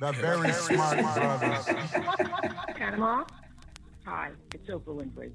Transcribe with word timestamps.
The 0.00 0.12
very 0.12 0.50
smart 0.52 0.98
brothers. 0.98 1.66
Panama? 2.74 3.24
Hi, 4.06 4.30
it's 4.54 4.66
Oprah 4.70 4.96
Winfrey. 4.96 5.30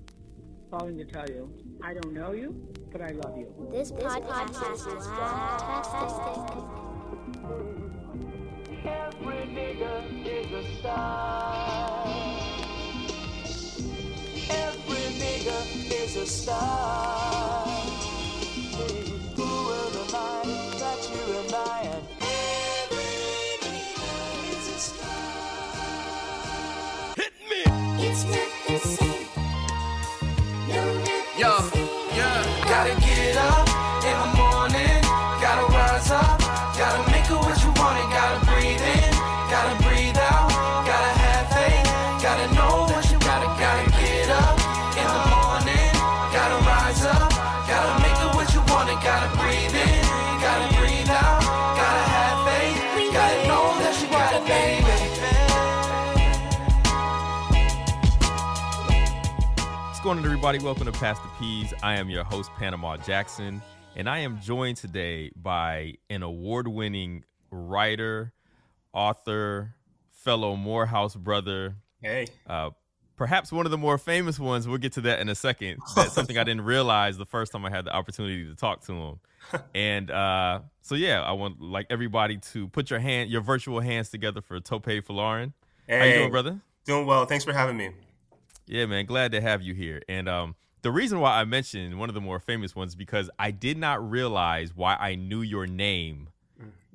Calling 0.71 0.97
to 0.97 1.05
tell 1.05 1.29
you, 1.29 1.53
I 1.83 1.93
don't 1.93 2.11
know 2.11 2.31
you, 2.31 2.55
but 2.91 2.99
I 2.99 3.11
love 3.11 3.37
you. 3.37 3.53
This 3.69 3.91
podcast 3.91 4.49
is 4.73 4.81
Blacktastic. 5.05 6.65
Every 8.83 9.45
nigga 9.53 10.25
is 10.25 10.51
a 10.51 10.79
star. 10.79 12.07
Every 14.49 15.05
nigga 15.21 15.93
is 15.93 16.15
a 16.15 16.25
star. 16.25 17.64
Everybody? 60.45 60.63
Welcome 60.63 60.85
to 60.85 60.91
Past 60.99 61.23
the 61.23 61.29
Peas. 61.39 61.73
I 61.81 61.95
am 61.95 62.07
your 62.07 62.23
host, 62.23 62.51
Panama 62.55 62.97
Jackson, 62.97 63.63
and 63.95 64.07
I 64.07 64.19
am 64.19 64.39
joined 64.41 64.77
today 64.77 65.31
by 65.35 65.95
an 66.11 66.21
award 66.21 66.67
winning 66.67 67.23
writer, 67.49 68.31
author, 68.93 69.73
fellow 70.11 70.55
Morehouse 70.55 71.15
brother, 71.15 71.77
Hey. 71.99 72.27
uh, 72.45 72.69
perhaps 73.15 73.51
one 73.51 73.65
of 73.65 73.71
the 73.71 73.79
more 73.79 73.97
famous 73.97 74.37
ones. 74.37 74.67
We'll 74.67 74.77
get 74.77 74.93
to 74.93 75.01
that 75.01 75.19
in 75.19 75.29
a 75.29 75.35
second. 75.35 75.79
That's 75.95 76.13
something 76.13 76.37
I 76.37 76.43
didn't 76.43 76.65
realize 76.65 77.17
the 77.17 77.25
first 77.25 77.51
time 77.51 77.65
I 77.65 77.71
had 77.71 77.85
the 77.85 77.95
opportunity 77.95 78.45
to 78.45 78.53
talk 78.53 78.85
to 78.85 78.93
him. 78.93 79.19
And 79.73 80.11
uh, 80.11 80.59
so, 80.83 80.93
yeah, 80.93 81.23
I 81.23 81.31
want 81.31 81.59
like 81.59 81.87
everybody 81.89 82.37
to 82.53 82.67
put 82.67 82.91
your 82.91 82.99
hand, 82.99 83.31
your 83.31 83.41
virtual 83.41 83.79
hands 83.79 84.09
together 84.09 84.41
for 84.41 84.59
Topé 84.59 85.01
Folarin. 85.01 85.53
How 85.89 85.95
you 85.95 86.01
Hey. 86.01 86.17
doing, 86.19 86.29
brother? 86.29 86.59
Doing 86.85 87.07
well. 87.07 87.25
Thanks 87.25 87.43
for 87.43 87.51
having 87.53 87.77
me. 87.77 87.89
Yeah, 88.67 88.85
man, 88.85 89.05
glad 89.05 89.31
to 89.33 89.41
have 89.41 89.61
you 89.61 89.73
here. 89.73 90.01
And 90.09 90.27
um, 90.27 90.55
the 90.81 90.91
reason 90.91 91.19
why 91.19 91.39
I 91.39 91.45
mentioned 91.45 91.99
one 91.99 92.09
of 92.09 92.15
the 92.15 92.21
more 92.21 92.39
famous 92.39 92.75
ones 92.75 92.95
because 92.95 93.29
I 93.37 93.51
did 93.51 93.77
not 93.77 94.07
realize 94.09 94.75
why 94.75 94.95
I 94.95 95.15
knew 95.15 95.41
your 95.41 95.67
name 95.67 96.29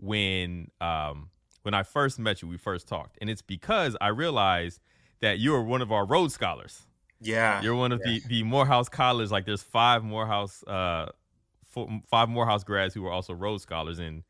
when 0.01 0.71
um 0.81 1.29
when 1.63 1.75
I 1.75 1.83
first 1.83 2.19
met 2.19 2.41
you. 2.43 2.49
We 2.49 2.57
first 2.57 2.89
talked, 2.89 3.19
and 3.21 3.29
it's 3.29 3.43
because 3.43 3.97
I 4.01 4.09
realized 4.09 4.81
that 5.21 5.39
you 5.39 5.55
are 5.55 5.63
one 5.63 5.83
of 5.83 5.93
our 5.93 6.07
Rhodes 6.07 6.35
scholars. 6.35 6.87
Yeah. 7.21 7.61
You're 7.61 7.75
one 7.75 7.93
of 7.93 8.03
the 8.03 8.23
the 8.29 8.43
Morehouse 8.43 8.89
College. 8.89 9.31
Like, 9.31 9.45
there's 9.45 9.63
five 9.63 10.03
Morehouse 10.03 10.63
uh 10.67 11.11
fo- 11.67 12.01
five 12.09 12.29
Morehouse 12.29 12.65
grads 12.65 12.95
who 12.95 13.07
are 13.07 13.13
also 13.13 13.35
Rhodes 13.35 13.63
scholars, 13.63 13.99
and 13.99 14.23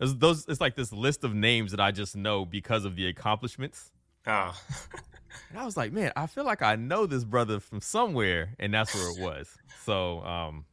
it's 0.00 0.14
those 0.14 0.46
it's 0.48 0.60
like 0.60 0.74
this 0.74 0.92
list 0.92 1.24
of 1.24 1.34
names 1.34 1.70
that 1.72 1.80
I 1.80 1.90
just 1.90 2.16
know 2.16 2.44
because 2.44 2.84
of 2.84 2.96
the 2.96 3.06
accomplishments. 3.06 3.92
Ah. 4.26 4.58
And 5.50 5.58
I 5.58 5.64
was 5.64 5.76
like, 5.76 5.92
man, 5.92 6.12
I 6.16 6.26
feel 6.26 6.44
like 6.44 6.62
I 6.62 6.76
know 6.76 7.06
this 7.06 7.24
brother 7.24 7.60
from 7.60 7.80
somewhere, 7.80 8.54
and 8.58 8.72
that's 8.72 8.94
where 8.94 9.08
it 9.08 9.16
was. 9.16 9.58
So, 9.74 10.20
um, 10.24 10.66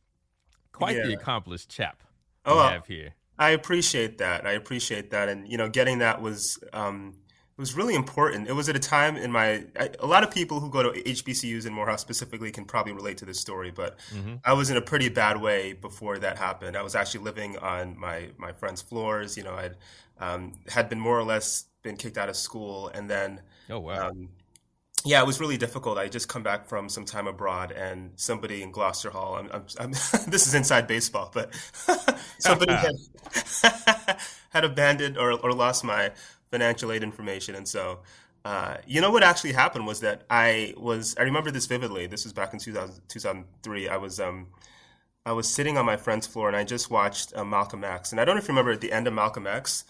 quite 0.73 1.01
the 1.01 1.13
accomplished 1.13 1.69
chap 1.69 2.03
Oh, 2.45 2.55
we 2.55 2.57
well. 2.57 2.65
have 2.65 2.87
here. 2.87 3.15
I 3.39 3.51
appreciate 3.51 4.17
that. 4.19 4.45
I 4.47 4.53
appreciate 4.53 5.11
that. 5.11 5.29
And, 5.29 5.47
you 5.51 5.57
know, 5.57 5.69
getting 5.69 5.99
that 5.99 6.21
was, 6.21 6.59
um, 6.73 7.15
it 7.57 7.61
was 7.61 7.75
really 7.75 7.95
important. 7.95 8.47
It 8.49 8.53
was 8.53 8.69
at 8.69 8.75
a 8.75 8.79
time 8.79 9.17
in 9.17 9.31
my, 9.31 9.65
I, 9.79 9.91
a 9.99 10.07
lot 10.07 10.23
of 10.23 10.31
people 10.31 10.59
who 10.59 10.69
go 10.71 10.83
to 10.91 10.99
HBCUs 11.09 11.65
in 11.67 11.73
Morehouse 11.73 12.01
specifically 12.01 12.51
can 12.51 12.65
probably 12.65 12.93
relate 12.93 13.17
to 13.19 13.25
this 13.25 13.39
story, 13.39 13.71
but 13.71 13.99
Mhm. 14.11 14.41
I 14.45 14.53
was 14.53 14.69
in 14.71 14.77
a 14.77 14.81
pretty 14.81 15.09
bad 15.09 15.41
way 15.41 15.73
before 15.73 16.19
that 16.19 16.37
happened. 16.37 16.77
I 16.77 16.83
was 16.83 16.95
actually 16.95 17.23
living 17.25 17.57
on 17.59 17.97
my, 17.97 18.31
my 18.37 18.53
friend's 18.53 18.81
floors. 18.81 19.37
You 19.37 19.43
know, 19.43 19.53
I'd, 19.55 19.77
um, 20.19 20.53
had 20.67 20.89
been 20.89 20.99
more 20.99 21.17
or 21.19 21.23
less 21.23 21.65
been 21.83 21.97
kicked 21.97 22.17
out 22.17 22.29
of 22.29 22.35
school. 22.37 22.89
And 22.89 23.09
then, 23.09 23.41
Oh 23.69 23.79
wow, 23.79 24.09
um, 24.09 24.29
yeah, 25.07 25.21
it 25.21 25.25
was 25.25 25.39
really 25.39 25.57
difficult. 25.57 25.97
I 25.97 26.07
just 26.07 26.27
come 26.27 26.43
back 26.43 26.65
from 26.65 26.89
some 26.89 27.05
time 27.05 27.27
abroad, 27.27 27.71
and 27.71 28.11
somebody 28.15 28.61
in 28.61 28.71
Gloster 28.71 29.09
Hall. 29.09 29.35
I'm, 29.35 29.49
I'm, 29.51 29.65
I'm, 29.79 29.91
this 30.27 30.47
is 30.47 30.53
inside 30.53 30.87
baseball, 30.87 31.31
but 31.33 31.53
somebody 32.39 32.73
had, 32.73 32.95
had 34.49 34.65
abandoned 34.65 35.17
or, 35.17 35.31
or 35.31 35.53
lost 35.53 35.83
my 35.83 36.11
financial 36.51 36.91
aid 36.91 37.03
information, 37.03 37.55
and 37.55 37.67
so. 37.67 37.99
Uh, 38.45 38.77
you 38.87 39.01
know 39.01 39.11
what 39.11 39.23
actually 39.23 39.51
happened 39.51 39.85
was 39.85 39.99
that 39.99 40.21
I 40.29 40.73
was 40.77 41.17
I 41.19 41.23
remember 41.23 41.51
this 41.51 41.65
vividly. 41.65 42.07
This 42.07 42.23
was 42.23 42.31
back 42.31 42.53
in 42.53 42.59
2000, 42.59 43.01
2003. 43.09 43.89
I 43.89 43.97
was 43.97 44.21
um 44.21 44.47
I 45.25 45.33
was 45.33 45.49
sitting 45.49 45.77
on 45.77 45.85
my 45.85 45.97
friend's 45.97 46.25
floor 46.25 46.47
and 46.47 46.55
I 46.55 46.63
just 46.63 46.89
watched 46.89 47.35
uh, 47.35 47.43
Malcolm 47.43 47.83
X. 47.83 48.13
And 48.13 48.21
I 48.21 48.23
don't 48.23 48.35
know 48.35 48.39
if 48.39 48.47
you 48.47 48.53
remember 48.53 48.71
at 48.71 48.79
the 48.79 48.93
end 48.93 49.05
of 49.05 49.13
Malcolm 49.13 49.45
X, 49.45 49.83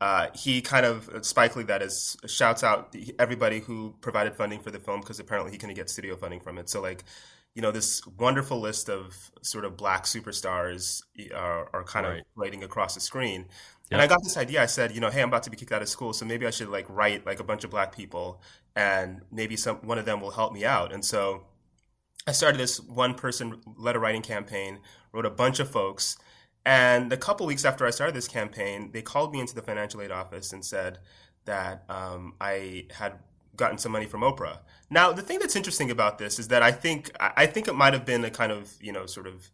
uh, 0.00 0.28
he 0.34 0.62
kind 0.62 0.86
of 0.86 1.10
Spike 1.22 1.56
Lee 1.56 1.64
that 1.64 1.82
is 1.82 2.16
shouts 2.26 2.64
out 2.64 2.94
everybody 3.18 3.60
who 3.60 3.94
provided 4.00 4.34
funding 4.34 4.60
for 4.60 4.70
the 4.70 4.78
film 4.78 5.00
because 5.00 5.20
apparently 5.20 5.52
he 5.52 5.58
couldn't 5.58 5.74
get 5.76 5.90
studio 5.90 6.16
funding 6.16 6.40
from 6.40 6.58
it. 6.58 6.70
So 6.70 6.80
like, 6.80 7.04
you 7.54 7.62
know, 7.62 7.70
this 7.70 8.06
wonderful 8.18 8.60
list 8.60 8.88
of 8.88 9.30
sort 9.42 9.64
of 9.64 9.76
black 9.76 10.04
superstars 10.04 11.02
are, 11.34 11.68
are 11.74 11.84
kind 11.84 12.06
Right. 12.06 12.20
of 12.20 12.24
writing 12.36 12.64
across 12.64 12.94
the 12.94 13.00
screen. 13.00 13.46
And 13.90 14.00
I 14.00 14.06
got 14.06 14.22
this 14.22 14.36
idea. 14.36 14.62
I 14.62 14.66
said, 14.66 14.94
you 14.94 15.00
know, 15.00 15.10
hey, 15.10 15.20
I'm 15.20 15.28
about 15.28 15.42
to 15.44 15.50
be 15.50 15.56
kicked 15.56 15.72
out 15.72 15.82
of 15.82 15.88
school, 15.88 16.12
so 16.12 16.24
maybe 16.24 16.46
I 16.46 16.50
should 16.50 16.68
like 16.68 16.86
write 16.88 17.26
like 17.26 17.40
a 17.40 17.44
bunch 17.44 17.64
of 17.64 17.70
black 17.70 17.94
people, 17.94 18.40
and 18.76 19.22
maybe 19.32 19.56
some 19.56 19.76
one 19.78 19.98
of 19.98 20.04
them 20.04 20.20
will 20.20 20.30
help 20.30 20.52
me 20.52 20.64
out. 20.64 20.92
And 20.92 21.04
so 21.04 21.42
I 22.26 22.32
started 22.32 22.58
this 22.58 22.80
one 22.80 23.14
person 23.14 23.60
letter 23.76 23.98
writing 23.98 24.22
campaign, 24.22 24.80
wrote 25.12 25.26
a 25.26 25.30
bunch 25.30 25.58
of 25.60 25.70
folks. 25.70 26.16
And 26.66 27.12
a 27.12 27.16
couple 27.16 27.46
weeks 27.46 27.64
after 27.64 27.86
I 27.86 27.90
started 27.90 28.14
this 28.14 28.28
campaign, 28.28 28.90
they 28.92 29.02
called 29.02 29.32
me 29.32 29.40
into 29.40 29.54
the 29.54 29.62
financial 29.62 30.02
aid 30.02 30.10
office 30.10 30.52
and 30.52 30.64
said 30.64 30.98
that 31.46 31.84
um, 31.88 32.34
I 32.40 32.86
had 32.90 33.14
gotten 33.56 33.78
some 33.78 33.92
money 33.92 34.06
from 34.06 34.20
Oprah. 34.20 34.58
Now, 34.90 35.12
the 35.12 35.22
thing 35.22 35.38
that's 35.38 35.56
interesting 35.56 35.90
about 35.90 36.18
this 36.18 36.38
is 36.38 36.48
that 36.48 36.62
I 36.62 36.72
think 36.72 37.10
I 37.18 37.46
think 37.46 37.68
it 37.68 37.74
might 37.74 37.92
have 37.92 38.04
been 38.04 38.24
a 38.24 38.30
kind 38.30 38.52
of 38.52 38.72
you 38.80 38.92
know 38.92 39.06
sort 39.06 39.26
of 39.26 39.50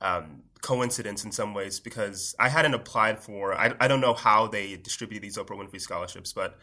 um, 0.00 0.42
coincidence 0.60 1.24
in 1.24 1.32
some 1.32 1.54
ways 1.54 1.80
because 1.80 2.34
I 2.38 2.48
hadn't 2.48 2.74
applied 2.74 3.18
for. 3.18 3.54
I, 3.54 3.74
I 3.80 3.88
don't 3.88 4.00
know 4.00 4.14
how 4.14 4.46
they 4.46 4.76
distribute 4.76 5.20
these 5.20 5.38
Oprah 5.38 5.58
Winfrey 5.58 5.80
scholarships, 5.80 6.32
but 6.32 6.58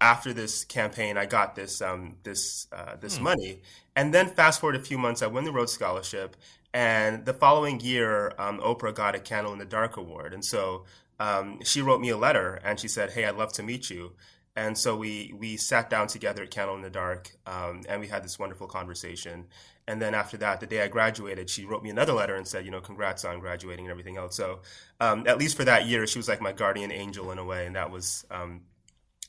after 0.00 0.32
this 0.32 0.64
campaign, 0.64 1.16
I 1.16 1.26
got 1.26 1.56
this 1.56 1.80
um, 1.80 2.16
this 2.22 2.66
uh, 2.72 2.96
this 2.96 3.18
money, 3.18 3.62
and 3.94 4.12
then 4.12 4.28
fast 4.28 4.60
forward 4.60 4.76
a 4.76 4.82
few 4.82 4.98
months, 4.98 5.22
I 5.22 5.26
won 5.26 5.44
the 5.44 5.52
Rhodes 5.52 5.72
Scholarship, 5.72 6.36
and 6.72 7.24
the 7.24 7.34
following 7.34 7.80
year, 7.80 8.32
um, 8.38 8.60
Oprah 8.60 8.94
got 8.94 9.14
a 9.14 9.20
Candle 9.20 9.52
in 9.52 9.58
the 9.58 9.64
Dark 9.64 9.96
award, 9.96 10.34
and 10.34 10.44
so 10.44 10.84
um, 11.18 11.60
she 11.64 11.80
wrote 11.80 12.00
me 12.00 12.10
a 12.10 12.16
letter, 12.16 12.60
and 12.64 12.78
she 12.78 12.88
said, 12.88 13.12
"Hey, 13.12 13.24
I'd 13.24 13.36
love 13.36 13.52
to 13.54 13.62
meet 13.62 13.90
you." 13.90 14.12
And 14.56 14.76
so 14.76 14.96
we 14.96 15.34
we 15.38 15.56
sat 15.56 15.90
down 15.90 16.06
together 16.06 16.42
at 16.42 16.50
Candle 16.50 16.76
in 16.76 16.82
the 16.82 16.90
Dark, 16.90 17.30
um, 17.46 17.82
and 17.88 18.00
we 18.00 18.08
had 18.08 18.24
this 18.24 18.38
wonderful 18.38 18.66
conversation. 18.66 19.46
And 19.88 20.02
then 20.02 20.14
after 20.14 20.36
that, 20.38 20.60
the 20.60 20.66
day 20.66 20.82
I 20.82 20.88
graduated, 20.88 21.48
she 21.48 21.64
wrote 21.64 21.82
me 21.82 21.90
another 21.90 22.12
letter 22.12 22.34
and 22.34 22.48
said, 22.48 22.64
you 22.64 22.72
know, 22.72 22.80
congrats 22.80 23.24
on 23.24 23.38
graduating 23.38 23.84
and 23.84 23.90
everything 23.92 24.16
else. 24.16 24.34
So 24.34 24.62
um, 24.98 25.24
at 25.28 25.38
least 25.38 25.56
for 25.56 25.64
that 25.64 25.86
year, 25.86 26.06
she 26.08 26.18
was 26.18 26.26
like 26.26 26.40
my 26.40 26.52
guardian 26.52 26.90
angel 26.90 27.30
in 27.30 27.38
a 27.38 27.44
way, 27.44 27.66
and 27.66 27.76
that 27.76 27.90
was 27.90 28.24
um, 28.30 28.62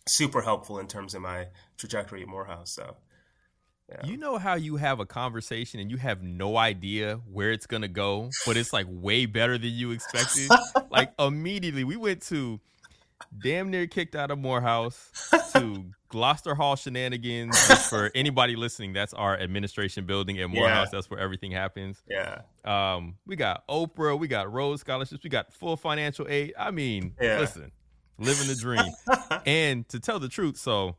super 0.08 0.42
helpful 0.42 0.80
in 0.80 0.88
terms 0.88 1.14
of 1.14 1.22
my 1.22 1.48
trajectory 1.78 2.24
at 2.24 2.28
Morehouse. 2.28 2.72
So 2.72 2.96
you 4.04 4.18
know 4.18 4.38
how 4.38 4.56
you 4.56 4.76
have 4.76 5.00
a 5.00 5.06
conversation 5.06 5.80
and 5.80 5.90
you 5.90 5.98
have 5.98 6.22
no 6.22 6.58
idea 6.58 7.20
where 7.32 7.52
it's 7.52 7.66
gonna 7.68 7.88
go, 7.88 8.30
but 8.46 8.58
it's 8.58 8.74
like 8.74 8.86
way 8.90 9.26
better 9.26 9.58
than 9.58 9.70
you 9.72 9.92
expected. 9.92 10.50
like 10.90 11.12
immediately, 11.20 11.84
we 11.84 11.96
went 11.96 12.22
to 12.24 12.60
damn 13.42 13.70
near 13.70 13.88
kicked 13.88 14.16
out 14.16 14.30
of 14.32 14.40
Morehouse 14.40 15.10
to 15.54 15.86
Gloster 16.10 16.54
Hall 16.56 16.76
shenanigans. 16.76 17.58
for 17.90 18.12
anybody 18.16 18.56
listening, 18.56 18.94
that's 18.94 19.14
our 19.14 19.38
administration 19.40 20.06
building 20.06 20.40
at 20.40 20.50
Morehouse. 20.50 20.90
That's 20.92 21.10
where 21.10 21.20
everything 21.20 21.52
happens. 21.52 22.02
yeah, 22.10 22.42
Um, 22.66 23.16
we 23.26 23.36
got 23.36 23.68
Oprah, 23.68 24.18
we 24.20 24.28
got 24.28 24.52
Rhodes 24.52 24.82
scholarships, 24.82 25.24
we 25.24 25.30
got 25.30 25.54
full 25.54 25.78
financial 25.78 26.28
aid. 26.30 26.54
I 26.58 26.72
mean, 26.72 27.14
Yeah. 27.22 27.40
listen, 27.40 27.72
living 28.18 28.48
the 28.48 28.56
dream. 28.56 28.92
and 29.46 29.88
to 29.90 30.00
tell 30.00 30.20
the 30.20 30.30
truth, 30.30 30.58
so 30.58 30.96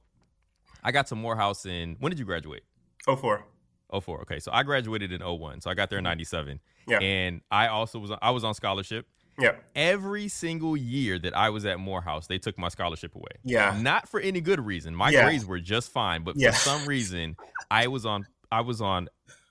I 0.82 0.92
got 0.92 1.06
to 1.08 1.14
Morehouse 1.14 1.66
in 1.66 1.96
when 2.00 2.10
did 2.10 2.18
you 2.18 2.24
graduate? 2.24 2.62
Oh 3.08 3.16
four, 3.16 3.44
Oh 3.90 4.00
four. 4.00 4.20
Okay, 4.22 4.38
so 4.38 4.50
I 4.52 4.62
graduated 4.62 5.10
in 5.12 5.22
01. 5.22 5.62
So 5.62 5.70
I 5.70 5.74
got 5.74 5.88
there 5.90 5.98
in 5.98 6.04
'97, 6.04 6.60
Yeah. 6.86 6.98
and 6.98 7.40
I 7.50 7.68
also 7.68 7.98
was 7.98 8.10
I 8.22 8.30
was 8.30 8.44
on 8.44 8.54
scholarship, 8.54 9.06
Yeah. 9.40 9.52
Every 9.74 10.28
single 10.28 10.76
year 10.76 11.18
that 11.20 11.36
I 11.36 11.50
was 11.50 11.64
at 11.64 11.78
Morehouse, 11.80 12.26
they 12.26 12.38
took 12.38 12.58
my 12.58 12.68
scholarship 12.68 13.14
away. 13.14 13.30
Yeah. 13.44 13.78
Not 13.80 14.08
for 14.08 14.18
any 14.20 14.40
good 14.40 14.60
reason. 14.64 14.94
My 14.94 15.10
Yeah. 15.10 15.24
grades 15.24 15.46
were 15.46 15.60
just 15.60 15.90
fine, 15.92 16.22
but 16.24 16.34
Yeah. 16.36 16.50
for 16.50 16.56
some 16.58 16.86
reason, 16.86 17.36
I 17.70 17.86
was 17.88 18.04
on 18.06 18.26
I 18.52 18.60
was 18.62 18.80
on 18.80 19.08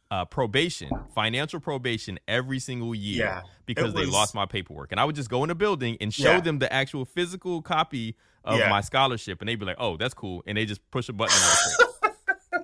uh, 0.10 0.24
probation, 0.26 0.90
financial 1.14 1.60
probation 1.60 2.18
every 2.30 2.60
single 2.60 2.96
year 2.96 3.26
Yeah. 3.26 3.42
because 3.66 3.94
It 3.94 3.96
they 3.98 4.06
lost 4.06 4.34
my 4.34 4.46
paperwork. 4.46 4.92
And 4.92 5.00
I 5.02 5.06
would 5.06 5.16
just 5.16 5.30
go 5.30 5.44
in 5.44 5.50
the 5.50 5.56
building 5.56 5.98
and 6.00 6.14
show 6.14 6.40
them 6.42 6.60
the 6.60 6.72
actual 6.72 7.04
physical 7.06 7.62
copy 7.62 8.16
of 8.46 8.60
my 8.70 8.80
scholarship, 8.82 9.42
and 9.42 9.50
they'd 9.50 9.60
be 9.60 9.66
like, 9.66 9.76
"Oh, 9.80 9.98
that's 9.98 10.14
cool," 10.14 10.42
and 10.48 10.58
they 10.58 10.66
just 10.66 10.80
push 10.92 11.10
a 11.10 11.14
button. 11.14 11.36
And 11.36 11.44
I 11.44 11.50
was 11.50 11.98
free. 12.00 12.10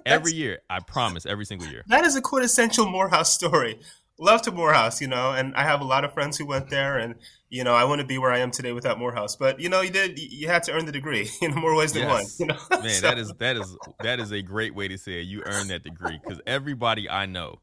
Every 0.06 0.34
year, 0.34 0.60
I 0.70 0.80
promise, 0.80 1.26
every 1.26 1.46
single 1.46 1.68
year. 1.68 1.84
That 1.88 2.06
is 2.06 2.16
a 2.16 2.22
quintessential 2.22 2.86
Morehouse 2.90 3.32
story. 3.34 3.80
Love 4.20 4.44
to 4.44 4.52
Morehouse, 4.52 5.02
you 5.02 5.08
know, 5.08 5.32
and 5.32 5.56
I 5.56 5.64
have 5.64 5.82
a 5.82 5.84
lot 5.84 6.06
of 6.06 6.14
friends 6.14 6.38
who 6.38 6.46
went 6.46 6.70
there, 6.70 6.98
and 7.00 7.16
you 7.50 7.64
know, 7.64 7.74
I 7.74 7.84
wouldn't 7.84 8.08
be 8.08 8.18
where 8.20 8.32
I 8.32 8.40
am 8.40 8.52
today 8.52 8.72
without 8.72 9.00
Morehouse. 9.00 9.36
But 9.36 9.60
you 9.60 9.70
know, 9.70 9.82
you 9.82 9.90
did, 9.90 10.20
you 10.20 10.48
had 10.48 10.64
to 10.64 10.72
earn 10.72 10.86
the 10.86 10.92
degree 10.92 11.30
in 11.42 11.54
more 11.56 11.76
ways 11.76 11.94
than 11.94 12.04
Yes. 12.04 12.40
one. 12.40 12.48
You 12.50 12.54
know, 12.54 12.60
Man, 12.84 12.90
So- 12.92 13.02
that 13.08 13.18
is 13.18 13.34
that 13.40 13.58
is 13.58 13.78
that 14.02 14.20
is 14.20 14.32
a 14.32 14.42
great 14.44 14.76
way 14.76 14.88
to 14.88 14.98
say 14.98 15.14
it. 15.20 15.24
You 15.24 15.42
earned 15.46 15.70
that 15.72 15.84
degree 15.84 16.20
because 16.24 16.40
everybody 16.46 17.10
I 17.10 17.26
know 17.26 17.60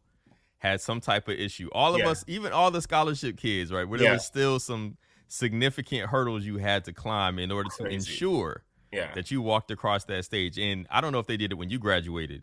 had 0.58 0.81
some 0.81 1.00
type 1.00 1.28
of 1.28 1.38
issue. 1.38 1.69
All 1.72 1.94
of 1.94 2.00
Yeah. 2.00 2.10
us, 2.10 2.25
even 2.26 2.52
all 2.52 2.70
the 2.70 2.82
scholarship 2.82 3.36
kids, 3.38 3.72
right? 3.72 3.88
Where 3.88 3.98
there 3.98 4.08
Yeah. 4.08 4.14
was 4.14 4.26
still 4.26 4.58
some 4.60 4.96
significant 5.28 6.10
hurdles 6.10 6.44
you 6.44 6.58
had 6.58 6.84
to 6.84 6.93
climb 6.93 7.38
in 7.38 7.50
order 7.52 7.70
to 7.76 7.84
Crazy. 7.84 7.94
ensure 7.94 8.64
yeah, 8.92 9.14
that 9.14 9.31
you 9.31 9.42
walked 9.42 9.70
across 9.70 10.04
that 10.04 10.25
stage. 10.25 10.58
And 10.58 10.87
I 10.90 11.00
don't 11.00 11.12
know 11.12 11.19
if 11.19 11.26
they 11.26 11.37
did 11.37 11.52
it 11.52 11.56
when 11.56 11.70
you 11.70 11.78
graduated. 11.78 12.42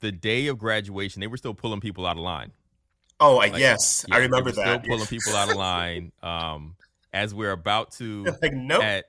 The 0.00 0.12
day 0.12 0.46
of 0.46 0.58
graduation, 0.58 1.20
they 1.20 1.26
were 1.26 1.36
still 1.36 1.54
pulling 1.54 1.80
people 1.80 2.06
out 2.06 2.16
of 2.16 2.22
line. 2.22 2.52
Oh, 3.20 3.38
I 3.38 3.48
Like, 3.48 3.58
yes, 3.58 4.04
Yeah, 4.08 4.14
I 4.16 4.18
remember 4.20 4.52
that. 4.52 4.84
Still 4.84 4.90
pulling 4.90 5.06
people 5.06 5.34
out 5.34 5.50
of 5.50 5.56
line. 5.68 6.12
Um, 6.22 6.76
as 7.12 7.34
we're 7.34 7.52
about 7.52 7.92
to 7.92 8.24
like, 8.42 8.52
nope. 8.52 8.82
at 8.82 9.06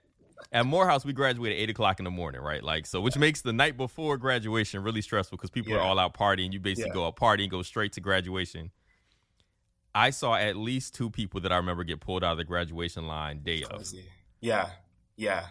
at 0.52 0.66
Morehouse, 0.66 1.06
we 1.06 1.14
graduate 1.14 1.52
at 1.52 1.60
eight 1.60 1.70
o'clock 1.70 2.00
in 2.00 2.06
the 2.06 2.12
morning, 2.12 2.42
right? 2.42 2.64
Like 2.64 2.88
so, 2.88 3.02
which 3.02 3.18
makes 3.18 3.42
the 3.42 3.54
night 3.54 3.78
before 3.78 4.18
graduation 4.18 4.82
really 4.82 5.02
stressful 5.02 5.38
because 5.38 5.52
people 5.52 5.76
are 5.76 5.82
all 5.82 6.00
out 6.00 6.16
partying. 6.16 6.52
You 6.52 6.60
basically 6.60 6.90
Yeah. 6.90 6.96
go 6.96 7.06
out 7.08 7.18
partying, 7.18 7.50
go 7.50 7.62
straight 7.62 7.94
to 7.94 8.02
graduation. 8.02 8.72
I 9.94 10.10
saw 10.12 10.36
at 10.36 10.56
least 10.56 10.96
two 10.96 11.10
people 11.10 11.42
that 11.42 11.52
I 11.52 11.58
remember 11.58 11.84
get 11.84 12.00
pulled 12.00 12.24
out 12.24 12.32
of 12.32 12.38
the 12.38 12.44
graduation 12.44 13.08
line 13.08 13.40
day 13.44 13.64
of. 13.64 13.84
Yeah, 14.40 14.70
yeah. 15.18 15.48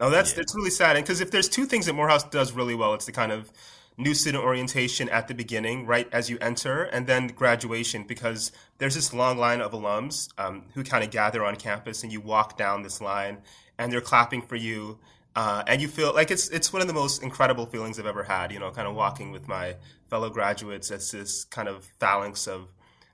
No, 0.00 0.10
that's 0.10 0.30
Yeah. 0.30 0.36
that's 0.38 0.54
really 0.54 0.70
sad. 0.70 0.96
And 0.96 1.04
because 1.04 1.20
if 1.20 1.30
there's 1.30 1.48
two 1.48 1.66
things 1.66 1.86
that 1.86 1.94
Morehouse 1.94 2.24
does 2.24 2.52
really 2.52 2.74
well, 2.74 2.94
it's 2.94 3.06
the 3.06 3.12
kind 3.12 3.32
of 3.32 3.52
new 3.98 4.14
student 4.14 4.42
orientation 4.42 5.08
at 5.10 5.28
the 5.28 5.34
beginning, 5.34 5.84
right 5.86 6.08
as 6.12 6.30
you 6.30 6.38
enter, 6.40 6.84
and 6.84 7.06
then 7.06 7.28
graduation. 7.28 8.04
Because 8.04 8.50
there's 8.78 8.94
this 8.94 9.12
long 9.12 9.36
line 9.38 9.60
of 9.60 9.72
alums 9.72 10.28
um, 10.38 10.64
who 10.74 10.82
kind 10.82 11.04
of 11.04 11.10
gather 11.10 11.44
on 11.44 11.56
campus, 11.56 12.02
and 12.02 12.12
you 12.12 12.20
walk 12.20 12.56
down 12.56 12.82
this 12.82 13.00
line, 13.00 13.38
and 13.78 13.92
they're 13.92 14.00
clapping 14.00 14.42
for 14.42 14.56
you. 14.56 14.98
Uh, 15.36 15.62
and 15.68 15.80
you 15.80 15.86
feel 15.88 16.12
like 16.14 16.30
it's 16.30 16.48
it's 16.48 16.72
one 16.72 16.82
of 16.82 16.88
the 16.88 16.94
most 16.94 17.22
incredible 17.22 17.66
feelings 17.66 17.98
I've 18.00 18.06
ever 18.06 18.24
had. 18.24 18.50
You 18.52 18.58
know, 18.58 18.70
kind 18.70 18.88
of 18.88 18.94
walking 18.94 19.30
with 19.32 19.46
my 19.48 19.76
fellow 20.08 20.30
graduates 20.30 20.90
as 20.90 21.10
this 21.12 21.44
kind 21.44 21.68
of 21.68 21.84
phalanx 22.00 22.48
of 22.48 22.68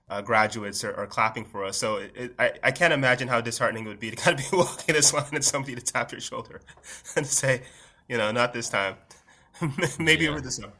uh, 0.09 0.21
graduates 0.23 0.85
are, 0.85 0.95
are 0.95 1.07
clapping 1.07 1.45
for 1.45 1.65
us. 1.65 1.77
So 1.77 1.97
it, 1.97 2.13
it, 2.17 2.35
I, 2.39 2.53
I 2.63 2.71
can't 2.71 2.93
imagine 2.93 3.29
how 3.29 3.41
disheartening 3.41 3.85
it 3.87 3.89
would 3.89 4.01
be 4.01 4.11
to 4.11 4.17
kind 4.17 4.39
of 4.39 4.51
be 4.51 4.57
walking 4.57 4.95
this 4.95 5.13
line 5.13 5.25
and 5.33 5.45
somebody 5.45 5.75
to 5.75 5.81
tap 5.83 6.13
your 6.13 6.21
shoulder 6.21 6.61
and 7.17 7.27
say, 7.27 7.63
you 8.09 8.17
know, 8.17 8.31
not 8.31 8.53
this 8.53 8.69
time. 8.69 8.97
Maybe 9.99 10.25
Yeah. 10.25 10.31
over 10.31 10.41
the 10.41 10.51
summer. 10.51 10.73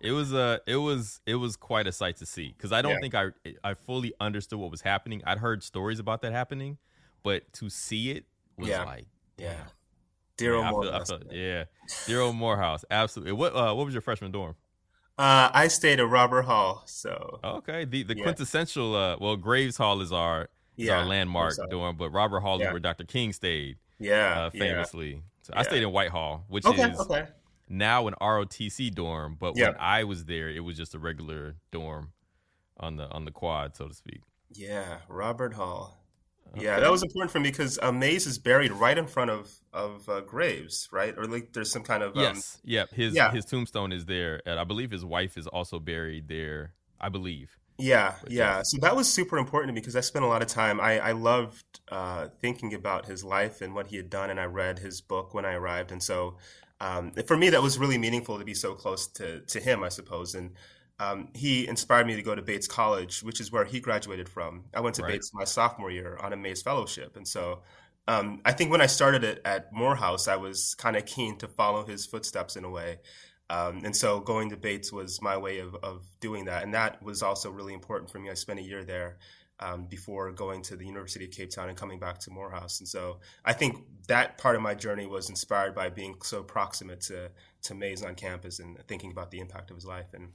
It 0.00 0.12
was 0.12 0.32
uh 0.32 0.58
it 0.66 0.76
was 0.76 1.20
it 1.26 1.34
was 1.34 1.56
quite 1.56 1.86
a 1.88 1.92
sight 1.92 2.16
to 2.18 2.26
see 2.26 2.54
because 2.56 2.70
I 2.72 2.82
don't 2.82 2.92
Yeah. 2.92 3.00
think 3.00 3.14
I 3.14 3.26
I 3.64 3.74
fully 3.74 4.12
understood 4.20 4.58
what 4.60 4.70
was 4.70 4.80
happening. 4.80 5.22
I'd 5.26 5.38
heard 5.38 5.62
stories 5.64 5.98
about 5.98 6.22
that 6.22 6.32
happening, 6.32 6.78
but 7.24 7.52
to 7.54 7.68
see 7.68 8.12
it 8.12 8.24
was 8.56 8.68
Yeah. 8.68 8.84
like 8.84 9.06
Yeah. 9.36 9.56
Dear 10.36 10.56
man, 10.56 10.66
I 10.66 10.70
feel- 10.70 10.94
I 10.94 11.04
feel- 11.04 11.22
yeah, 11.32 11.64
dear 12.06 12.20
old 12.20 12.36
Morehouse, 12.36 12.84
absolutely. 12.90 13.32
What 13.32 13.54
uh, 13.56 13.74
what 13.74 13.84
was 13.86 13.92
your 13.94 14.00
freshman 14.00 14.30
dorm? 14.30 14.54
Uh, 15.18 15.50
I 15.52 15.66
stayed 15.68 15.98
at 15.98 16.08
Robert 16.08 16.42
Hall, 16.42 16.82
so 16.86 17.40
Okay, 17.42 17.84
the 17.84 18.04
the 18.04 18.16
Yeah. 18.16 18.22
quintessential. 18.22 18.94
Uh, 18.94 19.16
well, 19.20 19.36
Graves 19.36 19.76
Hall 19.76 20.00
is 20.00 20.12
our 20.12 20.42
is 20.76 20.86
yeah, 20.86 20.98
our 20.98 21.04
landmark 21.06 21.56
dorm, 21.70 21.96
but 21.96 22.10
Robert 22.10 22.40
Hall 22.40 22.60
Yeah. 22.60 22.66
is 22.68 22.72
where 22.72 22.80
Dr. 22.80 23.04
King 23.04 23.32
stayed 23.32 23.78
Yeah, 23.98 24.42
uh, 24.46 24.50
famously. 24.50 25.22
So 25.42 25.52
I 25.56 25.62
stayed 25.64 25.82
in 25.82 25.90
Whitehall, 25.90 26.44
which 26.48 26.64
Okay, 26.66 26.90
is 26.90 27.00
okay. 27.00 27.26
now 27.68 28.06
an 28.06 28.14
ROTC 28.20 28.90
dorm, 28.94 29.34
but 29.40 29.54
when 29.56 29.74
I 29.78 30.04
was 30.04 30.26
there, 30.26 30.48
it 30.50 30.60
was 30.60 30.76
just 30.76 30.94
a 30.94 30.98
regular 31.00 31.56
dorm 31.72 32.12
on 32.78 32.96
the 32.96 33.08
on 33.10 33.24
the 33.24 33.32
quad, 33.32 33.74
so 33.74 33.88
to 33.88 33.94
speak. 33.94 34.20
Yeah, 34.50 35.00
Robert 35.08 35.54
Hall. 35.54 35.98
Yeah, 36.56 36.80
that 36.80 36.90
was 36.90 37.02
important 37.02 37.30
for 37.30 37.40
me 37.40 37.50
because 37.50 37.78
uh, 37.82 37.92
Mays 37.92 38.26
is 38.26 38.38
buried 38.38 38.72
right 38.72 38.96
in 38.96 39.06
front 39.06 39.30
of 39.30 39.50
of 39.72 40.08
uh, 40.08 40.20
Graves, 40.20 40.88
right? 40.92 41.14
Or 41.16 41.26
like 41.26 41.52
there's 41.52 41.70
some 41.70 41.82
kind 41.82 42.02
of 42.02 42.16
um, 42.16 42.22
Yes, 42.22 42.58
yep. 42.64 42.90
His 42.90 43.14
yeah. 43.14 43.30
his 43.30 43.44
tombstone 43.44 43.92
is 43.92 44.06
there, 44.06 44.40
and 44.46 44.58
I 44.58 44.64
believe 44.64 44.90
his 44.90 45.04
wife 45.04 45.36
is 45.36 45.46
also 45.46 45.78
buried 45.78 46.28
there. 46.28 46.72
I 47.00 47.08
believe. 47.08 47.56
Yeah, 47.78 48.14
But 48.22 48.32
yeah. 48.32 48.62
So 48.64 48.78
that 48.80 48.96
was 48.96 49.12
super 49.12 49.38
important 49.38 49.68
to 49.68 49.72
me 49.72 49.80
because 49.80 49.94
I 49.94 50.00
spent 50.00 50.24
a 50.24 50.28
lot 50.28 50.42
of 50.42 50.48
time. 50.48 50.80
I, 50.80 50.98
I 50.98 51.12
loved 51.12 51.64
uh, 51.90 52.26
thinking 52.40 52.74
about 52.74 53.06
his 53.06 53.22
life 53.22 53.60
and 53.60 53.72
what 53.72 53.86
he 53.86 53.96
had 53.96 54.10
done, 54.10 54.30
and 54.30 54.40
I 54.40 54.46
read 54.46 54.80
his 54.80 55.00
book 55.00 55.32
when 55.32 55.44
I 55.44 55.54
arrived. 55.54 55.92
And 55.92 56.02
so 56.02 56.38
um, 56.80 57.12
for 57.26 57.36
me, 57.36 57.50
that 57.50 57.62
was 57.62 57.78
really 57.78 57.98
meaningful 57.98 58.38
to 58.38 58.44
be 58.44 58.54
so 58.54 58.74
close 58.74 59.06
to, 59.14 59.40
to 59.40 59.60
him, 59.60 59.84
I 59.84 59.90
suppose. 59.90 60.34
And 60.34 60.52
um, 61.00 61.28
he 61.34 61.68
inspired 61.68 62.06
me 62.06 62.16
to 62.16 62.22
go 62.22 62.34
to 62.34 62.42
Bates 62.42 62.66
College, 62.66 63.22
which 63.22 63.40
is 63.40 63.52
where 63.52 63.64
he 63.64 63.80
graduated 63.80 64.28
from. 64.28 64.64
I 64.74 64.80
went 64.80 64.96
to 64.96 65.02
Right. 65.02 65.12
Bates 65.12 65.32
my 65.32 65.44
sophomore 65.44 65.90
year 65.90 66.18
on 66.20 66.32
a 66.32 66.36
Mays 66.36 66.62
Fellowship. 66.62 67.16
And 67.16 67.26
so 67.26 67.62
um, 68.08 68.40
I 68.44 68.52
think 68.52 68.70
when 68.70 68.80
I 68.80 68.86
started 68.86 69.22
it 69.22 69.40
at 69.44 69.72
Morehouse, 69.72 70.26
I 70.28 70.36
was 70.36 70.74
kind 70.74 70.96
of 70.96 71.06
keen 71.06 71.38
to 71.38 71.48
follow 71.48 71.84
his 71.86 72.06
footsteps 72.06 72.56
in 72.56 72.64
a 72.64 72.70
way. 72.70 72.98
Um, 73.50 73.82
and 73.84 73.94
so 73.94 74.20
going 74.20 74.50
to 74.50 74.56
Bates 74.56 74.92
was 74.92 75.22
my 75.22 75.36
way 75.36 75.60
of, 75.60 75.74
of 75.76 76.02
doing 76.20 76.46
that. 76.46 76.64
And 76.64 76.74
that 76.74 77.02
was 77.02 77.22
also 77.22 77.50
really 77.50 77.74
important 77.74 78.10
for 78.10 78.18
me. 78.18 78.28
I 78.28 78.34
spent 78.34 78.58
a 78.58 78.62
year 78.62 78.84
there 78.84 79.18
um, 79.60 79.86
before 79.86 80.30
going 80.32 80.62
to 80.62 80.76
the 80.76 80.84
University 80.84 81.24
of 81.24 81.30
Cape 81.30 81.50
Town 81.50 81.68
and 81.68 81.78
coming 81.78 81.98
back 81.98 82.18
to 82.20 82.30
Morehouse. 82.30 82.80
And 82.80 82.88
so 82.88 83.20
I 83.44 83.52
think 83.52 83.84
that 84.08 84.38
part 84.38 84.56
of 84.56 84.62
my 84.62 84.74
journey 84.74 85.06
was 85.06 85.30
inspired 85.30 85.74
by 85.74 85.88
being 85.88 86.16
so 86.22 86.42
proximate 86.42 87.00
to, 87.02 87.30
to 87.62 87.74
Mays 87.74 88.02
on 88.02 88.14
campus 88.14 88.58
and 88.58 88.78
thinking 88.86 89.10
about 89.10 89.30
the 89.30 89.40
impact 89.40 89.70
of 89.70 89.76
his 89.76 89.86
life. 89.86 90.12
And 90.12 90.28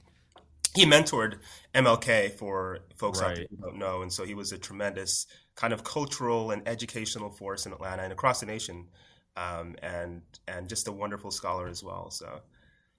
he 0.74 0.86
mentored 0.86 1.38
MLK 1.74 2.32
for 2.32 2.80
folks 2.96 3.20
out 3.20 3.34
there 3.36 3.46
who 3.50 3.56
don't 3.56 3.78
know. 3.78 4.02
And 4.02 4.12
so 4.12 4.24
he 4.24 4.34
was 4.34 4.52
a 4.52 4.58
tremendous 4.58 5.26
kind 5.54 5.72
of 5.72 5.84
cultural 5.84 6.50
and 6.50 6.66
educational 6.66 7.30
force 7.30 7.66
in 7.66 7.72
Atlanta 7.72 8.02
and 8.02 8.12
across 8.12 8.40
the 8.40 8.46
nation. 8.46 8.88
Um, 9.36 9.74
and 9.82 10.22
and 10.46 10.68
just 10.68 10.86
a 10.86 10.92
wonderful 10.92 11.30
scholar 11.30 11.66
as 11.66 11.82
well. 11.82 12.10
So 12.10 12.40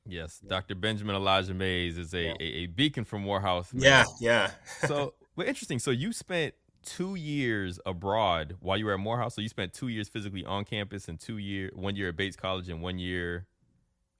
Yes, 0.08 0.40
Dr. 0.40 0.76
Benjamin 0.76 1.16
Elijah 1.16 1.54
Mays 1.54 1.98
is 1.98 2.14
a, 2.14 2.24
Yeah. 2.26 2.34
a, 2.40 2.44
a 2.44 2.66
beacon 2.68 3.06
from 3.06 3.24
Morehouse. 3.24 3.74
man. 3.74 3.84
yeah, 3.84 4.04
yeah. 4.20 4.52
so 4.88 5.14
well, 5.36 5.48
interesting. 5.48 5.80
So 5.80 5.92
you 5.92 6.14
spent 6.14 6.54
two 6.84 7.16
years 7.16 7.80
abroad 7.86 8.58
while 8.60 8.78
you 8.78 8.86
were 8.86 8.94
at 8.94 9.00
Morehouse. 9.00 9.34
So 9.34 9.42
you 9.42 9.50
spent 9.50 9.74
two 9.74 9.88
years 9.88 10.08
physically 10.08 10.46
on 10.46 10.64
campus 10.66 11.08
and 11.08 11.20
two 11.20 11.38
year, 11.38 11.72
one 11.74 11.96
year 11.96 12.10
at 12.10 12.16
Bates 12.16 12.36
College 12.36 12.70
and 12.70 12.82
one 12.82 13.00
year 13.00 13.48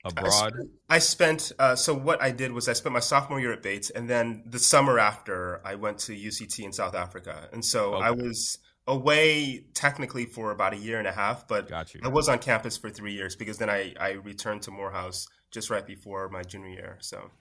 I 0.06 0.10
abroad. 0.10 0.54
spent, 0.54 0.70
I 0.90 1.00
spent 1.00 1.52
uh, 1.60 1.76
so 1.76 1.94
what 1.94 2.22
I 2.22 2.32
did 2.32 2.52
was 2.52 2.70
I 2.70 2.74
spent 2.74 2.94
my 2.94 3.00
sophomore 3.00 3.40
year 3.40 3.52
at 3.52 3.64
Bates, 3.64 3.90
and 3.90 4.10
then 4.10 4.44
the 4.46 4.60
summer 4.60 5.00
after 5.00 5.62
I 5.66 5.76
went 5.76 5.98
to 6.00 6.14
UCT 6.14 6.64
in 6.64 6.72
South 6.72 6.96
Africa, 6.96 7.50
and 7.52 7.66
so 7.66 7.96
I 7.96 8.12
was 8.12 8.60
away 8.88 9.66
technically 9.74 10.26
for 10.26 10.52
about 10.52 10.74
a 10.74 10.78
year 10.78 11.00
and 11.00 11.08
a 11.08 11.12
half, 11.12 11.48
but. 11.48 11.68
I 12.06 12.10
was 12.10 12.30
on 12.30 12.38
campus 12.38 12.78
for 12.78 12.90
three 12.90 13.14
years 13.14 13.36
because 13.36 13.58
then 13.58 13.70
I, 13.70 13.96
I 14.00 14.12
returned 14.12 14.62
to 14.64 14.72
Morehouse 14.72 15.28
just 15.50 15.72
right 15.72 15.86
before 15.86 16.30
my 16.30 16.44
junior 16.44 16.70
year. 16.70 16.98
So 17.02 17.32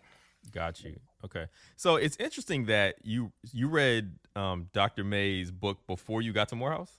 Got 0.52 0.82
you. 0.82 0.98
Okay. 1.24 1.46
So 1.76 1.96
it's 1.96 2.16
interesting 2.18 2.66
that 2.66 2.96
you 3.02 3.32
you 3.52 3.68
read 3.68 4.16
um, 4.36 4.68
Dr. 4.72 5.04
Mays' 5.04 5.50
book 5.50 5.86
before 5.86 6.22
you 6.22 6.32
got 6.32 6.48
to 6.50 6.56
Morehouse. 6.56 6.92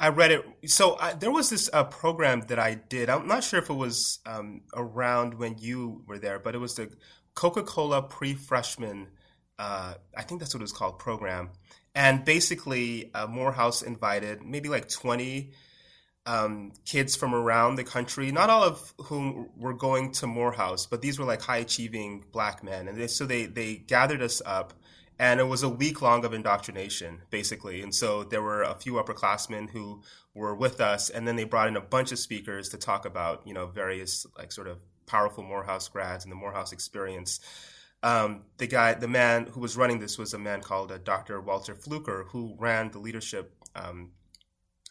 I 0.00 0.08
read 0.08 0.30
it. 0.30 0.44
So 0.70 0.96
I, 0.98 1.14
there 1.14 1.30
was 1.30 1.50
this 1.50 1.68
uh, 1.72 1.84
program 1.84 2.42
that 2.42 2.58
I 2.58 2.74
did. 2.74 3.10
I'm 3.10 3.26
not 3.26 3.42
sure 3.42 3.58
if 3.58 3.68
it 3.68 3.74
was 3.74 4.20
um, 4.26 4.62
around 4.74 5.34
when 5.34 5.56
you 5.58 6.02
were 6.06 6.18
there, 6.18 6.38
but 6.38 6.54
it 6.54 6.58
was 6.58 6.74
the 6.74 6.90
Coca 7.34 7.62
Cola 7.62 8.02
pre 8.02 8.34
freshman, 8.34 9.08
uh, 9.58 9.94
I 10.16 10.22
think 10.22 10.40
that's 10.40 10.54
what 10.54 10.60
it 10.60 10.64
was 10.64 10.72
called, 10.72 10.98
program. 10.98 11.50
And 11.94 12.24
basically, 12.24 13.12
uh, 13.12 13.26
Morehouse 13.26 13.82
invited 13.82 14.42
maybe 14.42 14.68
like 14.68 14.88
20 14.88 15.52
um, 16.26 16.72
kids 16.84 17.16
from 17.16 17.34
around 17.34 17.74
the 17.74 17.84
country, 17.84 18.30
not 18.30 18.50
all 18.50 18.62
of 18.62 18.94
whom 18.98 19.48
were 19.56 19.74
going 19.74 20.12
to 20.12 20.26
Morehouse, 20.26 20.86
but 20.86 21.00
these 21.00 21.18
were 21.18 21.24
like 21.24 21.40
high 21.40 21.56
achieving 21.56 22.24
black 22.30 22.62
men. 22.62 22.86
And 22.86 22.98
they, 22.98 23.06
so 23.06 23.26
they, 23.26 23.46
they 23.46 23.76
gathered 23.76 24.22
us 24.22 24.42
up 24.44 24.74
and 25.18 25.40
it 25.40 25.44
was 25.44 25.62
a 25.62 25.68
week 25.68 26.00
long 26.02 26.24
of 26.24 26.32
indoctrination 26.32 27.22
basically 27.30 27.80
and 27.82 27.94
so 27.94 28.24
there 28.24 28.42
were 28.42 28.62
a 28.62 28.74
few 28.74 28.94
upperclassmen 28.94 29.70
who 29.70 30.02
were 30.34 30.54
with 30.54 30.80
us 30.80 31.10
and 31.10 31.26
then 31.26 31.36
they 31.36 31.44
brought 31.44 31.68
in 31.68 31.76
a 31.76 31.80
bunch 31.80 32.12
of 32.12 32.18
speakers 32.18 32.68
to 32.68 32.76
talk 32.76 33.04
about 33.04 33.46
you 33.46 33.54
know 33.54 33.66
various 33.66 34.26
like 34.36 34.52
sort 34.52 34.68
of 34.68 34.80
powerful 35.06 35.42
morehouse 35.42 35.88
grads 35.88 36.24
and 36.24 36.32
the 36.32 36.36
morehouse 36.36 36.72
experience 36.72 37.40
um, 38.02 38.44
the 38.58 38.66
guy 38.66 38.94
the 38.94 39.08
man 39.08 39.46
who 39.46 39.60
was 39.60 39.76
running 39.76 39.98
this 39.98 40.18
was 40.18 40.32
a 40.34 40.38
man 40.38 40.60
called 40.60 40.92
uh, 40.92 40.98
dr 40.98 41.40
walter 41.40 41.74
fluker 41.74 42.26
who 42.30 42.54
ran 42.58 42.90
the 42.90 42.98
leadership 42.98 43.54
um, 43.74 44.10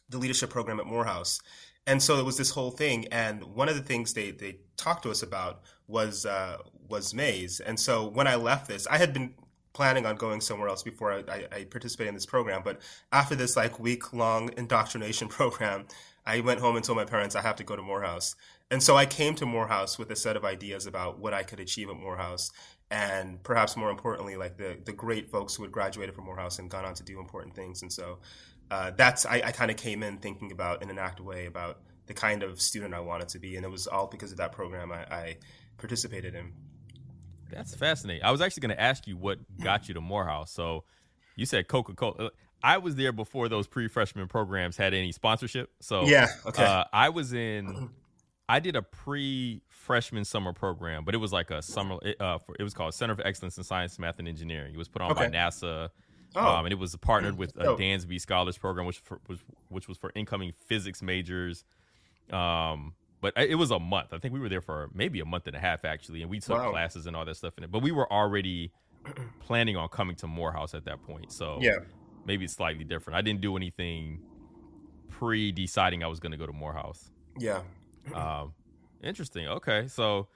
the 0.09 0.17
leadership 0.17 0.49
program 0.49 0.79
at 0.79 0.85
Morehouse. 0.85 1.39
And 1.85 2.01
so 2.01 2.19
it 2.19 2.25
was 2.25 2.37
this 2.37 2.51
whole 2.51 2.71
thing. 2.71 3.07
And 3.07 3.43
one 3.43 3.69
of 3.69 3.75
the 3.75 3.81
things 3.81 4.13
they, 4.13 4.31
they 4.31 4.59
talked 4.75 5.03
to 5.03 5.11
us 5.11 5.23
about 5.23 5.61
was 5.87 6.25
uh, 6.25 6.57
was 6.89 7.13
Mays. 7.13 7.59
And 7.59 7.79
so 7.79 8.07
when 8.07 8.27
I 8.27 8.35
left 8.35 8.67
this, 8.67 8.87
I 8.87 8.97
had 8.97 9.13
been 9.13 9.33
planning 9.77 10.07
on 10.07 10.15
going 10.15 10.41
somewhere 10.41 10.69
else 10.69 10.81
before 10.81 11.13
I, 11.13 11.23
I, 11.31 11.47
I 11.51 12.03
in 12.03 12.15
this 12.15 12.25
program. 12.25 12.63
But 12.63 12.81
after 13.11 13.35
this 13.35 13.55
like 13.55 13.79
week 13.79 14.11
long 14.11 14.49
indoctrination 14.57 15.27
program, 15.39 15.85
I 16.25 16.39
went 16.39 16.59
home 16.59 16.75
and 16.75 16.83
told 16.83 16.97
my 16.97 17.05
parents 17.05 17.35
I 17.35 17.43
have 17.43 17.57
to 17.57 17.63
go 17.63 17.75
to 17.75 17.83
Morehouse. 17.83 18.35
And 18.71 18.81
so 18.81 18.97
I 18.97 19.05
came 19.05 19.35
to 19.35 19.45
Morehouse 19.45 19.99
with 19.99 20.09
a 20.09 20.15
set 20.15 20.35
of 20.35 20.43
ideas 20.43 20.87
about 20.87 21.19
what 21.19 21.35
I 21.35 21.43
could 21.43 21.59
achieve 21.59 21.89
at 21.91 21.95
Morehouse. 21.95 22.51
And 22.89 23.41
perhaps 23.43 23.77
more 23.77 23.91
importantly, 23.91 24.35
like 24.35 24.57
the, 24.57 24.79
the 24.83 24.93
great 24.93 25.29
folks 25.29 25.55
who 25.55 25.61
had 25.61 25.71
graduated 25.71 26.15
from 26.15 26.25
Morehouse 26.25 26.57
and 26.57 26.71
gone 26.71 26.83
on 26.83 26.95
to 26.95 27.03
do 27.03 27.19
important 27.19 27.53
things. 27.53 27.83
And 27.83 27.93
so 27.93 28.17
uh, 28.71 28.91
that's, 28.97 29.27
I, 29.27 29.43
I 29.45 29.51
kind 29.51 29.69
of 29.69 29.77
came 29.77 30.01
in 30.01 30.17
thinking 30.17 30.51
about 30.51 30.81
in 30.81 30.89
an 30.89 30.97
active 30.97 31.25
way 31.27 31.45
about 31.45 31.81
the 32.07 32.15
kind 32.15 32.41
of 32.41 32.59
student 32.59 32.95
I 32.95 32.99
wanted 33.01 33.29
to 33.29 33.39
be. 33.39 33.57
And 33.57 33.63
it 33.63 33.69
was 33.69 33.85
all 33.85 34.07
because 34.07 34.31
of 34.31 34.39
that 34.39 34.53
program 34.53 34.91
I, 34.91 35.03
I 35.03 35.37
participated 35.77 36.33
in. 36.33 36.51
That's 37.51 37.75
fascinating. 37.75 38.23
I 38.23 38.31
was 38.31 38.41
actually 38.41 38.61
going 38.61 38.75
to 38.75 38.81
ask 38.81 39.07
you 39.07 39.17
what 39.17 39.39
got 39.61 39.87
you 39.87 39.93
to 39.93 40.01
Morehouse. 40.01 40.51
So 40.51 40.83
you 41.35 41.45
said 41.45 41.67
Coca 41.67 41.93
Cola. 41.93 42.31
I 42.63 42.77
was 42.79 42.95
there 42.95 43.11
before 43.11 43.49
those 43.49 43.67
pre 43.67 43.87
freshman 43.87 44.27
programs 44.27 44.77
had 44.77 44.93
any 44.93 45.11
sponsorship. 45.11 45.71
So 45.79 46.05
yeah, 46.05 46.27
okay. 46.45 46.63
Uh, 46.63 46.83
I 46.91 47.09
was 47.09 47.33
in. 47.33 47.89
I 48.49 48.59
did 48.59 48.75
a 48.75 48.81
pre 48.81 49.61
freshman 49.67 50.25
summer 50.25 50.53
program, 50.53 51.05
but 51.05 51.13
it 51.13 51.19
was 51.19 51.31
like 51.31 51.51
a 51.51 51.61
summer. 51.61 51.97
It, 52.01 52.19
uh, 52.19 52.39
for, 52.39 52.55
it 52.59 52.63
was 52.63 52.73
called 52.73 52.93
Center 52.93 53.13
of 53.13 53.21
Excellence 53.23 53.57
in 53.57 53.63
Science, 53.63 53.99
Math, 53.99 54.19
and 54.19 54.27
Engineering. 54.27 54.73
It 54.73 54.77
was 54.77 54.87
put 54.87 55.01
on 55.01 55.11
Okay. 55.11 55.27
by 55.27 55.31
NASA. 55.31 55.89
Oh. 56.35 56.45
Um, 56.45 56.65
and 56.65 56.73
it 56.73 56.77
was 56.77 56.95
partnered 56.97 57.37
with 57.37 57.55
a. 57.57 57.75
Dansby 57.77 58.19
Scholars 58.19 58.57
Program, 58.57 58.85
which 58.85 58.99
for, 58.99 59.19
was 59.27 59.39
which 59.69 59.87
was 59.87 59.97
for 59.97 60.11
incoming 60.15 60.53
physics 60.65 61.01
majors. 61.01 61.63
Um, 62.31 62.93
but 63.21 63.33
it 63.37 63.55
was 63.55 63.71
a 63.71 63.79
month. 63.79 64.13
I 64.13 64.19
think 64.19 64.33
we 64.33 64.39
were 64.39 64.49
there 64.49 64.61
for 64.61 64.89
maybe 64.93 65.19
a 65.19 65.25
month 65.25 65.47
and 65.47 65.55
a 65.55 65.59
half 65.59 65.85
actually, 65.85 66.21
and 66.21 66.29
we 66.29 66.39
took 66.39 66.57
Wow. 66.57 66.71
classes 66.71 67.05
and 67.07 67.15
all 67.15 67.25
that 67.25 67.35
stuff 67.35 67.57
in 67.57 67.63
it. 67.63 67.71
But 67.71 67.81
we 67.81 67.91
were 67.91 68.11
already 68.11 68.71
planning 69.39 69.75
on 69.77 69.87
coming 69.89 70.15
to 70.17 70.27
Morehouse 70.27 70.73
at 70.73 70.85
that 70.85 71.01
point, 71.03 71.31
so 71.31 71.59
Yeah. 71.61 71.77
maybe 72.25 72.45
it's 72.45 72.53
slightly 72.53 72.83
different. 72.83 73.17
I 73.17 73.21
didn't 73.21 73.41
do 73.41 73.55
anything 73.57 74.19
pre 75.09 75.51
deciding 75.51 76.03
I 76.03 76.07
was 76.07 76.19
going 76.19 76.31
to 76.31 76.37
go 76.37 76.45
to 76.45 76.53
Morehouse. 76.53 77.09
Yeah. 77.39 77.61
Um, 78.13 78.53
interesting. 79.03 79.47
Okay, 79.49 79.87
so 79.89 80.29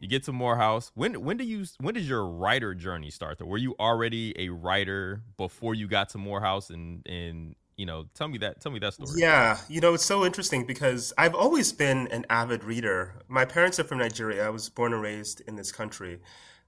you 0.00 0.08
get 0.08 0.24
to 0.24 0.32
Morehouse. 0.32 0.92
When 0.94 1.22
when 1.22 1.38
do 1.38 1.44
you 1.44 1.64
when 1.80 1.94
does 1.94 2.06
your 2.06 2.26
writer 2.26 2.74
journey 2.74 3.10
start? 3.10 3.38
Though, 3.38 3.46
were 3.46 3.56
you 3.58 3.74
already 3.80 4.34
a 4.38 4.50
writer 4.50 5.22
before 5.38 5.74
you 5.74 5.88
got 5.88 6.10
to 6.10 6.18
Morehouse? 6.18 6.68
And 6.68 7.06
and 7.06 7.54
you 7.76 7.86
know, 7.86 8.06
tell 8.14 8.28
me 8.28 8.38
that 8.38 8.60
tell 8.60 8.72
me 8.72 8.78
that 8.80 8.94
story. 8.94 9.10
Yeah, 9.16 9.58
you 9.68 9.80
know, 9.80 9.94
it's 9.94 10.04
so 10.04 10.24
interesting 10.24 10.66
because 10.66 11.12
I've 11.18 11.34
always 11.34 11.72
been 11.72 12.08
an 12.08 12.24
avid 12.30 12.64
reader. 12.64 13.14
My 13.28 13.44
parents 13.44 13.78
are 13.80 13.84
from 13.84 13.98
Nigeria. 13.98 14.46
I 14.46 14.50
was 14.50 14.68
born 14.68 14.92
and 14.92 15.02
raised 15.02 15.40
in 15.42 15.56
this 15.56 15.72
country. 15.72 16.20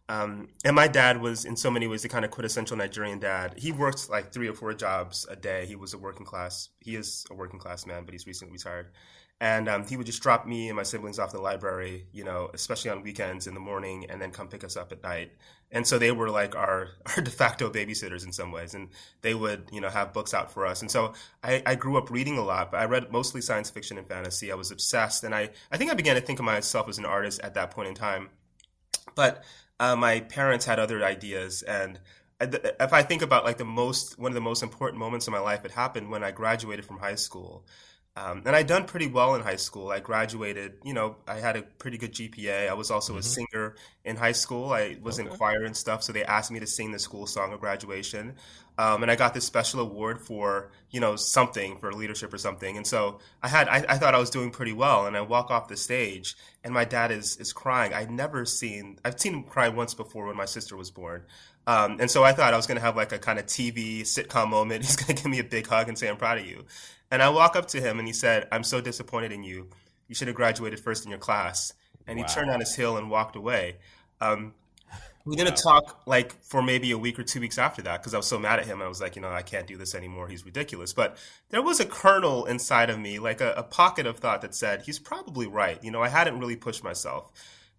Um, 0.08 0.48
and 0.64 0.76
my 0.76 0.86
dad 0.86 1.20
was, 1.20 1.44
in 1.44 1.56
so 1.56 1.70
many 1.70 1.88
ways, 1.88 2.02
the 2.02 2.08
kind 2.08 2.24
of 2.24 2.30
quintessential 2.30 2.76
Nigerian 2.76 3.18
dad. 3.18 3.54
He 3.56 3.72
worked 3.72 4.08
like 4.08 4.32
three 4.32 4.48
or 4.48 4.54
four 4.54 4.72
jobs 4.72 5.26
a 5.28 5.34
day. 5.34 5.66
He 5.66 5.74
was 5.74 5.94
a 5.94 5.98
working 5.98 6.24
class, 6.24 6.68
he 6.80 6.94
is 6.94 7.26
a 7.30 7.34
working 7.34 7.58
class 7.58 7.86
man, 7.86 8.04
but 8.04 8.12
he's 8.12 8.26
recently 8.26 8.52
retired. 8.52 8.92
And 9.40 9.68
um, 9.68 9.86
he 9.86 9.96
would 9.98 10.06
just 10.06 10.22
drop 10.22 10.46
me 10.46 10.68
and 10.68 10.76
my 10.76 10.82
siblings 10.82 11.18
off 11.18 11.32
the 11.32 11.40
library, 11.40 12.06
you 12.12 12.24
know, 12.24 12.50
especially 12.54 12.90
on 12.90 13.02
weekends 13.02 13.46
in 13.46 13.52
the 13.52 13.60
morning, 13.60 14.06
and 14.08 14.22
then 14.22 14.30
come 14.30 14.48
pick 14.48 14.64
us 14.64 14.76
up 14.76 14.92
at 14.92 15.02
night. 15.02 15.32
And 15.72 15.86
so 15.86 15.98
they 15.98 16.12
were 16.12 16.30
like 16.30 16.54
our, 16.54 16.88
our 17.16 17.22
de 17.22 17.30
facto 17.30 17.70
babysitters 17.70 18.24
in 18.24 18.32
some 18.32 18.52
ways. 18.52 18.74
And 18.74 18.88
they 19.22 19.34
would, 19.34 19.68
you 19.72 19.80
know, 19.80 19.88
have 19.88 20.12
books 20.12 20.34
out 20.34 20.52
for 20.52 20.66
us. 20.66 20.80
And 20.80 20.90
so 20.90 21.12
I, 21.42 21.62
I 21.66 21.74
grew 21.74 21.96
up 21.96 22.10
reading 22.10 22.38
a 22.38 22.44
lot, 22.44 22.70
but 22.70 22.80
I 22.80 22.84
read 22.84 23.12
mostly 23.12 23.40
science 23.40 23.70
fiction 23.70 23.98
and 23.98 24.06
fantasy. 24.06 24.52
I 24.52 24.54
was 24.54 24.70
obsessed. 24.70 25.24
And 25.24 25.34
I, 25.34 25.50
I 25.70 25.76
think 25.76 25.90
I 25.90 25.94
began 25.94 26.16
to 26.16 26.22
think 26.22 26.38
of 26.38 26.44
myself 26.44 26.88
as 26.88 26.98
an 26.98 27.04
artist 27.04 27.40
at 27.42 27.54
that 27.54 27.70
point 27.70 27.88
in 27.88 27.94
time. 27.94 28.30
But 29.14 29.44
uh, 29.80 29.96
my 29.96 30.20
parents 30.20 30.64
had 30.64 30.78
other 30.78 31.04
ideas. 31.04 31.62
And 31.62 31.98
if 32.40 32.92
I 32.92 33.02
think 33.02 33.22
about 33.22 33.44
like 33.44 33.58
the 33.58 33.64
most, 33.64 34.18
one 34.18 34.30
of 34.30 34.34
the 34.34 34.40
most 34.40 34.62
important 34.62 34.98
moments 34.98 35.26
in 35.26 35.32
my 35.32 35.40
life, 35.40 35.64
it 35.64 35.70
happened 35.70 36.10
when 36.10 36.22
I 36.22 36.30
graduated 36.30 36.84
from 36.84 36.98
high 36.98 37.14
school. 37.14 37.66
Um, 38.18 38.42
and 38.46 38.56
I'd 38.56 38.66
done 38.66 38.86
pretty 38.86 39.08
well 39.08 39.34
in 39.34 39.42
high 39.42 39.56
school. 39.56 39.90
I 39.90 40.00
graduated, 40.00 40.78
you 40.82 40.94
know, 40.94 41.16
I 41.28 41.34
had 41.34 41.56
a 41.56 41.62
pretty 41.62 41.98
good 41.98 42.12
GPA. 42.14 42.66
I 42.66 42.72
was 42.72 42.90
also 42.90 43.18
a 43.18 43.22
singer 43.22 43.76
in 44.06 44.16
high 44.16 44.32
school. 44.32 44.72
I 44.72 44.96
was 45.02 45.18
in 45.18 45.28
choir 45.28 45.64
and 45.64 45.76
stuff, 45.76 46.02
so 46.02 46.14
they 46.14 46.24
asked 46.24 46.50
me 46.50 46.58
to 46.60 46.66
sing 46.66 46.92
the 46.92 46.98
school 46.98 47.26
song 47.26 47.52
of 47.52 47.60
graduation. 47.60 48.36
Um, 48.78 49.02
and 49.02 49.10
I 49.10 49.16
got 49.16 49.34
this 49.34 49.44
special 49.44 49.80
award 49.80 50.20
for, 50.20 50.70
you 50.90 51.00
know, 51.00 51.16
something 51.16 51.76
for 51.76 51.92
leadership 51.92 52.32
or 52.32 52.38
something. 52.38 52.78
And 52.78 52.86
so 52.86 53.20
I 53.42 53.48
had, 53.48 53.68
I, 53.68 53.84
I 53.86 53.98
thought 53.98 54.14
I 54.14 54.18
was 54.18 54.30
doing 54.30 54.50
pretty 54.50 54.72
well. 54.72 55.06
And 55.06 55.14
I 55.14 55.20
walk 55.20 55.50
off 55.50 55.68
the 55.68 55.76
stage, 55.76 56.36
and 56.64 56.72
my 56.72 56.84
dad 56.84 57.10
is 57.10 57.36
is 57.36 57.52
crying. 57.52 57.92
I'd 57.92 58.10
never 58.10 58.46
seen, 58.46 58.98
I've 59.04 59.20
seen 59.20 59.34
him 59.34 59.42
cry 59.44 59.68
once 59.68 59.92
before 59.92 60.26
when 60.26 60.36
my 60.36 60.44
sister 60.46 60.74
was 60.76 60.90
born. 60.90 61.24
Um, 61.66 61.98
and 62.00 62.10
so 62.10 62.22
I 62.22 62.32
thought 62.32 62.54
I 62.54 62.56
was 62.56 62.66
going 62.66 62.76
to 62.76 62.84
have 62.84 62.96
like 62.96 63.12
a 63.12 63.18
kind 63.18 63.38
of 63.38 63.46
TV 63.46 64.02
sitcom 64.02 64.48
moment. 64.50 64.84
He's 64.84 64.96
going 64.96 65.16
to 65.16 65.22
give 65.22 65.30
me 65.30 65.38
a 65.38 65.44
big 65.44 65.66
hug 65.66 65.88
and 65.88 65.98
say, 65.98 66.08
I'm 66.08 66.16
proud 66.16 66.38
of 66.38 66.46
you. 66.46 66.64
And 67.10 67.22
I 67.22 67.28
walk 67.28 67.56
up 67.56 67.66
to 67.68 67.80
him 67.80 67.98
and 67.98 68.06
he 68.06 68.12
said, 68.12 68.48
I'm 68.50 68.64
so 68.64 68.80
disappointed 68.80 69.32
in 69.32 69.42
you. 69.42 69.68
You 70.08 70.14
should 70.14 70.28
have 70.28 70.36
graduated 70.36 70.80
first 70.80 71.04
in 71.04 71.10
your 71.10 71.18
class. 71.18 71.72
And 72.06 72.18
Wow. 72.18 72.26
he 72.26 72.34
turned 72.34 72.50
on 72.50 72.60
his 72.60 72.74
heel 72.74 72.96
and 72.96 73.10
walked 73.10 73.36
away. 73.36 73.76
Um, 74.20 74.54
we 75.24 75.34
didn't 75.34 75.56
talk 75.56 76.02
like 76.06 76.40
for 76.44 76.62
maybe 76.62 76.92
a 76.92 76.98
week 76.98 77.18
or 77.18 77.24
two 77.24 77.40
weeks 77.40 77.58
after 77.58 77.82
that 77.82 78.00
because 78.00 78.14
I 78.14 78.16
was 78.16 78.26
so 78.26 78.38
mad 78.38 78.60
at 78.60 78.66
him. 78.66 78.80
I 78.80 78.86
was 78.86 79.00
like, 79.00 79.16
you 79.16 79.22
know, 79.22 79.30
I 79.30 79.42
can't 79.42 79.66
do 79.66 79.76
this 79.76 79.94
anymore. 79.94 80.28
He's 80.28 80.46
ridiculous. 80.46 80.92
But 80.92 81.16
there 81.50 81.62
was 81.62 81.80
a 81.80 81.84
kernel 81.84 82.44
inside 82.46 82.90
of 82.90 82.98
me, 83.00 83.18
like 83.18 83.40
a, 83.40 83.52
a 83.54 83.64
pocket 83.64 84.06
of 84.06 84.18
thought 84.18 84.40
that 84.42 84.54
said, 84.54 84.82
he's 84.82 85.00
probably 85.00 85.48
right. 85.48 85.82
You 85.82 85.90
know, 85.90 86.00
I 86.00 86.08
hadn't 86.08 86.38
really 86.38 86.54
pushed 86.54 86.84
myself 86.84 87.32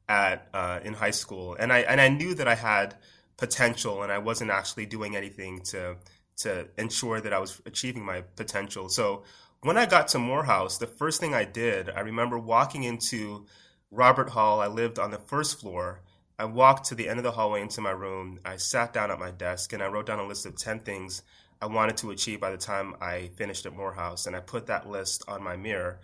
at 0.09 0.47
uh, 0.53 0.79
in 0.83 0.93
high 0.93 1.11
school, 1.11 1.55
and 1.57 1.71
I 1.71 1.79
and 1.79 1.99
I 2.01 2.09
knew 2.09 2.33
that 2.35 2.47
I 2.47 2.55
had 2.55 2.95
potential, 3.37 4.03
and 4.03 4.11
I 4.11 4.17
wasn't 4.17 4.51
actually 4.51 4.85
doing 4.85 5.15
anything 5.15 5.61
to 5.71 5.95
to 6.37 6.67
ensure 6.77 7.19
that 7.19 7.33
I 7.33 7.39
was 7.39 7.61
achieving 7.65 8.05
my 8.05 8.21
potential. 8.21 8.89
So 8.89 9.23
when 9.61 9.77
I 9.77 9.85
got 9.85 10.07
to 10.09 10.19
Morehouse, 10.19 10.77
the 10.77 10.87
first 10.87 11.19
thing 11.19 11.33
I 11.33 11.43
did, 11.43 11.89
I 11.89 12.01
remember 12.01 12.37
walking 12.37 12.83
into 12.83 13.45
Robert 13.89 14.29
Hall. 14.29 14.61
I 14.61 14.67
lived 14.67 14.99
on 14.99 15.11
the 15.11 15.17
first 15.17 15.59
floor. 15.59 16.01
I 16.39 16.45
walked 16.45 16.85
to 16.85 16.95
the 16.95 17.09
end 17.09 17.17
of 17.17 17.23
the 17.23 17.31
hallway 17.31 17.61
into 17.61 17.81
my 17.81 17.91
room. 17.91 18.39
I 18.45 18.57
sat 18.57 18.93
down 18.93 19.09
at 19.09 19.19
my 19.19 19.31
desk 19.31 19.73
and 19.73 19.81
I 19.81 19.87
wrote 19.87 20.05
down 20.05 20.19
a 20.19 20.27
list 20.27 20.45
of 20.45 20.55
10 20.55 20.81
things 20.81 21.23
I 21.59 21.65
wanted 21.65 21.97
to 21.97 22.11
achieve 22.11 22.39
by 22.39 22.51
the 22.51 22.57
time 22.57 22.95
I 23.01 23.31
finished 23.35 23.65
at 23.65 23.75
Morehouse. 23.75 24.27
And 24.27 24.35
I 24.35 24.39
put 24.39 24.67
that 24.67 24.87
list 24.87 25.23
on 25.27 25.43
my 25.43 25.57
mirror. 25.57 25.99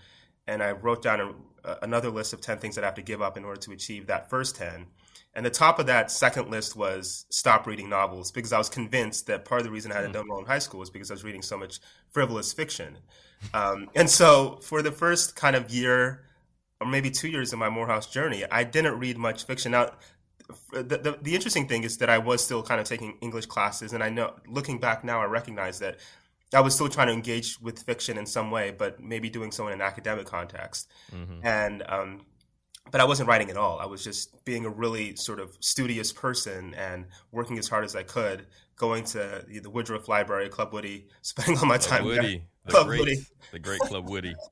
And 0.48 0.64
I 0.64 0.72
wrote 0.72 1.04
down 1.04 1.36
a, 1.64 1.78
another 1.84 2.10
list 2.10 2.34
of 2.34 2.42
10 2.42 2.58
things 2.58 2.76
that 2.76 2.84
I 2.84 2.88
have 2.88 2.96
to 2.96 3.04
give 3.04 3.22
up 3.22 3.38
in 3.38 3.46
order 3.46 3.60
to 3.62 3.72
achieve 3.72 4.08
that 4.08 4.32
first 4.32 4.56
10. 4.56 4.88
And 5.36 5.46
the 5.46 5.50
top 5.50 5.80
of 5.80 5.88
that 5.88 6.12
second 6.12 6.52
list 6.52 6.76
was 6.76 7.26
stop 7.30 7.66
reading 7.66 7.90
novels 7.90 8.32
because 8.32 8.54
I 8.54 8.60
was 8.60 8.70
convinced 8.70 9.26
that 9.28 9.46
part 9.46 9.62
of 9.62 9.66
the 9.66 9.72
reason 9.72 9.92
I 9.92 9.96
hadn't 9.96 10.12
done 10.12 10.28
well 10.30 10.40
in 10.40 10.46
high 10.46 10.60
school 10.60 10.80
was 10.80 10.92
because 10.92 11.10
I 11.10 11.16
was 11.16 11.24
reading 11.24 11.42
so 11.42 11.58
much 11.58 11.80
frivolous 12.10 12.54
fiction. 12.54 13.00
Um, 13.54 13.90
and 13.96 14.10
so 14.10 14.60
for 14.62 14.82
the 14.84 14.92
first 14.92 15.36
kind 15.36 15.56
of 15.56 15.72
year 15.72 16.26
or 16.80 16.88
maybe 16.88 17.10
two 17.10 17.30
years 17.30 17.52
of 17.52 17.60
my 17.60 17.70
Morehouse 17.70 18.08
journey, 18.12 18.44
I 18.52 18.64
didn't 18.64 19.00
read 19.00 19.18
much 19.18 19.46
fiction. 19.46 19.72
Now, 19.72 19.92
the, 20.72 20.84
the, 20.84 21.18
the 21.22 21.34
interesting 21.34 21.68
thing 21.68 21.84
is 21.84 21.98
that 21.98 22.10
I 22.10 22.20
was 22.20 22.44
still 22.44 22.62
kind 22.62 22.80
of 22.80 22.86
taking 22.86 23.18
English 23.22 23.48
classes. 23.48 23.94
And 23.94 24.04
I 24.04 24.10
know, 24.10 24.34
looking 24.48 24.80
back 24.80 25.04
now, 25.04 25.20
I 25.20 25.26
recognize 25.26 25.80
that 25.80 25.98
I 26.54 26.60
was 26.60 26.76
still 26.76 26.90
trying 26.90 27.08
to 27.08 27.14
engage 27.14 27.60
with 27.60 27.80
fiction 27.80 28.20
in 28.20 28.28
some 28.28 28.52
way, 28.52 28.70
but 28.70 29.00
maybe 29.02 29.30
doing 29.30 29.52
so 29.52 29.68
in 29.68 29.74
an 29.74 29.82
academic 29.82 30.28
context. 30.28 30.92
And, 31.42 31.84
um, 31.88 32.22
but 32.92 33.02
I 33.02 33.06
wasn't 33.06 33.30
writing 33.30 33.50
at 33.50 33.58
all. 33.58 33.80
I 33.80 33.86
was 33.86 34.04
just 34.04 34.44
being 34.46 34.66
a 34.66 34.70
really 34.70 35.16
sort 35.16 35.40
of 35.40 35.58
studious 35.60 36.12
person 36.12 36.74
and 36.76 37.06
working 37.32 37.58
as 37.58 37.68
hard 37.68 37.86
as 37.86 37.96
I 37.96 38.04
could, 38.04 38.46
going 38.76 39.04
to 39.06 39.46
the 39.48 39.70
Woodruff 39.70 40.08
Library, 40.08 40.50
Club 40.50 40.74
Woody, 40.74 41.08
spending 41.22 41.58
all 41.58 41.66
my 41.66 41.78
Club 41.78 42.00
time 42.00 42.08
there. 42.08 42.22
Woody, 42.22 42.44
the 42.66 42.72
Club 42.72 42.88
great, 42.88 43.00
Woody. 43.00 43.26
the 43.52 43.60
great 43.60 43.80
Club 43.82 44.10
Woody. 44.10 44.36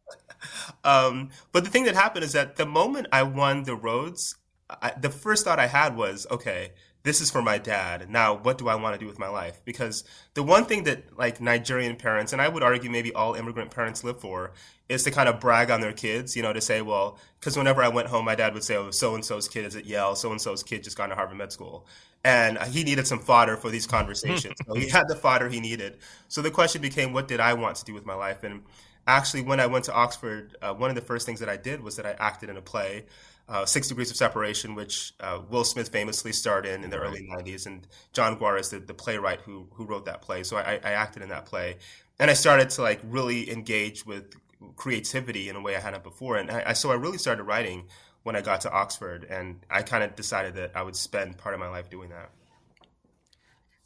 Um, 0.83 1.29
but 1.51 1.63
the 1.63 1.69
thing 1.69 1.83
that 1.83 1.93
happened 1.93 2.25
is 2.25 2.31
that 2.31 2.55
the 2.55 2.65
moment 2.65 3.05
I 3.11 3.21
won 3.21 3.61
the 3.61 3.75
Rhodes, 3.75 4.37
I, 4.81 4.91
the 4.99 5.11
first 5.11 5.45
thought 5.45 5.59
I 5.59 5.67
had 5.67 5.95
was, 5.95 6.25
okay, 6.31 6.71
this 7.03 7.21
is 7.21 7.31
for 7.31 7.41
my 7.41 7.57
dad. 7.57 8.09
Now, 8.09 8.35
what 8.35 8.57
do 8.57 8.67
I 8.67 8.75
want 8.75 8.93
to 8.93 8.99
do 8.99 9.07
with 9.07 9.17
my 9.17 9.27
life? 9.27 9.59
Because 9.65 10.03
the 10.33 10.43
one 10.43 10.65
thing 10.65 10.83
that 10.83 11.17
like 11.17 11.41
Nigerian 11.41 11.95
parents, 11.95 12.33
and 12.33 12.41
I 12.41 12.47
would 12.47 12.63
argue 12.63 12.89
maybe 12.89 13.13
all 13.13 13.33
immigrant 13.33 13.71
parents 13.71 14.03
live 14.03 14.19
for, 14.19 14.51
is 14.87 15.03
to 15.03 15.11
kind 15.11 15.27
of 15.27 15.39
brag 15.39 15.71
on 15.71 15.81
their 15.81 15.93
kids. 15.93 16.35
You 16.35 16.43
know, 16.43 16.53
to 16.53 16.61
say, 16.61 16.81
well, 16.81 17.17
because 17.39 17.57
whenever 17.57 17.81
I 17.81 17.87
went 17.87 18.07
home, 18.07 18.25
my 18.25 18.35
dad 18.35 18.53
would 18.53 18.63
say, 18.63 18.75
oh, 18.75 18.91
so 18.91 19.15
and 19.15 19.25
so's 19.25 19.47
kid 19.47 19.65
is 19.65 19.75
at 19.75 19.85
Yale, 19.85 20.15
so 20.15 20.31
and 20.31 20.39
so's 20.39 20.63
kid 20.63 20.83
just 20.83 20.97
got 20.97 21.05
into 21.05 21.15
Harvard 21.15 21.37
Med 21.37 21.51
School. 21.51 21.87
And 22.23 22.59
he 22.65 22.83
needed 22.83 23.07
some 23.07 23.19
fodder 23.19 23.57
for 23.57 23.71
these 23.71 23.87
conversations. 23.87 24.55
so 24.67 24.75
he 24.75 24.87
had 24.87 25.07
the 25.07 25.15
fodder 25.15 25.49
he 25.49 25.59
needed. 25.59 25.97
So 26.27 26.43
the 26.43 26.51
question 26.51 26.81
became, 26.81 27.13
what 27.13 27.27
did 27.27 27.39
I 27.39 27.53
want 27.53 27.77
to 27.77 27.85
do 27.85 27.95
with 27.95 28.05
my 28.05 28.13
life? 28.13 28.43
And 28.43 28.61
actually, 29.07 29.41
when 29.41 29.59
I 29.59 29.65
went 29.65 29.85
to 29.85 29.93
Oxford, 29.93 30.55
uh, 30.61 30.73
one 30.73 30.91
of 30.91 30.95
the 30.95 31.01
first 31.01 31.25
things 31.25 31.39
that 31.39 31.49
I 31.49 31.57
did 31.57 31.81
was 31.81 31.95
that 31.95 32.05
I 32.05 32.11
acted 32.19 32.49
in 32.49 32.57
a 32.57 32.61
play, 32.61 33.05
uh, 33.49 33.65
Six 33.65 33.87
Degrees 33.89 34.11
of 34.11 34.17
Separation, 34.17 34.75
which 34.75 35.13
uh, 35.19 35.41
Will 35.49 35.63
Smith 35.63 35.89
famously 35.89 36.31
starred 36.31 36.65
in 36.65 36.83
in 36.83 36.89
the 36.89 36.99
Right. 36.99 37.07
early 37.07 37.27
'90s, 37.29 37.65
and 37.65 37.87
John 38.13 38.37
Guares, 38.37 38.69
the, 38.69 38.79
the 38.79 38.93
playwright 38.93 39.41
who 39.41 39.67
who 39.73 39.85
wrote 39.85 40.05
that 40.05 40.21
play. 40.21 40.43
So 40.43 40.57
I, 40.57 40.79
I 40.83 40.91
acted 40.91 41.23
in 41.23 41.29
that 41.29 41.45
play, 41.45 41.77
and 42.19 42.31
I 42.31 42.33
started 42.33 42.69
to 42.71 42.81
like 42.81 43.01
really 43.03 43.51
engage 43.51 44.05
with 44.05 44.35
creativity 44.75 45.49
in 45.49 45.55
a 45.55 45.61
way 45.61 45.75
I 45.75 45.79
hadn't 45.79 46.03
before, 46.03 46.37
and 46.37 46.51
I, 46.51 46.63
I 46.67 46.73
so 46.73 46.91
I 46.91 46.95
really 46.95 47.17
started 47.17 47.43
writing 47.43 47.87
when 48.23 48.35
I 48.35 48.41
got 48.41 48.61
to 48.61 48.71
Oxford, 48.71 49.25
and 49.29 49.65
I 49.69 49.81
kind 49.81 50.03
of 50.03 50.15
decided 50.15 50.55
that 50.55 50.71
I 50.75 50.83
would 50.83 50.95
spend 50.95 51.37
part 51.37 51.53
of 51.55 51.59
my 51.59 51.67
life 51.69 51.89
doing 51.89 52.09
that. 52.09 52.31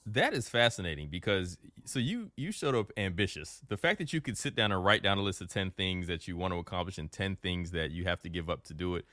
That 0.05 0.33
is 0.35 0.47
fascinating 0.47 1.09
because 1.09 1.57
so 1.85 1.97
you 1.97 2.31
you 2.35 2.51
showed 2.51 2.75
up 2.75 2.91
ambitious. 2.95 3.62
The 3.67 3.77
fact 3.77 3.97
that 3.97 4.13
you 4.13 4.21
could 4.21 4.38
sit 4.38 4.55
down 4.55 4.71
and 4.71 4.83
write 4.83 5.01
down 5.01 5.17
a 5.17 5.21
list 5.24 5.41
of 5.41 5.50
10 5.50 5.71
things 5.71 6.05
that 6.07 6.27
you 6.27 6.38
want 6.38 6.53
to 6.53 6.59
accomplish 6.59 7.00
and 7.00 7.12
10 7.12 7.38
things 7.38 7.71
that 7.71 7.89
you 7.91 8.03
have 8.03 8.21
to 8.21 8.29
give 8.29 8.47
up 8.50 8.63
to 8.65 8.74
do 8.75 8.95
it. 8.95 9.05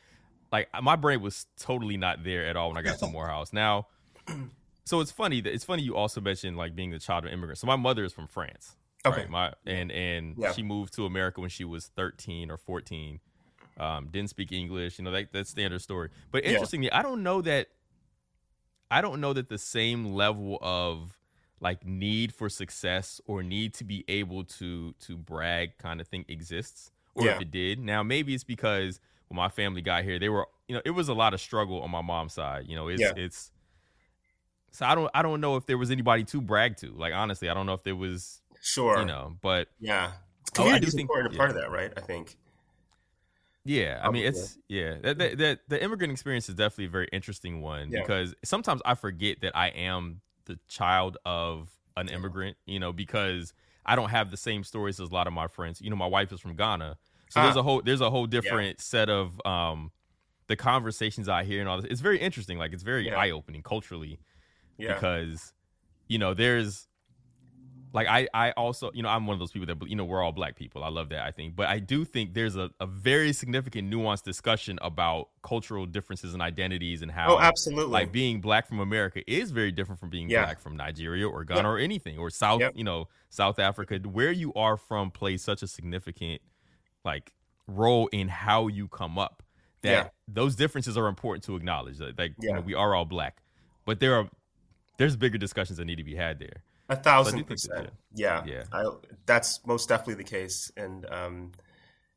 Like 0.52 0.68
my 0.82 0.96
brain 0.96 1.20
was 1.22 1.46
totally 1.58 1.96
not 1.96 2.22
there 2.24 2.46
at 2.46 2.56
all 2.56 2.68
when 2.68 2.76
I 2.76 2.82
got 2.82 2.98
to 2.98 3.06
Morehouse. 3.10 3.52
Now 3.52 3.86
so 4.84 5.00
it's 5.00 5.10
funny 5.10 5.40
that 5.40 5.52
it's 5.52 5.64
funny 5.64 5.82
you 5.82 5.96
also 5.96 6.20
mentioned 6.20 6.56
like 6.56 6.74
being 6.76 6.90
the 6.90 6.98
child 6.98 7.24
of 7.24 7.32
immigrants. 7.32 7.60
So 7.60 7.66
my 7.66 7.76
mother 7.76 8.04
is 8.04 8.12
from 8.12 8.26
France. 8.26 8.76
Okay. 9.04 9.22
Right? 9.22 9.30
My 9.30 9.52
and 9.66 9.90
and 9.90 10.36
Yeah. 10.38 10.52
she 10.52 10.62
moved 10.62 10.92
to 10.94 11.06
America 11.06 11.40
when 11.40 11.50
she 11.50 11.64
was 11.64 11.86
13 11.96 12.50
or 12.50 12.56
14. 12.56 13.20
Um, 13.78 14.08
didn't 14.10 14.28
speak 14.28 14.52
English, 14.52 14.98
you 14.98 15.04
know, 15.04 15.10
that 15.12 15.32
that's 15.32 15.50
standard 15.50 15.80
story. 15.80 16.10
But 16.30 16.44
Yeah. 16.44 16.50
interestingly, 16.50 16.92
I 16.92 17.02
don't 17.02 17.22
know 17.22 17.40
that 17.42 17.68
I 18.90 19.00
don't 19.00 19.20
know 19.20 19.32
that 19.32 19.48
the 19.48 19.58
same 19.58 20.12
level 20.12 20.58
of 20.60 21.18
like 21.60 21.86
need 21.86 22.34
for 22.34 22.48
success 22.48 23.20
or 23.24 23.42
need 23.42 23.72
to 23.74 23.84
be 23.84 24.04
able 24.08 24.44
to 24.44 24.92
to 25.00 25.16
brag 25.16 25.78
kind 25.78 26.00
of 26.00 26.08
thing 26.08 26.24
exists 26.28 26.90
or 27.14 27.24
Yeah. 27.26 27.36
if 27.36 27.40
it 27.40 27.50
did. 27.50 27.78
Now 27.78 28.02
maybe 28.02 28.34
it's 28.34 28.44
because 28.44 29.00
when 29.32 29.36
my 29.36 29.48
family 29.48 29.80
got 29.80 30.04
here, 30.04 30.18
they 30.18 30.28
were 30.28 30.46
you 30.68 30.74
know, 30.76 30.82
it 30.84 30.90
was 30.90 31.08
a 31.08 31.14
lot 31.14 31.32
of 31.34 31.40
struggle 31.40 31.80
on 31.82 31.90
my 31.90 32.02
mom's 32.02 32.34
side. 32.34 32.66
You 32.68 32.76
know, 32.76 32.88
it's 32.88 33.00
Yeah. 33.00 33.12
it's 33.16 33.50
so 34.70 34.84
I 34.86 34.94
don't 34.94 35.10
I 35.14 35.22
don't 35.22 35.40
know 35.40 35.56
if 35.56 35.64
there 35.66 35.78
was 35.78 35.90
anybody 35.90 36.24
to 36.24 36.40
brag 36.42 36.76
to. 36.78 36.90
Like 36.92 37.14
honestly, 37.14 37.48
I 37.48 37.54
don't 37.54 37.64
know 37.66 37.72
if 37.72 37.82
there 37.82 37.96
was 37.96 38.40
Sure. 38.60 38.98
you 39.00 39.06
know, 39.06 39.36
but 39.40 39.68
Yeah. 39.80 40.12
Oh, 40.58 40.68
I 40.68 40.78
do 40.78 40.86
think- 40.88 41.00
important 41.00 41.32
yeah. 41.32 41.38
part 41.38 41.50
of 41.50 41.56
that, 41.56 41.70
right? 41.70 41.92
I 41.96 42.00
think. 42.00 42.36
Yeah, 43.64 44.00
I 44.04 44.10
mean 44.10 44.26
it's 44.26 44.58
yeah. 44.68 44.96
That, 45.02 45.18
that, 45.18 45.38
that 45.38 45.58
the 45.68 45.82
immigrant 45.82 46.12
experience 46.12 46.48
is 46.48 46.56
definitely 46.56 46.86
a 46.86 46.90
very 46.90 47.08
interesting 47.12 47.62
one 47.62 47.90
Yeah. 47.90 48.00
because 48.00 48.34
sometimes 48.44 48.82
I 48.84 48.94
forget 48.94 49.40
that 49.42 49.56
I 49.56 49.68
am 49.68 50.20
the 50.44 50.58
child 50.68 51.16
of 51.24 51.70
an 51.96 52.08
immigrant, 52.08 52.56
you 52.66 52.78
know, 52.80 52.92
because 52.92 53.54
I 53.86 53.96
don't 53.96 54.10
have 54.10 54.30
the 54.30 54.36
same 54.36 54.62
stories 54.64 55.00
as 55.00 55.10
a 55.10 55.14
lot 55.14 55.26
of 55.26 55.32
my 55.32 55.46
friends. 55.46 55.80
You 55.80 55.90
know, 55.90 55.96
my 55.96 56.06
wife 56.06 56.32
is 56.32 56.40
from 56.40 56.54
Ghana, 56.56 56.98
so 57.32 57.42
there's 57.42 57.56
Ah. 57.56 57.60
a 57.60 57.62
whole 57.62 57.82
there's 57.82 58.00
a 58.00 58.10
whole 58.10 58.26
different 58.26 58.80
set 58.80 59.08
of 59.08 59.40
um 59.46 59.90
the 60.48 60.56
conversations 60.56 61.28
I 61.28 61.44
hear 61.44 61.60
and 61.60 61.68
all 61.68 61.80
this. 61.80 61.90
It's 61.90 62.00
very 62.00 62.18
interesting. 62.18 62.58
Like 62.58 62.72
it's 62.72 62.82
very 62.82 63.06
Yeah. 63.06 63.16
eye 63.16 63.30
opening 63.30 63.62
culturally 63.62 64.18
Yeah. 64.78 64.94
because 64.94 65.52
you 66.08 66.18
know 66.18 66.34
there's 66.34 66.88
like 67.94 68.08
I 68.08 68.26
I 68.32 68.50
also 68.52 68.90
you 68.94 69.02
know 69.02 69.08
I'm 69.10 69.26
one 69.26 69.34
of 69.34 69.38
those 69.38 69.52
people 69.52 69.66
that 69.66 69.88
you 69.88 69.94
know 69.96 70.04
we're 70.04 70.22
all 70.22 70.32
black 70.32 70.56
people. 70.56 70.82
I 70.82 70.88
love 70.88 71.10
that 71.10 71.24
I 71.24 71.30
think, 71.30 71.54
but 71.56 71.66
I 71.68 71.78
do 71.78 72.04
think 72.06 72.32
there's 72.32 72.56
a, 72.56 72.70
a 72.80 72.86
very 72.86 73.32
significant 73.34 73.92
nuanced 73.92 74.22
discussion 74.24 74.78
about 74.82 75.28
cultural 75.42 75.84
differences 75.86 76.32
and 76.32 76.42
identities 76.42 77.02
and 77.02 77.10
how 77.10 77.34
oh, 77.36 77.38
absolutely. 77.38 77.92
like 77.92 78.10
being 78.10 78.40
black 78.40 78.66
from 78.66 78.80
America 78.80 79.22
is 79.30 79.50
very 79.50 79.70
different 79.72 80.00
from 80.00 80.08
being 80.10 80.30
Yeah. 80.30 80.44
black 80.44 80.58
from 80.58 80.74
Nigeria 80.76 81.28
or 81.28 81.44
Ghana 81.44 81.60
Yep. 81.60 81.66
or 81.66 81.78
anything 81.78 82.18
or 82.18 82.30
South 82.30 82.60
Yep. 82.60 82.72
you 82.76 82.84
know 82.84 83.08
South 83.28 83.58
Africa. 83.58 83.98
Where 83.98 84.32
you 84.32 84.52
are 84.54 84.76
from 84.78 85.10
plays 85.10 85.42
such 85.42 85.62
a 85.62 85.66
significant 85.66 86.40
like 87.04 87.32
role 87.66 88.08
in 88.08 88.28
how 88.28 88.68
you 88.68 88.88
come 88.88 89.18
up. 89.18 89.42
That 89.82 89.90
Yeah. 89.90 90.08
those 90.28 90.54
differences 90.54 90.96
are 90.96 91.08
important 91.08 91.44
to 91.44 91.56
acknowledge. 91.56 91.98
Like, 92.00 92.18
like, 92.18 92.34
you 92.38 92.52
know, 92.52 92.60
we 92.60 92.74
are 92.74 92.94
all 92.94 93.04
black, 93.04 93.42
but 93.84 93.98
there 94.00 94.14
are 94.14 94.28
there's 94.98 95.16
bigger 95.16 95.38
discussions 95.38 95.78
that 95.78 95.84
need 95.86 95.96
to 95.96 96.04
be 96.04 96.14
had 96.14 96.38
there. 96.38 96.62
A 96.88 96.96
thousand 96.96 97.34
think 97.36 97.48
that- 97.48 97.54
percent. 97.54 97.90
Yeah, 98.14 98.44
Yeah. 98.44 98.64
I, 98.72 98.84
that's 99.26 99.64
most 99.66 99.88
definitely 99.88 100.22
the 100.22 100.28
case, 100.30 100.70
and 100.76 101.06
um, 101.10 101.52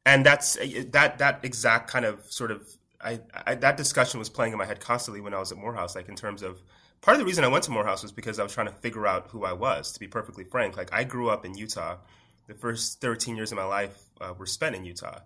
and 0.05 0.25
that's 0.25 0.57
that 0.91 1.17
that 1.17 1.39
exact 1.43 1.89
kind 1.89 2.05
of 2.05 2.23
sort 2.31 2.51
of 2.51 2.67
I, 3.01 3.19
I 3.45 3.55
that 3.55 3.77
discussion 3.77 4.19
was 4.19 4.29
playing 4.29 4.51
in 4.51 4.57
my 4.59 4.65
head 4.65 4.79
constantly 4.79 5.21
when 5.21 5.33
I 5.33 5.39
was 5.39 5.51
at 5.51 5.57
Morehouse. 5.57 5.95
Like 5.95 6.07
in 6.09 6.15
terms 6.15 6.43
of 6.43 6.61
part 7.01 7.15
of 7.15 7.19
the 7.19 7.25
reason 7.25 7.43
I 7.43 7.47
went 7.47 7.63
to 7.65 7.71
Morehouse 7.71 8.03
was 8.03 8.11
because 8.11 8.37
I 8.39 8.43
was 8.43 8.53
trying 8.53 8.67
to 8.67 8.73
figure 8.73 9.07
out 9.07 9.27
who 9.29 9.43
I 9.45 9.53
was. 9.53 9.91
To 9.93 9.99
be 9.99 10.07
perfectly 10.07 10.43
frank, 10.43 10.77
like 10.77 10.93
I 10.93 11.03
grew 11.03 11.29
up 11.29 11.45
in 11.45 11.55
Utah. 11.57 11.97
The 12.47 12.53
first 12.53 13.01
thirteen 13.01 13.35
years 13.35 13.51
of 13.51 13.57
my 13.57 13.65
life 13.65 13.97
uh, 14.21 14.33
were 14.37 14.45
spent 14.45 14.75
in 14.75 14.85
Utah, 14.85 15.19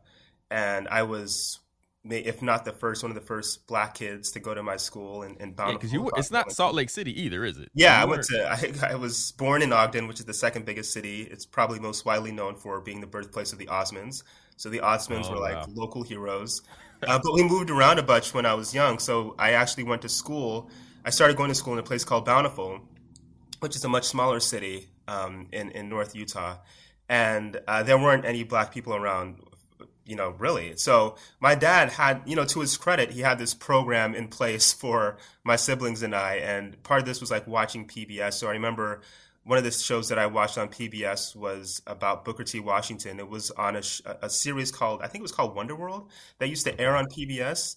and 0.49 0.87
I 0.89 1.03
was. 1.03 1.59
may- 2.03 2.19
If 2.23 2.41
not 2.41 2.65
the 2.65 2.71
first, 2.71 3.03
one 3.03 3.11
of 3.11 3.15
the 3.15 3.25
first 3.27 3.67
black 3.67 3.95
kids 3.95 4.31
to 4.31 4.39
go 4.39 4.53
to 4.53 4.63
my 4.63 4.77
school 4.77 5.23
in, 5.23 5.35
in 5.37 5.53
Yeah, 5.65 5.75
Bountiful. 5.75 5.77
because 5.77 5.93
you 5.93 6.09
it's 6.15 6.31
not 6.31 6.51
Salt 6.51 6.73
Lake 6.75 6.89
City 6.89 7.11
either, 7.23 7.43
is 7.43 7.57
it? 7.57 7.69
Yeah, 7.73 8.01
I 8.01 8.05
went 8.05 8.23
to. 8.23 8.47
I, 8.49 8.91
I 8.93 8.95
was 8.95 9.31
born 9.33 9.61
in 9.61 9.71
Ogden, 9.73 10.07
which 10.07 10.19
is 10.19 10.25
the 10.25 10.33
second 10.33 10.65
biggest 10.65 10.91
city. 10.93 11.23
It's 11.23 11.45
probably 11.45 11.79
most 11.79 12.05
widely 12.05 12.31
known 12.31 12.55
for 12.55 12.81
being 12.81 13.01
the 13.01 13.07
birthplace 13.07 13.53
of 13.53 13.59
the 13.59 13.67
Osmonds. 13.67 14.23
So 14.57 14.69
the 14.69 14.79
Osmonds 14.79 15.29
Oh, 15.29 15.31
were 15.31 15.37
like 15.39 15.59
wow. 15.59 15.65
local 15.67 16.03
heroes. 16.03 16.61
Uh, 17.07 17.17
but 17.23 17.33
we 17.33 17.43
moved 17.43 17.69
around 17.69 17.97
a 17.97 18.03
bunch 18.03 18.33
when 18.33 18.45
I 18.45 18.53
was 18.55 18.73
young. 18.75 18.99
So 18.99 19.33
I 19.39 19.51
actually 19.51 19.83
went 19.85 20.01
to 20.01 20.09
school. 20.09 20.69
I 21.05 21.11
started 21.11 21.37
going 21.37 21.47
to 21.47 21.55
school 21.55 21.71
in 21.71 21.79
a 21.79 21.83
place 21.83 22.03
called 22.03 22.25
Bountiful, 22.25 22.81
which 23.61 23.75
is 23.77 23.85
a 23.85 23.89
much 23.89 24.05
smaller 24.05 24.39
city 24.41 24.89
um, 25.07 25.47
in 25.53 25.71
in 25.71 25.89
North 25.89 26.15
Utah, 26.15 26.57
and 27.09 27.59
uh, 27.67 27.83
there 27.83 27.97
weren't 27.97 28.23
any 28.23 28.43
black 28.43 28.73
people 28.73 28.95
around. 28.95 29.41
You 30.05 30.15
know, 30.15 30.31
really. 30.39 30.75
So 30.75 31.17
my 31.39 31.53
dad 31.53 31.91
had, 31.91 32.23
you 32.25 32.35
know, 32.35 32.45
to 32.45 32.61
his 32.61 32.77
credit, 32.77 33.11
he 33.11 33.21
had 33.21 33.37
this 33.37 33.53
program 33.53 34.15
in 34.15 34.27
place 34.27 34.73
for 34.73 35.17
my 35.43 35.55
siblings 35.55 36.01
and 36.01 36.15
I, 36.15 36.37
and 36.37 36.81
part 36.81 37.01
of 37.01 37.05
this 37.05 37.21
was 37.21 37.29
like 37.29 37.45
watching 37.45 37.85
PBS. 37.85 38.33
So 38.33 38.47
I 38.47 38.53
remember 38.53 39.01
one 39.43 39.57
of 39.57 39.63
the 39.63 39.71
shows 39.71 40.09
that 40.09 40.19
I 40.19 40.25
watched 40.25 40.57
on 40.57 40.69
PBS 40.69 41.35
was 41.35 41.81
about 41.87 42.25
Booker 42.25 42.43
T. 42.43 42.59
Washington. 42.59 43.19
It 43.19 43.29
was 43.29 43.51
on 43.51 43.75
a, 43.75 43.81
a 44.21 44.29
series 44.29 44.71
called, 44.71 45.01
I 45.01 45.07
think 45.07 45.21
it 45.21 45.23
was 45.23 45.31
called 45.31 45.55
Wonder 45.55 45.75
World, 45.75 46.09
that 46.39 46.49
used 46.49 46.65
to 46.65 46.79
air 46.79 46.95
on 46.95 47.05
PBS. 47.05 47.75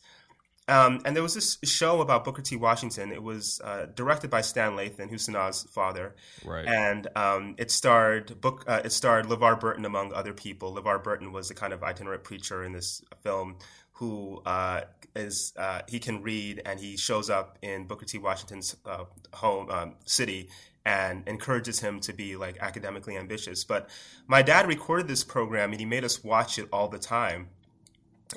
Um, 0.69 1.01
and 1.05 1.17
there 1.17 1.23
was 1.23 1.35
this 1.35 1.59
show 1.65 2.01
about 2.01 2.25
Booker 2.25 2.43
T. 2.43 2.55
Washington. 2.57 3.11
It 3.11 3.23
was 3.23 3.61
uh, 3.65 3.87
directed 3.95 4.31
by 4.31 4.43
Stan 4.43 4.73
Lathan, 4.73 5.11
who's 5.11 5.27
Sanaa's 5.27 5.67
father, 5.71 6.15
right. 6.45 6.67
and 6.67 7.09
um, 7.17 7.57
it 7.59 7.71
starred 7.71 8.41
book. 8.41 8.65
Uh, 8.69 8.81
it 8.85 8.93
starred 8.93 9.27
LeVar 9.27 9.59
Burton 9.59 9.85
among 9.85 10.13
other 10.13 10.33
people. 10.33 10.75
LeVar 10.75 11.03
Burton 11.03 11.33
was 11.33 11.51
a 11.51 11.55
kind 11.55 11.73
of 11.73 11.83
itinerant 11.83 12.23
preacher 12.23 12.63
in 12.63 12.73
this 12.73 13.03
film 13.23 13.57
who 13.95 14.41
uh, 14.47 14.83
is 15.17 15.53
uh, 15.57 15.83
he 15.89 15.99
can 15.99 16.23
read 16.23 16.63
and 16.65 16.79
he 16.79 16.97
shows 16.97 17.29
up 17.29 17.59
in 17.63 17.87
Booker 17.87 18.07
T. 18.07 18.19
Washington's 18.19 18.77
uh, 18.87 19.05
home 19.35 19.69
um, 19.69 19.95
city 20.05 20.49
and 20.85 21.27
encourages 21.29 21.81
him 21.81 22.01
to 22.01 22.13
be 22.13 22.37
like 22.37 22.57
academically 22.61 23.17
ambitious. 23.17 23.65
But 23.65 23.89
my 24.27 24.43
dad 24.43 24.67
recorded 24.67 25.09
this 25.09 25.25
program 25.25 25.73
and 25.73 25.81
he 25.81 25.87
made 25.87 26.05
us 26.05 26.23
watch 26.25 26.59
it 26.59 26.69
all 26.73 26.89
the 26.89 26.99
time 26.99 27.49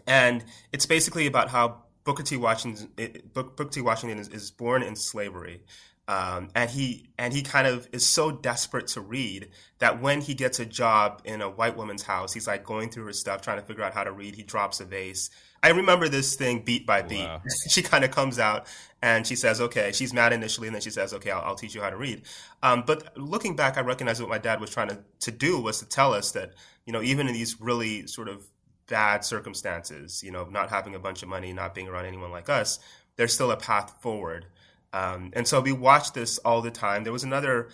and 0.08 0.44
it's 0.72 0.86
basically 0.86 1.28
about 1.28 1.50
how 1.50 1.84
Booker 2.06 2.24
T. 2.24 2.38
Washington, 2.38 2.90
Booker 3.34 3.66
T. 3.66 3.82
Washington 3.82 4.20
is, 4.20 4.30
is 4.30 4.52
born 4.52 4.84
in 4.84 4.96
slavery, 4.96 5.64
um, 6.08 6.50
and 6.54 6.70
he 6.70 7.10
and 7.18 7.34
he 7.34 7.42
kind 7.42 7.66
of 7.66 7.90
is 7.92 8.06
so 8.06 8.32
desperate 8.32 8.88
to 8.90 9.02
read 9.02 9.50
that 9.80 10.02
when 10.02 10.22
he 10.22 10.36
gets 10.36 10.60
a 10.60 10.66
job 10.66 11.22
in 11.26 11.42
a 11.42 11.50
white 11.50 11.76
woman's 11.76 12.04
house, 12.04 12.32
he's 12.32 12.46
like 12.46 12.64
going 12.64 12.90
through 12.90 13.06
her 13.06 13.14
stuff, 13.14 13.42
trying 13.42 13.60
to 13.60 13.66
figure 13.66 13.84
out 13.84 13.96
how 13.96 14.04
to 14.04 14.12
read. 14.12 14.36
He 14.36 14.44
drops 14.44 14.80
a 14.80 14.86
vase. 14.86 15.32
I 15.64 15.70
remember 15.70 16.08
this 16.08 16.36
thing 16.36 16.62
beat 16.62 16.86
by 16.86 17.02
beat. 17.02 17.26
Wow. 17.26 17.42
she 17.70 17.82
kind 17.82 18.04
of 18.04 18.12
comes 18.12 18.38
out 18.38 18.68
and 19.02 19.26
she 19.26 19.36
says, 19.36 19.60
"Okay." 19.60 19.92
She's 19.92 20.14
mad 20.14 20.32
initially, 20.32 20.68
and 20.68 20.76
then 20.76 20.82
she 20.82 20.92
says, 20.92 21.12
"Okay, 21.12 21.32
I'll, 21.32 21.42
I'll 21.42 21.56
teach 21.56 21.74
you 21.74 21.82
how 21.82 21.90
to 21.90 21.98
read." 21.98 22.22
Um, 22.62 22.84
but 22.86 23.18
looking 23.18 23.56
back, 23.56 23.80
I 23.80 23.82
recognize 23.82 24.22
what 24.22 24.30
my 24.30 24.38
dad 24.38 24.62
was 24.62 24.70
trying 24.70 24.90
to 24.90 25.00
to 25.22 25.32
do 25.32 25.60
was 25.60 25.80
to 25.80 25.90
tell 25.90 26.14
us 26.14 26.34
that 26.34 26.54
you 26.86 26.94
know 26.94 27.02
even 27.02 27.28
in 27.28 27.34
these 27.34 27.60
really 27.60 28.06
sort 28.06 28.30
of 28.30 28.46
bad 28.88 29.24
circumstances, 29.26 30.22
you 30.24 30.32
know, 30.32 30.46
not 30.46 30.70
having 30.70 30.96
a 30.96 31.00
bunch 31.00 31.24
of 31.24 31.30
money, 31.30 31.54
not 31.54 31.74
being 31.76 31.88
around 31.88 32.06
anyone 32.06 32.32
like 32.32 32.50
us, 32.50 32.80
there's 33.16 33.34
still 33.34 33.52
a 33.52 33.58
path 33.58 33.96
forward. 34.02 34.46
Um, 34.94 35.32
and 35.34 35.48
so 35.48 35.60
we 35.62 35.72
watched 35.72 36.14
this 36.14 36.38
all 36.40 36.62
the 36.62 36.72
time. 36.72 37.04
There 37.04 37.14
was 37.14 37.24
another, 37.24 37.70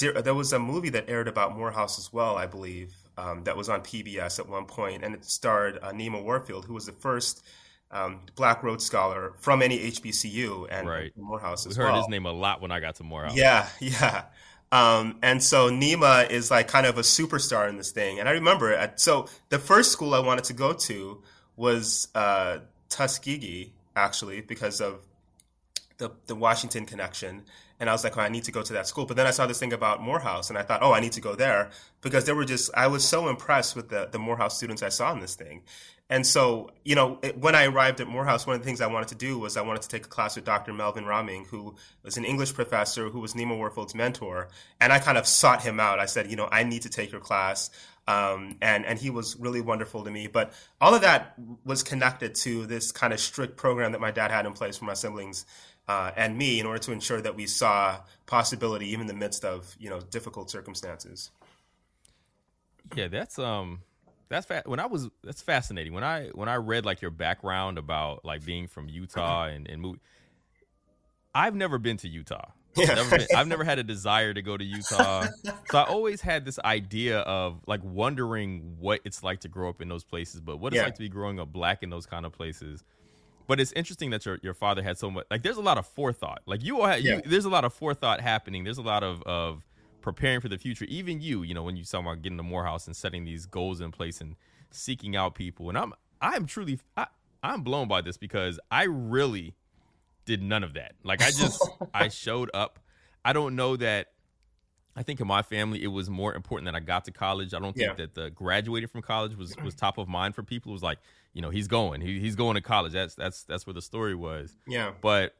there 0.00 0.34
was 0.34 0.52
a 0.52 0.58
movie 0.58 0.90
that 0.90 1.08
aired 1.08 1.28
about 1.28 1.56
Morehouse 1.56 1.98
as 1.98 2.12
well, 2.12 2.36
I 2.36 2.46
believe, 2.46 2.94
um, 3.16 3.42
that 3.44 3.56
was 3.56 3.68
on 3.68 3.80
PBS 3.80 4.38
at 4.38 4.48
one 4.48 4.64
point, 4.66 5.04
and 5.04 5.14
it 5.14 5.24
starred 5.24 5.78
uh, 5.82 5.90
Nima 5.92 6.22
Warfield, 6.22 6.64
who 6.66 6.74
was 6.74 6.86
the 6.86 6.92
first 6.92 7.42
um, 7.90 8.20
Black 8.36 8.62
Rhodes 8.62 8.84
Scholar 8.84 9.34
from 9.38 9.60
any 9.62 9.78
HBCU 9.90 10.66
and 10.70 10.88
Right. 10.88 11.12
Morehouse 11.16 11.66
as 11.66 11.76
we 11.76 11.84
heard 11.84 11.92
well. 11.92 12.00
his 12.00 12.08
name 12.08 12.26
a 12.26 12.32
lot 12.32 12.60
when 12.62 12.70
I 12.70 12.80
got 12.80 12.94
to 12.96 13.04
Morehouse. 13.04 13.36
Yeah, 13.36 13.68
yeah. 13.80 14.24
Um, 14.72 15.18
and 15.22 15.42
so 15.42 15.70
Nima 15.70 16.30
is 16.30 16.50
like 16.50 16.66
kind 16.66 16.86
of 16.86 16.96
a 16.96 17.02
superstar 17.02 17.68
in 17.68 17.76
this 17.76 17.92
thing. 17.92 18.18
And 18.18 18.28
I 18.28 18.32
remember, 18.32 18.72
at, 18.72 18.98
so 18.98 19.28
the 19.50 19.58
first 19.58 19.92
school 19.92 20.14
I 20.14 20.20
wanted 20.20 20.44
to 20.44 20.54
go 20.54 20.72
to 20.72 21.22
was 21.56 22.08
uh, 22.14 22.60
Tuskegee, 22.88 23.74
actually, 23.94 24.40
because 24.40 24.80
of 24.80 25.02
the 26.02 26.10
the 26.26 26.34
Washington 26.34 26.84
connection, 26.84 27.42
and 27.78 27.88
I 27.88 27.92
was 27.92 28.02
like, 28.04 28.16
oh, 28.16 28.20
I 28.20 28.28
need 28.28 28.44
to 28.44 28.52
go 28.52 28.62
to 28.62 28.72
that 28.74 28.88
school. 28.88 29.06
But 29.06 29.16
then 29.16 29.26
I 29.26 29.30
saw 29.30 29.46
this 29.46 29.60
thing 29.60 29.72
about 29.72 30.02
Morehouse, 30.02 30.50
and 30.50 30.58
I 30.58 30.62
thought, 30.62 30.82
oh, 30.82 30.92
I 30.92 31.00
need 31.00 31.12
to 31.12 31.20
go 31.20 31.34
there 31.34 31.70
because 32.00 32.24
there 32.24 32.34
were 32.34 32.44
just 32.44 32.70
I 32.74 32.88
was 32.88 33.06
so 33.06 33.28
impressed 33.28 33.76
with 33.76 33.88
the 33.88 34.08
the 34.10 34.18
Morehouse 34.18 34.56
students 34.56 34.82
I 34.82 34.88
saw 34.88 35.12
in 35.12 35.20
this 35.20 35.36
thing. 35.36 35.62
And 36.10 36.26
so, 36.26 36.70
you 36.84 36.94
know, 36.94 37.18
it, 37.22 37.38
when 37.38 37.54
I 37.54 37.64
arrived 37.64 38.02
at 38.02 38.06
Morehouse, 38.06 38.46
one 38.46 38.54
of 38.54 38.60
the 38.60 38.66
things 38.66 38.82
I 38.82 38.86
wanted 38.86 39.08
to 39.08 39.14
do 39.14 39.38
was 39.38 39.56
I 39.56 39.62
wanted 39.62 39.80
to 39.82 39.88
take 39.88 40.04
a 40.04 40.08
class 40.10 40.36
with 40.36 40.44
Dr. 40.44 40.74
Melvin 40.74 41.04
Rahming, 41.04 41.46
who 41.46 41.74
was 42.02 42.18
an 42.18 42.26
English 42.26 42.52
professor 42.52 43.08
who 43.08 43.20
was 43.20 43.32
Nima 43.32 43.56
Warfield's 43.56 43.94
mentor. 43.94 44.48
And 44.78 44.92
I 44.92 44.98
kind 44.98 45.16
of 45.16 45.26
sought 45.26 45.62
him 45.62 45.80
out. 45.80 46.00
I 46.00 46.04
said, 46.04 46.30
you 46.30 46.36
know, 46.36 46.48
I 46.52 46.64
need 46.64 46.82
to 46.82 46.90
take 46.90 47.12
your 47.12 47.22
class. 47.22 47.70
Um, 48.06 48.58
and, 48.60 48.84
and 48.84 48.98
he 48.98 49.08
was 49.08 49.36
really 49.36 49.62
wonderful 49.62 50.04
to 50.04 50.10
me. 50.10 50.26
But 50.26 50.52
all 50.82 50.94
of 50.94 51.00
that 51.00 51.34
was 51.64 51.82
connected 51.82 52.34
to 52.36 52.66
this 52.66 52.92
kind 52.92 53.14
of 53.14 53.20
strict 53.20 53.56
program 53.56 53.92
that 53.92 54.00
my 54.00 54.10
dad 54.10 54.30
had 54.30 54.44
in 54.44 54.52
place 54.52 54.76
for 54.76 54.84
my 54.84 54.94
siblings 54.94 55.46
uh, 55.92 56.12
and 56.16 56.36
me 56.38 56.58
in 56.60 56.66
order 56.66 56.78
to 56.78 56.92
ensure 56.92 57.20
that 57.20 57.34
we 57.36 57.46
saw 57.46 58.00
possibility 58.26 58.86
even 58.88 59.02
in 59.02 59.06
the 59.08 59.14
midst 59.24 59.44
of, 59.44 59.74
you 59.78 59.90
know, 59.90 60.00
difficult 60.00 60.50
circumstances. 60.50 61.30
Yeah, 62.96 63.08
that's 63.08 63.38
um 63.38 63.80
that's 64.28 64.46
fa- 64.46 64.62
when 64.66 64.80
I 64.80 64.86
was 64.86 65.08
that's 65.22 65.42
fascinating. 65.42 65.92
When 65.92 66.04
I 66.04 66.28
when 66.34 66.48
I 66.48 66.56
read 66.56 66.84
like 66.84 67.00
your 67.02 67.10
background 67.10 67.78
about 67.78 68.24
like 68.24 68.44
being 68.44 68.66
from 68.68 68.88
Utah 68.88 69.44
and 69.46 69.68
and 69.68 69.80
move, 69.82 69.96
I've 71.34 71.54
never 71.54 71.78
been 71.78 71.96
to 71.98 72.08
Utah. 72.08 72.50
Yeah. 72.74 72.94
Never 72.94 73.18
been, 73.18 73.26
I've 73.36 73.48
never 73.48 73.64
had 73.64 73.78
a 73.78 73.82
desire 73.82 74.32
to 74.32 74.40
go 74.40 74.56
to 74.56 74.64
Utah. 74.64 75.26
so 75.70 75.78
I 75.78 75.82
always 75.82 76.22
had 76.22 76.46
this 76.46 76.58
idea 76.64 77.18
of 77.18 77.60
like 77.66 77.82
wondering 77.84 78.76
what 78.80 79.00
it's 79.04 79.22
like 79.22 79.40
to 79.40 79.48
grow 79.48 79.68
up 79.68 79.82
in 79.82 79.88
those 79.90 80.04
places, 80.04 80.40
but 80.40 80.56
what 80.56 80.72
it's 80.72 80.78
Yeah. 80.78 80.84
like 80.86 80.94
to 80.94 81.00
be 81.00 81.10
growing 81.10 81.38
up 81.38 81.52
black 81.52 81.82
in 81.82 81.90
those 81.90 82.06
kind 82.06 82.24
of 82.24 82.32
places. 82.32 82.82
But 83.46 83.60
it's 83.60 83.72
interesting 83.72 84.10
that 84.10 84.24
your 84.24 84.38
your 84.42 84.54
father 84.54 84.82
had 84.82 84.98
so 84.98 85.10
much 85.10 85.26
like 85.30 85.42
there's 85.42 85.56
a 85.56 85.62
lot 85.62 85.78
of 85.78 85.86
forethought. 85.86 86.42
Like 86.46 86.62
you 86.64 86.80
all 86.80 86.86
had, 86.86 87.02
Yeah. 87.02 87.16
you, 87.16 87.22
there's 87.24 87.44
a 87.44 87.50
lot 87.50 87.64
of 87.64 87.72
forethought 87.74 88.20
happening. 88.20 88.64
There's 88.64 88.78
a 88.78 88.82
lot 88.82 89.02
of 89.02 89.22
of 89.24 89.64
preparing 90.00 90.40
for 90.40 90.48
the 90.48 90.58
future. 90.58 90.84
Even 90.86 91.20
you, 91.20 91.42
you 91.42 91.54
know, 91.54 91.62
when 91.62 91.76
you 91.76 91.84
talk 91.84 92.00
about 92.02 92.22
getting 92.22 92.38
to 92.38 92.42
Morehouse 92.42 92.86
and 92.86 92.96
setting 92.96 93.24
these 93.24 93.46
goals 93.46 93.80
in 93.80 93.90
place 93.92 94.20
and 94.20 94.36
seeking 94.70 95.16
out 95.16 95.34
people. 95.34 95.68
And 95.68 95.76
I'm 95.78 95.92
I'm 96.20 96.46
truly 96.46 96.78
I, 96.96 97.06
I'm 97.42 97.62
blown 97.62 97.88
by 97.88 98.00
this 98.00 98.16
because 98.16 98.58
I 98.70 98.84
really 98.84 99.54
did 100.24 100.42
none 100.42 100.62
of 100.64 100.74
that. 100.74 100.92
Like 101.02 101.20
I 101.22 101.30
just 101.30 101.62
I 101.94 102.08
showed 102.08 102.50
up. 102.54 102.78
I 103.24 103.32
don't 103.32 103.54
know 103.56 103.76
that 103.76 104.08
I 104.94 105.02
think 105.02 105.20
in 105.20 105.26
my 105.26 105.42
family 105.42 105.82
it 105.82 105.88
was 105.88 106.10
more 106.10 106.34
important 106.34 106.66
that 106.66 106.74
I 106.74 106.80
got 106.80 107.04
to 107.06 107.12
college. 107.12 107.54
I 107.54 107.58
don't 107.58 107.74
think 107.74 107.88
Yeah. 107.90 107.94
that 107.94 108.14
the 108.14 108.30
graduating 108.30 108.88
from 108.88 109.02
college 109.02 109.34
was 109.36 109.56
was 109.64 109.74
top 109.74 109.98
of 109.98 110.08
mind 110.08 110.34
for 110.34 110.42
people. 110.42 110.70
It 110.70 110.74
was 110.74 110.82
like, 110.82 110.98
you 111.32 111.40
know, 111.42 111.50
he's 111.50 111.68
going. 111.68 112.00
He, 112.00 112.20
he's 112.20 112.36
going 112.36 112.54
to 112.56 112.60
college. 112.60 112.92
That's 112.92 113.14
that's 113.14 113.44
that's 113.44 113.66
where 113.66 113.74
the 113.74 113.82
story 113.82 114.14
was. 114.14 114.56
Yeah. 114.66 114.92
But 115.00 115.34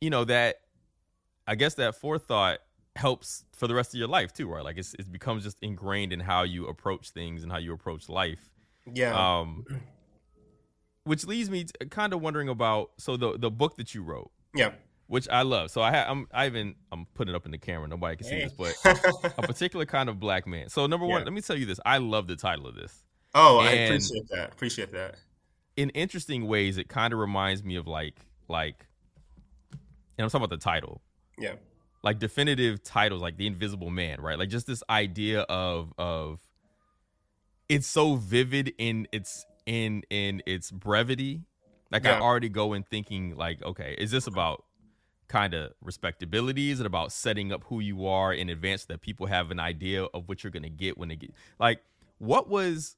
you 0.00 0.10
know 0.10 0.24
that 0.24 0.56
I 1.46 1.54
guess 1.56 1.74
that 1.74 1.94
forethought 1.96 2.58
helps 2.96 3.44
for 3.52 3.66
the 3.68 3.74
rest 3.74 3.94
of 3.94 3.98
your 3.98 4.08
life 4.08 4.32
too, 4.32 4.48
right? 4.48 4.64
Like 4.64 4.78
it's 4.78 4.94
it 4.94 5.10
becomes 5.10 5.44
just 5.44 5.58
ingrained 5.62 6.12
in 6.12 6.20
how 6.20 6.42
you 6.42 6.66
approach 6.66 7.10
things 7.10 7.42
and 7.42 7.50
how 7.52 7.58
you 7.58 7.72
approach 7.72 8.08
life. 8.08 8.50
Yeah. 8.92 9.14
Um 9.40 9.64
which 11.04 11.26
leads 11.26 11.50
me 11.50 11.64
to 11.64 11.86
kind 11.86 12.12
of 12.12 12.20
wondering 12.20 12.48
about 12.48 12.90
so 12.98 13.16
the 13.16 13.38
the 13.38 13.50
book 13.50 13.76
that 13.76 13.94
you 13.94 14.02
wrote, 14.02 14.30
yeah. 14.54 14.72
which 15.06 15.28
I 15.28 15.42
love. 15.42 15.70
So 15.70 15.80
I 15.82 15.90
ha- 15.90 16.06
I'm 16.08 16.26
I 16.32 16.46
even 16.46 16.74
I'm 16.92 17.06
putting 17.14 17.34
it 17.34 17.36
up 17.36 17.46
in 17.46 17.52
the 17.52 17.58
camera. 17.58 17.88
Nobody 17.88 18.16
can 18.16 18.26
see 18.26 18.34
Hey. 18.36 18.44
this, 18.44 18.52
but 18.52 19.34
a 19.38 19.42
particular 19.42 19.86
kind 19.86 20.08
of 20.08 20.20
black 20.20 20.46
man. 20.46 20.68
So 20.68 20.86
number 20.86 21.06
one, 21.06 21.20
Yeah. 21.20 21.24
let 21.24 21.32
me 21.32 21.40
tell 21.40 21.56
you 21.56 21.66
this. 21.66 21.80
I 21.84 21.98
love 21.98 22.26
the 22.26 22.36
title 22.36 22.66
of 22.66 22.74
this. 22.74 23.02
Oh, 23.34 23.58
I 23.58 23.70
appreciate 23.72 24.28
that. 24.30 24.52
Appreciate 24.52 24.92
that. 24.92 25.16
in 25.76 25.90
interesting 25.90 26.46
ways, 26.46 26.76
it 26.78 26.88
kind 26.88 27.12
of 27.12 27.18
reminds 27.18 27.62
me 27.64 27.76
of 27.76 27.86
like 27.86 28.16
like, 28.48 28.86
and 29.72 30.24
I'm 30.24 30.28
talking 30.30 30.44
about 30.44 30.50
the 30.58 30.62
title, 30.62 31.00
Yeah. 31.38 31.54
like 32.02 32.18
definitive 32.18 32.82
titles, 32.82 33.22
like 33.22 33.36
the 33.36 33.46
Invisible 33.46 33.90
Man, 33.90 34.20
right? 34.20 34.38
Like 34.38 34.48
just 34.48 34.66
this 34.66 34.82
idea 34.90 35.42
of 35.42 35.92
of 35.98 36.40
it's 37.68 37.86
so 37.86 38.16
vivid 38.16 38.74
in 38.78 39.06
its 39.12 39.46
in 39.66 40.02
in 40.10 40.42
its 40.46 40.70
brevity. 40.70 41.42
Like 41.92 42.06
I 42.06 42.18
already 42.20 42.48
go 42.48 42.72
in 42.72 42.82
thinking 42.84 43.36
like, 43.36 43.62
okay, 43.64 43.94
is 43.98 44.10
this 44.12 44.26
about 44.28 44.64
kind 45.28 45.54
of 45.54 45.72
respectability? 45.80 46.70
Is 46.70 46.80
it 46.80 46.86
about 46.86 47.10
setting 47.12 47.52
up 47.52 47.64
who 47.64 47.80
you 47.80 48.06
are 48.06 48.32
in 48.32 48.48
advance 48.48 48.82
so 48.82 48.92
that 48.92 49.00
people 49.00 49.26
have 49.26 49.50
an 49.50 49.58
idea 49.60 50.04
of 50.04 50.28
what 50.28 50.42
you're 50.44 50.50
gonna 50.52 50.68
get 50.68 50.98
when 50.98 51.08
they 51.08 51.16
get 51.16 51.32
like 51.58 51.80
what 52.18 52.48
was 52.48 52.96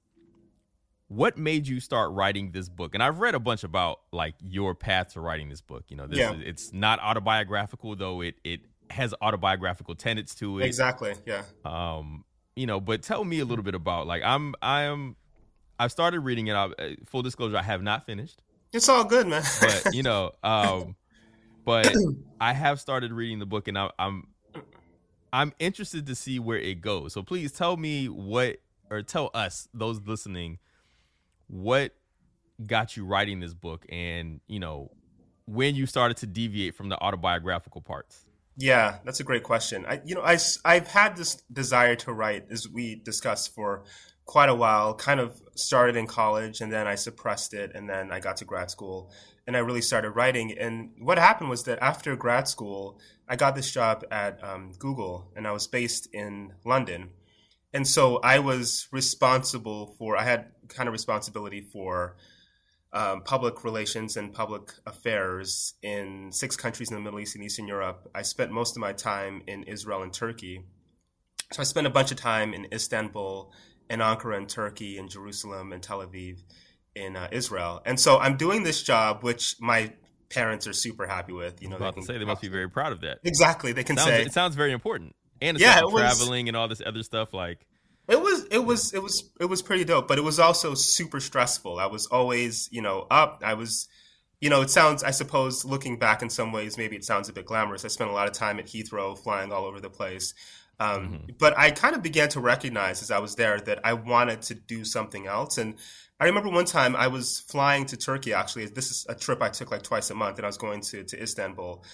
what 1.13 1.37
made 1.37 1.67
you 1.67 1.81
start 1.81 2.11
writing 2.13 2.53
this 2.53 2.69
book? 2.69 2.95
And 2.95 3.03
I've 3.03 3.19
read 3.19 3.35
a 3.35 3.41
bunch 3.41 3.65
about 3.65 4.01
like 4.13 4.35
your 4.43 4.75
path 4.75 5.13
to 5.15 5.21
writing 5.21 5.49
this 5.49 5.61
book. 5.61 5.85
You 5.89 5.97
know, 5.97 6.07
this 6.07 6.19
Yeah. 6.19 6.33
is, 6.35 6.41
it's 6.45 6.73
not 6.73 7.01
autobiographical 7.01 7.97
though 7.97 8.21
it 8.23 8.37
it 8.45 8.61
has 8.91 9.15
autobiographical 9.23 9.95
tenets 9.95 10.35
to 10.37 10.59
it. 10.59 10.65
Exactly. 10.67 11.15
Yeah. 11.27 11.43
Um, 11.65 12.25
you 12.57 12.67
know, 12.67 12.81
but 12.81 13.03
tell 13.03 13.25
me 13.25 13.41
a 13.41 13.45
little 13.45 13.65
bit 13.65 13.75
about 13.75 14.07
like 14.07 14.23
I'm 14.23 14.55
I 14.63 14.83
am 14.83 15.17
I've 15.79 15.91
started 15.93 16.21
reading 16.21 16.47
it. 16.49 16.53
I, 16.55 16.65
uh, 16.67 16.91
full 17.07 17.23
disclosure, 17.23 17.57
I 17.57 17.63
have 17.63 17.83
not 17.83 18.07
finished, 18.07 18.43
It's 18.73 18.89
all 18.89 19.05
good, 19.05 19.27
man. 19.27 19.43
but 19.61 19.95
you 19.95 20.03
know, 20.03 20.33
um, 20.45 20.95
but 21.65 21.93
I 22.41 22.53
have 22.53 22.81
started 22.81 23.13
reading 23.13 23.39
the 23.39 23.47
book, 23.47 23.67
and 23.69 23.77
I, 23.79 23.91
I'm 23.99 24.29
I'm 25.33 25.53
interested 25.59 26.07
to 26.07 26.15
see 26.15 26.39
where 26.39 26.59
it 26.59 26.81
goes. 26.83 27.15
So 27.15 27.23
please 27.23 27.53
tell 27.53 27.77
me 27.77 28.09
what, 28.09 28.59
or 28.91 29.03
tell 29.03 29.31
us 29.35 29.67
those 29.73 30.01
listening, 30.03 30.59
what 31.53 31.95
got 32.67 32.97
you 32.97 33.05
writing 33.05 33.41
this 33.41 33.55
book, 33.55 33.85
and 33.91 34.41
you 34.49 34.59
know 34.59 34.91
when 35.47 35.75
you 35.75 35.87
started 35.87 36.17
to 36.17 36.27
deviate 36.27 36.75
from 36.75 36.89
the 36.89 36.99
autobiographical 36.99 37.83
parts. 37.83 38.25
Yeah, 38.57 38.99
that's 39.05 39.21
a 39.21 39.25
great 39.25 39.43
question. 39.43 39.85
I, 39.87 40.01
you 40.05 40.15
know, 40.15 40.23
I, 40.23 40.39
i've 40.65 40.87
had 40.87 41.17
this 41.17 41.37
desire 41.53 41.97
to 41.97 42.13
write, 42.13 42.47
as 42.51 42.69
we 42.69 42.97
discussed, 42.97 43.55
for 43.55 43.85
quite 44.25 44.49
a 44.49 44.55
while. 44.55 44.95
Kind 44.95 45.21
of 45.21 45.41
started 45.55 45.97
in 45.97 46.07
college, 46.07 46.61
and 46.61 46.73
then 46.73 46.87
I 46.87 46.95
suppressed 46.95 47.55
it, 47.55 47.73
and 47.75 47.89
then 47.89 48.13
I 48.13 48.21
got 48.21 48.39
to 48.39 48.45
grad 48.45 48.71
school, 48.71 49.11
and 49.47 49.57
I 49.57 49.61
really 49.61 49.83
started 49.83 50.11
writing. 50.11 50.57
And 50.59 50.91
what 50.99 51.19
happened 51.19 51.51
was 51.51 51.65
that 51.65 51.79
after 51.81 52.15
grad 52.17 52.47
school, 52.49 52.99
I 53.29 53.37
got 53.37 53.55
this 53.55 53.71
job 53.71 54.05
at 54.11 54.43
um, 54.45 54.73
Google, 54.79 55.33
and 55.35 55.47
I 55.47 55.53
was 55.53 55.67
based 55.67 56.09
in 56.13 56.53
London, 56.65 57.11
and 57.73 57.87
so 57.87 58.19
I 58.19 58.39
was 58.39 58.89
responsible 58.91 59.95
for. 59.99 60.17
I 60.17 60.25
had 60.25 60.47
kind 60.69 60.89
of 60.89 60.93
responsibility 60.93 61.61
for 61.61 62.17
um, 62.93 63.23
public 63.23 63.65
relations 63.65 64.17
and 64.17 64.33
public 64.33 64.73
affairs 64.87 65.75
in 65.83 66.31
six 66.33 66.57
countries 66.57 66.91
in 66.91 66.97
the 66.97 67.03
Middle 67.03 67.21
East 67.21 67.35
and 67.35 67.45
Eastern 67.45 67.67
Europe. 67.67 68.11
I 68.15 68.23
spent 68.23 68.51
most 68.51 68.77
of 68.77 68.81
my 68.81 68.93
time 68.93 69.43
in 69.47 69.63
Israel 69.65 70.03
and 70.03 70.13
Turkey. 70.13 70.65
So 71.53 71.61
I 71.61 71.65
spent 71.65 71.87
a 71.87 71.91
bunch 71.91 72.11
of 72.11 72.17
time 72.19 72.55
in 72.55 72.67
Istanbul, 72.73 73.53
in 73.89 74.01
Ankara 74.01 74.37
in 74.39 74.47
Turkey, 74.47 74.99
in 74.99 75.09
Jerusalem, 75.09 75.73
and 75.73 75.83
Tel 75.83 76.01
Aviv 76.01 76.41
in 76.95 77.17
uh, 77.17 77.29
Israel. 77.33 77.81
And 77.87 77.99
so 77.99 78.19
I'm 78.19 78.37
doing 78.37 78.63
this 78.63 78.83
job, 78.83 79.23
which 79.23 79.57
my 79.61 79.93
parents 80.29 80.67
are 80.67 80.73
super 80.73 81.07
happy 81.07 81.33
with. 81.33 81.63
You 81.63 81.69
know, 81.69 81.77
I 81.77 81.79
was 81.79 81.81
about 81.81 81.95
they 81.95 82.01
to 82.01 82.07
can 82.07 82.15
say 82.15 82.19
they 82.19 82.25
must 82.25 82.43
be 82.43 82.49
very 82.49 82.69
proud 82.69 82.93
of 82.93 83.01
that. 83.03 83.19
exactly. 83.25 83.73
They 83.73 83.85
can 83.85 83.97
Sounds, 83.97 84.09
say 84.09 84.23
it 84.23 84.33
sounds 84.33 84.55
very 84.55 84.73
important, 84.73 85.15
and 85.43 85.59
Yeah, 85.59 85.81
like 85.81 85.93
was- 85.93 86.03
traveling 86.19 86.49
and 86.49 86.57
all 86.57 86.69
this 86.69 86.81
other 86.85 87.03
stuff. 87.03 87.33
Like, 87.35 87.67
It 88.09 88.21
was 88.21 88.45
it 88.51 88.65
was 88.65 88.93
it 88.95 89.03
was 89.03 89.31
it 89.41 89.47
was 89.47 89.63
pretty 89.63 89.85
dope, 89.85 90.09
but 90.09 90.19
it 90.19 90.25
was 90.25 90.39
also 90.39 90.75
super 90.75 91.21
stressful. 91.21 91.79
I 91.79 91.87
was 91.87 92.07
always, 92.07 92.69
you 92.73 92.83
know, 92.83 93.07
up. 93.11 93.43
I 93.45 93.55
was 93.55 93.89
you 94.41 94.51
know, 94.51 94.61
it 94.63 94.71
sounds 94.71 95.05
I 95.05 95.13
suppose 95.13 95.65
looking 95.65 95.99
back 95.99 96.23
in 96.23 96.29
some 96.31 96.51
ways 96.53 96.77
maybe 96.77 96.97
it 96.97 97.05
sounds 97.05 97.29
a 97.29 97.33
bit 97.33 97.47
glamorous. 97.47 97.85
I 97.85 97.89
spent 97.89 98.11
a 98.11 98.13
lot 98.13 98.27
of 98.27 98.33
time 98.35 98.59
at 98.59 98.67
Heathrow 98.67 99.17
flying 99.17 99.53
all 99.53 99.65
over 99.67 99.81
the 99.81 99.91
place. 99.91 100.35
Um, 100.81 101.27
but 101.39 101.57
I 101.57 101.71
kind 101.71 101.95
of 101.95 102.03
began 102.03 102.29
to 102.31 102.41
recognize 102.41 103.03
as 103.03 103.11
I 103.13 103.21
was 103.21 103.37
there 103.37 103.61
that 103.61 103.79
I 103.85 103.93
wanted 103.93 104.43
to 104.43 104.55
do 104.55 104.85
something 104.85 105.27
else 105.29 105.59
and 105.59 105.75
I 106.19 106.25
remember 106.27 106.51
one 106.51 106.65
time 106.65 106.95
I 106.97 107.09
was 107.09 107.41
flying 107.41 107.85
to 107.87 107.97
Turkey 107.97 108.33
actually. 108.33 108.67
This 108.67 108.91
is 108.91 109.07
a 109.09 109.15
trip 109.15 109.43
I 109.43 109.49
took 109.49 109.71
like 109.71 109.83
twice 109.83 110.11
a 110.11 110.15
month 110.15 110.39
and 110.39 110.47
I 110.47 110.49
was 110.49 110.57
going 110.57 110.81
to 110.83 111.05
to 111.05 111.23
Istanbul. 111.23 111.85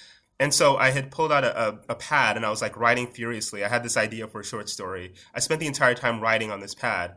And 0.40 0.54
so 0.54 0.76
I 0.76 0.90
had 0.90 1.10
pulled 1.10 1.32
out 1.32 1.44
a, 1.44 1.68
a, 1.68 1.78
a 1.90 1.94
pad 1.96 2.36
and 2.36 2.46
I 2.46 2.50
was 2.50 2.62
like 2.62 2.76
writing 2.76 3.08
furiously. 3.08 3.64
I 3.64 3.68
had 3.68 3.82
this 3.82 3.96
idea 3.96 4.28
for 4.28 4.40
a 4.40 4.44
short 4.44 4.68
story. 4.68 5.14
I 5.34 5.40
spent 5.40 5.60
the 5.60 5.66
entire 5.66 5.94
time 5.94 6.20
writing 6.20 6.50
on 6.50 6.60
this 6.60 6.74
pad. 6.74 7.16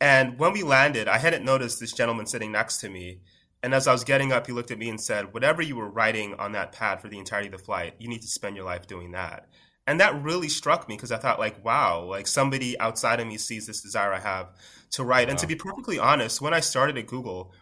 And 0.00 0.38
when 0.38 0.52
we 0.52 0.62
landed, 0.62 1.06
I 1.06 1.18
hadn't 1.18 1.44
noticed 1.44 1.78
this 1.78 1.92
gentleman 1.92 2.26
sitting 2.26 2.50
next 2.50 2.78
to 2.78 2.88
me. 2.88 3.20
And 3.62 3.74
as 3.74 3.86
I 3.86 3.92
was 3.92 4.04
getting 4.04 4.32
up, 4.32 4.46
he 4.46 4.52
looked 4.52 4.70
at 4.70 4.78
me 4.78 4.88
and 4.88 5.00
said, 5.00 5.34
Whatever 5.34 5.60
you 5.60 5.76
were 5.76 5.90
writing 5.90 6.34
on 6.34 6.52
that 6.52 6.72
pad 6.72 7.00
for 7.00 7.08
the 7.08 7.18
entirety 7.18 7.48
of 7.48 7.52
the 7.52 7.58
flight, 7.58 7.94
you 7.98 8.08
need 8.08 8.22
to 8.22 8.28
spend 8.28 8.56
your 8.56 8.64
life 8.64 8.86
doing 8.86 9.12
that. 9.12 9.48
And 9.86 10.00
that 10.00 10.22
really 10.22 10.48
struck 10.48 10.88
me 10.88 10.96
because 10.96 11.12
I 11.12 11.18
thought, 11.18 11.38
like, 11.38 11.64
wow, 11.64 12.04
like 12.04 12.26
somebody 12.26 12.78
outside 12.78 13.20
of 13.20 13.26
me 13.26 13.36
sees 13.36 13.66
this 13.66 13.82
desire 13.82 14.12
I 14.12 14.20
have 14.20 14.52
to 14.92 15.04
write. 15.04 15.28
And 15.28 15.38
to 15.38 15.46
be 15.46 15.56
perfectly 15.56 15.98
honest, 15.98 16.40
when 16.40 16.54
I 16.54 16.60
started 16.60 16.96
at 16.96 17.06
Google, 17.06 17.52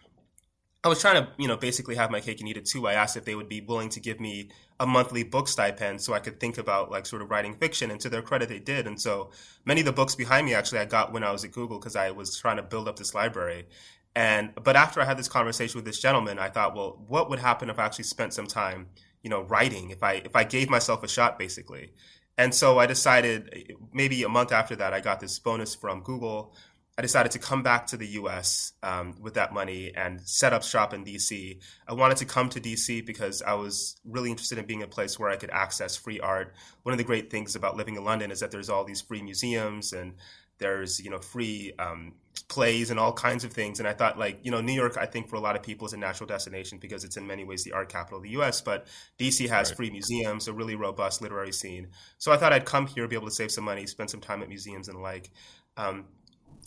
I 0.83 0.87
was 0.87 1.01
trying 1.01 1.21
to, 1.21 1.29
you 1.37 1.47
know, 1.47 1.57
basically 1.57 1.95
have 1.95 2.09
my 2.09 2.21
cake 2.21 2.39
and 2.39 2.47
eat 2.47 2.55
it 2.55 2.65
too. 2.65 2.87
I 2.87 2.93
asked 2.93 3.17
if 3.17 3.25
they 3.25 3.35
would 3.35 3.49
be 3.49 3.59
willing 3.59 3.89
to 3.89 3.99
give 3.99 4.19
me 4.19 4.49
a 4.79 4.85
monthly 4.85 5.23
book 5.23 5.49
stipend 5.49 6.01
so 6.01 6.13
I 6.13 6.19
could 6.19 6.39
think 6.39 6.57
about 6.57 6.89
like 6.89 7.05
sort 7.05 7.21
of 7.21 7.29
writing 7.29 7.55
fiction. 7.55 7.91
And 7.91 7.99
to 7.99 8.09
their 8.09 8.21
credit, 8.21 8.47
they 8.47 8.59
did. 8.59 8.87
And 8.87 8.99
so 8.99 9.31
many 9.65 9.81
of 9.81 9.85
the 9.85 9.91
books 9.91 10.15
behind 10.15 10.45
me 10.45 10.53
actually 10.53 10.79
I 10.79 10.85
got 10.85 11.11
when 11.11 11.23
I 11.23 11.31
was 11.31 11.43
at 11.43 11.51
Google 11.51 11.79
because 11.79 11.97
I 11.97 12.11
was 12.11 12.37
trying 12.37 12.57
to 12.57 12.63
build 12.63 12.87
up 12.87 12.95
this 12.95 13.13
library. 13.13 13.67
And 14.15 14.51
but 14.55 14.77
after 14.77 15.01
I 15.01 15.05
had 15.05 15.17
this 15.17 15.27
conversation 15.27 15.77
with 15.77 15.85
this 15.85 15.99
gentleman, 15.99 16.39
I 16.39 16.49
thought, 16.49 16.75
well, 16.75 17.03
what 17.07 17.29
would 17.29 17.39
happen 17.39 17.69
if 17.69 17.77
I 17.77 17.85
actually 17.85 18.05
spent 18.05 18.33
some 18.33 18.47
time 18.47 18.87
you 19.23 19.29
know, 19.29 19.41
writing 19.43 19.89
if 19.89 20.03
I 20.03 20.13
if 20.13 20.35
I 20.35 20.43
gave 20.43 20.69
myself 20.69 21.03
a 21.03 21.07
shot, 21.07 21.37
basically. 21.37 21.91
And 22.37 22.55
so 22.55 22.79
I 22.79 22.85
decided 22.85 23.75
maybe 23.93 24.23
a 24.23 24.29
month 24.29 24.53
after 24.53 24.75
that, 24.77 24.93
I 24.93 25.01
got 25.01 25.19
this 25.19 25.37
bonus 25.39 25.75
from 25.75 26.01
Google. 26.01 26.55
I 26.99 27.01
decided 27.01 27.31
to 27.31 27.39
come 27.39 27.63
back 27.63 27.87
to 27.87 27.97
the 27.97 28.07
US 28.07 28.73
um, 28.83 29.15
with 29.21 29.35
that 29.35 29.53
money 29.53 29.93
and 29.95 30.19
set 30.27 30.51
up 30.51 30.63
shop 30.63 30.93
in 30.93 31.05
DC. 31.05 31.57
I 31.87 31.93
wanted 31.93 32.17
to 32.17 32.25
come 32.25 32.49
to 32.49 32.59
DC 32.59 33.05
because 33.05 33.41
I 33.41 33.53
was 33.53 33.95
really 34.03 34.29
interested 34.29 34.57
in 34.57 34.65
being 34.65 34.83
a 34.83 34.87
place 34.87 35.17
where 35.17 35.29
I 35.29 35.37
could 35.37 35.49
access 35.49 35.95
free 35.95 36.19
art. 36.19 36.53
One 36.83 36.91
of 36.91 36.97
the 36.97 37.05
great 37.05 37.31
things 37.31 37.55
about 37.55 37.77
living 37.77 37.95
in 37.95 38.03
London 38.03 38.31
is 38.31 38.41
that 38.41 38.51
there's 38.51 38.67
all 38.67 38.83
these 38.83 38.99
free 38.99 39.21
museums 39.21 39.93
and 39.93 40.15
there's 40.57 40.99
you 40.99 41.09
know 41.09 41.19
free 41.19 41.71
um, 41.79 42.15
plays 42.49 42.91
and 42.91 42.99
all 42.99 43.13
kinds 43.13 43.45
of 43.45 43.53
things. 43.53 43.79
And 43.79 43.87
I 43.87 43.93
thought, 43.93 44.19
like, 44.19 44.39
you 44.43 44.51
know, 44.51 44.59
New 44.59 44.73
York, 44.73 44.97
I 44.97 45.05
think 45.05 45.29
for 45.29 45.37
a 45.37 45.39
lot 45.39 45.55
of 45.55 45.63
people 45.63 45.87
is 45.87 45.93
a 45.93 45.97
natural 45.97 46.27
destination 46.27 46.79
because 46.79 47.05
it's 47.05 47.15
in 47.15 47.25
many 47.25 47.45
ways 47.45 47.63
the 47.63 47.71
art 47.71 47.87
capital 47.87 48.17
of 48.17 48.23
the 48.23 48.31
US. 48.31 48.59
But 48.59 48.87
DC 49.19 49.47
has 49.47 49.69
right. 49.69 49.77
free 49.77 49.89
museums, 49.89 50.49
a 50.49 50.53
really 50.53 50.75
robust 50.75 51.21
literary 51.21 51.53
scene. 51.53 51.87
So 52.17 52.33
I 52.33 52.35
thought 52.35 52.51
I'd 52.51 52.65
come 52.65 52.87
here, 52.87 53.07
be 53.07 53.15
able 53.15 53.27
to 53.27 53.33
save 53.33 53.51
some 53.51 53.63
money, 53.63 53.87
spend 53.87 54.09
some 54.09 54.19
time 54.19 54.41
at 54.41 54.49
museums 54.49 54.89
and 54.89 54.97
the 54.97 55.01
like. 55.01 55.31
Um, 55.77 56.05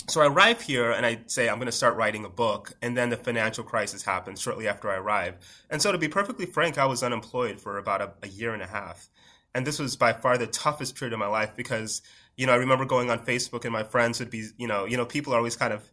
so 0.09 0.20
I 0.20 0.26
arrive 0.26 0.61
here 0.61 0.90
and 0.90 1.07
I 1.07 1.20
say 1.26 1.48
I'm 1.48 1.57
going 1.57 1.66
to 1.66 1.72
start 1.72 1.96
writing 1.96 2.24
a 2.24 2.28
book, 2.28 2.72
and 2.83 2.96
then 2.96 3.11
the 3.11 3.16
financial 3.16 3.64
crisis 3.64 4.02
happens 4.02 4.40
shortly 4.40 4.68
after 4.68 4.90
I 4.90 4.96
arrive. 4.96 5.38
And 5.70 5.81
so, 5.81 5.92
to 5.92 5.98
be 5.98 6.09
perfectly 6.09 6.46
frank, 6.46 6.78
I 6.78 6.87
was 6.87 7.02
unemployed 7.02 7.61
for 7.61 7.78
about 7.78 8.02
a, 8.02 8.12
a 8.22 8.28
year 8.28 8.52
and 8.52 8.62
a 8.62 8.66
half, 8.66 9.09
and 9.55 9.66
this 9.66 9.78
was 9.78 9.96
by 9.96 10.12
far 10.12 10.38
the 10.38 10.46
toughest 10.46 10.96
period 10.96 11.12
of 11.12 11.18
my 11.18 11.26
life 11.26 11.55
because 11.57 12.02
you 12.37 12.46
know 12.46 12.52
I 12.52 12.57
remember 12.57 12.85
going 12.85 13.11
on 13.11 13.20
Facebook 13.20 13.64
and 13.64 13.72
my 13.72 13.85
friends 13.85 14.18
would 14.18 14.31
be 14.31 14.48
you 14.59 14.66
know 14.66 14.85
you 14.85 14.96
know 14.96 15.07
people 15.07 15.35
are 15.35 15.38
always 15.38 15.57
kind 15.57 15.72
of 15.72 15.88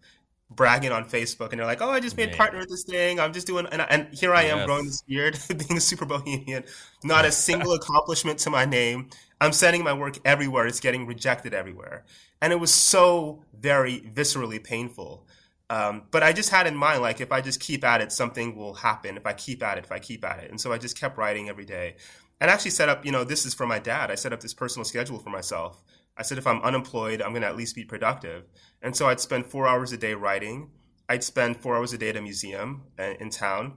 bragging 0.49 0.91
on 0.91 1.05
Facebook 1.05 1.51
and 1.51 1.59
they're 1.59 1.67
like, 1.67 1.81
"Oh, 1.81 1.89
I 1.89 1.99
just 1.99 2.17
made 2.17 2.29
Man. 2.29 2.37
partner 2.37 2.59
with 2.59 2.69
this 2.69 2.83
thing. 2.83 3.19
I'm 3.19 3.33
just 3.33 3.47
doing," 3.47 3.67
and, 3.71 3.81
and 3.89 4.07
here 4.13 4.33
I 4.33 4.43
am 4.43 4.59
yes. 4.59 4.65
growing 4.65 4.85
this 4.85 5.01
beard, 5.03 5.39
being 5.49 5.77
a 5.77 5.81
super 5.81 6.05
bohemian, 6.05 6.63
not 7.03 7.25
a 7.25 7.31
single 7.31 7.73
accomplishment 7.79 8.39
to 8.39 8.49
my 8.49 8.65
name. 8.65 9.09
I'm 9.41 9.53
sending 9.53 9.83
my 9.83 9.93
work 9.93 10.17
everywhere. 10.25 10.67
It's 10.67 10.79
getting 10.79 11.07
rejected 11.07 11.53
everywhere, 11.53 12.05
and 12.41 12.51
it 12.53 12.57
was 12.57 12.73
so 12.73 13.43
very 13.57 14.01
viscerally 14.01 14.63
painful. 14.63 15.27
Um, 15.69 16.03
but 16.09 16.23
I 16.23 16.33
just 16.33 16.49
had 16.49 16.65
in 16.65 16.75
mind, 16.75 17.01
like, 17.01 17.21
if 17.21 17.31
I 17.31 17.41
just 17.41 17.59
keep 17.59 17.83
at 17.83 18.01
it, 18.01 18.11
something 18.11 18.55
will 18.55 18.73
happen. 18.73 19.17
If 19.17 19.27
I 19.27 19.33
keep 19.33 19.61
at 19.61 19.77
it, 19.77 19.85
if 19.85 19.91
I 19.91 19.99
keep 19.99 20.25
at 20.25 20.39
it, 20.39 20.49
and 20.49 20.59
so 20.59 20.71
I 20.71 20.77
just 20.77 20.99
kept 20.99 21.17
writing 21.17 21.47
every 21.47 21.65
day, 21.65 21.95
and 22.41 22.49
actually 22.49 22.71
set 22.71 22.89
up. 22.89 23.05
You 23.05 23.11
know, 23.11 23.23
this 23.23 23.45
is 23.45 23.53
for 23.53 23.65
my 23.67 23.79
dad. 23.79 24.11
I 24.11 24.15
set 24.15 24.33
up 24.33 24.41
this 24.41 24.53
personal 24.53 24.85
schedule 24.85 25.19
for 25.19 25.29
myself 25.29 25.83
I 26.19 26.21
said 26.21 26.37
if 26.37 26.45
I'm 26.45 26.61
unemployed, 26.61 27.21
I'm 27.21 27.31
going 27.31 27.43
to 27.43 27.47
at 27.47 27.55
least 27.55 27.75
be 27.75 27.85
productive. 27.85 28.43
And 28.81 28.93
so 28.95 29.07
I'd 29.07 29.21
spend 29.21 29.45
four 29.45 29.69
hours 29.69 29.93
a 29.93 29.97
day 29.97 30.13
writing. 30.13 30.69
I'd 31.07 31.23
spend 31.23 31.55
four 31.55 31.77
hours 31.77 31.93
a 31.93 31.97
day 31.97 32.09
at 32.09 32.17
a 32.17 32.21
museum 32.21 32.83
uh, 32.99 33.13
in 33.21 33.29
town. 33.29 33.75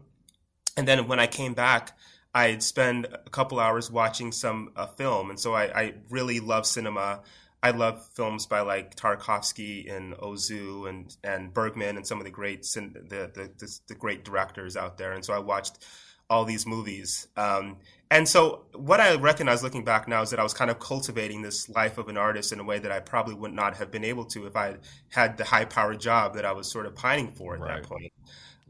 And 0.77 0.89
then 0.89 1.07
when 1.07 1.21
I 1.21 1.29
came 1.29 1.55
back, 1.55 1.97
I'd 2.35 2.63
spend 2.63 3.07
a 3.07 3.31
couple 3.31 3.61
hours 3.61 3.91
watching 3.91 4.33
some 4.33 4.73
uh, 4.77 4.87
film. 4.87 5.31
And 5.31 5.39
so 5.39 5.55
I, 5.55 5.65
I, 5.79 5.95
really 6.09 6.41
love 6.41 6.67
cinema. 6.67 7.21
I 7.63 7.73
love 7.73 8.07
films 8.15 8.47
by 8.47 8.61
like 8.61 8.97
Tarkovsky 8.97 9.95
and 9.95 10.15
Ozu 10.15 10.89
and, 10.89 11.15
and 11.23 11.53
Bergman 11.53 11.97
and 11.97 12.07
some 12.07 12.19
of 12.19 12.25
the 12.25 12.31
great 12.31 12.63
the, 12.63 13.31
the, 13.35 13.51
the, 13.59 13.79
the 13.89 13.95
great 13.95 14.25
directors 14.25 14.77
out 14.77 14.97
there. 14.97 15.13
And 15.13 15.25
so 15.25 15.35
I 15.35 15.39
watched 15.41 15.85
all 16.31 16.47
these 16.47 16.67
movies. 16.67 17.29
Um, 17.37 17.77
and 18.11 18.29
so 18.29 18.65
what 18.75 19.01
I 19.01 19.15
recognize 19.17 19.63
looking 19.63 19.85
back 19.85 20.09
now 20.09 20.23
is 20.23 20.31
that 20.31 20.41
I 20.41 20.43
was 20.43 20.55
kind 20.55 20.71
of 20.71 20.79
cultivating 20.79 21.43
this 21.43 21.69
life 21.69 21.99
of 21.99 22.09
an 22.09 22.17
artist 22.17 22.53
in 22.53 22.61
a 22.61 22.65
way 22.65 22.79
that 22.79 22.91
I 22.91 23.01
probably 23.01 23.35
would 23.35 23.53
not 23.53 23.77
have 23.77 23.91
been 23.91 24.05
able 24.05 24.25
to 24.27 24.47
if 24.47 24.57
I 24.57 24.77
had 25.11 25.37
the 25.37 25.45
high 25.45 25.67
powered 25.67 26.01
job 26.01 26.35
that 26.35 26.45
I 26.45 26.53
was 26.53 26.71
sort 26.71 26.87
of 26.87 26.95
pining 26.95 27.31
for 27.31 27.55
at 27.55 27.61
right. 27.61 27.83
that 27.83 27.89
point. 27.89 28.13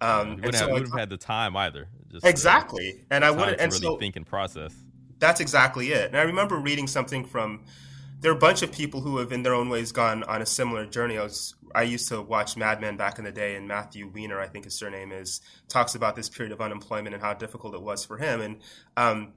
Um, 0.03 0.29
you 0.29 0.35
wouldn't, 0.37 0.55
so 0.55 0.61
have, 0.61 0.73
wouldn't 0.73 0.91
have, 0.91 1.01
had 1.01 1.11
the 1.11 1.17
time 1.17 1.57
either. 1.57 1.89
Just, 2.11 2.27
exactly, 2.27 2.91
uh, 2.91 3.15
and 3.15 3.25
I 3.25 3.31
wouldn't 3.31 3.61
and 3.61 3.73
really 3.73 3.85
so, 3.85 3.97
think 3.97 4.17
and 4.17 4.27
process. 4.27 4.75
That's 5.19 5.41
exactly 5.41 5.93
it. 5.93 6.09
And 6.09 6.17
I 6.17 6.23
remember 6.23 6.57
reading 6.57 6.87
something 6.87 7.25
from 7.25 7.65
there 8.21 8.31
are 8.31 8.35
a 8.35 8.39
bunch 8.39 8.63
of 8.63 8.73
people 8.73 9.01
who 9.01 9.19
have, 9.19 9.33
in 9.33 9.43
their 9.43 9.55
own 9.55 9.69
ways, 9.69 9.93
gone 9.93 10.23
on 10.25 10.43
a 10.43 10.47
similar 10.47 10.87
journey. 10.87 11.19
I 11.19 11.23
was 11.23 11.55
I 11.75 11.83
used 11.83 12.09
to 12.09 12.21
watch 12.21 12.57
Mad 12.57 12.81
Men 12.81 12.97
back 12.97 13.19
in 13.19 13.25
the 13.25 13.33
day, 13.33 13.57
and 13.57 13.67
Matthew 13.67 14.11
Weiner, 14.13 14.41
I 14.41 14.49
think 14.49 14.65
his 14.65 14.75
surname 14.75 15.13
is, 15.13 15.41
talks 15.69 15.95
about 15.95 16.17
this 16.17 16.29
period 16.29 16.53
of 16.53 16.61
unemployment 16.61 17.15
and 17.15 17.23
how 17.23 17.35
difficult 17.35 17.75
it 17.75 17.83
was 17.83 18.05
for 18.05 18.19
him. 18.19 18.41
And 18.41 18.61
um, 18.97 19.33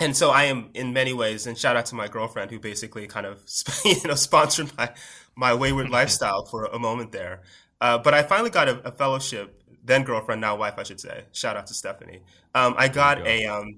and 0.00 0.16
so 0.16 0.30
I 0.30 0.44
am 0.44 0.70
in 0.74 0.92
many 0.92 1.12
ways, 1.12 1.46
and 1.46 1.56
shout 1.56 1.76
out 1.76 1.86
to 1.86 1.94
my 1.94 2.08
girlfriend 2.08 2.50
who 2.50 2.58
basically 2.58 3.06
kind 3.06 3.26
of 3.26 3.40
you 3.84 3.96
know 4.04 4.14
sponsored 4.14 4.76
my 4.76 4.92
my 5.36 5.54
wayward 5.54 5.90
lifestyle 5.98 6.44
for 6.44 6.64
a 6.66 6.78
moment 6.78 7.12
there. 7.12 7.42
Uh, 7.80 7.98
but 7.98 8.14
I 8.14 8.22
finally 8.22 8.50
got 8.50 8.68
a, 8.68 8.78
a, 8.88 8.92
fellowship, 8.92 9.62
then 9.84 10.02
girlfriend, 10.02 10.40
now 10.40 10.56
wife, 10.56 10.74
I 10.78 10.82
should 10.82 11.00
say. 11.00 11.24
Shout 11.32 11.56
out 11.56 11.66
to 11.68 11.74
Stephanie. 11.74 12.22
Um, 12.54 12.74
I 12.76 12.88
got 12.88 13.18
go. 13.18 13.24
a 13.26 13.46
um, 13.46 13.76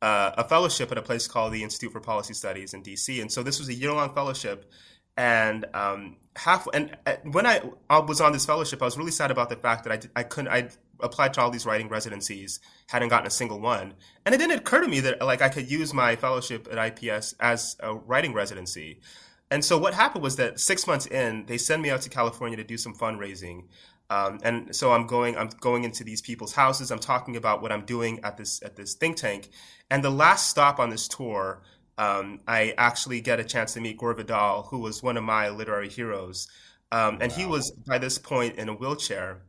uh, 0.00 0.32
a 0.36 0.44
fellowship 0.44 0.92
at 0.92 0.98
a 0.98 1.02
place 1.02 1.26
called 1.26 1.52
the 1.52 1.62
Institute 1.62 1.92
for 1.92 2.00
Policy 2.00 2.34
Studies 2.34 2.74
in 2.74 2.82
DC, 2.82 3.20
and 3.20 3.32
so 3.32 3.42
this 3.42 3.58
was 3.58 3.68
a 3.68 3.74
year 3.74 3.92
long 3.92 4.12
fellowship. 4.14 4.70
And 5.16 5.64
um, 5.74 6.16
half 6.36 6.68
and 6.72 6.96
uh, 7.04 7.16
when 7.24 7.44
I, 7.44 7.60
I 7.90 7.98
was 7.98 8.20
on 8.20 8.32
this 8.32 8.46
fellowship, 8.46 8.80
I 8.80 8.84
was 8.84 8.96
really 8.96 9.10
sad 9.10 9.32
about 9.32 9.48
the 9.48 9.56
fact 9.56 9.84
that 9.84 10.10
I, 10.16 10.20
I 10.20 10.22
couldn't 10.22 10.52
I 10.52 10.68
applied 11.00 11.34
to 11.34 11.40
all 11.40 11.50
these 11.50 11.66
writing 11.66 11.88
residencies, 11.88 12.60
hadn't 12.88 13.08
gotten 13.08 13.26
a 13.26 13.30
single 13.30 13.60
one. 13.60 13.94
And 14.24 14.34
it 14.34 14.38
didn't 14.38 14.58
occur 14.58 14.80
to 14.80 14.88
me 14.88 15.00
that 15.00 15.20
like 15.20 15.42
I 15.42 15.48
could 15.48 15.70
use 15.70 15.92
my 15.92 16.16
fellowship 16.16 16.68
at 16.70 17.02
IPS 17.02 17.34
as 17.40 17.76
a 17.80 17.94
writing 17.94 18.32
residency. 18.32 19.00
And 19.50 19.64
so 19.64 19.78
what 19.78 19.94
happened 19.94 20.22
was 20.22 20.36
that 20.36 20.60
six 20.60 20.86
months 20.86 21.06
in, 21.06 21.46
they 21.46 21.58
send 21.58 21.82
me 21.82 21.90
out 21.90 22.02
to 22.02 22.10
California 22.10 22.56
to 22.56 22.64
do 22.64 22.76
some 22.76 22.94
fundraising. 22.94 23.64
Um, 24.10 24.38
and 24.42 24.74
so 24.74 24.92
I'm 24.92 25.06
going, 25.06 25.36
I'm 25.36 25.50
going 25.60 25.84
into 25.84 26.02
these 26.02 26.22
people's 26.22 26.54
houses. 26.54 26.90
I'm 26.90 26.98
talking 26.98 27.36
about 27.36 27.60
what 27.60 27.72
I'm 27.72 27.84
doing 27.84 28.20
at 28.24 28.36
this 28.36 28.62
at 28.62 28.76
this 28.76 28.94
think 28.94 29.16
tank. 29.16 29.50
And 29.90 30.02
the 30.02 30.10
last 30.10 30.48
stop 30.48 30.78
on 30.78 30.90
this 30.90 31.08
tour, 31.08 31.62
um, 31.98 32.40
I 32.46 32.74
actually 32.78 33.20
get 33.20 33.40
a 33.40 33.44
chance 33.44 33.74
to 33.74 33.80
meet 33.80 33.98
Gore 33.98 34.14
Vidal, 34.14 34.62
who 34.70 34.78
was 34.78 35.02
one 35.02 35.16
of 35.16 35.24
my 35.24 35.50
literary 35.50 35.88
heroes. 35.88 36.48
Um, 36.90 37.14
wow. 37.14 37.18
And 37.20 37.32
he 37.32 37.44
was 37.44 37.70
by 37.86 37.98
this 37.98 38.18
point 38.18 38.56
in 38.56 38.68
a 38.68 38.74
wheelchair. 38.74 39.42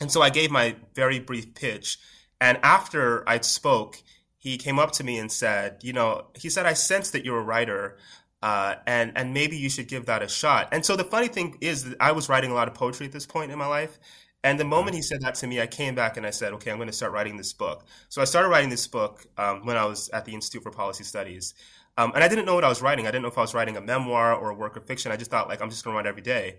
And 0.00 0.10
so 0.10 0.22
I 0.22 0.30
gave 0.30 0.50
my 0.50 0.76
very 0.94 1.18
brief 1.18 1.54
pitch. 1.54 1.98
And 2.40 2.58
after 2.62 3.28
I 3.28 3.40
spoke, 3.40 4.02
he 4.38 4.58
came 4.58 4.78
up 4.78 4.92
to 4.92 5.04
me 5.04 5.18
and 5.18 5.30
said, 5.30 5.78
you 5.82 5.92
know, 5.92 6.26
he 6.34 6.50
said, 6.50 6.66
I 6.66 6.74
sense 6.74 7.10
that 7.10 7.24
you're 7.24 7.38
a 7.38 7.42
writer. 7.42 7.96
Uh, 8.44 8.74
and 8.86 9.10
and 9.16 9.32
maybe 9.32 9.56
you 9.56 9.70
should 9.70 9.88
give 9.88 10.04
that 10.04 10.22
a 10.22 10.28
shot. 10.28 10.68
And 10.70 10.84
so 10.84 10.96
the 10.96 11.04
funny 11.04 11.28
thing 11.28 11.56
is 11.62 11.96
I 11.98 12.12
was 12.12 12.28
writing 12.28 12.50
a 12.50 12.54
lot 12.54 12.68
of 12.68 12.74
poetry 12.74 13.06
at 13.06 13.12
this 13.12 13.24
point 13.24 13.50
in 13.50 13.56
my 13.58 13.66
life, 13.66 13.98
and 14.42 14.60
the 14.60 14.66
moment 14.66 14.94
he 14.94 15.00
said 15.00 15.22
that 15.22 15.34
to 15.36 15.46
me, 15.46 15.62
I 15.62 15.66
came 15.66 15.94
back 15.94 16.18
and 16.18 16.26
I 16.26 16.30
said, 16.30 16.52
okay, 16.52 16.70
I'm 16.70 16.76
going 16.76 16.86
to 16.88 16.92
start 16.92 17.12
writing 17.12 17.38
this 17.38 17.54
book. 17.54 17.86
So 18.10 18.20
I 18.20 18.26
started 18.26 18.50
writing 18.50 18.68
this 18.68 18.86
book 18.86 19.24
um, 19.38 19.64
when 19.64 19.78
I 19.78 19.86
was 19.86 20.10
at 20.10 20.26
the 20.26 20.34
Institute 20.34 20.62
for 20.62 20.70
Policy 20.70 21.04
Studies, 21.04 21.54
um, 21.96 22.12
and 22.14 22.22
I 22.22 22.28
didn't 22.28 22.44
know 22.44 22.54
what 22.54 22.64
I 22.64 22.68
was 22.68 22.82
writing. 22.82 23.06
I 23.06 23.10
didn't 23.10 23.22
know 23.22 23.30
if 23.30 23.38
I 23.38 23.40
was 23.40 23.54
writing 23.54 23.78
a 23.78 23.80
memoir 23.80 24.34
or 24.34 24.50
a 24.50 24.54
work 24.54 24.76
of 24.76 24.84
fiction. 24.84 25.10
I 25.10 25.16
just 25.16 25.30
thought 25.30 25.48
like 25.48 25.62
I'm 25.62 25.70
just 25.70 25.82
going 25.82 25.94
to 25.94 25.96
write 25.96 26.06
every 26.06 26.20
day. 26.20 26.58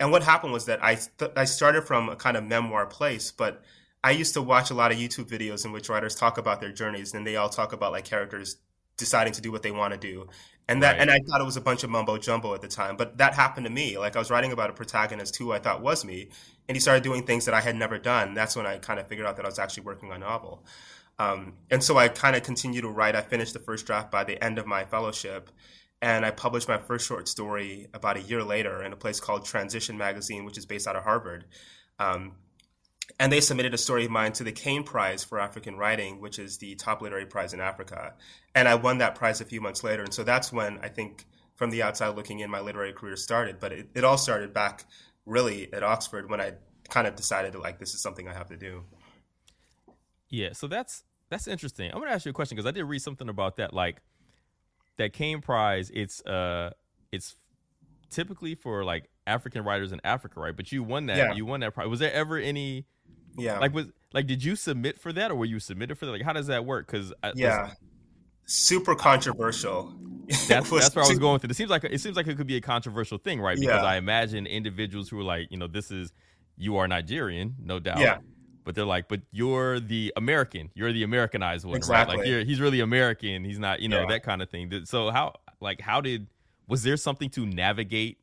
And 0.00 0.12
what 0.12 0.22
happened 0.22 0.52
was 0.52 0.66
that 0.66 0.84
I 0.84 0.96
th- 0.96 1.32
I 1.34 1.46
started 1.46 1.84
from 1.84 2.10
a 2.10 2.16
kind 2.16 2.36
of 2.36 2.44
memoir 2.44 2.84
place, 2.84 3.32
but 3.32 3.62
I 4.04 4.10
used 4.10 4.34
to 4.34 4.42
watch 4.42 4.70
a 4.70 4.74
lot 4.74 4.92
of 4.92 4.98
YouTube 4.98 5.30
videos 5.30 5.64
in 5.64 5.72
which 5.72 5.88
writers 5.88 6.14
talk 6.14 6.36
about 6.36 6.60
their 6.60 6.72
journeys, 6.72 7.14
and 7.14 7.26
they 7.26 7.36
all 7.36 7.48
talk 7.48 7.72
about 7.72 7.92
like 7.92 8.04
characters 8.04 8.56
deciding 8.98 9.32
to 9.32 9.40
do 9.40 9.50
what 9.50 9.62
they 9.62 9.70
want 9.70 9.92
to 9.92 9.98
do, 9.98 10.28
and 10.68 10.82
that 10.82 10.92
right. 10.92 11.00
and 11.00 11.10
I 11.10 11.18
thought 11.18 11.40
it 11.40 11.44
was 11.44 11.56
a 11.56 11.60
bunch 11.60 11.82
of 11.84 11.90
mumbo 11.90 12.18
jumbo 12.18 12.54
at 12.54 12.60
the 12.62 12.68
time, 12.68 12.96
but 12.96 13.18
that 13.18 13.34
happened 13.34 13.66
to 13.66 13.72
me. 13.72 13.98
Like 13.98 14.16
I 14.16 14.18
was 14.18 14.30
writing 14.30 14.52
about 14.52 14.70
a 14.70 14.72
protagonist 14.72 15.36
who 15.36 15.52
I 15.52 15.58
thought 15.58 15.82
was 15.82 16.04
me, 16.04 16.28
and 16.68 16.76
he 16.76 16.80
started 16.80 17.02
doing 17.02 17.24
things 17.24 17.44
that 17.46 17.54
I 17.54 17.60
had 17.60 17.76
never 17.76 17.98
done. 17.98 18.34
That's 18.34 18.56
when 18.56 18.66
I 18.66 18.78
kind 18.78 19.00
of 19.00 19.06
figured 19.06 19.26
out 19.26 19.36
that 19.36 19.44
I 19.44 19.48
was 19.48 19.58
actually 19.58 19.84
working 19.84 20.10
on 20.10 20.16
a 20.16 20.20
novel. 20.20 20.64
Um, 21.18 21.54
and 21.70 21.82
so 21.82 21.98
I 21.98 22.08
kind 22.08 22.36
of 22.36 22.42
continued 22.42 22.82
to 22.82 22.88
write. 22.88 23.14
I 23.14 23.22
finished 23.22 23.52
the 23.52 23.60
first 23.60 23.86
draft 23.86 24.10
by 24.10 24.24
the 24.24 24.42
end 24.42 24.58
of 24.58 24.66
my 24.66 24.84
fellowship, 24.84 25.50
and 26.00 26.24
I 26.24 26.30
published 26.30 26.68
my 26.68 26.78
first 26.78 27.06
short 27.06 27.28
story 27.28 27.88
about 27.92 28.16
a 28.16 28.22
year 28.22 28.42
later 28.42 28.82
in 28.82 28.92
a 28.92 28.96
place 28.96 29.20
called 29.20 29.44
Transition 29.44 29.98
Magazine, 29.98 30.44
which 30.44 30.58
is 30.58 30.66
based 30.66 30.86
out 30.86 30.96
of 30.96 31.04
Harvard. 31.04 31.44
Um, 31.98 32.32
and 33.18 33.32
they 33.32 33.40
submitted 33.40 33.74
a 33.74 33.78
story 33.78 34.04
of 34.04 34.10
mine 34.10 34.32
to 34.32 34.44
the 34.44 34.52
Caine 34.52 34.84
Prize 34.84 35.24
for 35.24 35.40
African 35.40 35.76
Writing, 35.76 36.20
which 36.20 36.38
is 36.38 36.58
the 36.58 36.74
top 36.74 37.02
literary 37.02 37.26
prize 37.26 37.54
in 37.54 37.60
Africa. 37.60 38.14
And 38.54 38.68
I 38.68 38.74
won 38.74 38.98
that 38.98 39.14
prize 39.14 39.40
a 39.40 39.44
few 39.44 39.60
months 39.60 39.84
later. 39.84 40.02
And 40.02 40.12
so 40.12 40.24
that's 40.24 40.52
when 40.52 40.78
I 40.82 40.88
think, 40.88 41.24
from 41.54 41.70
the 41.70 41.82
outside 41.82 42.16
looking 42.16 42.40
in, 42.40 42.50
my 42.50 42.60
literary 42.60 42.92
career 42.92 43.16
started. 43.16 43.60
But 43.60 43.72
it, 43.72 43.88
it 43.94 44.04
all 44.04 44.18
started 44.18 44.52
back 44.52 44.84
really 45.26 45.72
at 45.72 45.82
Oxford 45.82 46.28
when 46.28 46.40
I 46.40 46.52
kind 46.88 47.06
of 47.06 47.14
decided 47.14 47.52
that 47.52 47.60
like 47.60 47.78
this 47.78 47.94
is 47.94 48.00
something 48.00 48.28
I 48.28 48.32
have 48.34 48.48
to 48.48 48.56
do. 48.56 48.84
Yeah, 50.28 50.52
so 50.52 50.66
that's 50.66 51.04
that's 51.30 51.46
interesting. 51.46 51.90
I'm 51.92 52.00
gonna 52.00 52.12
ask 52.12 52.24
you 52.24 52.30
a 52.30 52.34
question 52.34 52.56
because 52.56 52.68
I 52.68 52.72
did 52.72 52.84
read 52.84 53.00
something 53.00 53.28
about 53.28 53.56
that. 53.56 53.72
Like 53.72 54.00
that 54.98 55.12
Caine 55.12 55.40
Prize, 55.40 55.90
it's 55.92 56.24
uh, 56.26 56.70
it's 57.12 57.36
typically 58.10 58.54
for 58.54 58.84
like 58.84 59.08
African 59.26 59.64
writers 59.64 59.92
in 59.92 60.00
Africa, 60.04 60.40
right? 60.40 60.56
But 60.56 60.72
you 60.72 60.82
won 60.82 61.06
that. 61.06 61.16
Yeah. 61.16 61.32
You 61.32 61.46
won 61.46 61.60
that 61.60 61.74
prize. 61.74 61.88
Was 61.88 62.00
there 62.00 62.12
ever 62.12 62.38
any? 62.38 62.86
Yeah. 63.36 63.58
Like 63.58 63.74
was 63.74 63.86
like 64.12 64.26
did 64.26 64.42
you 64.44 64.56
submit 64.56 64.98
for 64.98 65.12
that 65.12 65.30
or 65.30 65.34
were 65.34 65.44
you 65.44 65.60
submitted 65.60 65.96
for 65.98 66.06
that? 66.06 66.12
Like 66.12 66.22
how 66.22 66.32
does 66.32 66.46
that 66.48 66.64
work? 66.64 66.86
Because 66.86 67.12
yeah, 67.34 67.72
super 68.46 68.94
controversial. 68.94 69.94
That's, 70.48 70.70
that's 70.70 70.94
where 70.94 71.04
I 71.04 71.08
was 71.08 71.18
going 71.18 71.40
through. 71.40 71.50
It 71.50 71.56
seems 71.56 71.68
like 71.68 71.84
it 71.84 72.00
seems 72.00 72.16
like 72.16 72.26
it 72.28 72.36
could 72.36 72.46
be 72.46 72.56
a 72.56 72.60
controversial 72.60 73.18
thing, 73.18 73.40
right? 73.40 73.58
Because 73.58 73.82
yeah. 73.82 73.88
I 73.88 73.96
imagine 73.96 74.46
individuals 74.46 75.08
who 75.08 75.18
are 75.18 75.24
like, 75.24 75.48
you 75.50 75.58
know, 75.58 75.66
this 75.66 75.90
is 75.90 76.12
you 76.56 76.76
are 76.76 76.86
Nigerian, 76.86 77.56
no 77.62 77.78
doubt. 77.80 77.98
Yeah. 77.98 78.18
but 78.64 78.74
they're 78.74 78.84
like, 78.84 79.08
but 79.08 79.20
you're 79.32 79.80
the 79.80 80.12
American, 80.16 80.70
you're 80.74 80.92
the 80.92 81.02
Americanized 81.02 81.66
one, 81.66 81.80
right? 81.88 82.06
Like 82.08 82.24
you're, 82.24 82.44
he's 82.44 82.60
really 82.60 82.80
American. 82.80 83.44
He's 83.44 83.58
not, 83.58 83.80
you 83.80 83.88
know, 83.88 84.02
Yeah. 84.02 84.06
that 84.06 84.22
kind 84.22 84.40
of 84.40 84.48
thing. 84.48 84.70
So 84.84 85.10
how, 85.10 85.34
like, 85.60 85.80
how 85.80 86.00
did 86.00 86.28
was 86.68 86.82
there 86.82 86.96
something 86.96 87.28
to 87.30 87.44
navigate 87.44 88.18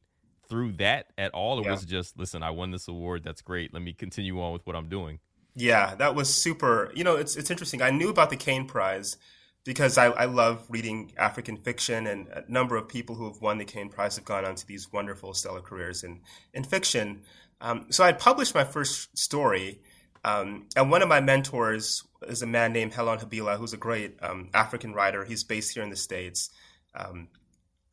through 0.49 0.73
that 0.73 1.07
at 1.17 1.33
all, 1.33 1.59
or 1.59 1.63
Yeah. 1.63 1.71
was 1.71 1.83
it 1.83 1.87
just 1.87 2.17
listen, 2.17 2.43
I 2.43 2.49
won 2.51 2.71
this 2.71 2.87
award, 2.87 3.23
that's 3.23 3.41
great. 3.41 3.73
Let 3.73 3.83
me 3.83 3.93
continue 3.93 4.41
on 4.41 4.53
with 4.53 4.65
what 4.65 4.75
I'm 4.75 4.89
doing. 4.89 5.19
Yeah, 5.55 5.95
that 5.95 6.15
was 6.15 6.33
super. 6.33 6.91
You 6.95 7.03
know, 7.03 7.15
it's 7.15 7.35
it's 7.35 7.51
interesting. 7.51 7.81
I 7.81 7.91
knew 7.91 8.09
about 8.09 8.29
the 8.29 8.37
Caine 8.37 8.65
Prize 8.65 9.17
because 9.65 9.97
I, 9.97 10.05
I 10.07 10.25
love 10.25 10.65
reading 10.69 11.11
African 11.17 11.57
fiction, 11.57 12.07
and 12.07 12.27
a 12.29 12.43
number 12.47 12.77
of 12.77 12.87
people 12.87 13.15
who 13.15 13.25
have 13.27 13.41
won 13.41 13.57
the 13.57 13.65
Caine 13.65 13.89
Prize 13.89 14.15
have 14.15 14.25
gone 14.25 14.45
on 14.45 14.55
to 14.55 14.65
these 14.65 14.91
wonderful, 14.91 15.33
stellar 15.33 15.61
careers 15.61 16.03
in 16.03 16.21
in 16.53 16.63
fiction. 16.63 17.21
Um, 17.61 17.87
so 17.89 18.03
I 18.03 18.13
published 18.13 18.55
my 18.55 18.63
first 18.63 19.17
story, 19.17 19.81
um, 20.23 20.67
and 20.77 20.89
one 20.89 21.01
of 21.01 21.09
my 21.09 21.19
mentors 21.19 22.03
is 22.27 22.41
a 22.41 22.47
man 22.47 22.71
named 22.71 22.93
Helon 22.93 23.19
Habila, 23.19 23.57
who's 23.57 23.73
a 23.73 23.77
great 23.77 24.17
um, 24.21 24.49
African 24.53 24.93
writer. 24.93 25.25
He's 25.25 25.43
based 25.43 25.73
here 25.73 25.83
in 25.83 25.89
the 25.89 25.97
states, 25.97 26.51
um, 26.95 27.27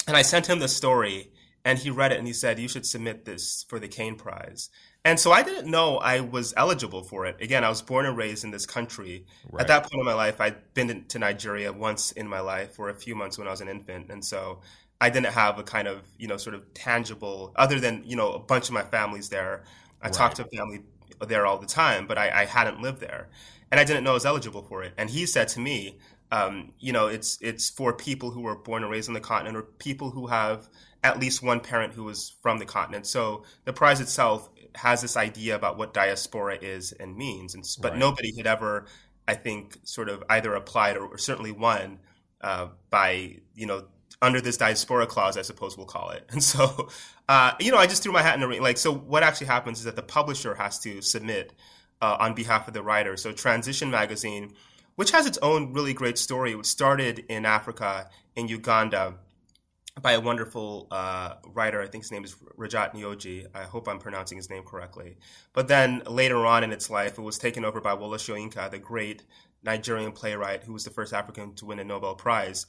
and 0.07 0.17
I 0.17 0.23
sent 0.23 0.47
him 0.49 0.61
the 0.61 0.69
story, 0.69 1.33
and 1.67 1.81
he 1.81 1.91
read 1.91 2.13
it, 2.13 2.19
and 2.19 2.27
he 2.27 2.33
said, 2.33 2.61
"You 2.61 2.69
should 2.69 2.87
submit 2.87 3.25
this 3.25 3.67
for 3.69 3.81
the 3.81 3.89
Caine 3.89 4.15
Prize." 4.15 4.71
And 5.05 5.19
so 5.19 5.33
I 5.33 5.43
didn't 5.43 5.69
know 5.69 5.99
I 5.99 6.21
was 6.21 6.55
eligible 6.57 7.03
for 7.03 7.27
it. 7.27 7.37
Again, 7.41 7.65
I 7.65 7.69
was 7.69 7.83
born 7.83 8.07
and 8.07 8.17
raised 8.17 8.45
in 8.45 8.53
this 8.53 8.67
country. 8.67 9.27
Right. 9.51 9.61
At 9.61 9.67
that 9.69 9.83
point 9.83 10.01
in 10.01 10.05
my 10.05 10.15
life, 10.15 10.41
I'd 10.41 10.75
been 10.75 11.05
to 11.07 11.19
Nigeria 11.19 11.73
once 11.73 12.13
in 12.13 12.29
my 12.29 12.41
life 12.41 12.75
for 12.75 12.89
a 12.89 12.95
few 12.95 13.15
months 13.15 13.37
when 13.37 13.49
I 13.49 13.51
was 13.51 13.61
an 13.61 13.69
infant. 13.69 14.11
And 14.11 14.25
so 14.25 14.61
I 15.01 15.11
didn't 15.11 15.33
have 15.33 15.59
a 15.59 15.63
kind 15.63 15.87
of, 15.87 16.03
you 16.19 16.29
know, 16.29 16.37
sort 16.37 16.55
of 16.55 16.73
tangible, 16.73 17.53
other 17.57 17.79
than, 17.79 18.03
you 18.05 18.17
know, 18.17 18.33
a 18.33 18.39
bunch 18.39 18.69
of 18.69 18.75
my 18.75 18.83
families 18.83 19.29
there. 19.29 19.65
I 20.03 20.09
talked 20.09 20.37
to 20.37 20.45
family 20.45 20.83
there 21.21 21.47
all 21.47 21.59
the 21.59 21.67
time, 21.67 22.07
but 22.07 22.17
I, 22.19 22.43
I 22.43 22.45
hadn't 22.45 22.81
lived 22.81 23.01
there. 23.01 23.29
And 23.71 23.81
I 23.81 23.85
didn't 23.85 24.05
know 24.05 24.11
I 24.11 24.15
was 24.15 24.27
eligible 24.27 24.63
for 24.63 24.83
it. 24.83 24.93
And 24.97 25.11
he 25.11 25.27
said 25.27 25.49
to 25.49 25.61
me, 25.61 25.99
um, 26.33 26.73
you 26.81 26.93
know, 26.93 27.07
it's 27.07 27.39
it's 27.41 27.71
for 27.71 27.93
people 27.93 28.31
who 28.31 28.41
were 28.41 28.57
born 28.57 28.83
and 28.83 28.91
raised 28.91 29.09
on 29.09 29.15
the 29.15 29.21
continent 29.21 29.57
or 29.57 29.63
people 29.63 30.11
who 30.11 30.27
have 30.27 30.69
at 31.05 31.21
least 31.21 31.43
one 31.43 31.61
parent 31.61 31.93
who 31.93 32.05
was 32.05 32.35
from 32.43 32.59
the 32.59 32.65
continent. 32.65 33.07
So 33.07 33.45
the 33.65 33.73
prize 33.73 34.01
itself 34.01 34.49
has 34.75 35.01
this 35.03 35.17
idea 35.17 35.55
about 35.55 35.79
what 35.79 35.95
diaspora 35.95 36.59
is 36.61 36.93
and 36.93 37.17
means, 37.17 37.55
and, 37.55 37.65
but 37.81 37.93
Right. 37.93 37.99
nobody 37.99 38.37
had 38.37 38.47
ever, 38.47 38.87
I 39.27 39.35
think, 39.35 39.79
sort 39.85 40.09
of 40.09 40.23
either 40.29 40.55
applied 40.55 40.97
or, 40.97 41.07
or 41.07 41.19
certainly 41.19 41.53
won 41.53 41.99
uh, 42.43 42.69
by 42.91 43.39
you 43.55 43.67
know 43.67 43.85
under 44.23 44.41
this 44.41 44.57
diaspora 44.57 45.07
clause, 45.07 45.37
I 45.37 45.43
suppose 45.43 45.77
we'll 45.77 45.87
call 45.87 46.11
it. 46.11 46.25
And 46.33 46.43
so, 46.43 46.89
uh, 47.29 47.53
you 47.61 47.71
know, 47.71 47.79
I 47.79 47.87
just 47.87 48.03
threw 48.03 48.13
my 48.13 48.23
hat 48.23 48.35
in 48.35 48.41
the 48.41 48.49
ring. 48.49 48.63
Like, 48.63 48.79
so 48.79 48.93
what 48.93 49.23
actually 49.23 49.49
happens 49.49 49.79
is 49.79 49.85
that 49.85 49.97
the 49.97 50.03
publisher 50.03 50.55
has 50.55 50.79
to 50.81 51.03
submit 51.03 51.53
uh, 52.01 52.17
on 52.19 52.35
behalf 52.35 52.67
of 52.69 52.75
the 52.75 52.83
writer. 52.83 53.17
So 53.17 53.33
Transition 53.33 53.91
Magazine, 53.91 54.55
which 54.97 55.11
has 55.11 55.27
its 55.27 55.39
own 55.43 55.73
really 55.73 55.93
great 55.93 56.17
story, 56.19 56.53
it 56.53 56.67
started 56.67 57.25
in 57.29 57.45
Africa, 57.45 58.09
in 58.37 58.49
Uganda, 58.49 59.15
by 60.03 60.13
a 60.13 60.21
wonderful 60.21 60.89
uh, 60.91 61.35
writer. 61.55 61.81
I 61.81 61.87
think 61.87 62.05
his 62.05 62.13
name 62.13 62.25
is 62.25 62.37
Rajat 62.59 62.95
Neogy. 62.95 63.47
I 63.55 63.63
hope 63.63 63.89
I'm 63.89 63.99
pronouncing 63.99 64.37
his 64.37 64.51
name 64.51 64.63
correctly. 64.63 65.17
But 65.53 65.69
then 65.69 66.03
later 66.07 66.45
on 66.45 66.65
in 66.65 66.73
its 66.73 66.91
life, 66.91 67.19
it 67.19 67.23
was 67.23 67.39
taken 67.39 67.65
over 67.65 67.81
by 67.81 67.95
Wole 67.95 68.15
Soyinka, 68.15 68.71
the 68.71 68.79
great 68.79 69.23
Nigerian 69.63 70.13
playwright 70.13 70.65
who 70.65 70.73
was 70.73 70.85
the 70.85 70.91
first 70.91 71.13
African 71.13 71.55
to 71.55 71.67
win 71.67 71.79
a 71.79 71.85
Nobel 71.85 72.15
Prize. 72.15 72.67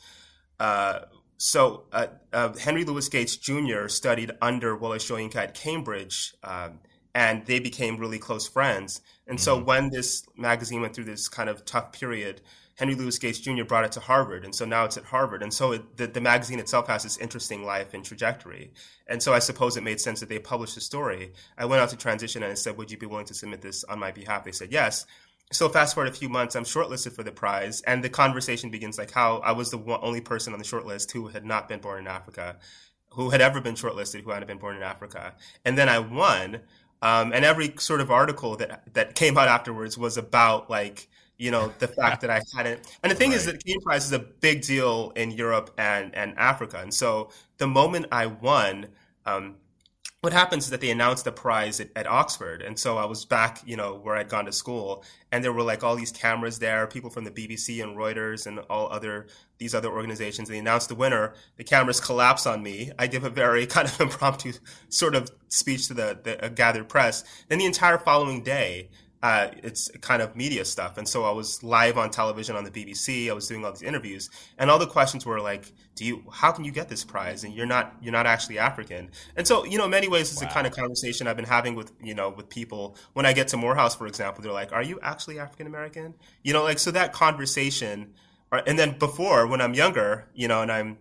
Uh, 0.60 1.02
so 1.38 1.84
uh, 1.92 2.08
uh, 2.34 2.54
Henry 2.58 2.84
Louis 2.84 3.08
Gates 3.10 3.36
Jr. 3.36 3.88
studied 3.88 4.32
under 4.42 4.76
Wole 4.76 4.96
Soyinka 4.96 5.36
at 5.36 5.54
Cambridge, 5.54 6.34
um, 6.44 6.80
and 7.14 7.46
they 7.46 7.60
became 7.60 7.98
really 7.98 8.20
close 8.20 8.48
friends. 8.48 9.02
And 9.28 9.40
so 9.40 9.62
when 9.62 9.90
this 9.90 10.24
magazine 10.38 10.82
went 10.82 10.96
through 10.96 11.06
this 11.06 11.28
kind 11.28 11.50
of 11.50 11.66
tough 11.66 11.92
period, 11.92 12.42
Henry 12.78 12.94
Louis 12.94 13.18
Gates 13.18 13.40
Jr. 13.40 13.64
brought 13.64 13.86
it 13.86 13.92
to 13.94 14.00
Harvard, 14.00 14.46
and 14.46 14.54
so 14.54 14.64
now 14.64 14.86
it's 14.86 14.98
at 14.98 15.04
Harvard. 15.04 15.42
And 15.42 15.52
so 15.52 15.72
it, 15.72 15.98
the, 15.98 16.06
the 16.06 16.22
magazine 16.22 16.60
itself 16.60 16.88
has 16.88 17.02
this 17.04 17.18
interesting 17.18 17.64
life 17.64 17.96
and 17.96 18.06
trajectory. 18.06 18.72
And 19.08 19.22
so 19.22 19.34
I 19.34 19.40
suppose 19.40 19.78
it 19.78 19.84
made 19.84 20.00
sense 20.00 20.20
that 20.20 20.30
they 20.30 20.38
published 20.38 20.76
the 20.76 20.82
story. 20.82 21.34
I 21.58 21.66
went 21.66 21.82
out 21.82 21.90
to 21.90 21.98
transition 21.98 22.44
and 22.44 22.52
I 22.52 22.56
said, 22.56 22.78
"Would 22.78 22.92
you 22.92 22.98
be 22.98 23.08
willing 23.08 23.26
to 23.26 23.34
submit 23.34 23.62
this 23.62 23.84
on 23.84 23.98
my 24.00 24.12
behalf?" 24.12 24.44
They 24.44 24.52
said 24.52 24.72
yes. 24.72 25.08
So 25.52 25.70
fast 25.70 25.96
forward 25.96 26.12
a 26.12 26.16
few 26.16 26.30
months, 26.30 26.56
I'm 26.56 26.66
shortlisted 26.66 27.14
for 27.14 27.24
the 27.24 27.32
prize, 27.32 27.82
and 27.82 28.04
the 28.04 28.10
conversation 28.10 28.70
begins 28.70 28.98
like 28.98 29.12
how 29.12 29.38
I 29.38 29.54
was 29.54 29.72
the 29.72 29.78
one, 29.78 30.00
only 30.04 30.22
person 30.22 30.54
on 30.54 30.60
the 30.60 30.66
shortlist 30.66 31.12
who 31.12 31.30
had 31.30 31.46
not 31.46 31.70
been 31.70 31.80
born 31.80 32.00
in 32.00 32.08
Africa, 32.08 32.58
who 33.12 33.30
had 33.32 33.42
ever 33.42 33.60
been 33.60 33.76
shortlisted, 33.76 34.22
who 34.22 34.32
hadn't 34.32 34.48
been 34.48 34.58
born 34.60 34.76
in 34.76 34.84
Africa, 34.84 35.34
and 35.66 35.78
then 35.78 35.90
I 35.90 36.00
won. 36.00 36.62
Um, 37.02 37.32
and 37.32 37.46
every 37.46 37.74
sort 37.80 38.02
of 38.02 38.12
article 38.12 38.56
that 38.58 38.94
that 38.94 39.16
came 39.16 39.38
out 39.38 39.48
afterwards 39.48 39.98
was 39.98 40.18
about 40.18 40.70
like 40.70 41.08
you 41.38 41.52
know 41.52 41.74
the 41.80 41.88
fact 41.88 42.22
that 42.22 42.30
I 42.30 42.42
hadn't. 42.56 42.82
And 43.04 43.12
the 43.12 43.16
thing 43.16 43.32
is 43.32 43.46
that 43.46 43.54
the 43.54 43.58
Caine 43.60 43.82
Prize 43.82 44.06
is 44.06 44.12
a 44.12 44.20
big 44.20 44.62
deal 44.62 45.12
in 45.16 45.32
Europe 45.32 45.74
and 45.78 46.14
and 46.16 46.38
Africa, 46.38 46.80
and 46.82 46.94
so 46.94 47.30
the 47.58 47.68
moment 47.68 48.08
I 48.12 48.28
won. 48.28 48.88
Um, 49.26 49.56
what 50.22 50.34
happens 50.34 50.66
is 50.66 50.72
that 50.72 50.82
they 50.82 50.90
announced 50.90 51.26
the 51.26 51.32
prize 51.32 51.80
at, 51.80 51.90
at 51.96 52.08
Oxford, 52.08 52.64
and 52.64 52.78
so 52.78 52.98
I 52.98 53.06
was 53.06 53.24
back, 53.24 53.62
you 53.66 53.78
know, 53.78 53.96
where 53.96 54.16
I'd 54.16 54.30
gone 54.30 54.46
to 54.46 54.52
school, 54.52 55.04
and 55.32 55.44
there 55.44 55.54
were 55.54 55.62
like 55.62 55.84
all 55.84 55.96
these 55.96 56.12
cameras 56.12 56.58
there, 56.58 56.88
people 56.88 57.12
from 57.12 57.24
the 57.24 57.30
BBC 57.30 57.84
and 57.84 57.96
Reuters 57.96 58.48
and 58.48 58.60
all 58.70 58.92
other 58.92 59.28
these 59.60 59.76
other 59.76 59.90
organizations. 59.90 60.50
They 60.50 60.58
announced 60.58 60.90
the 60.90 60.96
winner. 60.96 61.34
The 61.58 61.64
cameras 61.64 62.00
collapse 62.00 62.48
on 62.48 62.64
me. 62.64 62.92
I 62.98 63.08
give 63.08 63.24
a 63.24 63.30
very 63.30 63.66
kind 63.76 63.88
of 63.88 64.02
impromptu 64.02 64.54
sort 64.90 65.16
of 65.16 65.30
speech 65.50 65.88
to 65.88 65.94
the, 65.94 66.20
the 66.24 66.46
uh, 66.46 66.50
gathered 66.50 66.90
press. 66.90 67.24
Then 67.48 67.60
the 67.60 67.66
entire 67.66 67.98
following 67.98 68.44
day, 68.44 68.90
uh, 69.28 69.52
it's 69.62 69.92
kind 70.00 70.22
of 70.22 70.38
media 70.38 70.64
stuff. 70.64 70.98
And 70.98 71.06
so 71.06 71.26
I 71.26 71.32
was 71.32 71.62
live 71.62 71.98
on 71.98 72.10
television 72.12 72.56
on 72.56 72.64
the 72.64 72.72
BBC. 72.72 73.30
I 73.30 73.34
was 73.34 73.46
doing 73.46 73.66
all 73.66 73.74
these 73.74 73.82
interviews, 73.82 74.30
and 74.58 74.72
all 74.72 74.80
the 74.80 74.88
questions 74.88 75.26
were 75.26 75.42
like, 75.42 75.74
"Do 75.96 76.06
you? 76.06 76.24
How 76.32 76.54
can 76.54 76.64
you 76.64 76.72
get 76.72 76.88
this 76.88 77.04
prize? 77.04 77.44
And 77.44 77.54
you're 77.54 77.66
not 77.66 77.94
you're 78.02 78.14
not 78.14 78.26
actually 78.26 78.58
African." 78.58 79.12
And 79.36 79.46
so 79.46 79.66
you 79.66 79.78
know, 79.78 79.84
in 79.84 79.92
many 79.92 80.08
ways, 80.08 80.32
it's 80.32 80.40
the 80.40 80.46
kind 80.46 80.66
of 80.66 80.74
conversation 80.74 81.28
I've 81.28 81.36
been 81.36 81.44
having 81.46 81.76
with 81.76 81.92
you 82.02 82.16
know 82.16 82.30
with 82.30 82.48
people 82.48 82.96
when 83.14 83.26
I 83.26 83.34
get 83.34 83.50
to 83.50 83.58
Morehouse, 83.58 83.96
for 83.96 84.08
example. 84.08 84.42
They're 84.42 84.54
like, 84.54 84.72
"Are 84.72 84.84
you 84.84 84.98
actually 85.04 85.40
African 85.40 85.68
American?" 85.68 86.14
You 86.44 86.54
know, 86.54 86.64
like 86.64 86.80
so 86.80 86.92
that 86.92 87.12
conversation. 87.12 88.14
And 88.66 88.80
then 88.80 88.98
before, 88.98 89.46
when 89.46 89.60
I'm 89.60 89.74
younger, 89.74 90.30
you 90.34 90.48
know, 90.48 90.62
and 90.62 90.72
I'm 90.72 91.00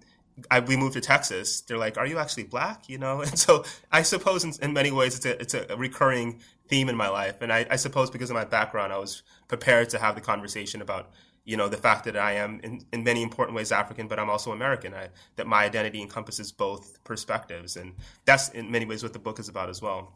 I, 0.51 0.61
we 0.61 0.77
moved 0.77 0.95
to 0.95 1.01
Texas. 1.01 1.63
They're 1.63 1.79
like, 1.79 1.97
"Are 1.97 2.07
you 2.07 2.19
actually 2.19 2.45
black?" 2.45 2.89
You 2.89 2.99
know, 2.99 3.21
and 3.23 3.39
so 3.39 3.65
I 3.91 4.03
suppose 4.03 4.45
in, 4.45 4.53
in 4.63 4.73
many 4.73 4.91
ways 4.91 5.17
it's 5.17 5.27
a 5.27 5.41
it's 5.41 5.55
a 5.55 5.77
recurring 5.77 6.41
theme 6.69 6.89
in 6.89 6.97
my 6.97 7.09
life, 7.09 7.43
and 7.43 7.53
I, 7.53 7.67
I 7.71 7.77
suppose 7.77 8.11
because 8.11 8.31
of 8.31 8.35
my 8.35 8.45
background, 8.45 8.93
I 8.93 8.99
was 8.99 9.23
prepared 9.49 9.91
to 9.91 9.99
have 9.99 10.15
the 10.15 10.21
conversation 10.21 10.83
about 10.83 11.11
you 11.45 11.57
know 11.57 11.69
the 11.69 11.77
fact 11.77 12.05
that 12.05 12.17
I 12.17 12.33
am 12.33 12.61
in, 12.63 12.85
in 12.93 13.05
many 13.05 13.23
important 13.23 13.57
ways 13.57 13.73
African, 13.73 14.09
but 14.09 14.19
I'm 14.19 14.29
also 14.29 14.53
American. 14.53 14.93
I, 14.93 15.09
that 15.37 15.47
my 15.47 15.65
identity 15.65 16.03
encompasses 16.03 16.53
both 16.53 17.03
perspectives, 17.05 17.77
and 17.77 17.95
that's 18.25 18.51
in 18.51 18.71
many 18.71 18.85
ways 18.85 19.03
what 19.03 19.13
the 19.13 19.19
book 19.19 19.39
is 19.39 19.49
about 19.49 19.71
as 19.71 19.81
well. 19.81 20.13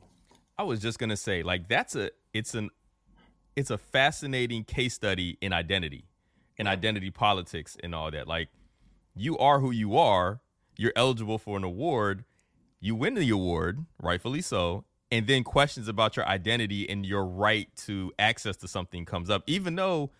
I 0.58 0.64
was 0.64 0.80
just 0.80 0.98
gonna 0.98 1.16
say, 1.16 1.42
like, 1.42 1.68
that's 1.68 1.96
a 1.96 2.10
it's 2.34 2.54
an 2.54 2.70
it's 3.56 3.70
a 3.70 3.78
fascinating 3.78 4.64
case 4.64 4.94
study 4.94 5.38
in 5.40 5.52
identity, 5.52 6.04
in 6.58 6.66
identity 6.66 7.10
politics 7.10 7.76
and 7.82 7.94
all 7.94 8.10
that. 8.10 8.28
Like, 8.28 8.48
you 9.20 9.36
are 9.38 9.60
who 9.60 9.70
you 9.70 9.96
are. 9.96 10.40
You're 10.76 10.92
eligible 10.96 11.38
for 11.38 11.56
an 11.56 11.64
award. 11.64 12.24
You 12.80 12.94
win 12.94 13.14
the 13.14 13.28
award, 13.30 13.84
rightfully 14.00 14.40
so, 14.40 14.84
and 15.12 15.26
then 15.26 15.44
questions 15.44 15.88
about 15.88 16.16
your 16.16 16.26
identity 16.26 16.88
and 16.88 17.04
your 17.04 17.24
right 17.24 17.68
to 17.84 18.12
access 18.18 18.56
to 18.58 18.68
something 18.68 19.04
comes 19.04 19.28
up, 19.28 19.42
even 19.46 19.76
though 19.76 20.10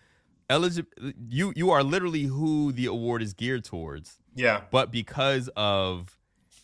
eligible 0.49 0.89
you 1.29 1.53
you 1.55 1.71
are 1.71 1.81
literally 1.81 2.23
who 2.23 2.71
the 2.73 2.85
award 2.85 3.21
is 3.21 3.33
geared 3.33 3.63
towards 3.63 4.19
Yeah, 4.35 4.61
but 4.69 4.91
because 4.91 5.49
of 5.55 6.17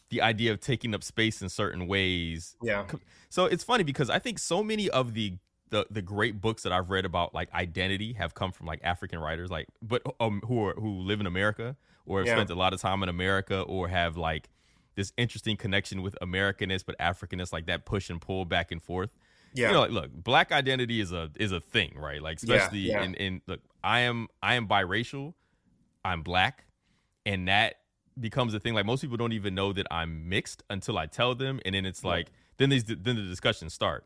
the 0.10 0.22
idea 0.22 0.52
of 0.52 0.60
taking 0.60 0.94
up 0.94 1.04
space 1.04 1.42
in 1.42 1.50
certain 1.50 1.88
ways 1.88 2.56
yeah, 2.62 2.86
so 3.30 3.46
it's 3.46 3.64
funny 3.64 3.84
because 3.84 4.10
i 4.10 4.20
think 4.20 4.40
so 4.40 4.64
many 4.64 4.90
of 4.90 5.14
the 5.14 5.38
the, 5.70 5.86
the 5.90 6.02
great 6.02 6.40
books 6.40 6.64
that 6.64 6.72
i've 6.72 6.90
read 6.90 7.04
about 7.04 7.34
like 7.34 7.54
identity 7.54 8.14
have 8.14 8.34
come 8.34 8.52
from 8.52 8.68
like 8.68 8.80
african 8.84 9.20
writers 9.20 9.50
like 9.50 9.68
but 9.82 10.02
um, 10.20 10.42
who 10.48 10.66
are 10.66 10.74
who 10.76 11.00
live 11.02 11.20
in 11.20 11.28
america 11.28 11.76
or 12.08 12.20
have 12.20 12.28
Yeah. 12.28 12.36
spent 12.36 12.50
a 12.50 12.56
lot 12.56 12.74
of 12.74 12.82
time 12.82 13.04
in 13.04 13.10
america 13.10 13.62
or 13.62 13.88
have 13.88 14.18
like 14.18 14.50
this 14.96 15.14
interesting 15.18 15.56
connection 15.58 16.02
with 16.02 16.16
americanness 16.22 16.84
but 16.86 16.98
africanness 17.00 17.54
like 17.54 17.68
that 17.68 17.86
push 17.86 18.10
and 18.10 18.20
pull 18.22 18.46
back 18.46 18.72
and 18.72 18.82
forth 18.82 19.12
yeah, 19.54 19.70
you 19.70 19.74
know, 19.74 19.80
like, 19.80 19.92
look, 19.92 20.12
black 20.12 20.52
identity 20.52 21.00
is 21.00 21.12
a 21.14 21.32
is 21.40 21.52
a 21.54 21.60
thing, 21.62 21.94
right? 21.98 22.22
Like, 22.22 22.38
Yeah, 22.44 22.56
especially 22.56 22.80
yeah. 22.82 23.02
in 23.02 23.16
in 23.16 23.42
look, 23.48 23.62
I 23.82 24.02
am 24.02 24.28
I 24.44 24.56
am 24.56 24.68
biracial, 24.68 25.34
I'm 26.04 26.22
black, 26.22 26.66
and 27.26 27.48
that 27.48 27.76
becomes 28.20 28.54
a 28.54 28.60
thing. 28.60 28.74
Like 28.74 28.86
most 28.86 29.02
people 29.02 29.18
don't 29.18 29.32
even 29.32 29.56
know 29.56 29.72
that 29.74 29.88
I'm 29.90 30.28
mixed 30.30 30.64
until 30.70 30.98
I 30.98 31.06
tell 31.08 31.34
them, 31.34 31.60
and 31.66 31.74
then 31.74 31.86
it's 31.86 32.04
like 32.04 32.28
then 32.58 32.70
these 32.70 32.84
then 32.84 33.16
the 33.16 33.24
discussions 33.24 33.74
start. 33.74 34.06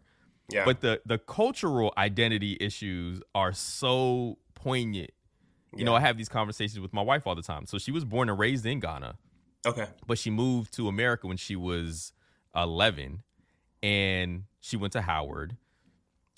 yeah, 0.53 0.63
But 0.63 0.81
the 0.81 1.01
the 1.05 1.17
cultural 1.17 1.91
identity 1.97 2.55
issues 2.61 3.21
are 3.33 3.51
so 3.51 4.37
poignant. 4.53 5.09
You 5.75 5.85
know, 5.85 5.95
I 5.95 6.01
have 6.01 6.17
these 6.17 6.29
conversations 6.29 6.79
with 6.79 6.93
my 6.93 7.01
wife 7.01 7.25
all 7.25 7.35
the 7.35 7.41
time. 7.41 7.65
So 7.65 7.77
she 7.77 7.91
was 7.91 8.03
born 8.03 8.29
and 8.29 8.37
raised 8.37 8.65
in 8.65 8.79
Ghana 8.79 9.17
okay, 9.65 9.87
but 10.05 10.17
she 10.17 10.29
moved 10.29 10.73
to 10.73 10.87
America 10.87 11.27
when 11.27 11.37
she 11.37 11.55
was 11.55 12.13
11 12.55 13.23
and 13.81 14.43
she 14.59 14.77
went 14.77 14.93
to 14.93 15.01
Howard 15.01 15.57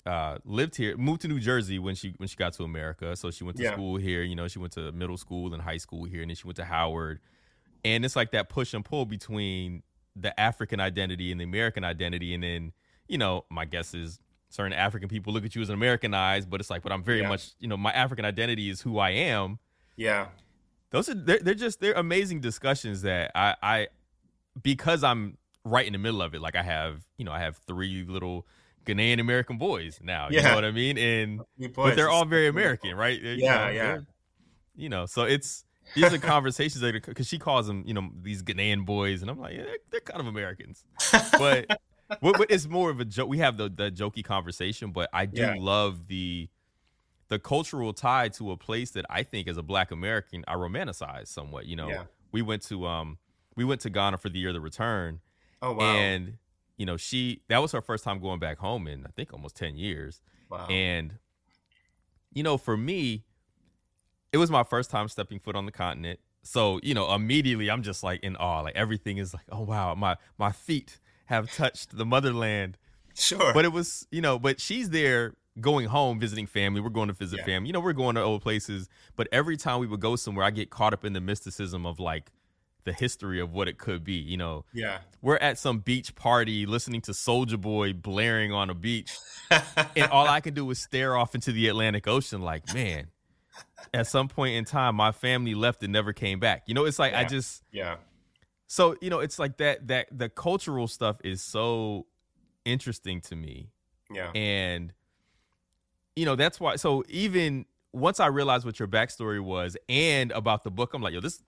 uh, 0.06 0.38
lived 0.44 0.76
here, 0.76 0.96
moved 0.96 1.22
to 1.22 1.28
New 1.28 1.40
Jersey 1.40 1.78
when 1.78 1.94
she 1.94 2.14
when 2.18 2.28
she 2.28 2.36
got 2.36 2.52
to 2.54 2.62
America. 2.64 3.16
So 3.16 3.30
she 3.30 3.44
went 3.44 3.56
to 3.56 3.62
Yeah. 3.62 3.72
school 3.72 3.96
here. 3.96 4.22
You 4.22 4.34
know, 4.34 4.48
she 4.48 4.58
went 4.58 4.72
to 4.74 4.92
middle 4.92 5.16
school 5.16 5.52
and 5.54 5.62
high 5.62 5.78
school 5.78 6.04
here, 6.04 6.20
and 6.20 6.30
then 6.30 6.36
she 6.36 6.46
went 6.46 6.56
to 6.56 6.64
Howard. 6.64 7.20
And 7.84 8.04
it's 8.04 8.16
like 8.16 8.30
that 8.32 8.48
push 8.48 8.74
and 8.74 8.84
pull 8.84 9.06
between 9.06 9.82
the 10.16 10.38
African 10.38 10.80
identity 10.80 11.32
and 11.32 11.40
the 11.40 11.44
American 11.44 11.84
identity. 11.84 12.34
And 12.34 12.42
then, 12.42 12.72
you 13.08 13.18
know, 13.18 13.44
my 13.50 13.64
guess 13.64 13.94
is 13.94 14.18
certain 14.54 14.72
African 14.72 15.08
people 15.08 15.32
look 15.32 15.44
at 15.44 15.54
you 15.56 15.62
as 15.62 15.68
an 15.68 15.74
Americanized, 15.74 16.48
but 16.48 16.60
it's 16.60 16.70
like, 16.70 16.82
but 16.82 16.92
I'm 16.92 17.02
very 17.02 17.20
Yeah. 17.22 17.28
much, 17.28 17.50
you 17.58 17.66
know, 17.66 17.76
my 17.76 17.92
African 17.92 18.24
identity 18.24 18.70
is 18.70 18.80
who 18.80 18.98
I 18.98 19.10
am. 19.10 19.58
Yeah. 19.96 20.28
Those 20.90 21.08
are 21.08 21.14
they're, 21.14 21.40
they're 21.40 21.54
just 21.54 21.80
they're 21.80 21.94
amazing 21.94 22.40
discussions 22.40 23.02
that 23.02 23.32
I 23.34 23.56
I 23.62 23.88
because 24.62 25.02
I'm 25.02 25.38
right 25.64 25.84
in 25.86 25.92
the 25.92 25.98
middle 25.98 26.22
of 26.22 26.34
it. 26.34 26.40
Like 26.40 26.54
I 26.54 26.62
have, 26.62 27.02
you 27.18 27.24
know, 27.24 27.32
I 27.32 27.40
have 27.40 27.56
three 27.66 28.04
little 28.04 28.46
Ghanaian 28.86 29.18
American 29.18 29.58
boys 29.58 29.98
now. 30.02 30.28
You 30.28 30.36
Yeah. 30.36 30.50
know 30.50 30.54
what 30.54 30.64
I 30.64 30.70
mean? 30.70 30.98
And 30.98 31.40
but 31.74 31.96
they're 31.96 32.10
all 32.10 32.24
very 32.24 32.46
American, 32.46 32.94
right? 32.94 33.20
They're, 33.20 33.34
you 33.34 33.42
Yeah, 33.42 33.64
know, 33.64 33.70
yeah. 33.70 33.98
You 34.76 34.88
know, 34.88 35.06
so 35.06 35.22
it's 35.24 35.64
these 35.94 36.12
are 36.12 36.18
conversations 36.18 36.80
that 36.80 36.92
because 37.04 37.26
she 37.26 37.38
calls 37.38 37.66
them, 37.66 37.82
you 37.86 37.94
know, 37.94 38.10
these 38.22 38.42
Ghanaian 38.44 38.84
boys, 38.86 39.20
and 39.22 39.30
I'm 39.30 39.40
like, 39.40 39.54
yeah, 39.54 39.64
they're, 39.64 39.78
they're 39.90 40.00
kind 40.00 40.20
of 40.20 40.28
Americans, 40.28 40.84
but. 41.38 41.66
What, 42.20 42.38
what- 42.38 42.50
it's 42.50 42.66
more 42.66 42.90
of 42.90 43.00
a 43.00 43.04
joke. 43.04 43.28
We 43.28 43.38
have 43.38 43.56
the 43.56 43.68
the 43.68 43.90
jokey 43.90 44.24
conversation, 44.24 44.90
but 44.92 45.08
I 45.12 45.26
do 45.26 45.40
Yeah. 45.42 45.56
love 45.58 46.06
the 46.08 46.48
the 47.28 47.38
cultural 47.38 47.92
tie 47.92 48.28
to 48.28 48.50
a 48.52 48.56
place 48.56 48.90
that 48.92 49.06
I 49.08 49.22
think 49.22 49.48
as 49.48 49.56
a 49.56 49.62
Black 49.62 49.90
American 49.90 50.44
I 50.46 50.54
romanticize 50.54 51.28
somewhat. 51.28 51.66
You 51.66 51.76
know, 51.76 51.88
Yeah. 51.88 52.04
we 52.32 52.42
went 52.42 52.62
to 52.68 52.86
um 52.86 53.18
we 53.56 53.64
went 53.64 53.80
to 53.82 53.90
Ghana 53.90 54.18
for 54.18 54.28
the 54.28 54.38
year 54.38 54.48
of 54.48 54.54
the 54.54 54.60
return, 54.60 55.20
Oh 55.62 55.72
wow. 55.72 55.94
and 55.96 56.38
you 56.76 56.84
know 56.86 56.96
she 56.96 57.42
that 57.48 57.58
was 57.58 57.72
her 57.72 57.80
first 57.80 58.04
time 58.04 58.20
going 58.20 58.40
back 58.40 58.58
home 58.58 58.86
in 58.86 59.06
I 59.06 59.10
think 59.10 59.32
almost 59.32 59.56
ten 59.56 59.76
years, 59.76 60.20
wow. 60.50 60.66
and 60.68 61.18
you 62.32 62.42
know 62.42 62.56
for 62.58 62.76
me, 62.76 63.24
it 64.32 64.38
was 64.38 64.50
my 64.50 64.62
first 64.64 64.90
time 64.90 65.08
stepping 65.08 65.38
foot 65.38 65.56
on 65.56 65.66
the 65.66 65.72
continent. 65.72 66.20
So 66.42 66.78
you 66.82 66.92
know 66.94 67.14
immediately 67.14 67.70
I'm 67.70 67.82
just 67.82 68.02
like 68.02 68.22
in 68.22 68.36
awe. 68.36 68.60
Like 68.60 68.76
everything 68.76 69.16
is 69.18 69.32
like 69.32 69.44
oh 69.50 69.62
wow 69.62 69.94
my 69.94 70.16
my 70.36 70.52
feet 70.52 70.98
have 71.26 71.52
touched 71.54 71.96
the 71.96 72.04
motherland 72.04 72.76
sure. 73.14 73.52
but 73.52 73.64
it 73.64 73.72
was 73.72 74.06
you 74.10 74.20
know 74.20 74.38
but 74.38 74.60
she's 74.60 74.90
there 74.90 75.34
going 75.60 75.86
home 75.86 76.18
visiting 76.18 76.46
family 76.46 76.80
we're 76.80 76.88
going 76.90 77.08
to 77.08 77.14
visit 77.14 77.38
Yeah. 77.38 77.44
family 77.46 77.68
you 77.68 77.72
know 77.72 77.80
we're 77.80 77.92
going 77.92 78.16
to 78.16 78.22
old 78.22 78.42
places 78.42 78.88
but 79.16 79.28
every 79.30 79.56
time 79.56 79.78
we 79.80 79.86
would 79.86 80.00
go 80.00 80.16
somewhere 80.16 80.44
i 80.44 80.50
get 80.50 80.70
caught 80.70 80.92
up 80.92 81.04
in 81.04 81.12
the 81.12 81.20
mysticism 81.20 81.86
of 81.86 82.00
like 82.00 82.32
the 82.84 82.92
history 82.92 83.40
of 83.40 83.52
what 83.52 83.66
it 83.68 83.78
could 83.78 84.04
be 84.04 84.14
you 84.14 84.36
know 84.36 84.64
yeah. 84.74 84.98
we're 85.22 85.36
at 85.38 85.58
some 85.58 85.78
beach 85.78 86.14
party 86.14 86.66
listening 86.66 87.00
to 87.00 87.14
soldier 87.14 87.56
boy 87.56 87.92
blaring 87.92 88.52
on 88.52 88.68
a 88.68 88.74
beach 88.74 89.16
and 89.96 90.10
all 90.10 90.28
i 90.28 90.40
can 90.40 90.52
do 90.52 90.68
is 90.70 90.78
stare 90.82 91.16
off 91.16 91.34
into 91.34 91.50
the 91.52 91.68
atlantic 91.68 92.06
ocean 92.06 92.42
like 92.42 92.74
man 92.74 93.06
at 93.94 94.06
some 94.06 94.28
point 94.28 94.54
in 94.54 94.64
time 94.64 94.96
my 94.96 95.12
family 95.12 95.54
left 95.54 95.82
and 95.82 95.92
never 95.92 96.12
came 96.12 96.40
back 96.40 96.64
you 96.66 96.74
know 96.74 96.84
it's 96.84 96.98
like 96.98 97.14
i 97.14 97.24
just 97.24 97.62
yeah. 97.72 97.96
So 98.66 98.96
you 99.00 99.10
know 99.10 99.20
it's 99.20 99.38
like 99.38 99.56
that 99.58 99.86
that 99.88 100.06
the 100.10 100.28
cultural 100.28 100.86
stuff 100.88 101.18
is 101.24 101.42
so 101.42 102.06
interesting 102.64 103.20
to 103.20 103.36
me 103.36 103.68
Yeah. 104.10 104.30
and 104.34 104.92
you 106.16 106.24
know 106.24 106.36
that's 106.36 106.58
why 106.60 106.76
so 106.76 107.04
even 107.08 107.66
once 107.92 108.20
i 108.20 108.26
realized 108.26 108.64
what 108.64 108.78
your 108.78 108.88
backstory 108.88 109.42
was 109.42 109.76
and 109.88 110.32
about 110.32 110.64
the 110.64 110.70
book 110.70 110.94
i'm 110.94 111.02
like 111.02 111.12
yo 111.12 111.20
this 111.20 111.34
is 111.34 111.42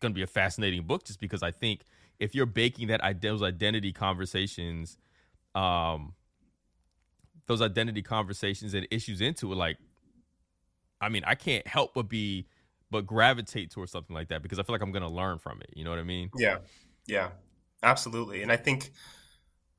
gonna 0.00 0.14
be 0.14 0.22
a 0.22 0.26
fascinating 0.26 0.82
book 0.84 1.04
just 1.04 1.20
because 1.20 1.42
i 1.42 1.50
think 1.50 1.80
if 2.18 2.34
you're 2.34 2.46
baking 2.46 2.88
that 2.88 3.00
those 3.20 3.42
identity 3.42 3.92
conversations 3.92 4.96
um 5.54 6.14
those 7.46 7.60
identity 7.62 8.02
conversations 8.02 8.74
and 8.74 8.86
issues 8.90 9.20
into 9.20 9.50
it 9.52 9.56
like 9.56 9.76
i 11.00 11.08
mean 11.08 11.24
i 11.26 11.34
can't 11.34 11.66
help 11.66 11.94
but 11.94 12.08
be 12.08 12.46
but 12.90 13.06
gravitate 13.06 13.70
towards 13.70 13.92
something 13.92 14.14
like 14.14 14.28
that 14.28 14.42
because 14.42 14.58
i 14.58 14.62
feel 14.62 14.74
like 14.74 14.82
i'm 14.82 14.92
gonna 14.92 15.08
learn 15.08 15.38
from 15.38 15.60
it 15.60 15.70
you 15.74 15.84
know 15.84 15.90
what 15.90 15.98
i 15.98 16.04
mean 16.04 16.30
Yeah, 16.36 16.58
yeah, 17.10 17.30
absolutely. 17.82 18.42
And 18.42 18.52
I 18.52 18.56
think 18.56 18.90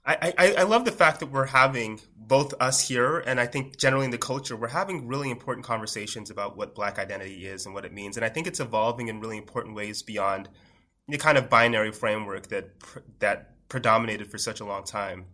I, 0.03 0.33
I, 0.37 0.53
I 0.59 0.63
love 0.63 0.85
the 0.85 0.91
fact 0.91 1.19
that 1.19 1.27
we're 1.27 1.45
having 1.45 2.01
both 2.15 2.55
us 2.59 2.87
here 2.87 3.19
and 3.19 3.39
I 3.39 3.45
think 3.45 3.77
generally 3.77 4.05
in 4.05 4.11
the 4.11 4.17
culture, 4.17 4.55
we're 4.55 4.67
having 4.67 5.07
really 5.07 5.29
important 5.29 5.63
conversations 5.63 6.31
about 6.31 6.57
what 6.57 6.73
Black 6.73 6.97
identity 6.97 7.45
is 7.45 7.67
and 7.67 7.75
what 7.75 7.85
it 7.85 7.93
means. 7.93 8.17
And 8.17 8.25
I 8.25 8.29
think 8.29 8.47
it's 8.47 8.59
evolving 8.59 9.09
in 9.09 9.19
really 9.19 9.37
important 9.37 9.75
ways 9.75 10.01
beyond 10.01 10.49
the 11.07 11.19
kind 11.19 11.37
of 11.37 11.49
binary 11.49 11.91
framework 11.91 12.47
that 12.47 12.71
that 13.19 13.55
predominated 13.69 14.29
for 14.31 14.37
such 14.37 14.59
a 14.59 14.65
long 14.65 14.83
time. 14.83 15.25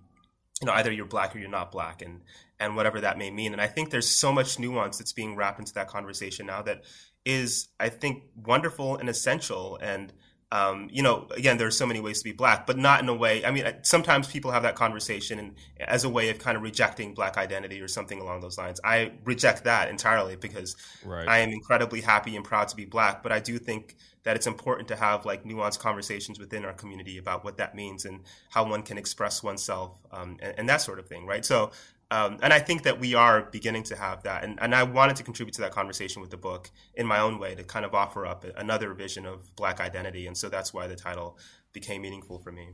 You 0.61 0.65
know, 0.67 0.73
either 0.73 0.91
you're 0.91 1.05
black 1.05 1.35
or 1.35 1.39
you're 1.39 1.49
not 1.49 1.71
black, 1.71 2.01
and 2.01 2.21
and 2.59 2.75
whatever 2.75 2.99
that 3.01 3.17
may 3.17 3.31
mean. 3.31 3.53
And 3.53 3.61
I 3.61 3.67
think 3.67 3.89
there's 3.89 4.09
so 4.09 4.33
much 4.33 4.59
nuance 4.59 4.97
that's 4.97 5.13
being 5.13 5.35
wrapped 5.35 5.59
into 5.59 5.73
that 5.75 5.87
conversation 5.87 6.47
now 6.47 6.61
that 6.63 6.83
is, 7.27 7.67
I 7.77 7.89
think, 7.89 8.23
wonderful 8.35 8.95
and 8.95 9.09
essential. 9.09 9.77
And 9.81 10.13
um, 10.49 10.87
you 10.89 11.03
know, 11.03 11.27
again, 11.35 11.57
there 11.57 11.67
are 11.67 11.71
so 11.71 11.85
many 11.85 11.99
ways 11.99 12.19
to 12.19 12.23
be 12.23 12.31
black, 12.31 12.65
but 12.65 12.77
not 12.77 13.01
in 13.01 13.09
a 13.09 13.13
way. 13.13 13.43
I 13.43 13.51
mean, 13.51 13.65
sometimes 13.81 14.29
people 14.29 14.51
have 14.51 14.63
that 14.63 14.75
conversation 14.75 15.39
and 15.39 15.55
as 15.77 16.05
a 16.05 16.09
way 16.09 16.29
of 16.29 16.39
kind 16.39 16.55
of 16.55 16.63
rejecting 16.63 17.13
black 17.13 17.37
identity 17.37 17.81
or 17.81 17.89
something 17.89 18.21
along 18.21 18.39
those 18.39 18.57
lines. 18.57 18.79
I 18.81 19.11
reject 19.25 19.65
that 19.65 19.89
entirely 19.89 20.37
because 20.37 20.77
right 21.03 21.27
I 21.27 21.39
am 21.39 21.49
incredibly 21.49 21.99
happy 21.99 22.37
and 22.37 22.45
proud 22.45 22.69
to 22.69 22.77
be 22.77 22.85
black, 22.85 23.23
but 23.23 23.33
I 23.33 23.41
do 23.41 23.57
think 23.57 23.97
that 24.23 24.37
it's 24.37 24.47
important 24.47 24.87
to 24.87 24.95
have 24.95 25.25
like 25.25 25.43
nuanced 25.43 25.79
conversations 25.79 26.39
within 26.39 26.63
our 26.63 26.73
community 26.73 27.17
about 27.17 27.43
what 27.43 27.57
that 27.57 27.75
means 27.75 28.05
and 28.05 28.21
how 28.49 28.69
one 28.69 28.83
can 28.83 28.97
express 28.97 29.43
oneself 29.43 29.97
um, 30.13 30.37
and, 30.41 30.53
and 30.57 30.69
that 30.69 30.81
sort 30.81 30.99
of 30.99 31.07
thing, 31.07 31.25
right? 31.25 31.45
So, 31.45 31.71
um, 32.11 32.37
and 32.41 32.53
I 32.53 32.59
think 32.59 32.83
that 32.83 32.99
we 32.99 33.13
are 33.15 33.43
beginning 33.43 33.83
to 33.83 33.95
have 33.95 34.23
that, 34.23 34.43
and, 34.43 34.57
and 34.61 34.73
I 34.73 34.83
wanted 34.83 35.15
to 35.17 35.23
contribute 35.23 35.53
to 35.55 35.61
that 35.61 35.71
conversation 35.71 36.21
with 36.21 36.31
the 36.31 36.37
book 36.37 36.69
in 36.95 37.05
my 37.05 37.19
own 37.19 37.37
way 37.39 37.55
to 37.55 37.63
kind 37.63 37.85
of 37.85 37.93
offer 37.93 38.25
up 38.25 38.45
another 38.55 38.93
vision 38.93 39.25
of 39.25 39.55
black 39.55 39.79
identity, 39.81 40.27
and 40.27 40.37
so 40.37 40.49
that's 40.49 40.73
why 40.73 40.87
the 40.87 40.95
title 40.95 41.37
became 41.73 42.01
meaningful 42.01 42.39
for 42.39 42.51
me. 42.51 42.69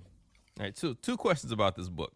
All 0.59 0.65
right, 0.65 0.75
two 0.75 0.95
two 0.95 1.17
questions 1.17 1.51
about 1.51 1.75
this 1.75 1.89
book. 1.89 2.13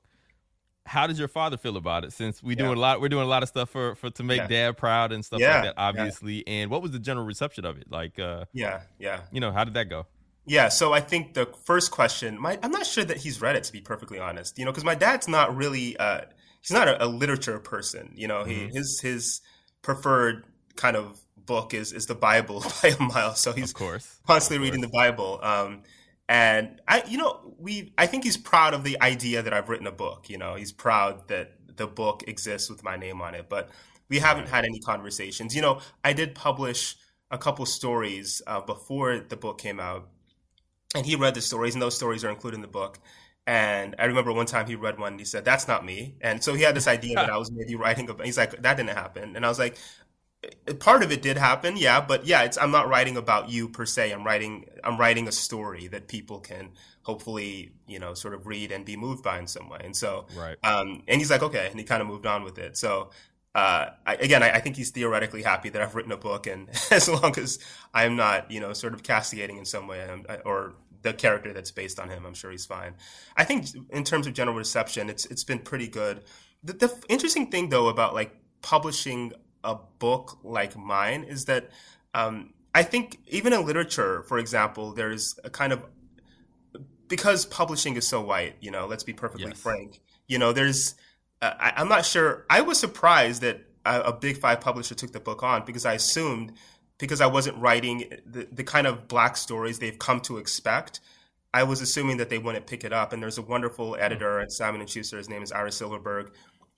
How 0.85 1.05
does 1.07 1.19
your 1.19 1.27
father 1.27 1.57
feel 1.57 1.75
about 1.75 2.05
it? 2.05 2.13
Since 2.13 2.41
we 2.41 2.53
Yeah. 2.53 2.63
doing 2.63 2.77
a 2.77 2.79
lot, 2.79 3.01
we're 3.01 3.09
doing 3.09 3.23
a 3.23 3.27
lot 3.27 3.43
of 3.43 3.49
stuff 3.49 3.69
for 3.69 3.95
for 3.95 4.09
to 4.11 4.23
make 4.23 4.37
Yeah. 4.37 4.47
dad 4.47 4.77
proud 4.77 5.11
and 5.11 5.25
stuff 5.25 5.41
Yeah, 5.41 5.55
like 5.55 5.63
that, 5.63 5.73
obviously. 5.77 6.47
And 6.47 6.69
what 6.71 6.81
was 6.81 6.91
the 6.91 6.99
general 6.99 7.25
reception 7.25 7.65
of 7.65 7.77
it? 7.77 7.91
Like, 7.91 8.19
uh, 8.19 8.45
Yeah, 8.53 8.83
yeah. 8.99 9.21
you 9.31 9.41
know, 9.41 9.51
how 9.51 9.63
did 9.63 9.73
that 9.73 9.89
go? 9.89 10.05
Yeah, 10.45 10.69
so 10.69 10.93
I 10.93 11.01
think 11.01 11.33
the 11.33 11.47
first 11.65 11.91
question, 11.91 12.39
my, 12.39 12.57
I'm 12.63 12.71
not 12.71 12.85
sure 12.85 13.03
that 13.03 13.17
he's 13.17 13.41
read 13.41 13.57
it 13.57 13.65
to 13.65 13.73
be 13.73 13.81
perfectly 13.81 14.17
honest. 14.17 14.57
You 14.57 14.63
know, 14.63 14.71
because 14.71 14.85
my 14.85 14.95
dad's 14.95 15.27
not 15.27 15.53
really, 15.57 15.97
uh, 15.97 16.21
he's 16.67 16.75
not 16.75 16.87
a, 16.87 17.05
a 17.05 17.07
literature 17.07 17.59
person. 17.59 18.13
You 18.15 18.27
know, 18.27 18.43
he 18.43 18.67
his 18.73 18.99
his 19.01 19.41
preferred 19.81 20.45
kind 20.75 20.95
of 20.95 21.19
book 21.37 21.73
is 21.73 21.93
is 21.93 22.05
the 22.07 22.15
Bible 22.15 22.61
by 22.83 22.89
a 22.89 23.01
mile. 23.01 23.35
So 23.35 23.53
he's 23.53 23.71
Of 23.71 23.73
course, 23.73 24.21
constantly 24.27 24.57
Of 24.57 24.63
reading 24.65 24.81
the. 24.81 24.89
Bible. 24.89 25.39
Um, 25.43 25.83
and 26.29 26.81
I, 26.87 27.03
you 27.07 27.17
know, 27.17 27.55
we, 27.57 27.93
I 27.97 28.05
think 28.05 28.23
he's 28.25 28.35
proud 28.37 28.73
of 28.73 28.83
the 28.83 29.01
idea 29.01 29.41
that 29.41 29.53
I've 29.53 29.69
written 29.69 29.87
a 29.87 29.91
book. 29.91 30.29
You 30.29 30.37
know, 30.37 30.55
he's 30.55 30.73
proud 30.73 31.27
that 31.29 31.53
the 31.77 31.87
book 31.87 32.23
exists 32.27 32.69
with 32.69 32.83
my 32.83 32.97
name 32.97 33.21
on 33.21 33.33
it. 33.33 33.47
But 33.49 33.69
we 34.09 34.19
haven't 34.19 34.49
had 34.49 34.65
any 34.65 34.79
conversations. 34.79 35.55
You 35.55 35.61
know, 35.61 35.81
I 36.03 36.13
did 36.13 36.35
publish 36.35 36.97
a 37.31 37.37
couple 37.37 37.65
stories 37.65 38.41
uh, 38.47 38.61
before 38.61 39.19
the 39.19 39.37
book 39.37 39.57
came 39.59 39.79
out, 39.79 40.09
and 40.95 41.05
he 41.05 41.15
read 41.15 41.35
the 41.35 41.41
stories, 41.41 41.75
and 41.75 41.81
those 41.81 41.95
stories 41.95 42.23
are 42.23 42.29
included 42.29 42.55
in 42.57 42.61
the 42.61 42.67
book. 42.67 42.99
And 43.47 43.95
I 43.99 44.05
remember 44.05 44.33
one 44.33 44.45
time 44.45 44.67
he 44.67 44.75
read 44.75 44.99
one 44.99 45.13
and 45.13 45.19
he 45.21 45.25
said, 45.25 45.45
That's 45.45 45.67
not 45.67 45.85
me. 45.85 46.17
And 46.21 46.43
so 46.43 46.53
he 46.53 46.63
had 46.63 46.75
this 46.75 46.87
idea 46.89 47.17
that 47.19 47.29
I 47.31 47.37
was 47.37 47.51
maybe 47.51 47.75
writing 47.75 48.09
about 48.09 48.25
he's 48.25 48.37
like, 48.37 48.61
That 48.61 48.77
didn't 48.77 48.91
happen. 48.91 49.35
And 49.37 49.45
I 49.45 49.49
was 49.49 49.59
like, 49.59 49.77
part 50.79 51.03
of 51.03 51.11
it 51.11 51.21
did 51.21 51.37
happen, 51.37 51.77
yeah, 51.77 52.01
but 52.01 52.25
yeah, 52.25 52.43
it's 52.43 52.57
I'm 52.57 52.71
not 52.71 52.87
writing 52.87 53.17
about 53.17 53.49
you 53.49 53.69
per 53.69 53.85
se. 53.85 54.11
I'm 54.11 54.23
writing 54.23 54.65
I'm 54.83 54.97
writing 54.97 55.27
a 55.27 55.31
story 55.31 55.87
that 55.87 56.07
people 56.07 56.39
can 56.39 56.71
hopefully, 57.03 57.71
you 57.87 57.99
know, 57.99 58.13
sort 58.13 58.33
of 58.33 58.45
read 58.47 58.71
and 58.71 58.85
be 58.85 58.95
moved 58.97 59.23
by 59.23 59.39
in 59.39 59.47
some 59.47 59.69
way. 59.69 59.79
And 59.83 59.95
so 59.95 60.27
Right. 60.29 60.57
um 60.63 61.03
and 61.07 61.19
he's 61.19 61.31
like, 61.31 61.43
Okay, 61.43 61.67
and 61.69 61.79
he 61.79 61.85
kind 61.85 62.01
of 62.01 62.07
moved 62.07 62.25
on 62.25 62.43
with 62.43 62.57
it. 62.59 62.77
So 62.77 63.11
uh, 63.55 63.89
I, 64.05 64.15
again, 64.15 64.43
I, 64.43 64.51
I 64.51 64.59
think 64.59 64.75
he's 64.75 64.91
theoretically 64.91 65.41
happy 65.41 65.69
that 65.69 65.81
I've 65.81 65.95
written 65.95 66.11
a 66.11 66.17
book, 66.17 66.45
and 66.45 66.69
as 66.91 67.09
long 67.09 67.33
as 67.39 67.57
I'm 67.91 68.15
not, 68.15 68.51
you 68.51 68.59
know, 68.59 68.71
sort 68.73 68.93
of 68.93 69.01
castigating 69.01 69.57
in 69.57 69.65
some 69.65 69.87
way, 69.87 70.03
um, 70.07 70.25
or 70.45 70.75
the 71.07 71.13
character 71.13 71.53
that's 71.53 71.71
based 71.71 71.99
on 71.99 72.09
him, 72.09 72.25
I'm 72.25 72.33
sure 72.33 72.51
he's 72.51 72.65
fine. 72.65 72.93
I 73.35 73.43
think 73.43 73.65
in 73.89 74.03
terms 74.03 74.27
of 74.27 74.33
general 74.33 74.57
reception, 74.57 75.09
it's 75.09 75.25
it's 75.25 75.43
been 75.43 75.59
pretty 75.59 75.87
good. 75.87 76.23
The, 76.63 76.73
the 76.73 77.03
interesting 77.09 77.49
thing, 77.51 77.69
though, 77.69 77.87
about 77.87 78.13
like 78.13 78.35
publishing 78.61 79.33
a 79.63 79.75
book 79.99 80.39
like 80.43 80.77
mine 80.77 81.23
is 81.23 81.45
that 81.45 81.69
um, 82.13 82.53
I 82.73 82.83
think 82.83 83.17
even 83.27 83.53
in 83.53 83.65
literature, 83.65 84.23
for 84.23 84.37
example, 84.37 84.93
there's 84.93 85.39
a 85.43 85.49
kind 85.49 85.73
of 85.73 85.85
because 87.07 87.45
publishing 87.45 87.95
is 87.95 88.07
so 88.07 88.21
white. 88.21 88.55
You 88.61 88.71
know, 88.71 88.85
let's 88.87 89.03
be 89.03 89.13
perfectly 89.13 89.47
Yes. 89.49 89.59
frank. 89.59 90.01
You 90.27 90.39
know, 90.39 90.51
there's 90.53 90.95
uh, 91.41 91.53
I, 91.59 91.73
I'm 91.77 91.89
not 91.89 92.05
sure. 92.05 92.45
I 92.49 92.61
was 92.61 92.79
surprised 92.79 93.41
that 93.41 93.61
a, 93.85 94.01
a 94.01 94.13
big 94.13 94.37
five 94.37 94.61
publisher 94.61 94.95
took 94.95 95.11
the 95.13 95.19
book 95.19 95.43
on 95.43 95.65
because 95.65 95.85
I 95.85 95.93
assumed 95.93 96.53
because 96.97 97.21
I 97.21 97.27
wasn't 97.27 97.57
writing 97.57 98.05
the, 98.25 98.47
the 98.51 98.63
kind 98.63 98.87
of 98.87 99.07
black 99.07 99.37
stories 99.37 99.79
they've 99.79 99.99
come 99.99 100.19
to 100.21 100.37
expect. 100.37 100.99
I 101.53 101.63
was 101.63 101.81
assuming 101.81 102.17
that 102.17 102.29
they 102.29 102.37
wouldn't 102.37 102.67
pick 102.67 102.83
it 102.83 102.93
up. 102.93 103.13
And 103.13 103.21
there's 103.21 103.37
a 103.37 103.41
wonderful 103.43 103.91
mm-hmm. 103.91 104.03
editor 104.03 104.39
at 104.39 104.51
Simon 104.51 104.81
and 104.81 104.89
Schuster. 104.89 105.17
His 105.17 105.29
name 105.29 105.43
is 105.43 105.51
Ira 105.51 105.71
Silverberg, 105.71 106.31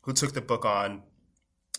who 0.04 0.14
took 0.14 0.34
the 0.34 0.42
book 0.42 0.66
on 0.66 1.04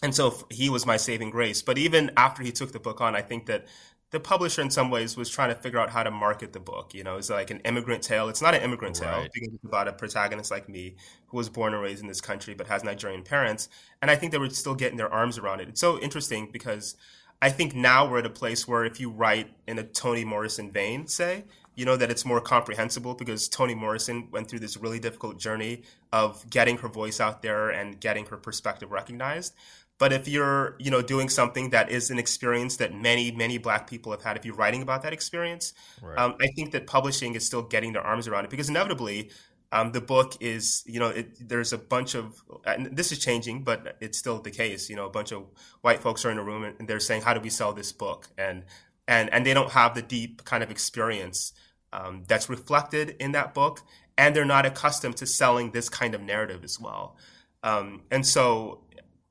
and 0.02 0.14
so 0.14 0.46
he 0.50 0.70
was 0.70 0.86
my 0.86 0.96
saving 0.96 1.30
grace. 1.30 1.62
But 1.62 1.78
even 1.78 2.10
after 2.16 2.42
he 2.42 2.52
took 2.52 2.72
the 2.72 2.80
book 2.80 3.00
on, 3.00 3.14
I 3.14 3.22
think 3.22 3.46
that 3.46 3.66
the 4.10 4.18
publisher 4.18 4.60
in 4.60 4.70
some 4.70 4.90
ways 4.90 5.16
was 5.16 5.30
trying 5.30 5.50
to 5.50 5.54
figure 5.54 5.78
out 5.78 5.90
how 5.90 6.02
to 6.02 6.10
market 6.10 6.52
the 6.52 6.58
book. 6.58 6.94
You 6.94 7.04
know, 7.04 7.16
it's 7.16 7.30
like 7.30 7.50
an 7.50 7.60
immigrant 7.60 8.02
tale. 8.02 8.28
It's 8.28 8.42
not 8.42 8.54
an 8.54 8.62
immigrant 8.62 8.96
tale 8.96 9.26
because 9.32 9.54
it's 9.54 9.64
about 9.64 9.86
a 9.86 9.92
protagonist 9.92 10.50
like 10.50 10.68
me 10.68 10.96
who 11.28 11.36
was 11.36 11.48
born 11.48 11.74
and 11.74 11.82
raised 11.82 12.02
in 12.02 12.08
this 12.08 12.20
country 12.20 12.54
but 12.54 12.66
has 12.66 12.82
Nigerian 12.82 13.22
parents. 13.22 13.68
And 14.02 14.10
I 14.10 14.16
think 14.16 14.32
they 14.32 14.38
were 14.38 14.50
still 14.50 14.74
getting 14.74 14.96
their 14.96 15.12
arms 15.12 15.38
around 15.38 15.60
it. 15.60 15.68
It's 15.68 15.80
so 15.80 16.00
interesting 16.00 16.48
because 16.50 16.96
I 17.42 17.48
think 17.50 17.74
now 17.74 18.08
we're 18.08 18.18
at 18.18 18.26
a 18.26 18.30
place 18.30 18.68
where 18.68 18.84
if 18.84 19.00
you 19.00 19.10
write 19.10 19.50
in 19.66 19.78
a 19.78 19.82
Toni 19.82 20.24
Morrison 20.24 20.70
vein, 20.70 21.06
say, 21.06 21.44
you 21.74 21.86
know 21.86 21.96
that 21.96 22.10
it's 22.10 22.24
more 22.26 22.40
comprehensible 22.40 23.14
because 23.14 23.48
Toni 23.48 23.74
Morrison 23.74 24.28
went 24.30 24.48
through 24.48 24.58
this 24.58 24.76
really 24.76 24.98
difficult 24.98 25.38
journey 25.38 25.82
of 26.12 26.48
getting 26.50 26.76
her 26.78 26.88
voice 26.88 27.20
out 27.20 27.40
there 27.40 27.70
and 27.70 27.98
getting 27.98 28.26
her 28.26 28.36
perspective 28.36 28.90
recognized. 28.90 29.54
But 29.96 30.12
if 30.14 30.26
you're, 30.26 30.76
you 30.78 30.90
know, 30.90 31.02
doing 31.02 31.28
something 31.28 31.70
that 31.70 31.90
is 31.90 32.10
an 32.10 32.18
experience 32.18 32.76
that 32.78 32.94
many, 32.94 33.30
many 33.30 33.58
black 33.58 33.88
people 33.88 34.12
have 34.12 34.22
had, 34.22 34.36
if 34.36 34.46
you're 34.46 34.54
writing 34.54 34.80
about 34.82 35.02
that 35.02 35.12
experience, 35.12 35.74
Right. 36.02 36.18
um, 36.18 36.36
I 36.40 36.48
think 36.56 36.72
that 36.72 36.86
publishing 36.86 37.34
is 37.34 37.44
still 37.46 37.62
getting 37.62 37.92
their 37.92 38.02
arms 38.02 38.26
around 38.26 38.44
it 38.46 38.50
because 38.50 38.70
inevitably, 38.70 39.30
um, 39.72 39.92
the 39.92 40.00
book 40.00 40.36
is, 40.40 40.82
you 40.86 40.98
know, 40.98 41.08
it, 41.08 41.48
there's 41.48 41.72
a 41.72 41.78
bunch 41.78 42.14
of, 42.14 42.42
and 42.64 42.96
this 42.96 43.12
is 43.12 43.18
changing, 43.18 43.62
but 43.62 43.96
it's 44.00 44.18
still 44.18 44.40
the 44.40 44.50
case. 44.50 44.90
You 44.90 44.96
know, 44.96 45.06
a 45.06 45.10
bunch 45.10 45.32
of 45.32 45.44
white 45.80 46.00
folks 46.00 46.24
are 46.24 46.30
in 46.30 46.38
a 46.38 46.42
room 46.42 46.64
and 46.64 46.88
they're 46.88 47.00
saying, 47.00 47.22
"How 47.22 47.34
do 47.34 47.40
we 47.40 47.50
sell 47.50 47.72
this 47.72 47.92
book?" 47.92 48.28
and 48.36 48.64
and 49.06 49.32
and 49.32 49.46
they 49.46 49.54
don't 49.54 49.70
have 49.70 49.94
the 49.94 50.02
deep 50.02 50.44
kind 50.44 50.62
of 50.62 50.70
experience 50.70 51.52
um, 51.92 52.24
that's 52.26 52.48
reflected 52.48 53.16
in 53.20 53.32
that 53.32 53.54
book, 53.54 53.82
and 54.18 54.34
they're 54.34 54.44
not 54.44 54.66
accustomed 54.66 55.16
to 55.18 55.26
selling 55.26 55.70
this 55.70 55.88
kind 55.88 56.14
of 56.14 56.20
narrative 56.20 56.64
as 56.64 56.80
well. 56.80 57.16
Um, 57.62 58.02
and 58.10 58.26
so, 58.26 58.80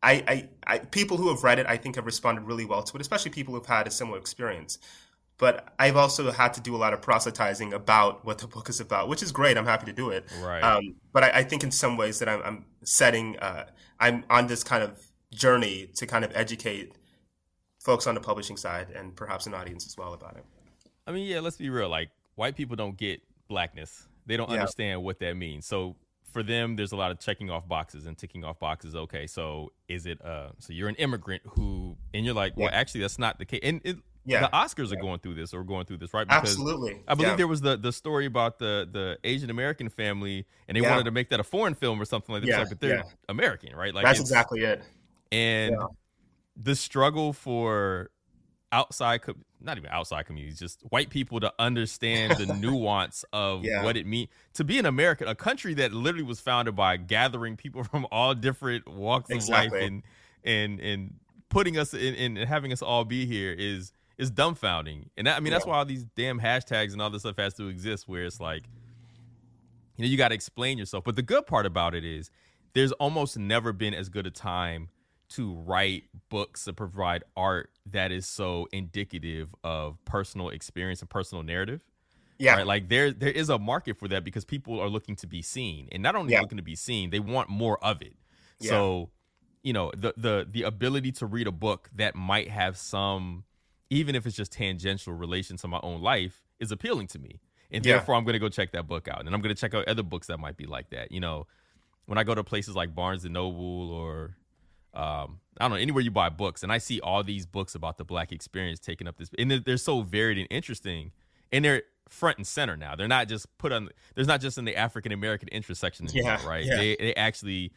I, 0.02 0.24
I, 0.28 0.50
I, 0.76 0.80
people 0.80 1.18
who 1.18 1.30
have 1.30 1.44
read 1.44 1.60
it, 1.60 1.66
I 1.68 1.78
think, 1.78 1.96
have 1.96 2.06
responded 2.06 2.42
really 2.42 2.66
well 2.66 2.84
to 2.84 2.96
it, 2.96 3.02
especially 3.02 3.32
people 3.32 3.56
who've 3.56 3.66
had 3.66 3.88
a 3.88 3.92
similar 3.92 4.18
experience. 4.18 4.78
But 5.40 5.74
I've 5.80 5.96
also 5.96 6.32
had 6.32 6.54
to 6.56 6.62
do 6.62 6.76
a 6.76 6.78
lot 6.78 6.94
of 6.94 7.02
proselytizing 7.02 7.74
about 7.74 8.24
what 8.26 8.38
the 8.40 8.48
book 8.48 8.70
is 8.70 8.80
about, 8.80 9.08
which 9.08 9.24
is 9.24 9.32
great. 9.32 9.58
I'm 9.58 9.66
happy 9.66 9.86
to 9.88 9.94
do 9.94 10.10
it. 10.12 10.26
Right. 10.44 10.62
Um, 10.62 10.96
but 11.14 11.24
I, 11.24 11.30
I 11.40 11.44
think 11.44 11.64
in 11.64 11.72
some 11.72 11.96
ways 11.98 12.20
that 12.20 12.28
I'm, 12.30 12.42
I'm 12.44 12.66
setting, 12.84 13.40
uh, 13.40 13.66
I'm 14.02 14.26
on 14.30 14.48
this 14.48 14.64
kind 14.64 14.84
of 14.84 15.02
journey 15.32 15.90
to 15.96 16.06
kind 16.06 16.26
of 16.26 16.32
educate 16.36 16.92
folks 17.80 18.06
on 18.06 18.16
the 18.16 18.22
publishing 18.22 18.58
side 18.58 18.90
and 18.94 19.16
perhaps 19.16 19.48
an 19.48 19.54
audience 19.54 19.86
as 19.88 19.98
well 19.98 20.14
about 20.14 20.36
it. 20.36 20.44
I 21.08 21.12
mean, 21.14 21.26
yeah, 21.26 21.40
let's 21.40 21.56
be 21.58 21.70
real. 21.70 21.88
Like 21.90 22.10
white 22.36 22.56
people 22.58 22.76
don't 22.76 22.98
get 22.98 23.22
blackness. 23.48 24.08
They 24.26 24.36
don't 24.36 24.50
Yeah. 24.50 24.58
understand 24.58 25.04
what 25.04 25.20
that 25.20 25.36
means. 25.38 25.66
So 25.66 25.96
for 26.34 26.44
them, 26.44 26.76
there's 26.76 26.92
a 26.92 26.96
lot 26.98 27.12
of 27.12 27.20
checking 27.20 27.50
off 27.50 27.66
boxes 27.68 28.06
and 28.06 28.18
ticking 28.18 28.44
off 28.44 28.60
boxes. 28.60 28.94
Okay, 28.96 29.26
so 29.26 29.72
is 29.88 30.06
it 30.06 30.22
uh 30.24 30.50
so 30.60 30.74
you're 30.74 30.90
an 30.90 30.96
immigrant 30.96 31.42
who 31.46 31.96
and 32.14 32.26
you're 32.26 32.36
like, 32.36 32.58
well, 32.58 32.70
Yeah. 32.70 32.78
actually 32.78 33.02
that's 33.02 33.18
not 33.18 33.40
the 33.40 33.46
case. 33.46 33.62
And 33.64 33.80
it, 33.86 33.98
Yeah. 34.30 34.42
the 34.42 34.50
Oscars 34.50 34.92
are 34.92 34.96
going 35.02 35.20
through 35.20 35.36
this 35.36 35.54
or 35.54 35.64
going 35.64 35.86
through 35.86 35.98
this, 35.98 36.14
right? 36.14 36.26
Absolutely. 36.30 37.02
I 37.08 37.16
believe 37.16 37.30
Yeah. 37.32 37.36
there 37.36 37.48
was 37.48 37.62
the 37.62 37.78
the 37.78 37.92
story 37.92 38.26
about 38.26 38.60
the 38.60 38.88
the 38.92 39.18
Asian 39.24 39.50
American 39.50 39.90
family 39.90 40.46
and 40.68 40.76
they 40.78 40.82
Yeah. 40.82 40.92
wanted 40.92 41.06
to 41.06 41.12
make 41.12 41.30
that 41.30 41.40
a 41.40 41.44
foreign 41.44 41.74
film 41.76 42.02
or 42.02 42.06
something 42.06 42.34
like 42.34 42.44
that. 42.44 42.50
Yeah, 42.50 42.66
but 42.70 42.80
they're 42.80 42.98
yeah. 42.98 43.04
American, 43.28 43.76
right? 43.76 43.94
Like 43.94 44.06
That's 44.06 44.20
exactly 44.20 44.62
it. 44.62 44.84
and 45.32 45.76
Yeah. 45.80 45.88
the 46.56 46.76
struggle 46.76 47.34
for 47.34 48.10
outside 48.72 49.22
not 49.62 49.78
even 49.78 49.90
outside 49.90 50.24
communities 50.28 50.60
just 50.60 50.82
white 50.90 51.10
people 51.10 51.40
to 51.40 51.52
understand 51.58 52.38
the 52.38 52.46
nuance 52.62 53.26
of 53.34 53.66
Yeah. 53.66 53.84
what 53.84 53.98
it 53.98 54.06
means 54.06 54.30
to 54.54 54.64
be 54.64 54.78
an 54.78 54.86
american 54.86 55.28
a 55.28 55.34
country 55.34 55.74
that 55.74 55.92
literally 55.92 56.24
was 56.24 56.40
founded 56.40 56.76
by 56.76 56.96
gathering 56.98 57.58
people 57.58 57.84
from 57.92 58.06
all 58.12 58.36
different 58.36 58.88
walks 58.88 59.32
of 59.32 59.48
life 59.50 59.74
and 59.74 60.04
and 60.44 60.80
and 60.80 61.16
putting 61.50 61.80
us 61.80 61.96
in 61.96 62.14
and 62.16 62.38
having 62.48 62.72
us 62.72 62.84
all 62.84 63.04
be 63.06 63.26
here 63.26 63.52
is 63.52 63.92
is 64.20 64.30
dumbfounding 64.30 65.06
and 65.18 65.26
that, 65.26 65.36
i 65.38 65.40
mean 65.40 65.52
that's 65.52 65.66
why 65.66 65.78
all 65.78 65.86
these 65.86 66.04
damn 66.16 66.40
hashtags 66.40 66.92
and 66.94 67.02
all 67.02 67.10
this 67.10 67.22
stuff 67.24 67.38
has 67.38 67.54
to 67.56 67.68
exist 67.68 68.08
where 68.08 68.26
it's 68.26 68.40
like 68.40 68.64
you 69.98 70.04
know 70.06 70.10
you 70.10 70.18
got 70.18 70.28
to 70.30 70.36
explain 70.36 70.78
yourself 70.78 71.04
but 71.04 71.16
the 71.16 71.22
good 71.24 71.46
part 71.48 71.66
about 71.66 71.96
it 71.96 72.06
is 72.06 72.30
there's 72.74 72.92
almost 72.94 73.38
never 73.38 73.74
been 73.74 73.94
as 73.94 74.10
good 74.10 74.28
a 74.28 74.32
time 74.32 74.90
to 75.30 75.54
write 75.54 76.04
books 76.30 76.66
to 76.66 76.74
provide 76.74 77.24
art 77.38 77.70
that 77.86 78.12
is 78.12 78.28
so 78.28 78.68
indicative 78.72 79.54
of 79.64 79.98
personal 80.06 80.50
experience 80.50 81.02
and 81.02 81.10
personal 81.10 81.44
narrative 81.44 81.82
Yeah. 82.40 82.56
right 82.56 82.68
like 82.68 82.90
there 82.90 83.12
there 83.12 83.32
is 83.32 83.50
a 83.50 83.58
market 83.60 83.98
for 83.98 84.08
that 84.10 84.24
because 84.24 84.44
people 84.46 84.80
are 84.80 84.90
looking 84.90 85.16
to 85.18 85.28
be 85.28 85.42
seen 85.42 85.88
and 85.92 86.04
not 86.04 86.16
only 86.16 86.34
Yeah. 86.34 86.42
looking 86.42 86.58
to 86.58 86.64
be 86.64 86.76
seen 86.76 87.10
they 87.10 87.20
want 87.20 87.50
more 87.50 87.84
of 87.84 88.02
it 88.02 88.16
Yeah. 88.60 88.70
so 88.72 89.10
you 89.64 89.74
know 89.74 89.92
the 89.96 90.14
the 90.18 90.48
the 90.50 90.64
ability 90.64 91.12
to 91.14 91.26
read 91.26 91.46
a 91.48 91.52
book 91.52 91.90
that 91.96 92.16
might 92.16 92.48
have 92.50 92.76
some 92.78 93.44
even 93.90 94.16
if 94.16 94.26
it's 94.26 94.36
just 94.36 94.52
tangential 94.52 95.14
relation 95.14 95.58
to 95.58 95.68
my 95.68 95.80
own 95.84 96.02
life 96.02 96.42
is 96.60 96.72
appealing 96.72 97.08
to 97.08 97.20
me 97.20 97.40
and 97.72 97.86
Yeah. 97.86 97.94
therefore 97.98 98.16
i'm 98.16 98.24
going 98.24 98.34
to 98.34 98.40
go 98.40 98.50
check 98.50 98.72
that 98.74 98.88
book 98.88 99.08
out 99.08 99.20
and 99.26 99.34
i'm 99.34 99.42
going 99.42 99.54
to 99.56 99.60
check 99.60 99.74
out 99.74 99.88
other 99.88 100.04
books 100.04 100.28
that 100.28 100.40
might 100.40 100.58
be 100.58 100.66
like 100.66 100.90
that 100.92 101.12
you 101.12 101.20
know 101.20 101.48
when 102.06 102.18
i 102.18 102.24
go 102.24 102.34
to 102.36 102.44
places 102.44 102.76
like 102.76 102.94
barnes 102.96 103.24
and 103.26 103.34
noble 103.34 103.92
or 103.92 104.36
um, 104.92 105.40
I 105.60 105.66
don't 105.66 105.70
know 105.70 105.76
anywhere 105.78 106.02
you 106.02 106.10
buy 106.10 106.30
books, 106.30 106.64
and 106.64 106.72
I 106.72 106.80
see 106.80 107.00
all 107.00 107.24
these 107.24 107.46
books 107.46 107.76
about 107.76 108.00
the 108.00 108.04
black 108.04 108.32
experience 108.32 108.80
taking 108.80 109.08
up 109.08 109.18
this, 109.18 109.30
and 109.38 109.52
they're, 109.52 109.60
they're 109.60 109.78
so 109.78 110.02
varied 110.02 110.40
and 110.40 110.48
interesting, 110.50 111.12
and 111.52 111.64
they're 111.64 111.84
front 112.10 112.38
and 112.40 112.48
center 112.48 112.76
now. 112.76 112.96
They're 112.96 113.08
not 113.08 113.28
just 113.28 113.56
put 113.60 113.72
on. 113.72 113.90
There's 114.16 114.28
not 114.28 114.42
just 114.42 114.58
in 114.58 114.66
the 114.66 114.76
African 114.76 115.12
American 115.12 115.48
interest 115.50 115.80
section 115.80 116.08
anymore, 116.10 116.40
Yeah, 116.42 116.48
right? 116.50 116.66
yeah. 116.66 116.76
They 116.76 116.96
they 117.00 117.14
actually 117.16 117.72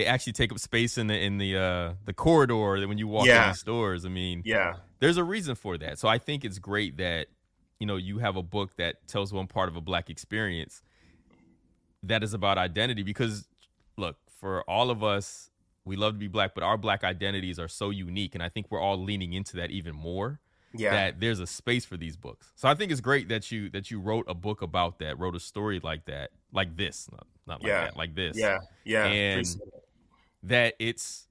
they 0.00 0.06
actually 0.06 0.32
take 0.32 0.50
up 0.50 0.58
space 0.58 0.96
in 0.96 1.08
the 1.08 1.18
in 1.18 1.36
the 1.36 1.56
uh, 1.56 1.92
the 2.06 2.14
corridor 2.14 2.80
that 2.80 2.88
when 2.88 2.96
you 2.96 3.06
walk 3.06 3.26
Yeah. 3.26 3.44
in 3.44 3.48
the 3.50 3.54
stores. 3.56 4.06
I 4.06 4.08
mean, 4.08 4.40
Yeah. 4.46 4.76
there's 4.98 5.18
a 5.18 5.24
reason 5.24 5.54
for 5.54 5.76
that. 5.78 5.98
So 5.98 6.08
I 6.08 6.16
think 6.16 6.42
it's 6.44 6.58
great 6.58 6.96
that 6.96 7.26
you 7.78 7.86
know 7.86 7.96
you 7.96 8.18
have 8.18 8.36
a 8.36 8.42
book 8.42 8.76
that 8.76 9.06
tells 9.06 9.32
one 9.32 9.46
part 9.46 9.68
of 9.68 9.76
a 9.76 9.80
black 9.82 10.08
experience 10.08 10.82
that 12.02 12.22
is 12.22 12.32
about 12.32 12.56
identity 12.56 13.02
because 13.02 13.46
look, 13.98 14.16
for 14.38 14.62
all 14.62 14.90
of 14.90 15.04
us, 15.04 15.50
we 15.84 15.96
love 15.96 16.14
to 16.14 16.18
be 16.18 16.28
black, 16.28 16.54
but 16.54 16.62
our 16.64 16.78
black 16.78 17.04
identities 17.04 17.58
are 17.58 17.68
so 17.68 17.90
unique 17.90 18.34
and 18.34 18.42
I 18.42 18.48
think 18.48 18.68
we're 18.70 18.80
all 18.80 19.02
leaning 19.02 19.34
into 19.34 19.56
that 19.58 19.70
even 19.70 19.94
more. 19.94 20.40
Yeah. 20.72 20.92
That 20.92 21.20
there's 21.20 21.40
a 21.40 21.46
space 21.46 21.84
for 21.84 21.96
these 21.98 22.16
books. 22.16 22.52
So 22.54 22.68
I 22.68 22.74
think 22.74 22.90
it's 22.92 23.00
great 23.02 23.28
that 23.28 23.50
you 23.50 23.68
that 23.70 23.90
you 23.90 24.00
wrote 24.00 24.24
a 24.28 24.34
book 24.34 24.62
about 24.62 24.98
that, 25.00 25.18
wrote 25.18 25.34
a 25.36 25.40
story 25.40 25.80
like 25.82 26.06
that, 26.06 26.30
like 26.52 26.76
this, 26.76 27.08
not, 27.12 27.26
not 27.46 27.62
like 27.62 27.68
Yeah. 27.68 27.84
that, 27.84 27.96
like 27.96 28.14
this 28.14 28.38
Yeah. 28.38 28.58
Yeah. 28.84 29.04
And-. 29.06 29.46
That 30.42 30.74
it's 30.78 31.26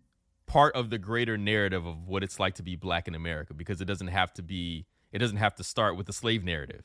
part 0.46 0.76
of 0.76 0.90
the 0.90 0.98
greater 0.98 1.38
narrative 1.38 1.86
of 1.86 2.08
what 2.08 2.24
it's 2.24 2.40
like 2.40 2.56
to 2.56 2.64
be 2.64 2.76
black 2.76 3.08
in 3.08 3.16
America 3.16 3.54
because 3.54 3.82
it 3.82 3.86
doesn't 3.86 4.08
have 4.08 4.34
to 4.34 4.42
be 4.42 4.86
it 5.12 5.20
doesn't 5.20 5.38
have 5.38 5.56
to 5.56 5.64
start 5.64 5.98
with 5.98 6.08
the 6.08 6.14
slave 6.14 6.44
narrative. 6.44 6.84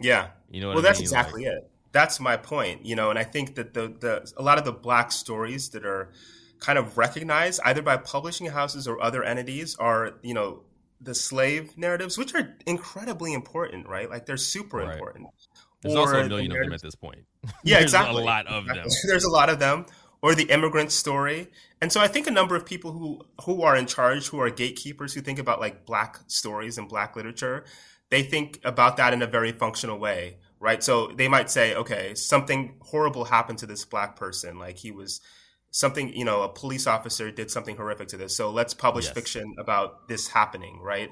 Yeah. 0.00 0.28
You 0.50 0.60
know 0.60 0.68
what 0.68 0.76
well, 0.76 0.84
I 0.84 0.88
that's 0.88 0.98
mean? 0.98 1.04
exactly 1.04 1.44
it. 1.44 1.70
That's 1.92 2.20
my 2.20 2.36
point, 2.36 2.84
you 2.84 2.94
know, 2.94 3.08
and 3.10 3.18
I 3.18 3.24
think 3.24 3.54
that 3.54 3.72
the 3.74 3.88
the 3.88 4.32
a 4.36 4.42
lot 4.42 4.58
of 4.58 4.64
the 4.64 4.72
black 4.72 5.12
stories 5.12 5.70
that 5.70 5.86
are 5.86 6.12
kind 6.60 6.78
of 6.78 6.96
recognized 6.98 7.60
either 7.64 7.82
by 7.82 7.96
publishing 7.96 8.46
houses 8.46 8.86
or 8.88 9.02
other 9.02 9.22
entities 9.22 9.76
are, 9.78 10.14
you 10.22 10.34
know, 10.34 10.62
the 11.00 11.14
slave 11.14 11.76
narratives, 11.76 12.16
which 12.18 12.34
are 12.34 12.56
incredibly 12.66 13.32
important, 13.34 13.86
right? 13.88 14.08
Like 14.10 14.26
they're 14.26 14.36
super 14.36 14.78
Right. 14.78 14.92
important. 14.94 15.28
There's 15.82 15.94
Or 15.94 16.00
also 16.00 16.20
a 16.20 16.22
the 16.24 16.28
million 16.30 16.52
of 16.52 16.58
them 16.58 16.72
at 16.72 16.82
this 16.82 16.94
point. 16.94 17.24
Yeah, 17.44 17.50
There's 17.80 17.84
exactly. 17.84 18.22
A 18.22 18.24
lot 18.24 18.46
of 18.46 18.66
them. 18.66 18.86
There's 19.06 19.24
a 19.24 19.30
lot 19.30 19.50
of 19.50 19.58
them, 19.58 19.86
or 20.26 20.34
the 20.34 20.50
immigrant 20.50 20.90
story. 20.92 21.48
And 21.80 21.92
so 21.92 22.00
I 22.00 22.08
think 22.08 22.26
a 22.26 22.30
number 22.30 22.56
of 22.56 22.66
people 22.66 22.92
who 22.92 23.10
who 23.44 23.62
are 23.62 23.76
in 23.76 23.86
charge, 23.86 24.28
who 24.28 24.40
are 24.40 24.50
gatekeepers, 24.50 25.14
who 25.14 25.20
think 25.20 25.38
about 25.38 25.60
like 25.60 25.86
black 25.86 26.18
stories 26.26 26.78
and 26.78 26.88
black 26.88 27.16
literature, 27.16 27.64
they 28.10 28.22
think 28.22 28.60
about 28.64 28.96
that 28.96 29.12
in 29.12 29.22
a 29.22 29.26
very 29.26 29.52
functional 29.52 29.98
way, 29.98 30.38
right? 30.60 30.82
So 30.82 30.94
they 31.18 31.28
might 31.28 31.50
say, 31.50 31.74
okay, 31.74 32.14
something 32.14 32.76
horrible 32.80 33.24
happened 33.26 33.58
to 33.60 33.66
this 33.66 33.84
black 33.84 34.16
person, 34.16 34.58
like 34.58 34.78
he 34.78 34.90
was 34.90 35.20
something, 35.70 36.12
you 36.14 36.24
know, 36.24 36.42
a 36.42 36.48
police 36.48 36.86
officer 36.86 37.30
did 37.30 37.50
something 37.50 37.76
horrific 37.76 38.08
to 38.08 38.16
this. 38.16 38.36
So 38.36 38.50
let's 38.50 38.74
publish 38.74 39.06
Yes. 39.06 39.14
fiction 39.14 39.54
about 39.58 40.08
this 40.08 40.28
happening, 40.28 40.80
right? 40.80 41.10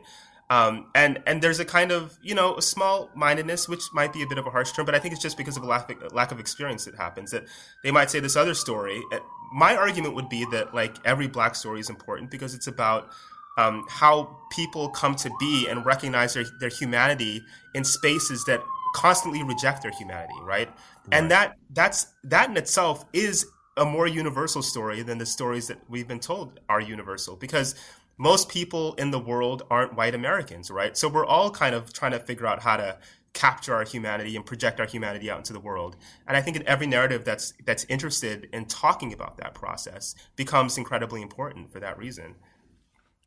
Um, 0.50 0.86
and 0.94 1.22
and 1.26 1.42
there's 1.42 1.58
a 1.58 1.64
kind 1.64 1.90
of 1.90 2.18
you 2.22 2.34
know 2.34 2.56
a 2.56 2.62
small 2.62 3.10
mindedness, 3.14 3.68
which 3.68 3.82
might 3.92 4.12
be 4.12 4.22
a 4.22 4.26
bit 4.26 4.38
of 4.38 4.46
a 4.46 4.50
harsh 4.50 4.72
term, 4.72 4.84
but 4.84 4.94
I 4.94 4.98
think 4.98 5.12
it's 5.14 5.22
just 5.22 5.36
because 5.36 5.56
of 5.56 5.62
a 5.62 5.66
lack 5.66 5.90
of, 5.90 6.12
lack 6.12 6.32
of 6.32 6.38
experience 6.38 6.84
that 6.84 6.94
happens. 6.96 7.30
That 7.30 7.44
they 7.82 7.90
might 7.90 8.10
say 8.10 8.20
this 8.20 8.36
other 8.36 8.54
story. 8.54 9.02
Uh, 9.12 9.20
My 9.52 9.74
argument 9.74 10.14
would 10.14 10.28
be 10.28 10.44
that 10.52 10.74
like 10.74 10.96
every 11.04 11.28
black 11.28 11.54
story 11.54 11.80
is 11.80 11.88
important 11.88 12.30
because 12.30 12.54
it's 12.54 12.66
about 12.66 13.10
um, 13.56 13.86
how 13.88 14.36
people 14.50 14.90
come 14.90 15.14
to 15.16 15.30
be 15.40 15.66
and 15.68 15.86
recognize 15.86 16.34
their, 16.34 16.44
their 16.60 16.68
humanity 16.68 17.42
in 17.74 17.84
spaces 17.84 18.44
that 18.44 18.62
constantly 18.94 19.42
reject 19.42 19.82
their 19.82 19.92
humanity, 19.92 20.34
right? 20.42 20.68
And 21.12 21.30
that 21.30 21.56
that's 21.70 22.06
that 22.24 22.48
in 22.48 22.56
itself 22.56 23.04
is 23.12 23.46
a 23.76 23.84
more 23.84 24.06
universal 24.06 24.62
story 24.62 25.02
than 25.02 25.18
the 25.18 25.26
stories 25.26 25.66
that 25.66 25.78
we've 25.88 26.06
been 26.06 26.20
told 26.20 26.60
are 26.68 26.80
universal 26.80 27.36
because 27.36 27.74
most 28.16 28.48
people 28.48 28.94
in 28.94 29.10
the 29.10 29.18
world 29.18 29.62
aren't 29.70 29.94
white 29.94 30.14
Americans, 30.14 30.70
right? 30.70 30.96
So 30.96 31.08
we're 31.08 31.26
all 31.26 31.50
kind 31.50 31.74
of 31.74 31.92
trying 31.92 32.12
to 32.12 32.20
figure 32.20 32.46
out 32.46 32.62
how 32.62 32.76
to 32.76 32.98
capture 33.32 33.74
our 33.74 33.84
humanity 33.84 34.36
and 34.36 34.46
project 34.46 34.78
our 34.78 34.86
humanity 34.86 35.28
out 35.30 35.38
into 35.38 35.52
the 35.52 35.58
world. 35.60 35.96
And 36.28 36.36
I 36.36 36.40
think 36.40 36.56
in 36.56 36.66
every 36.68 36.86
narrative 36.86 37.24
that's 37.24 37.52
that's 37.64 37.84
interested 37.88 38.48
in 38.52 38.66
talking 38.66 39.12
about 39.12 39.38
that 39.38 39.54
process 39.54 40.14
becomes 40.36 40.78
incredibly 40.78 41.20
important 41.20 41.72
for 41.72 41.80
that 41.80 41.98
reason. 41.98 42.36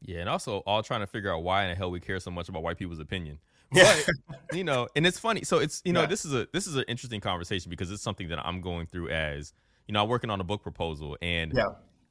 Yeah, 0.01 0.19
and 0.19 0.29
also 0.29 0.59
all 0.59 0.83
trying 0.83 1.01
to 1.01 1.07
figure 1.07 1.33
out 1.33 1.43
why 1.43 1.63
in 1.63 1.69
the 1.69 1.75
hell 1.75 1.91
we 1.91 1.99
care 1.99 2.19
so 2.19 2.31
much 2.31 2.47
about 2.49 2.63
white 2.63 2.77
people's 2.77 2.99
opinion. 2.99 3.39
Yeah. 3.73 3.93
But 4.29 4.55
you 4.55 4.63
know, 4.63 4.87
and 4.95 5.05
it's 5.05 5.19
funny. 5.19 5.43
So 5.43 5.57
it's 5.57 5.81
you 5.83 5.91
know, 5.91 6.01
Yeah. 6.01 6.05
this 6.07 6.23
is 6.23 6.33
a 6.33 6.47
this 6.53 6.67
is 6.67 6.77
an 6.77 6.85
interesting 6.87 7.19
conversation 7.19 7.69
because 7.69 7.91
it's 7.91 8.01
something 8.01 8.29
that 8.29 8.39
I'm 8.39 8.61
going 8.61 8.87
through 8.87 9.09
as 9.09 9.51
you 9.89 9.93
know, 9.93 10.03
I'm 10.03 10.07
working 10.07 10.29
on 10.29 10.39
a 10.39 10.45
book 10.45 10.63
proposal 10.63 11.17
and 11.21 11.51
Yeah. 11.53 11.65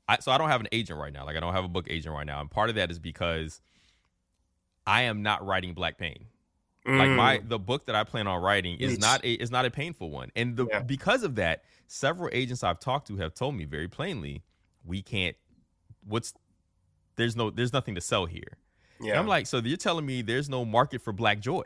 I, 0.08 0.18
so 0.20 0.30
I 0.32 0.38
don't 0.38 0.48
have 0.48 0.60
an 0.60 0.68
agent 0.72 0.98
right 1.00 1.12
now. 1.12 1.24
Like 1.26 1.36
I 1.36 1.40
don't 1.40 1.52
have 1.54 1.64
a 1.64 1.68
book 1.68 1.86
agent 1.90 2.14
right 2.14 2.26
now, 2.26 2.40
and 2.40 2.50
part 2.50 2.68
of 2.70 2.76
that 2.76 2.90
is 2.90 2.98
because 2.98 3.60
I 4.86 5.02
am 5.02 5.22
not 5.22 5.44
writing 5.44 5.74
Black 5.74 5.98
Pain. 5.98 6.26
Like 6.86 7.08
Mm. 7.08 7.16
my 7.16 7.40
the 7.44 7.58
book 7.58 7.86
that 7.86 7.96
I 7.96 8.04
plan 8.04 8.28
on 8.28 8.40
writing 8.40 8.76
is 8.78 8.98
not 9.00 9.24
a 9.24 9.32
is 9.32 9.50
not 9.50 9.64
a 9.64 9.70
painful 9.70 10.10
one, 10.10 10.30
and 10.36 10.56
the 10.56 10.66
Yeah. 10.70 10.80
because 10.80 11.24
of 11.24 11.34
that, 11.34 11.64
several 11.88 12.30
agents 12.32 12.62
I've 12.62 12.78
talked 12.78 13.08
to 13.08 13.16
have 13.16 13.34
told 13.34 13.56
me 13.56 13.64
very 13.64 13.88
plainly, 13.88 14.42
we 14.84 15.02
can't. 15.02 15.34
What's 16.04 16.32
there's 17.16 17.34
no 17.34 17.50
there's 17.50 17.72
nothing 17.72 17.96
to 17.96 18.00
sell 18.00 18.26
here. 18.26 18.58
yeah. 19.00 19.10
And 19.12 19.18
I'm 19.18 19.26
like, 19.26 19.48
so 19.48 19.58
you're 19.58 19.76
telling 19.76 20.06
me 20.06 20.22
there's 20.22 20.48
no 20.48 20.64
market 20.64 21.02
for 21.02 21.12
Black 21.12 21.40
joy? 21.40 21.64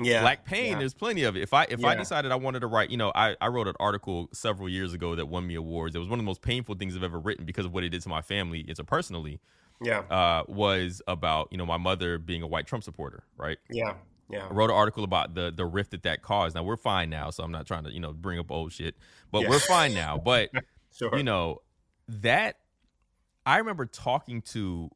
Yeah. 0.00 0.20
Black 0.20 0.44
pain, 0.44 0.72
Yeah. 0.72 0.78
there's 0.78 0.94
plenty 0.94 1.24
of 1.24 1.36
it. 1.36 1.42
If 1.42 1.52
I 1.52 1.64
if 1.68 1.84
I 1.84 1.94
decided 1.94 2.30
I 2.32 2.36
wanted 2.36 2.60
to 2.60 2.66
write, 2.66 2.90
you 2.90 2.96
know, 2.96 3.10
I, 3.14 3.36
I 3.40 3.48
wrote 3.48 3.68
an 3.68 3.74
article 3.80 4.28
several 4.32 4.68
years 4.68 4.92
ago 4.94 5.14
that 5.16 5.26
won 5.26 5.46
me 5.46 5.54
awards. 5.54 5.94
It 5.96 5.98
was 5.98 6.08
one 6.08 6.18
of 6.18 6.24
the 6.24 6.26
most 6.26 6.42
painful 6.42 6.74
things 6.76 6.96
I've 6.96 7.02
ever 7.02 7.18
written 7.18 7.44
because 7.44 7.66
of 7.66 7.72
what 7.72 7.84
it 7.84 7.88
did 7.90 8.02
to 8.02 8.08
my 8.08 8.22
family, 8.22 8.64
interpersonally. 8.64 9.38
Yeah. 9.82 10.00
Uh, 10.00 10.42
was 10.48 11.02
about 11.06 11.48
you 11.52 11.58
know 11.58 11.66
my 11.66 11.76
mother 11.76 12.18
being 12.18 12.42
a 12.42 12.46
white 12.46 12.66
Trump 12.66 12.84
supporter, 12.84 13.24
right? 13.36 13.58
Yeah. 13.70 13.94
Yeah. 14.30 14.46
I 14.50 14.52
wrote 14.52 14.70
an 14.70 14.76
article 14.76 15.04
about 15.04 15.34
the 15.34 15.52
the 15.54 15.64
rift 15.64 15.92
that 15.92 16.02
that 16.02 16.22
caused. 16.22 16.54
Now 16.54 16.62
we're 16.62 16.76
fine 16.76 17.10
now, 17.10 17.30
so 17.30 17.42
I'm 17.44 17.52
not 17.52 17.66
trying 17.66 17.84
to 17.84 17.92
you 17.92 18.00
know 18.00 18.12
bring 18.12 18.38
up 18.38 18.50
old 18.50 18.72
shit, 18.72 18.96
but 19.32 19.42
Yeah. 19.42 19.50
we're 19.50 19.58
fine 19.60 19.94
now. 19.94 20.18
But 20.18 20.50
Sure. 20.96 21.16
you 21.16 21.22
know 21.22 21.62
that 22.08 22.56
I 23.46 23.58
remember 23.58 23.86
talking 23.86 24.42
to 24.52 24.90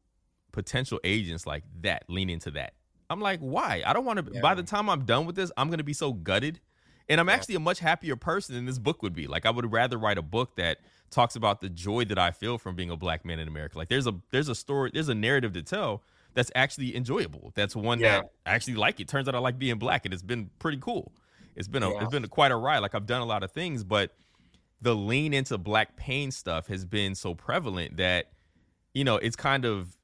potential 0.51 0.99
agents 1.03 1.47
like 1.47 1.63
that, 1.81 2.03
lean 2.09 2.29
into 2.29 2.51
that. 2.51 2.73
I'm 3.13 3.21
like, 3.21 3.39
why? 3.39 3.81
I 3.85 3.93
don't 3.93 4.03
want 4.05 4.25
to. 4.25 4.33
Yeah. 4.33 4.41
By 4.41 4.55
the 4.55 4.63
time 4.63 4.89
I'm 4.89 5.05
done 5.05 5.25
with 5.25 5.35
this, 5.35 5.51
I'm 5.55 5.69
gonna 5.69 5.83
be 5.83 5.93
so 5.93 6.11
gutted, 6.11 6.59
and 7.07 7.21
I'm 7.21 7.29
actually 7.29 7.55
a 7.55 7.59
much 7.59 7.79
happier 7.79 8.15
person 8.17 8.55
than 8.55 8.65
this 8.65 8.79
book 8.79 9.01
would 9.03 9.13
be. 9.13 9.27
Like, 9.27 9.45
I 9.45 9.51
would 9.51 9.71
rather 9.71 9.97
write 9.97 10.17
a 10.17 10.21
book 10.21 10.55
that 10.57 10.79
talks 11.11 11.35
about 11.35 11.61
the 11.61 11.69
joy 11.69 12.05
that 12.05 12.17
I 12.17 12.31
feel 12.31 12.57
from 12.57 12.75
being 12.75 12.89
a 12.89 12.97
black 12.97 13.23
man 13.23 13.39
in 13.39 13.47
America. 13.47 13.77
Like, 13.77 13.87
there's 13.89 14.07
a 14.07 14.15
there's 14.31 14.49
a 14.49 14.55
story, 14.55 14.91
there's 14.93 15.09
a 15.09 15.15
narrative 15.15 15.53
to 15.53 15.61
tell 15.63 16.03
that's 16.33 16.51
actually 16.55 16.95
enjoyable. 16.95 17.51
That's 17.55 17.75
one 17.75 17.99
Yeah. 17.99 18.21
that 18.21 18.31
I 18.45 18.55
actually 18.55 18.73
like. 18.75 18.99
It 18.99 19.07
turns 19.07 19.27
out 19.27 19.35
I 19.35 19.39
like 19.39 19.59
being 19.59 19.77
black, 19.77 20.03
and 20.05 20.13
it's 20.13 20.23
been 20.23 20.49
pretty 20.59 20.79
cool. 20.81 21.13
It's 21.55 21.67
been 21.67 21.83
a 21.83 21.91
Yeah. 21.91 22.01
it's 22.01 22.11
been 22.11 22.27
quite 22.27 22.51
a 22.51 22.55
ride. 22.55 22.79
Like 22.79 22.95
I've 22.95 23.05
done 23.05 23.21
a 23.21 23.25
lot 23.25 23.43
of 23.43 23.51
things, 23.51 23.83
but 23.83 24.11
the 24.81 24.95
lean 24.95 25.33
into 25.33 25.57
black 25.57 25.95
pain 25.95 26.31
stuff 26.31 26.67
has 26.67 26.83
been 26.83 27.15
so 27.15 27.35
prevalent 27.35 27.97
that 27.97 28.31
you 28.93 29.03
know 29.03 29.15
it's 29.17 29.35
kind 29.35 29.63
of 29.65 29.95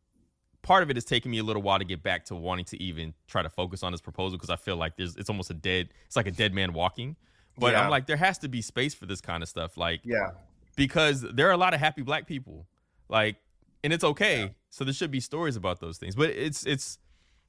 part 0.62 0.84
of 0.84 0.89
it 0.89 0.97
is 0.97 1.05
taking 1.05 1.32
me 1.32 1.38
a 1.39 1.43
little 1.43 1.62
while 1.62 1.80
to 1.80 1.86
get 1.86 2.03
back 2.03 2.26
to 2.26 2.36
wanting 2.36 2.66
to 2.66 2.82
even 2.82 3.14
try 3.28 3.41
to 3.41 3.49
focus 3.49 3.82
on 3.84 3.91
this 3.91 4.01
proposal 4.01 4.38
because 4.38 4.49
I 4.49 4.55
feel 4.55 4.76
like 4.76 4.97
there's 4.97 5.16
it's 5.16 5.30
almost 5.30 5.49
a 5.49 5.53
dead 5.53 5.89
it's 6.05 6.16
like 6.16 6.28
a 6.28 6.32
dead 6.32 6.53
man 6.53 6.74
walking. 6.74 7.16
But 7.57 7.74
Yeah. 7.74 7.84
I'm 7.84 7.89
like 7.89 8.05
there 8.07 8.18
has 8.18 8.38
to 8.39 8.49
be 8.49 8.62
space 8.62 8.93
for 8.93 9.05
this 9.05 9.22
kind 9.22 9.41
of 9.43 9.49
stuff 9.49 9.78
like 9.78 10.01
Yeah. 10.03 10.32
because 10.76 11.22
there 11.22 11.47
are 11.47 11.51
a 11.53 11.57
lot 11.57 11.74
of 11.74 11.80
happy 11.80 12.01
black 12.01 12.28
people 12.28 12.68
like 13.07 13.38
and 13.84 13.93
it's 13.93 14.03
okay. 14.03 14.53
So 14.70 14.84
there 14.84 14.93
should 14.93 15.12
be 15.12 15.20
stories 15.22 15.55
about 15.55 15.80
those 15.80 15.97
things. 15.97 16.16
But 16.16 16.30
it's 16.32 16.66
it's 16.66 16.99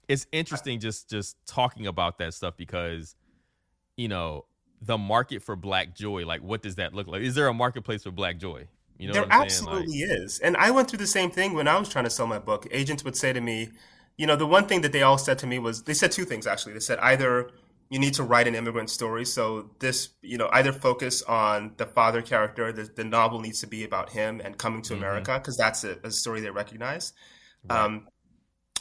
it's 0.08 0.26
interesting 0.32 0.80
just 0.80 1.10
just 1.10 1.36
talking 1.46 1.86
about 1.86 2.18
that 2.18 2.34
stuff 2.34 2.56
because 2.56 3.14
you 3.96 4.08
know 4.08 4.44
the 4.82 4.96
market 4.96 5.42
for 5.42 5.56
black 5.56 5.94
joy 5.94 6.24
like 6.24 6.42
what 6.42 6.62
does 6.62 6.76
that 6.76 6.94
look 6.94 7.06
like 7.06 7.20
is 7.20 7.34
there 7.34 7.46
a 7.48 7.52
marketplace 7.52 8.02
for 8.02 8.10
black 8.10 8.38
joy 8.38 8.66
you 9.00 9.08
know 9.08 9.14
there 9.14 9.26
saying 9.30 9.64
like 9.64 9.88
absolutely 9.88 9.98
is. 10.00 10.38
And 10.40 10.56
I 10.56 10.70
went 10.70 10.88
through 10.90 10.98
the 10.98 11.06
same 11.06 11.30
thing 11.30 11.54
when 11.54 11.68
I 11.68 11.78
was 11.78 11.88
trying 11.88 12.04
to 12.04 12.10
sell 12.10 12.26
my 12.26 12.38
book. 12.38 12.66
Agents 12.70 13.04
would 13.04 13.16
say 13.16 13.32
to 13.32 13.40
me, 13.40 13.70
you 14.16 14.26
know, 14.26 14.36
the 14.36 14.46
one 14.46 14.66
thing 14.66 14.82
that 14.82 14.92
they 14.92 15.02
all 15.02 15.18
said 15.18 15.38
to 15.40 15.46
me 15.46 15.58
was 15.58 15.82
they 15.84 15.94
said 15.94 16.12
two 16.12 16.24
things 16.24 16.46
actually. 16.46 16.74
They 16.74 16.80
said 16.80 16.98
either 17.00 17.50
you 17.90 17.98
need 17.98 18.14
to 18.14 18.22
write 18.24 18.46
an 18.46 18.54
immigrant 18.54 18.90
story, 18.90 19.24
so 19.24 19.70
this, 19.80 20.10
you 20.22 20.38
know, 20.38 20.48
either 20.52 20.72
focus 20.72 21.22
on 21.22 21.72
the 21.76 21.86
father 21.86 22.22
character. 22.22 22.72
The, 22.72 22.84
the 22.94 23.04
novel 23.04 23.40
needs 23.40 23.60
to 23.60 23.66
be 23.66 23.84
about 23.84 24.10
him 24.10 24.40
and 24.44 24.56
coming 24.58 24.82
to 24.82 24.94
Mhm. 24.94 24.98
America 24.98 25.38
because 25.38 25.56
that's 25.56 25.84
a, 25.84 25.98
a 26.04 26.10
story 26.10 26.40
they 26.40 26.50
recognize. 26.50 27.12
Um, 27.68 28.08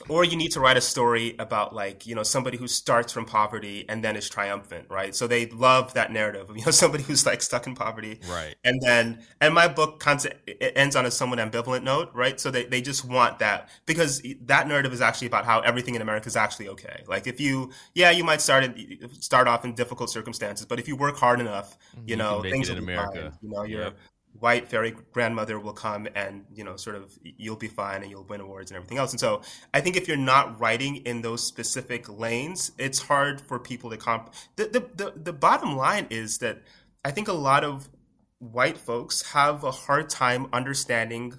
or 0.08 0.24
you 0.24 0.38
need 0.38 0.52
to 0.52 0.60
write 0.60 0.78
a 0.78 0.82
story 0.82 1.36
about 1.39 1.74
like 1.74 2.08
you 2.08 2.16
know 2.16 2.24
somebody 2.24 2.58
who 2.58 2.68
starts 2.68 3.12
from 3.12 3.26
poverty 3.26 3.86
and 3.89 4.04
then 4.04 4.16
is 4.16 4.30
triumphant 4.30 4.86
right 4.89 5.16
so 5.16 5.28
they 5.28 5.47
love 5.47 5.93
that 5.93 6.12
narrative 6.12 6.50
of 6.50 6.58
you 6.58 6.64
know 6.66 6.72
somebody 6.84 7.04
who's 7.04 7.26
like 7.26 7.41
stuck 7.41 7.68
in 7.68 7.76
poverty 7.76 8.20
right 8.30 8.56
and 8.64 8.82
then 8.82 9.20
and 9.41 9.54
my 9.54 9.68
book 9.68 10.06
of 10.08 10.26
it 10.47 10.74
ends 10.76 10.95
on 10.95 11.06
a 11.06 11.12
somewhat 11.12 11.39
ambivalent 11.39 11.84
note 11.84 12.10
right 12.14 12.39
so 12.39 12.50
they, 12.52 12.66
they 12.66 12.82
just 12.82 13.06
want 13.06 13.39
that 13.39 13.70
because 13.86 14.22
that 14.41 14.68
narrative 14.68 14.93
is 14.93 15.02
actually 15.02 15.28
about 15.28 15.45
how 15.45 15.60
everything 15.62 15.95
in 15.95 16.02
america 16.02 16.28
is 16.28 16.36
actually 16.36 16.68
okay 16.68 17.04
like 17.08 17.28
if 17.28 17.39
you 17.39 17.72
yeah 17.93 18.12
you 18.12 18.24
might 18.24 18.41
start 18.41 18.64
in, 18.64 19.10
start 19.20 19.47
off 19.47 19.66
in 19.66 19.74
difficult 19.76 20.10
circumstances 20.10 20.66
but 20.66 20.80
if 20.80 20.88
you 20.88 20.95
work 20.95 21.18
hard 21.18 21.39
enough 21.39 21.78
mm-hmm. 21.95 22.08
you, 22.08 22.12
You 22.12 22.18
know 22.18 22.41
things 22.41 22.70
will 22.70 22.78
in 22.78 22.86
be 22.86 22.93
America. 22.93 23.22
fine. 23.22 23.39
you 23.41 23.50
know 23.50 23.64
your 23.64 23.82
Yep. 23.82 23.97
White 24.38 24.70
fairy 24.70 24.96
grandmother 25.12 25.60
will 25.60 25.74
come 25.74 26.08
and 26.16 26.46
you 26.54 26.64
know 26.64 26.76
sort 26.76 26.96
of 26.96 27.18
you'll 27.24 27.56
be 27.56 27.68
fine 27.68 28.02
and 28.02 28.12
you'll 28.12 28.24
win 28.24 28.40
awards 28.40 28.72
and 28.72 28.78
everything 28.78 28.98
else 28.98 29.12
and 29.12 29.20
so 29.20 29.42
i 29.74 29.82
think 29.82 29.98
if 29.98 30.08
you're 30.08 30.16
not 30.18 30.60
writing 30.60 30.98
in 30.98 31.22
those 31.22 31.46
specific 31.46 32.08
lanes 32.08 32.72
it's 32.78 33.00
hard 33.00 33.42
for 33.42 33.60
people 33.60 33.90
to 33.90 33.98
comp 33.98 34.34
the, 34.56 34.66
the, 34.66 35.04
the, 35.04 35.14
the 35.16 35.34
bottom 35.34 35.76
line 35.76 36.08
is 36.10 36.38
that 36.38 36.62
i 37.04 37.12
think 37.12 37.28
a 37.28 37.34
lot 37.34 37.64
of 37.64 37.90
white 38.38 38.78
folks 38.78 39.34
have 39.34 39.64
a 39.64 39.72
hard 39.72 40.10
time 40.10 40.48
understanding 40.54 41.34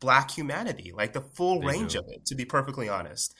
black 0.00 0.30
humanity 0.30 0.92
like 0.96 1.12
the 1.12 1.20
full 1.20 1.60
They 1.60 1.66
range 1.66 1.92
do. 1.92 1.98
of 1.98 2.06
it 2.08 2.24
to 2.26 2.34
be 2.34 2.44
perfectly 2.44 2.88
honest 2.88 3.34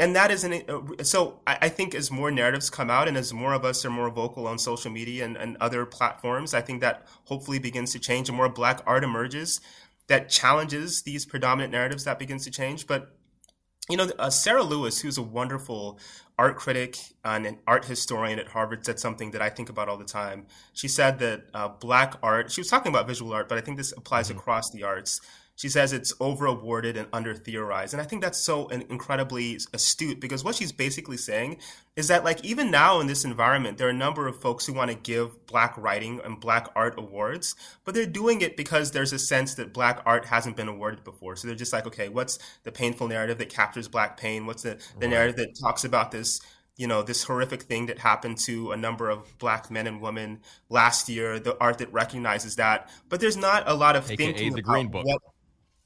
and 0.00 0.16
that 0.16 0.30
isn't 0.30 0.68
uh, 0.68 1.04
so 1.04 1.40
I, 1.46 1.68
think 1.68 1.94
as 1.94 2.10
more 2.10 2.30
narratives 2.30 2.68
come 2.68 2.90
out 2.90 3.06
and 3.06 3.16
as 3.16 3.32
more 3.32 3.52
of 3.52 3.64
us 3.64 3.84
are 3.84 3.90
more 3.90 4.10
vocal 4.10 4.48
on 4.48 4.58
social 4.58 4.90
media 4.90 5.24
and, 5.24 5.36
and 5.36 5.56
other 5.60 5.86
platforms 5.86 6.52
i 6.52 6.60
think 6.60 6.80
that 6.80 7.06
hopefully 7.24 7.58
begins 7.60 7.92
to 7.92 7.98
change 7.98 8.28
and 8.28 8.36
more 8.36 8.48
black 8.48 8.80
art 8.86 9.04
emerges 9.04 9.60
that 10.08 10.28
challenges 10.28 11.02
these 11.02 11.24
predominant 11.24 11.72
narratives 11.72 12.04
that 12.04 12.18
begins 12.18 12.44
to 12.44 12.50
change. 12.50 12.86
But 12.86 13.16
you 13.90 13.98
know 13.98 14.08
uh, 14.18 14.30
sarah 14.30 14.62
lewis 14.62 15.02
who's 15.02 15.18
a 15.18 15.22
wonderful 15.22 15.98
art 16.38 16.56
critic 16.56 16.96
and 17.22 17.44
an 17.44 17.58
art 17.66 17.84
historian 17.84 18.38
at 18.38 18.48
harvard 18.48 18.82
said 18.82 18.98
something 18.98 19.32
that 19.32 19.42
i 19.42 19.50
think 19.50 19.68
about 19.68 19.90
all 19.90 19.98
the 19.98 20.06
time. 20.06 20.46
She 20.72 20.88
said 20.88 21.18
that 21.18 21.42
uh, 21.52 21.68
black 21.68 22.14
art 22.22 22.50
she 22.50 22.62
was 22.62 22.68
talking 22.68 22.90
about 22.90 23.06
visual 23.06 23.34
art 23.34 23.46
but 23.46 23.58
i 23.58 23.60
think 23.60 23.76
this 23.76 23.92
applies 23.92 24.30
across 24.30 24.70
the 24.70 24.84
arts 24.84 25.20
she 25.56 25.68
says 25.68 25.92
it's 25.92 26.12
over 26.20 26.46
awarded 26.46 26.96
and 26.96 27.08
under 27.12 27.34
theorized 27.34 27.94
and 27.94 28.00
i 28.00 28.04
think 28.04 28.22
that's 28.22 28.38
so 28.38 28.68
incredibly 28.68 29.58
astute 29.72 30.20
because 30.20 30.42
what 30.44 30.54
she's 30.54 30.72
basically 30.72 31.16
saying 31.16 31.56
is 31.96 32.08
that 32.08 32.24
like 32.24 32.44
even 32.44 32.70
now 32.70 33.00
in 33.00 33.06
this 33.06 33.24
environment 33.24 33.78
there 33.78 33.86
are 33.86 33.90
a 33.90 33.94
number 33.94 34.26
of 34.26 34.40
folks 34.40 34.66
who 34.66 34.72
want 34.72 34.90
to 34.90 34.96
give 34.96 35.46
black 35.46 35.76
writing 35.76 36.20
and 36.24 36.40
black 36.40 36.68
art 36.74 36.94
awards 36.98 37.54
but 37.84 37.94
they're 37.94 38.06
doing 38.06 38.40
it 38.40 38.56
because 38.56 38.90
there's 38.90 39.12
a 39.12 39.18
sense 39.18 39.54
that 39.54 39.72
black 39.72 40.00
art 40.06 40.24
hasn't 40.26 40.56
been 40.56 40.68
awarded 40.68 41.04
before. 41.04 41.36
So 41.36 41.46
they're 41.46 41.56
just 41.56 41.72
like 41.72 41.86
okay 41.86 42.08
what's 42.08 42.38
the 42.62 42.72
painful 42.72 43.08
narrative 43.08 43.38
that 43.38 43.48
captures 43.48 43.88
black 43.88 44.16
pain? 44.16 44.46
What's 44.46 44.62
the, 44.62 44.78
the 44.98 45.08
narrative 45.08 45.36
that 45.36 45.58
talks 45.60 45.84
about 45.84 46.10
this 46.10 46.40
you 46.76 46.88
know 46.88 47.02
this 47.02 47.22
horrific 47.22 47.62
thing 47.62 47.86
that 47.86 47.98
happened 47.98 48.38
to 48.38 48.72
a 48.72 48.76
number 48.76 49.08
of 49.08 49.38
black 49.38 49.70
men 49.70 49.86
and 49.86 50.00
women 50.00 50.40
last 50.68 51.08
year 51.08 51.38
the 51.38 51.56
art 51.60 51.78
that 51.78 51.92
recognizes 51.92 52.56
that? 52.56 52.90
But 53.08 53.20
there's 53.20 53.36
not 53.36 53.64
a 53.66 53.74
lot 53.74 53.96
of 53.96 54.10
AKA 54.10 54.16
thinking 54.16 54.52
the 54.54 54.62
Green 54.62 54.88
Book. 54.88 55.06
what 55.06 55.22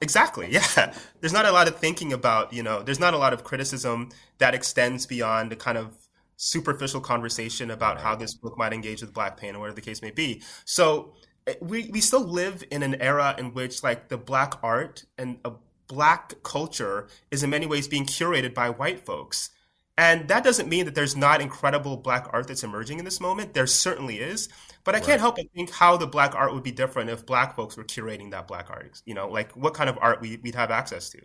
Exactly. 0.01 0.49
Yeah. 0.53 0.95
There's 1.21 1.33
not 1.33 1.47
a 1.47 1.53
lot 1.53 1.69
of 1.69 1.77
thinking 1.79 2.13
about, 2.13 2.53
you 2.53 2.63
know, 2.63 2.83
there's 2.83 3.01
not 3.01 3.15
a 3.15 3.19
lot 3.19 3.33
of 3.33 3.45
criticism 3.45 4.11
that 4.39 4.55
extends 4.55 5.07
beyond 5.07 5.51
the 5.51 5.57
kind 5.57 5.77
of 5.79 5.97
superficial 6.37 7.01
conversation 7.01 7.71
about 7.71 8.01
how 8.01 8.15
this 8.15 8.35
book 8.35 8.57
might 8.57 8.73
engage 8.73 9.01
with 9.01 9.13
black 9.13 9.37
pain 9.37 9.57
or 9.57 9.61
whatever 9.61 9.75
the 9.75 9.81
case 9.81 10.01
may 10.03 10.11
be. 10.13 10.43
So 10.65 11.15
eh, 11.47 11.55
we, 11.61 11.91
we 11.93 12.01
still 12.01 12.25
live 12.25 12.63
in 12.71 12.83
an 12.85 13.01
era 13.03 13.35
in 13.39 13.53
which 13.55 13.83
like 13.83 14.09
the 14.09 14.17
black 14.19 14.55
art 14.63 15.05
and 15.19 15.39
a 15.45 15.53
black 15.89 16.41
culture 16.45 17.09
is 17.31 17.43
in 17.43 17.51
many 17.51 17.67
ways 17.67 17.89
being 17.89 18.07
curated 18.07 18.55
by 18.55 18.71
white 18.71 19.05
folks. 19.05 19.51
And 19.97 20.29
that 20.29 20.45
doesn't 20.45 20.69
mean 20.69 20.85
that 20.85 20.95
there's 20.95 21.17
not 21.17 21.41
incredible 21.41 21.97
black 21.97 22.29
art 22.33 22.47
that's 22.47 22.63
emerging 22.63 23.01
in 23.01 23.05
this 23.05 23.21
moment. 23.21 23.53
There 23.55 23.67
certainly 23.67 24.21
is. 24.21 24.49
But 24.89 24.95
I 24.95 25.01
can't 25.01 25.21
help 25.21 25.37
but 25.37 25.45
think 25.55 25.71
how 25.71 25.99
the 25.99 26.07
black 26.07 26.35
art 26.35 26.55
would 26.55 26.63
be 26.63 26.71
different 26.73 27.11
if 27.11 27.27
black 27.27 27.55
folks 27.55 27.77
were 27.77 27.85
curating 27.85 28.31
that 28.31 28.49
black 28.49 28.71
art. 28.71 29.03
You 29.05 29.13
know, 29.13 29.29
like 29.29 29.53
what 29.53 29.75
kind 29.75 29.91
of 29.91 29.99
art 30.01 30.23
we, 30.23 30.39
we'd 30.43 30.55
have 30.55 30.71
access 30.71 31.11
to. 31.11 31.21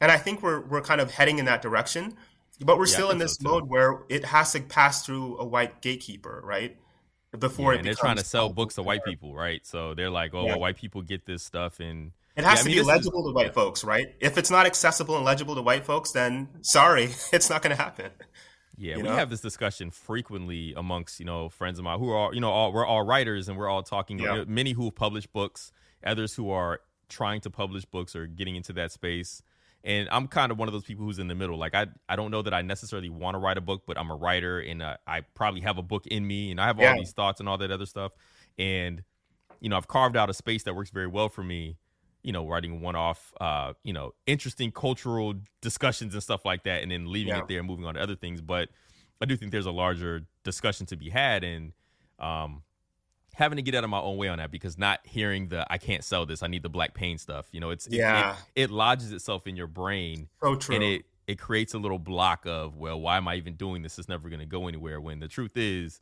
And 0.00 0.10
I 0.10 0.16
think 0.16 0.42
we're, 0.42 0.62
we're 0.66 0.80
kind 0.80 1.02
of 1.02 1.10
heading 1.10 1.38
in 1.38 1.44
that 1.44 1.60
direction. 1.60 2.14
But 2.64 2.78
we're 2.78 2.86
Yeah, 2.86 2.94
still 2.94 3.10
in 3.10 3.18
this 3.18 3.34
so, 3.38 3.50
mode 3.50 3.68
where 3.68 4.04
it 4.08 4.24
has 4.24 4.52
to 4.52 4.60
pass 4.62 5.04
through 5.04 5.36
a 5.38 5.44
white 5.44 5.82
gatekeeper, 5.82 6.40
right? 6.42 6.74
Before 7.38 7.72
Yeah, 7.72 7.74
it 7.74 7.78
and 7.80 7.86
they're 7.88 7.94
trying 7.94 8.16
to 8.16 8.24
sell 8.24 8.48
books 8.48 8.76
to 8.76 8.82
white 8.82 9.04
people 9.04 9.34
right 9.34 9.60
so 9.66 9.92
they're 9.92 10.08
like 10.08 10.32
oh 10.32 10.44
Yeah. 10.46 10.52
well 10.52 10.60
white 10.60 10.76
people 10.78 11.02
get 11.02 11.26
this 11.26 11.42
stuff 11.44 11.80
and 11.80 12.12
It 12.34 12.44
Yeah, 12.44 12.50
has 12.50 12.60
I 12.60 12.62
to 12.62 12.68
mean, 12.68 12.76
be 12.76 12.78
this 12.78 12.84
is- 12.84 12.86
legible 12.88 13.24
to 13.24 13.32
white 13.34 13.52
folks, 13.52 13.84
right? 13.84 14.06
If 14.20 14.38
it's 14.38 14.50
not 14.50 14.64
accessible 14.64 15.16
and 15.16 15.24
legible 15.24 15.54
to 15.54 15.60
white 15.60 15.84
folks, 15.84 16.12
then 16.12 16.48
sorry, 16.62 17.10
it's 17.34 17.50
not 17.50 17.60
going 17.60 17.76
to 17.76 17.82
happen. 17.82 18.10
Yeah, 18.78 18.96
you 18.96 19.02
we 19.02 19.08
know? 19.08 19.14
have 19.16 19.30
this 19.30 19.40
discussion 19.40 19.90
frequently 19.90 20.74
amongst 20.76 21.18
you 21.18 21.26
know 21.26 21.48
friends 21.48 21.78
of 21.78 21.84
mine 21.84 21.98
who 21.98 22.10
are 22.10 22.34
you 22.34 22.40
know 22.40 22.50
all 22.50 22.72
we're 22.72 22.84
all 22.86 23.02
writers 23.04 23.48
and 23.48 23.56
we're 23.56 23.68
all 23.68 23.82
talking. 23.82 24.18
Yeah. 24.18 24.44
Many 24.46 24.72
who 24.72 24.84
have 24.84 24.94
published 24.94 25.32
books, 25.32 25.72
others 26.04 26.34
who 26.34 26.50
are 26.50 26.80
trying 27.08 27.40
to 27.42 27.50
publish 27.50 27.84
books 27.84 28.14
or 28.16 28.26
getting 28.26 28.56
into 28.56 28.72
that 28.74 28.92
space. 28.92 29.42
And 29.84 30.08
I'm 30.10 30.26
kind 30.26 30.50
of 30.50 30.58
one 30.58 30.66
of 30.66 30.72
those 30.72 30.82
people 30.82 31.04
who's 31.04 31.20
in 31.20 31.28
the 31.28 31.36
middle. 31.36 31.56
Like 31.56 31.74
I, 31.74 31.86
I 32.08 32.16
don't 32.16 32.32
know 32.32 32.42
that 32.42 32.52
I 32.52 32.62
necessarily 32.62 33.08
want 33.08 33.36
to 33.36 33.38
write 33.38 33.56
a 33.56 33.60
book, 33.60 33.82
but 33.86 33.96
I'm 33.96 34.10
a 34.10 34.16
writer 34.16 34.58
and 34.58 34.82
uh, 34.82 34.96
I 35.06 35.20
probably 35.20 35.60
have 35.60 35.78
a 35.78 35.82
book 35.82 36.06
in 36.08 36.26
me, 36.26 36.50
and 36.50 36.60
I 36.60 36.66
have 36.66 36.80
Yeah. 36.80 36.90
all 36.90 36.96
these 36.98 37.12
thoughts 37.12 37.38
and 37.38 37.48
all 37.48 37.56
that 37.58 37.70
other 37.70 37.86
stuff. 37.86 38.10
And 38.58 39.04
you 39.60 39.68
know, 39.68 39.76
I've 39.76 39.86
carved 39.88 40.16
out 40.16 40.28
a 40.28 40.34
space 40.34 40.64
that 40.64 40.74
works 40.74 40.90
very 40.90 41.06
well 41.06 41.28
for 41.28 41.42
me. 41.44 41.76
You 42.26 42.32
know, 42.32 42.44
writing 42.44 42.80
one-off, 42.80 43.32
uh, 43.40 43.74
you 43.84 43.92
know, 43.92 44.12
interesting 44.26 44.72
cultural 44.72 45.34
discussions 45.62 46.12
and 46.12 46.20
stuff 46.20 46.44
like 46.44 46.64
that, 46.64 46.82
and 46.82 46.90
then 46.90 47.06
leaving 47.06 47.32
Yeah. 47.34 47.42
it 47.42 47.46
there 47.48 47.60
and 47.60 47.68
moving 47.68 47.84
on 47.84 47.94
to 47.94 48.00
other 48.02 48.16
things. 48.16 48.40
But 48.40 48.68
I 49.20 49.26
do 49.26 49.36
think 49.36 49.52
there's 49.52 49.64
a 49.66 49.70
larger 49.70 50.26
discussion 50.42 50.86
to 50.86 50.96
be 50.96 51.08
had, 51.08 51.44
and 51.44 51.72
um, 52.18 52.64
having 53.34 53.56
to 53.56 53.62
get 53.62 53.76
out 53.76 53.84
of 53.84 53.90
my 53.90 54.00
own 54.00 54.16
way 54.16 54.26
on 54.26 54.38
that 54.38 54.50
because 54.50 54.76
not 54.76 55.06
hearing 55.06 55.46
the 55.48 55.64
"I 55.72 55.78
can't 55.78 56.02
sell 56.02 56.26
this, 56.26 56.42
I 56.42 56.48
need 56.48 56.64
the 56.64 56.68
black 56.68 56.94
pain" 56.94 57.16
stuff. 57.16 57.46
You 57.52 57.60
know, 57.60 57.70
it's 57.70 57.86
it- 57.86 57.92
Yeah. 57.94 58.36
it, 58.56 58.64
it 58.64 58.70
lodges 58.70 59.12
itself 59.12 59.46
in 59.46 59.54
your 59.54 59.68
brain, 59.68 60.28
So 60.42 60.56
true. 60.56 60.74
and 60.74 60.82
it 60.82 61.04
it 61.28 61.38
creates 61.38 61.74
a 61.74 61.78
little 61.78 61.98
block 62.00 62.44
of 62.44 62.76
well, 62.76 63.00
why 63.00 63.18
am 63.18 63.28
I 63.28 63.36
even 63.36 63.54
doing 63.54 63.82
this? 63.82 64.00
It's 64.00 64.08
never 64.08 64.28
going 64.28 64.40
to 64.40 64.46
go 64.46 64.66
anywhere. 64.66 65.00
When 65.00 65.20
the 65.20 65.28
truth 65.28 65.56
is, 65.56 66.00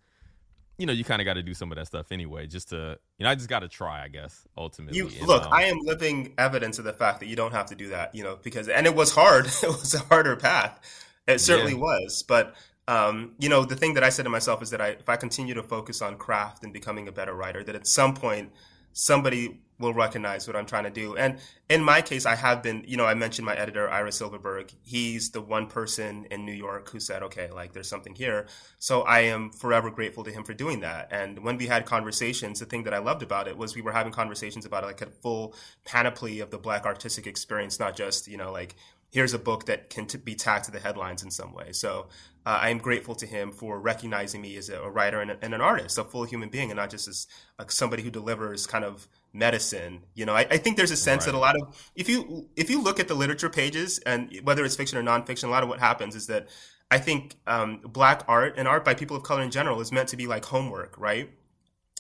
you 0.79 0.87
know, 0.87 0.93
you 0.93 1.05
kind 1.05 1.21
of 1.23 1.25
got 1.27 1.35
to 1.35 1.43
do 1.43 1.55
some 1.55 1.71
of 1.73 1.77
that 1.77 1.87
stuff 1.87 2.11
anyway, 2.11 2.47
just 2.47 2.71
to 2.71 2.99
you 3.19 3.25
know, 3.25 3.31
I 3.31 3.35
just 3.35 3.49
got 3.49 3.61
to 3.61 3.69
try, 3.69 4.03
I 4.03 4.09
guess. 4.09 4.47
Ultimately, 4.57 4.99
You 4.99 5.07
And, 5.07 5.27
look, 5.27 5.45
um, 5.45 5.53
I 5.53 5.65
am 5.65 5.79
living 5.83 6.35
evidence 6.39 6.79
of 6.79 6.85
the 6.85 6.93
fact 6.93 7.21
that 7.21 7.27
you 7.27 7.37
don't 7.37 7.53
have 7.53 7.67
to 7.67 7.75
do 7.75 7.89
that, 7.91 8.15
you 8.15 8.25
know, 8.25 8.39
because 8.43 8.69
and 8.69 8.87
it 8.87 8.95
was 8.95 9.13
hard. 9.13 9.47
It 9.63 9.69
was 9.69 9.95
a 9.95 10.01
harder 10.01 10.37
path. 10.37 10.81
It 11.27 11.41
certainly 11.41 11.73
Yeah. 11.75 11.79
was, 11.79 12.23
but 12.27 12.55
um, 12.87 13.33
you 13.39 13.49
know, 13.49 13.65
the 13.65 13.77
thing 13.77 13.95
that 13.95 14.05
I 14.05 14.11
said 14.11 14.25
to 14.25 14.31
myself 14.31 14.61
is 14.63 14.69
that 14.71 14.81
I, 14.81 14.89
if 14.89 15.09
I 15.09 15.17
continue 15.17 15.55
to 15.55 15.63
focus 15.63 16.03
on 16.03 16.17
craft 16.19 16.65
and 16.65 16.73
becoming 16.73 17.09
a 17.09 17.13
better 17.13 17.33
writer, 17.33 17.65
that 17.65 17.75
at 17.75 17.87
some 17.87 18.13
point 18.15 18.53
somebody 18.93 19.61
will 19.79 19.93
recognize 19.93 20.47
what 20.47 20.57
I'm 20.57 20.67
trying 20.67 20.85
to 20.85 20.91
do. 20.91 21.17
And 21.17 21.39
in 21.69 21.83
my 21.83 22.01
case, 22.01 22.27
I 22.27 22.37
have 22.37 22.63
been, 22.63 22.85
you 22.87 22.97
know, 22.97 23.07
I 23.07 23.15
mentioned 23.15 23.47
my 23.47 23.57
editor, 23.57 23.89
Ira 23.91 24.13
Silverberg. 24.13 24.71
He's 24.83 25.31
the 25.31 25.41
one 25.41 25.67
person 25.67 26.27
in 26.31 26.45
New 26.45 26.53
York 26.53 26.91
who 26.91 27.01
said, 27.01 27.23
okay, 27.25 27.51
like 27.51 27.73
there's 27.73 27.89
something 27.89 28.15
here. 28.15 28.47
So 28.79 29.03
I 29.03 29.21
am 29.21 29.51
forever 29.51 29.91
grateful 29.91 30.23
to 30.25 30.31
him 30.31 30.45
for 30.45 30.55
doing 30.55 30.81
that. 30.81 31.09
And 31.11 31.43
when 31.43 31.57
we 31.57 31.67
had 31.67 31.87
conversations, 31.87 32.61
the 32.61 32.67
thing 32.67 32.85
that 32.85 32.95
I 32.95 32.99
loved 32.99 33.23
about 33.23 33.49
it 33.49 33.57
was 33.57 33.75
we 33.75 33.83
were 33.83 33.93
having 33.93 34.13
conversations 34.13 34.65
about 34.65 34.85
like 34.85 35.03
a 35.03 35.07
full 35.07 35.55
panoply 35.85 36.41
of 36.41 36.51
the 36.51 36.59
Black 36.59 36.87
artistic 36.87 37.27
experience, 37.27 37.81
not 37.81 37.97
just, 37.97 38.29
you 38.29 38.37
know, 38.37 38.53
like 38.53 38.77
here's 39.15 39.33
a 39.33 39.39
book 39.39 39.67
that 39.67 39.91
can 39.91 40.07
t- 40.07 40.19
be 40.19 40.35
tagged 40.35 40.65
to 40.65 40.73
the 40.73 40.81
headlines 40.81 41.23
in 41.23 41.31
some 41.31 41.55
way. 41.55 41.71
So 41.71 42.09
uh, 42.45 42.59
I 42.63 42.71
am 42.71 42.79
grateful 42.79 43.15
to 43.15 43.27
him 43.27 43.53
for 43.53 43.79
recognizing 43.79 44.41
me 44.41 44.57
as 44.57 44.69
a, 44.69 44.81
a 44.81 44.91
writer 44.91 45.21
and, 45.21 45.31
a, 45.31 45.39
and, 45.41 45.55
an 45.55 45.61
artist, 45.61 45.99
a 45.99 46.05
full 46.05 46.25
human 46.25 46.49
being, 46.49 46.71
and 46.71 46.79
not 46.79 46.91
just 46.91 47.07
as 47.07 47.29
somebody 47.69 48.03
who 48.03 48.11
delivers 48.11 48.67
kind 48.67 48.85
of 48.85 49.07
medicine. 49.35 50.05
You 50.15 50.25
know, 50.25 50.35
I, 50.35 50.47
I 50.51 50.57
think 50.59 50.77
there's 50.77 50.91
a 50.93 50.97
sense 50.97 51.27
Right. 51.27 51.33
that 51.33 51.37
a 51.37 51.41
lot 51.41 51.57
of 51.61 51.91
if 51.95 52.09
you 52.09 52.49
if 52.57 52.71
you 52.71 52.81
look 52.81 52.99
at 53.01 53.09
the 53.09 53.15
literature 53.15 53.51
pages 53.51 53.99
and 54.01 54.41
whether 54.45 54.65
it's 54.65 54.77
fiction 54.77 54.97
or 54.97 55.03
nonfiction, 55.03 55.45
a 55.45 55.49
lot 55.51 55.63
of 55.63 55.69
what 55.69 55.81
happens 55.81 56.15
is 56.15 56.29
that 56.29 56.49
I 56.91 56.99
think 56.99 57.37
um, 57.47 57.81
black 57.85 58.23
art 58.29 58.55
and 58.57 58.69
art 58.69 58.85
by 58.85 58.95
people 58.95 59.17
of 59.17 59.23
color 59.25 59.43
in 59.43 59.51
general 59.51 59.81
is 59.81 59.91
meant 59.91 60.09
to 60.11 60.17
be 60.17 60.27
like 60.27 60.45
homework, 60.45 60.95
right? 60.97 61.31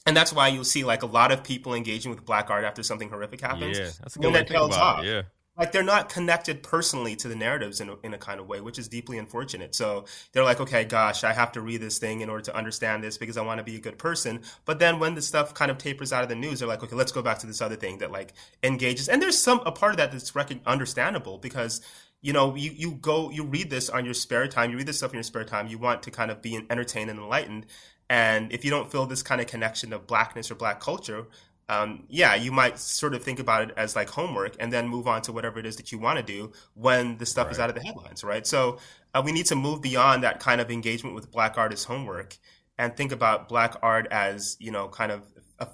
And 0.06 0.16
that's 0.16 0.32
why 0.32 0.48
you'll 0.48 0.64
see 0.64 0.84
like 0.84 1.02
a 1.02 1.06
lot 1.06 1.32
of 1.32 1.42
people 1.42 1.74
engaging 1.74 2.10
with 2.10 2.24
black 2.24 2.50
art 2.50 2.64
after 2.64 2.82
something 2.82 3.08
horrific 3.08 3.40
happens. 3.40 3.78
yeah, 3.78 3.88
that's 4.00 4.16
a 4.16 4.18
good 4.18 4.34
that 4.34 4.50
about 4.50 4.72
off. 4.74 5.04
Yeah. 5.04 5.22
Like 5.56 5.70
they're 5.70 5.82
not 5.82 6.08
connected 6.08 6.62
personally 6.62 7.14
to 7.16 7.28
the 7.28 7.36
narratives 7.36 7.80
in 7.80 7.88
a, 7.88 7.96
in 8.02 8.14
a 8.14 8.18
kind 8.18 8.40
of 8.40 8.48
way, 8.48 8.60
which 8.60 8.78
is 8.78 8.88
deeply 8.88 9.18
unfortunate. 9.18 9.74
So 9.74 10.04
they're 10.32 10.44
like, 10.44 10.60
okay, 10.60 10.84
gosh, 10.84 11.22
I 11.22 11.32
have 11.32 11.52
to 11.52 11.60
read 11.60 11.80
this 11.80 11.98
thing 11.98 12.22
in 12.22 12.28
order 12.28 12.42
to 12.44 12.56
understand 12.56 13.04
this 13.04 13.16
because 13.16 13.36
I 13.36 13.42
want 13.42 13.58
to 13.58 13.64
be 13.64 13.76
a 13.76 13.80
good 13.80 13.98
person. 13.98 14.42
But 14.64 14.80
then 14.80 14.98
when 14.98 15.14
the 15.14 15.22
stuff 15.22 15.54
kind 15.54 15.70
of 15.70 15.78
tapers 15.78 16.12
out 16.12 16.24
of 16.24 16.28
the 16.28 16.34
news, 16.34 16.58
they're 16.58 16.68
like, 16.68 16.82
okay, 16.82 16.96
let's 16.96 17.12
go 17.12 17.22
back 17.22 17.38
to 17.38 17.46
this 17.46 17.62
other 17.62 17.76
thing 17.76 17.98
that 17.98 18.10
like 18.10 18.32
engages. 18.62 19.08
And 19.08 19.22
there's 19.22 19.38
some 19.38 19.60
a 19.64 19.72
part 19.72 19.92
of 19.92 19.98
that 19.98 20.10
that's 20.10 20.34
rec- 20.34 20.50
understandable 20.66 21.38
because 21.38 21.80
you 22.20 22.32
know 22.32 22.54
you 22.54 22.70
you 22.74 22.92
go 22.92 23.30
you 23.30 23.44
read 23.44 23.70
this 23.70 23.90
on 23.90 24.04
your 24.04 24.14
spare 24.14 24.48
time, 24.48 24.70
you 24.70 24.76
read 24.76 24.86
this 24.86 24.98
stuff 24.98 25.12
in 25.12 25.16
your 25.16 25.22
spare 25.22 25.44
time. 25.44 25.68
You 25.68 25.78
want 25.78 26.02
to 26.04 26.10
kind 26.10 26.30
of 26.30 26.42
be 26.42 26.66
entertained 26.68 27.10
and 27.10 27.18
enlightened. 27.18 27.66
And 28.10 28.52
if 28.52 28.64
you 28.64 28.70
don't 28.70 28.90
feel 28.90 29.06
this 29.06 29.22
kind 29.22 29.40
of 29.40 29.46
connection 29.46 29.92
of 29.92 30.06
blackness 30.06 30.50
or 30.50 30.56
black 30.56 30.80
culture, 30.80 31.26
um, 31.68 32.04
yeah, 32.08 32.34
you 32.34 32.52
might 32.52 32.78
sort 32.78 33.14
of 33.14 33.22
think 33.22 33.38
about 33.38 33.70
it 33.70 33.74
as 33.76 33.96
like 33.96 34.10
homework 34.10 34.56
and 34.60 34.72
then 34.72 34.86
move 34.86 35.06
on 35.06 35.22
to 35.22 35.32
whatever 35.32 35.58
it 35.58 35.66
is 35.66 35.76
that 35.76 35.92
you 35.92 35.98
want 35.98 36.18
to 36.18 36.24
do 36.24 36.52
when 36.74 37.16
the 37.16 37.26
stuff 37.26 37.50
is 37.50 37.58
out 37.58 37.70
of 37.70 37.74
the 37.74 37.82
headlines, 37.82 38.22
right? 38.22 38.46
So 38.46 38.78
uh, 39.14 39.22
we 39.24 39.32
need 39.32 39.46
to 39.46 39.56
move 39.56 39.80
beyond 39.80 40.22
that 40.24 40.40
kind 40.40 40.60
of 40.60 40.70
engagement 40.70 41.14
with 41.14 41.30
black 41.30 41.56
art 41.56 41.72
as 41.72 41.84
homework 41.84 42.36
and 42.76 42.94
think 42.96 43.12
about 43.12 43.48
black 43.48 43.76
art 43.82 44.06
as, 44.10 44.56
you 44.60 44.70
know, 44.70 44.88
kind 44.88 45.10
of 45.10 45.22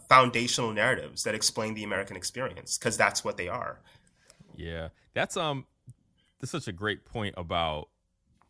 foundational 0.08 0.72
narratives 0.72 1.24
that 1.24 1.34
explain 1.34 1.74
the 1.74 1.84
American 1.84 2.16
experience 2.16 2.78
because 2.78 2.96
that's 2.96 3.24
what 3.24 3.36
they 3.36 3.48
are. 3.48 3.80
Yeah, 4.56 4.88
that's 5.14 5.36
um, 5.36 5.66
that's 6.38 6.52
such 6.52 6.68
a 6.68 6.72
great 6.72 7.04
point 7.04 7.34
about 7.36 7.88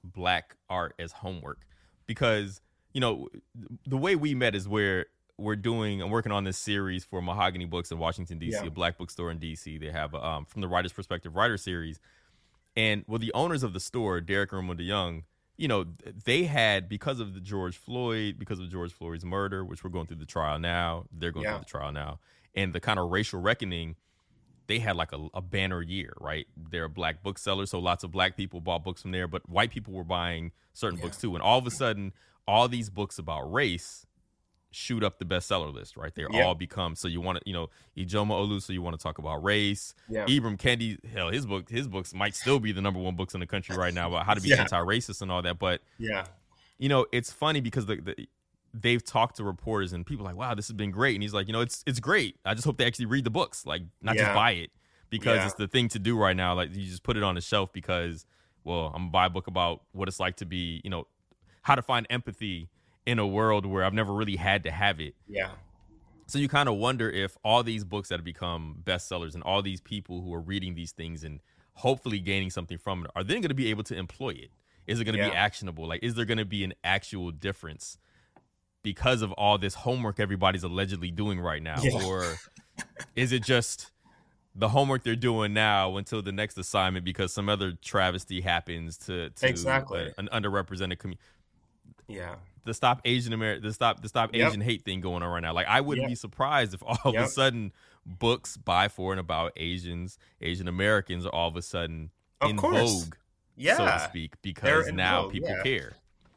black 0.02 0.56
art 0.68 0.94
as 0.98 1.12
homework 1.12 1.66
because 2.06 2.60
you 2.92 3.00
know 3.00 3.28
the 3.86 3.96
way 3.96 4.16
we 4.16 4.34
met 4.34 4.54
is 4.54 4.66
where 4.66 5.06
we're 5.40 5.56
doing 5.56 6.02
I'm 6.02 6.10
working 6.10 6.32
on 6.32 6.44
this 6.44 6.58
series 6.58 7.04
for 7.04 7.20
Mahogany 7.22 7.64
Books 7.64 7.90
in 7.90 7.98
Washington 7.98 8.38
D.C., 8.38 8.56
Yeah. 8.60 8.66
a 8.66 8.70
black 8.70 8.98
bookstore 8.98 9.30
in 9.30 9.38
D.C. 9.38 9.78
They 9.78 9.90
have 9.90 10.14
a, 10.14 10.24
um 10.24 10.44
from 10.44 10.60
the 10.60 10.68
writer's 10.68 10.92
perspective 10.92 11.34
writer 11.36 11.56
series, 11.56 11.98
and 12.76 13.04
well, 13.08 13.18
the 13.18 13.32
owners 13.32 13.62
of 13.62 13.72
the 13.72 13.80
store, 13.80 14.20
Derrick 14.20 14.52
and 14.52 14.62
Ramunda 14.68 14.86
Young, 14.86 15.24
you 15.56 15.68
know, 15.68 15.84
they 16.24 16.44
had 16.44 16.88
because 16.88 17.20
of 17.20 17.34
the 17.34 17.40
George 17.40 17.76
Floyd, 17.76 18.38
because 18.38 18.60
of 18.60 18.70
George 18.70 18.92
Floyd's 18.92 19.24
murder, 19.24 19.64
which 19.64 19.82
we're 19.84 19.90
going 19.90 20.06
through 20.06 20.16
the 20.18 20.26
trial 20.26 20.58
now, 20.58 21.04
they're 21.12 21.32
going 21.32 21.44
Yeah. 21.44 21.52
through 21.52 21.60
the 21.60 21.64
trial 21.66 21.92
now, 21.92 22.20
and 22.54 22.72
the 22.72 22.80
kind 22.80 22.98
of 22.98 23.10
racial 23.10 23.40
reckoning 23.40 23.96
they 24.66 24.78
had 24.78 24.94
like 24.94 25.10
a, 25.12 25.18
a 25.34 25.42
banner 25.42 25.82
year, 25.82 26.12
right? 26.20 26.46
They're 26.56 26.84
a 26.84 26.88
black 26.88 27.24
bookseller, 27.24 27.66
so 27.66 27.80
lots 27.80 28.04
of 28.04 28.12
black 28.12 28.36
people 28.36 28.60
bought 28.60 28.84
books 28.84 29.02
from 29.02 29.10
there, 29.10 29.26
but 29.26 29.48
white 29.48 29.70
people 29.72 29.92
were 29.92 30.04
buying 30.04 30.52
certain 30.74 30.96
Yeah. 30.98 31.06
books 31.06 31.16
too. 31.16 31.34
And 31.34 31.42
all 31.42 31.58
of 31.58 31.66
a 31.66 31.72
sudden, 31.72 32.12
all 32.46 32.68
these 32.68 32.88
books 32.88 33.18
about 33.18 33.52
race 33.52 34.06
shoot 34.72 35.02
up 35.02 35.18
the 35.18 35.24
bestseller 35.24 35.72
list, 35.72 35.96
right? 35.96 36.14
They 36.14 36.24
Yeah. 36.30 36.44
all 36.44 36.54
become 36.54 36.94
so 36.94 37.08
you 37.08 37.20
want 37.20 37.38
to, 37.38 37.42
you 37.44 37.52
know, 37.52 37.70
Ijeoma 37.96 38.30
Oluo, 38.30 38.62
so 38.62 38.72
you 38.72 38.82
want 38.82 38.96
to 38.98 39.02
talk 39.02 39.18
about 39.18 39.42
race. 39.42 39.94
Yeah. 40.08 40.26
Ibram 40.26 40.56
Kendi, 40.56 41.04
hell, 41.12 41.30
his 41.30 41.44
book, 41.46 41.68
his 41.68 41.88
books 41.88 42.14
might 42.14 42.34
still 42.36 42.60
be 42.60 42.70
the 42.72 42.80
number 42.80 43.00
one 43.00 43.16
books 43.16 43.34
in 43.34 43.40
the 43.40 43.46
country 43.46 43.76
right 43.76 43.92
now 43.92 44.08
about 44.08 44.26
how 44.26 44.34
to 44.34 44.40
be 44.40 44.48
Yeah. 44.50 44.60
anti-racist 44.60 45.22
and 45.22 45.30
all 45.32 45.42
that. 45.42 45.58
But 45.58 45.80
Yeah. 45.98 46.26
you 46.78 46.88
know, 46.88 47.06
it's 47.12 47.32
funny 47.32 47.60
because 47.60 47.86
the, 47.86 47.96
the 47.96 48.28
they've 48.72 49.04
talked 49.04 49.36
to 49.38 49.44
reporters 49.44 49.92
and 49.92 50.06
people 50.06 50.24
are 50.24 50.30
like, 50.30 50.36
wow, 50.38 50.54
this 50.54 50.68
has 50.68 50.74
been 50.76 50.92
great. 50.92 51.16
And 51.16 51.22
he's 51.24 51.34
like, 51.34 51.48
you 51.48 51.52
know, 51.52 51.60
it's 51.60 51.82
it's 51.86 51.98
great. 51.98 52.36
I 52.44 52.54
just 52.54 52.64
hope 52.64 52.76
they 52.78 52.86
actually 52.86 53.06
read 53.06 53.24
the 53.24 53.30
books, 53.30 53.66
like 53.66 53.82
not 54.00 54.14
Yeah. 54.14 54.26
just 54.26 54.34
buy 54.36 54.52
it 54.52 54.70
because 55.08 55.38
Yeah. 55.38 55.46
it's 55.46 55.54
the 55.56 55.66
thing 55.66 55.88
to 55.88 55.98
do 55.98 56.16
right 56.16 56.36
now. 56.36 56.54
Like 56.54 56.72
you 56.74 56.84
just 56.86 57.02
put 57.02 57.16
it 57.16 57.24
on 57.24 57.34
the 57.34 57.40
shelf 57.40 57.72
because, 57.72 58.24
well, 58.62 58.86
I'm 58.94 59.02
gonna 59.02 59.10
buy 59.10 59.26
a 59.26 59.30
book 59.30 59.48
about 59.48 59.82
what 59.90 60.06
it's 60.06 60.20
like 60.20 60.36
to 60.36 60.44
be, 60.46 60.80
you 60.84 60.90
know, 60.90 61.08
how 61.62 61.74
to 61.74 61.82
find 61.82 62.06
empathy 62.10 62.68
in 63.10 63.18
a 63.18 63.26
world 63.26 63.66
where 63.66 63.84
I've 63.84 63.92
never 63.94 64.12
really 64.12 64.36
had 64.36 64.62
to 64.64 64.70
have 64.70 65.00
it. 65.00 65.14
Yeah. 65.28 65.50
So 66.26 66.38
you 66.38 66.48
kind 66.48 66.68
of 66.68 66.76
wonder 66.76 67.10
if 67.10 67.36
all 67.44 67.64
these 67.64 67.82
books 67.82 68.08
that 68.10 68.18
have 68.20 68.24
become 68.24 68.76
bestsellers 68.84 69.34
and 69.34 69.42
all 69.42 69.62
these 69.62 69.80
people 69.80 70.20
who 70.22 70.32
are 70.32 70.40
reading 70.40 70.76
these 70.76 70.92
things 70.92 71.24
and 71.24 71.40
hopefully 71.74 72.20
gaining 72.20 72.50
something 72.50 72.78
from 72.78 73.04
it 73.04 73.10
are 73.16 73.24
then 73.24 73.40
going 73.40 73.48
to 73.48 73.54
be 73.54 73.68
able 73.70 73.82
to 73.84 73.96
employ 73.96 74.30
it. 74.30 74.50
Is 74.86 75.00
it 75.00 75.04
going 75.04 75.16
to 75.18 75.24
be 75.24 75.34
actionable? 75.36 75.88
Like, 75.88 76.02
is 76.04 76.14
there 76.14 76.24
going 76.24 76.38
to 76.38 76.44
be 76.44 76.62
an 76.62 76.72
actual 76.84 77.32
difference 77.32 77.98
because 78.82 79.22
of 79.22 79.32
all 79.32 79.58
this 79.58 79.74
homework 79.74 80.20
everybody's 80.20 80.62
allegedly 80.62 81.10
doing 81.10 81.40
right 81.40 81.62
now, 81.62 81.80
Yeah. 81.82 82.04
or 82.06 82.36
is 83.16 83.32
it 83.32 83.42
just 83.42 83.90
the 84.54 84.68
homework 84.68 85.02
they're 85.02 85.16
doing 85.16 85.52
now 85.52 85.96
until 85.96 86.22
the 86.22 86.32
next 86.32 86.56
assignment 86.58 87.04
because 87.04 87.32
some 87.32 87.48
other 87.48 87.72
travesty 87.82 88.40
happens 88.40 88.96
to, 88.98 89.30
to 89.30 89.48
Exactly. 89.48 90.12
a- 90.16 90.20
an 90.20 90.28
underrepresented 90.32 90.98
community? 90.98 91.20
Yeah. 92.08 92.36
The 92.64 92.74
stop 92.74 93.00
Asian 93.04 93.32
American, 93.32 93.62
the 93.64 93.72
stop 93.72 94.00
the 94.02 94.08
stop 94.08 94.34
Yep. 94.34 94.48
Asian 94.48 94.60
hate 94.60 94.82
thing 94.84 95.00
going 95.00 95.22
on 95.22 95.30
right 95.30 95.42
now. 95.42 95.52
Like 95.52 95.66
I 95.68 95.80
wouldn't 95.80 96.04
Yep. 96.04 96.10
be 96.10 96.14
surprised 96.14 96.74
if 96.74 96.82
all 96.82 96.98
of 97.04 97.14
a 97.14 97.26
sudden 97.28 97.72
books 98.06 98.56
by 98.56 98.88
for 98.88 99.12
and 99.12 99.20
about 99.20 99.52
Asians, 99.56 100.18
Asian 100.40 100.68
Americans 100.68 101.26
are 101.26 101.34
all 101.34 101.48
of 101.48 101.56
a 101.56 101.62
sudden 101.62 102.10
Of 102.40 102.50
in 102.50 102.56
course. 102.56 102.74
vogue, 103.04 103.14
Yeah. 103.56 103.76
so 103.76 103.84
to 103.86 103.98
speak, 104.08 104.40
because 104.42 104.90
now 104.92 105.22
vogue, 105.22 105.32
people 105.32 105.50
yeah. 105.50 105.62
care. 105.62 105.92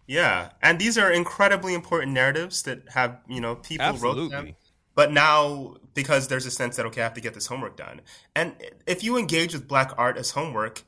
Yeah, 0.06 0.50
and 0.62 0.80
these 0.80 0.98
are 0.98 1.10
incredibly 1.10 1.74
important 1.74 2.12
narratives 2.12 2.64
that 2.64 2.90
have 2.90 3.20
you 3.28 3.40
know 3.40 3.56
people 3.56 3.94
wrote 3.94 4.30
them. 4.30 4.56
But 4.96 5.12
now, 5.12 5.78
because 5.96 6.28
there's 6.28 6.46
a 6.46 6.52
sense 6.52 6.76
that 6.76 6.86
okay, 6.88 7.02
I 7.02 7.06
have 7.06 7.14
to 7.16 7.22
get 7.22 7.34
this 7.34 7.48
homework 7.48 7.78
done, 7.78 8.02
and 8.36 8.54
if 8.86 9.04
you 9.04 9.18
engage 9.18 9.54
with 9.54 9.68
black 9.68 9.92
art 9.98 10.18
as 10.18 10.32
homework, 10.32 10.84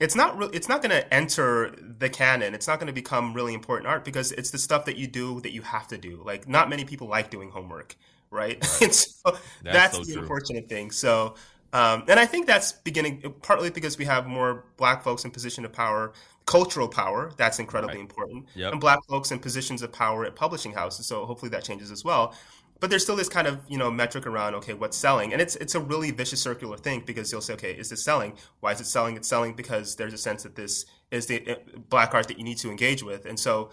it's 0.00 0.14
not 0.14 0.36
re- 0.38 0.50
it's 0.52 0.68
not 0.68 0.82
going 0.82 0.90
to 0.90 1.14
enter 1.14 1.74
the 1.98 2.08
canon. 2.10 2.54
It's 2.54 2.66
not 2.68 2.78
going 2.78 2.88
to 2.88 2.92
become 2.92 3.32
really 3.34 3.54
important 3.54 3.88
art 3.88 4.04
because 4.04 4.32
it's 4.32 4.50
the 4.50 4.58
stuff 4.58 4.84
that 4.86 4.96
you 4.96 5.06
do 5.06 5.40
that 5.40 5.52
you 5.52 5.62
have 5.62 5.88
to 5.88 5.98
do. 5.98 6.22
Like, 6.24 6.48
not 6.48 6.68
many 6.68 6.84
people 6.84 7.08
like 7.08 7.30
doing 7.30 7.50
homework, 7.50 7.96
right? 8.30 8.56
and 8.82 8.94
so 8.94 9.36
that's, 9.62 9.96
so 9.96 10.04
the 10.04 10.12
true. 10.12 10.22
unfortunate 10.22 10.68
thing. 10.68 10.90
So. 10.90 11.34
Um, 11.72 12.04
and 12.08 12.18
I 12.18 12.24
think 12.26 12.46
that's 12.46 12.72
beginning 12.72 13.34
partly 13.42 13.68
because 13.70 13.98
we 13.98 14.04
have 14.06 14.26
more 14.26 14.64
black 14.78 15.02
folks 15.02 15.24
in 15.24 15.30
position 15.30 15.64
of 15.64 15.72
power, 15.72 16.12
cultural 16.46 16.88
power. 16.88 17.32
That's 17.36 17.58
incredibly 17.58 17.96
Right. 17.96 18.02
important, 18.02 18.46
Yep. 18.54 18.72
and 18.72 18.80
black 18.80 19.00
folks 19.08 19.30
in 19.30 19.40
positions 19.40 19.82
of 19.82 19.92
power 19.92 20.24
at 20.24 20.36
publishing 20.36 20.72
houses. 20.72 21.06
So 21.06 21.26
hopefully 21.26 21.50
that 21.50 21.64
changes 21.64 21.90
as 21.90 22.02
well. 22.04 22.34
But 22.78 22.90
there's 22.90 23.02
still 23.02 23.16
this 23.16 23.28
kind 23.28 23.46
of 23.46 23.60
you 23.68 23.78
know 23.78 23.90
metric 23.90 24.26
around 24.26 24.54
okay 24.56 24.74
what's 24.74 24.96
selling, 24.96 25.32
and 25.32 25.40
it's 25.40 25.56
it's 25.56 25.74
a 25.74 25.80
really 25.80 26.10
vicious 26.10 26.40
circular 26.40 26.76
thing 26.76 27.02
because 27.06 27.32
you'll 27.32 27.40
say 27.40 27.54
okay 27.54 27.72
is 27.72 27.90
this 27.90 28.04
selling? 28.04 28.34
Why 28.60 28.72
is 28.72 28.80
it 28.80 28.86
selling? 28.86 29.16
It's 29.16 29.28
selling 29.28 29.54
because 29.54 29.96
there's 29.96 30.12
a 30.12 30.18
sense 30.18 30.42
that 30.42 30.56
this 30.56 30.86
is 31.10 31.26
the 31.26 31.50
uh, 31.50 31.54
black 31.88 32.14
art 32.14 32.28
that 32.28 32.38
you 32.38 32.44
need 32.44 32.58
to 32.58 32.70
engage 32.70 33.02
with, 33.02 33.24
and 33.26 33.38
so 33.38 33.70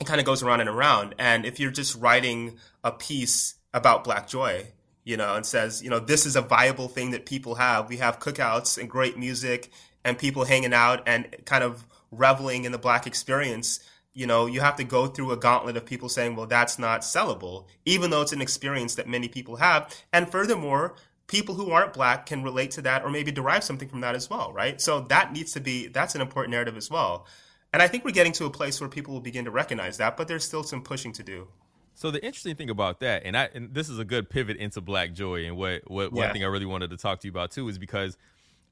it 0.00 0.06
kind 0.06 0.20
of 0.20 0.26
goes 0.26 0.42
around 0.42 0.60
and 0.60 0.68
around. 0.68 1.14
And 1.18 1.46
if 1.46 1.60
you're 1.60 1.70
just 1.70 1.96
writing 1.96 2.58
a 2.82 2.92
piece 2.92 3.54
about 3.72 4.04
Black 4.04 4.28
Joy, 4.28 4.68
you 5.04 5.16
know, 5.16 5.34
and 5.34 5.44
says, 5.44 5.82
you 5.82 5.90
know, 5.90 5.98
this 5.98 6.26
is 6.26 6.36
a 6.36 6.40
viable 6.40 6.88
thing 6.88 7.10
that 7.10 7.26
people 7.26 7.56
have. 7.56 7.88
We 7.88 7.98
have 7.98 8.18
cookouts 8.18 8.78
and 8.78 8.88
great 8.88 9.18
music 9.18 9.70
and 10.04 10.18
people 10.18 10.44
hanging 10.44 10.72
out 10.72 11.02
and 11.06 11.28
kind 11.44 11.62
of 11.62 11.86
reveling 12.10 12.64
in 12.64 12.72
the 12.72 12.78
Black 12.78 13.06
experience. 13.06 13.80
You 14.14 14.26
know, 14.26 14.46
you 14.46 14.60
have 14.60 14.76
to 14.76 14.84
go 14.84 15.06
through 15.06 15.32
a 15.32 15.36
gauntlet 15.36 15.76
of 15.76 15.84
people 15.84 16.08
saying, 16.08 16.36
well, 16.36 16.46
that's 16.46 16.78
not 16.78 17.00
sellable, 17.00 17.66
even 17.84 18.10
though 18.10 18.22
it's 18.22 18.32
an 18.32 18.40
experience 18.40 18.94
that 18.94 19.08
many 19.08 19.28
people 19.28 19.56
have. 19.56 19.92
And 20.12 20.30
furthermore, 20.30 20.94
people 21.26 21.56
who 21.56 21.72
aren't 21.72 21.92
black 21.92 22.26
can 22.26 22.42
relate 22.42 22.70
to 22.72 22.82
that 22.82 23.04
or 23.04 23.10
maybe 23.10 23.32
derive 23.32 23.64
something 23.64 23.88
from 23.88 24.00
that 24.02 24.14
as 24.14 24.30
well, 24.30 24.52
right? 24.52 24.80
So 24.80 25.00
that 25.00 25.32
needs 25.32 25.52
to 25.52 25.60
be, 25.60 25.88
that's 25.88 26.14
an 26.14 26.20
important 26.20 26.52
narrative 26.52 26.76
as 26.76 26.90
well. 26.90 27.26
And 27.72 27.82
I 27.82 27.88
think 27.88 28.04
we're 28.04 28.12
getting 28.12 28.32
to 28.34 28.44
a 28.44 28.50
place 28.50 28.80
where 28.80 28.88
people 28.88 29.14
will 29.14 29.20
begin 29.20 29.46
to 29.46 29.50
recognize 29.50 29.96
that, 29.96 30.16
but 30.16 30.28
there's 30.28 30.44
still 30.44 30.62
some 30.62 30.82
pushing 30.82 31.12
to 31.14 31.24
do. 31.24 31.48
So 31.96 32.10
the 32.10 32.24
interesting 32.24 32.56
thing 32.56 32.70
about 32.70 33.00
that, 33.00 33.22
and 33.24 33.36
I 33.36 33.48
and 33.54 33.72
this 33.72 33.88
is 33.88 33.98
a 33.98 34.04
good 34.04 34.28
pivot 34.28 34.56
into 34.56 34.80
Black 34.80 35.12
Joy, 35.12 35.46
and 35.46 35.56
what 35.56 35.88
what 35.88 36.12
one 36.12 36.32
thing 36.32 36.42
I 36.42 36.48
really 36.48 36.66
wanted 36.66 36.90
to 36.90 36.96
talk 36.96 37.20
to 37.20 37.28
you 37.28 37.30
about 37.30 37.52
too 37.52 37.68
is 37.68 37.78
because 37.78 38.16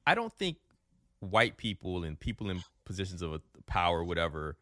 I 0.04 0.16
don't 0.16 0.32
think 0.32 0.56
white 1.20 1.56
people 1.56 2.02
and 2.02 2.18
people 2.18 2.50
in 2.50 2.62
positions 2.84 3.22
of 3.22 3.40
power, 3.66 4.02
whatever, 4.02 4.56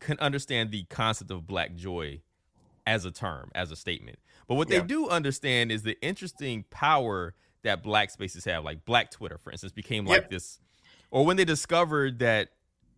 can 0.00 0.18
understand 0.18 0.70
the 0.70 0.84
concept 0.84 1.30
of 1.30 1.46
Black 1.46 1.74
Joy 1.74 2.20
as 2.86 3.04
a 3.04 3.10
term, 3.10 3.50
as 3.54 3.70
a 3.70 3.76
statement. 3.76 4.18
But 4.46 4.56
what 4.56 4.68
Yeah. 4.70 4.80
they 4.80 4.86
do 4.86 5.08
understand 5.08 5.72
is 5.72 5.82
the 5.82 5.98
interesting 6.02 6.64
power 6.70 7.34
that 7.62 7.82
black 7.82 8.10
spaces 8.10 8.44
have, 8.44 8.62
like 8.62 8.84
Black 8.84 9.10
Twitter, 9.10 9.38
for 9.38 9.50
instance, 9.50 9.72
became 9.72 10.04
like 10.04 10.22
Yep. 10.22 10.30
this, 10.30 10.60
or 11.10 11.24
when 11.24 11.36
they 11.38 11.46
discovered 11.46 12.18
that 12.18 12.50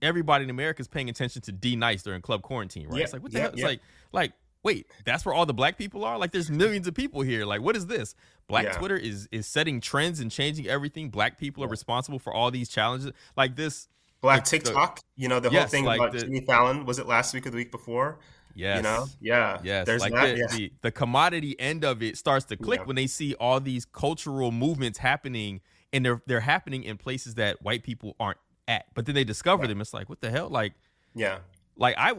everybody 0.03 0.42
in 0.44 0.51
America 0.51 0.80
is 0.80 0.88
paying 0.88 1.09
attention 1.09 1.40
to 1.42 1.53
D 1.53 1.76
Nice 1.76 2.03
during 2.03 2.20
club 2.20 2.42
quarantine, 2.42 2.88
right? 2.88 2.99
Yeah, 2.99 3.05
It's 3.05 3.12
like 3.12 3.22
what 3.22 3.30
the 3.32 3.38
yeah, 3.38 3.44
hell? 3.44 3.53
It's 3.55 3.62
like 3.62 3.80
like 4.12 4.32
wait, 4.64 4.90
that's 5.05 5.24
where 5.24 5.32
all 5.32 5.47
the 5.47 5.55
black 5.55 5.78
people 5.78 6.05
are? 6.05 6.18
Like 6.18 6.32
there's 6.32 6.51
millions 6.51 6.88
of 6.88 6.94
people 6.94 7.22
here. 7.22 7.47
Like 7.47 7.61
what 7.61 7.76
is 7.76 7.86
this? 7.86 8.16
Black 8.49 8.64
Yeah. 8.64 8.72
Twitter 8.72 8.97
is 8.97 9.28
is 9.30 9.47
setting 9.47 9.80
trends 9.80 10.18
and 10.18 10.28
changing 10.32 10.66
everything. 10.66 11.09
Black 11.11 11.38
people 11.38 11.62
are 11.62 11.68
responsible 11.68 12.18
for 12.18 12.34
all 12.34 12.51
these 12.51 12.68
challenges. 12.68 13.12
Like 13.36 13.55
this 13.55 13.86
Black 14.21 14.45
The- 14.45 14.51
the- 14.59 14.64
TikTok, 14.64 15.01
you 15.17 15.29
know, 15.29 15.41
the 15.41 15.49
whole 15.51 15.59
Yes, 15.61 15.71
thing 15.71 15.85
like 15.85 16.01
about 16.01 16.12
the- 16.12 16.21
Jimmy 16.21 16.41
Fallon, 16.41 16.85
was 16.87 16.99
it 16.99 17.07
last 17.07 17.35
week 17.35 17.47
or 17.47 17.51
the 17.51 17.57
week 17.57 17.71
before? 17.71 18.19
yes. 18.55 18.79
You 18.79 18.83
know? 18.83 19.07
Yeah. 19.21 19.59
Yes, 19.62 19.87
There's 19.87 20.01
like 20.01 20.12
that. 20.14 20.35
the, 20.35 20.39
yeah. 20.39 20.47
the 20.57 20.73
the 20.83 20.91
commodity 20.91 21.59
end 21.61 21.85
of 21.85 22.03
it 22.03 22.17
starts 22.17 22.47
to 22.47 22.57
click 22.57 22.81
Yeah. 22.81 22.87
when 22.87 22.97
they 22.97 23.07
see 23.07 23.35
all 23.35 23.61
these 23.61 23.85
cultural 23.85 24.51
movements 24.51 24.99
happening, 24.99 25.61
and 25.93 26.05
they're 26.05 26.23
they're 26.27 26.41
happening 26.41 26.83
in 26.83 26.97
places 26.97 27.35
that 27.35 27.61
white 27.62 27.83
people 27.83 28.17
aren't 28.19 28.39
at. 28.67 28.87
But 28.95 29.05
then 29.07 29.14
they 29.14 29.25
discover 29.25 29.67
them. 29.67 29.81
It's 29.81 29.93
like 29.95 30.09
what 30.09 30.21
the 30.23 30.31
hell? 30.31 30.49
Like 30.49 30.73
yeah. 31.14 31.39
like 31.77 31.95
I 31.99 32.14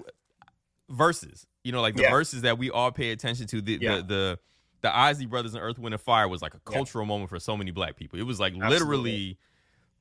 Verzuz, 0.91 1.45
you 1.63 1.71
know, 1.71 1.81
like 1.81 1.95
the 1.95 2.03
Yeah. 2.03 2.11
Verzuz 2.11 2.41
that 2.41 2.57
we 2.57 2.69
all 2.69 2.91
pay 2.91 3.11
attention 3.11 3.47
to. 3.47 3.61
The 3.61 3.77
Yeah. 3.81 3.95
the 3.97 4.03
the 4.03 4.39
the 4.81 4.95
Isley 4.95 5.25
Brothers 5.25 5.53
and 5.55 5.63
Earth, 5.63 5.79
Wind 5.79 5.93
and 5.95 6.01
Fire 6.01 6.27
was 6.27 6.41
like 6.41 6.53
a 6.53 6.61
Yeah. 6.69 6.73
cultural 6.75 7.05
moment 7.05 7.29
for 7.29 7.39
so 7.39 7.57
many 7.57 7.71
black 7.71 7.95
people. 7.97 8.19
It 8.19 8.23
was 8.23 8.39
like 8.39 8.53
Absolutely. 8.53 8.77
literally 8.79 9.37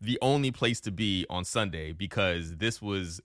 the 0.00 0.18
only 0.22 0.50
place 0.50 0.80
to 0.82 0.90
be 0.90 1.24
on 1.30 1.44
Sunday 1.44 1.92
because 1.92 2.56
this 2.56 2.80
was 2.82 3.20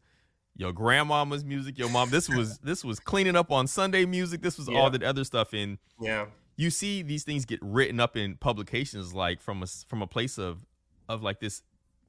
your 0.55 0.71
grandmama's 0.73 1.43
music, 1.45 1.77
your 1.77 1.89
mom. 1.89 2.09
This 2.09 2.29
was 2.29 2.57
this 2.63 2.83
was 2.83 2.99
cleaning 2.99 3.35
up 3.35 3.51
on 3.51 3.67
Sunday 3.67 4.05
music. 4.05 4.41
This 4.41 4.57
was 4.57 4.67
Yeah. 4.69 4.79
all 4.79 4.89
the 4.89 5.05
other 5.07 5.23
stuff 5.23 5.53
in 5.53 5.79
Yeah. 5.99 6.25
you 6.57 6.69
see 6.69 7.01
these 7.01 7.23
things 7.23 7.45
get 7.45 7.59
written 7.61 7.99
up 7.99 8.15
in 8.17 8.35
publications 8.35 9.13
like 9.13 9.39
from 9.41 9.63
a 9.63 9.67
from 9.67 10.01
a 10.01 10.07
place 10.07 10.37
of 10.37 10.65
of 11.09 11.21
like 11.23 11.39
this 11.39 11.63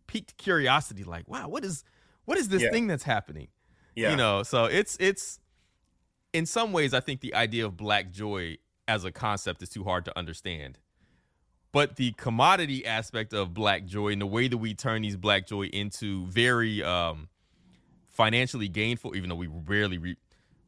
piqued 0.06 0.36
curiosity 0.36 1.04
like 1.04 1.26
wow 1.28 1.48
what 1.48 1.64
is 1.64 1.84
what 2.24 2.36
is 2.38 2.48
this 2.48 2.62
Yeah. 2.62 2.70
thing 2.70 2.86
that's 2.86 3.04
happening 3.04 3.48
Yeah. 3.94 4.10
you 4.10 4.16
know 4.16 4.42
so 4.42 4.64
it's 4.66 4.96
it's 5.00 5.38
in 6.32 6.44
some 6.46 6.72
ways 6.72 6.92
i 6.92 7.00
think 7.00 7.20
the 7.20 7.34
idea 7.34 7.64
of 7.64 7.76
black 7.76 8.10
joy 8.10 8.58
as 8.88 9.04
a 9.04 9.12
concept 9.12 9.62
is 9.62 9.68
too 9.70 9.84
hard 9.84 10.04
to 10.04 10.18
understand 10.18 10.78
but 11.72 11.96
the 11.96 12.12
commodity 12.12 12.86
aspect 12.86 13.32
of 13.32 13.52
black 13.54 13.84
joy 13.86 14.08
and 14.08 14.20
the 14.20 14.26
way 14.26 14.46
that 14.48 14.58
we 14.58 14.74
turn 14.74 15.02
these 15.02 15.16
black 15.16 15.46
joy 15.46 15.64
into 15.66 16.26
very 16.26 16.82
um 16.82 17.28
financially 18.08 18.68
gainful 18.68 19.16
even 19.16 19.28
though 19.28 19.36
we 19.36 19.46
rarely 19.48 19.98
re- 19.98 20.16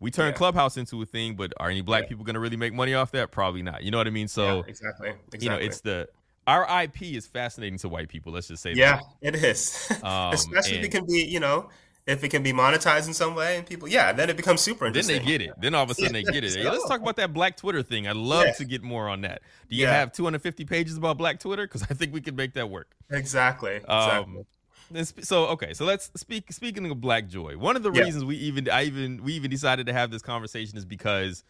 we 0.01 0.11
turn 0.11 0.29
Yeah. 0.29 0.33
clubhouse 0.33 0.77
into 0.77 1.01
a 1.03 1.07
thing 1.07 1.37
but 1.37 1.53
are 1.59 1.69
any 1.71 1.83
black 1.83 2.05
Yeah. 2.05 2.09
people 2.09 2.25
going 2.25 2.35
to 2.35 2.41
really 2.41 2.57
make 2.57 2.73
money 2.73 2.95
off 2.95 3.13
that 3.13 3.31
probably 3.31 3.63
not 3.63 3.83
you 3.83 3.91
know 3.91 3.99
what 3.99 4.07
i 4.07 4.11
mean 4.11 4.29
so 4.29 4.57
yeah, 4.59 4.63
exactly. 4.67 5.09
Exactly. 5.11 5.39
you 5.41 5.49
know 5.51 5.57
it's 5.57 5.81
the 5.83 6.09
our 6.47 6.83
ip 6.83 7.01
is 7.03 7.27
fascinating 7.27 7.79
to 7.79 7.89
white 7.89 8.09
people 8.09 8.33
let's 8.33 8.49
just 8.49 8.63
say 8.63 8.73
Yeah, 8.75 9.01
that 9.23 9.35
it 9.35 9.45
is. 9.45 9.91
Um, 10.03 10.33
Especially 10.35 10.79
if 10.79 10.85
it 10.85 10.91
can 10.91 11.07
be, 11.07 11.25
you 11.25 11.41
know, 11.41 11.71
if 12.07 12.23
it 12.23 12.29
can 12.29 12.43
be 12.43 12.53
monetized 12.53 13.07
in 13.09 13.15
some 13.15 13.35
way 13.35 13.57
and 13.57 13.67
people, 13.67 13.89
yeah, 13.89 14.13
then 14.13 14.29
it 14.29 14.37
becomes 14.37 14.61
super 14.61 14.91
then 14.91 15.07
they 15.07 15.19
get 15.19 15.41
it. 15.41 15.53
Then 15.59 15.75
all 15.75 15.85
of 15.85 15.91
a 15.91 15.95
sudden 15.95 16.13
they 16.13 16.23
get 16.23 16.45
it. 16.45 16.55
Hey, 16.57 16.69
let's 16.69 16.87
talk 16.87 17.01
about 17.01 17.17
that 17.17 17.33
Black 17.33 17.57
Twitter 17.57 17.83
thing. 17.83 18.07
I'd 18.07 18.17
love 18.17 18.45
Yeah. 18.47 18.53
to 18.53 18.65
get 18.65 18.83
more 18.83 19.09
on 19.09 19.23
that. 19.23 19.41
Do 19.71 19.77
you 19.77 19.85
Yeah. 19.85 19.93
have 19.93 20.13
250 20.13 20.65
pages 20.67 20.97
about 20.99 21.17
Black 21.17 21.41
Twitter? 21.41 21.67
Because 21.67 21.83
I 21.85 21.95
think 21.95 22.13
we 22.13 22.21
could 22.21 22.37
make 22.37 22.53
that 22.55 22.69
work. 22.69 22.95
Exactly. 23.11 23.77
Exactly. 23.77 24.45
Um, 24.93 25.05
sp- 25.09 25.25
so 25.25 25.47
okay, 25.47 25.73
so 25.73 25.87
let's 25.87 26.11
speak. 26.15 26.53
Speaking 26.53 26.91
of 26.91 27.01
Black 27.01 27.27
Joy, 27.29 27.57
one 27.57 27.75
of 27.75 27.83
the 27.83 27.91
reasons 27.91 28.23
we 28.25 28.37
even 28.37 28.69
I 28.69 28.85
even 28.85 29.23
we 29.25 29.33
even 29.35 29.51
decided 29.51 29.87
to 29.87 29.93
have 29.95 30.11
this 30.11 30.21
conversation 30.23 30.77
is 30.77 30.85
because 30.85 31.43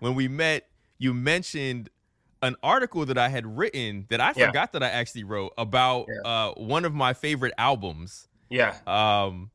when 0.00 0.16
we 0.16 0.26
met, 0.26 0.66
you 0.98 1.14
mentioned 1.14 1.88
an 2.42 2.56
article 2.64 3.04
that 3.06 3.16
I 3.18 3.28
had 3.28 3.46
written 3.46 4.06
that 4.08 4.20
I 4.20 4.32
forgot 4.32 4.72
that 4.72 4.82
I 4.82 4.88
actually 4.88 5.24
wrote 5.24 5.52
about 5.58 6.06
uh, 6.24 6.52
one 6.54 6.84
of 6.84 6.94
my 6.94 7.12
favorite 7.12 7.52
albums. 7.58 8.26
yeah. 8.48 8.74
um 8.88 9.50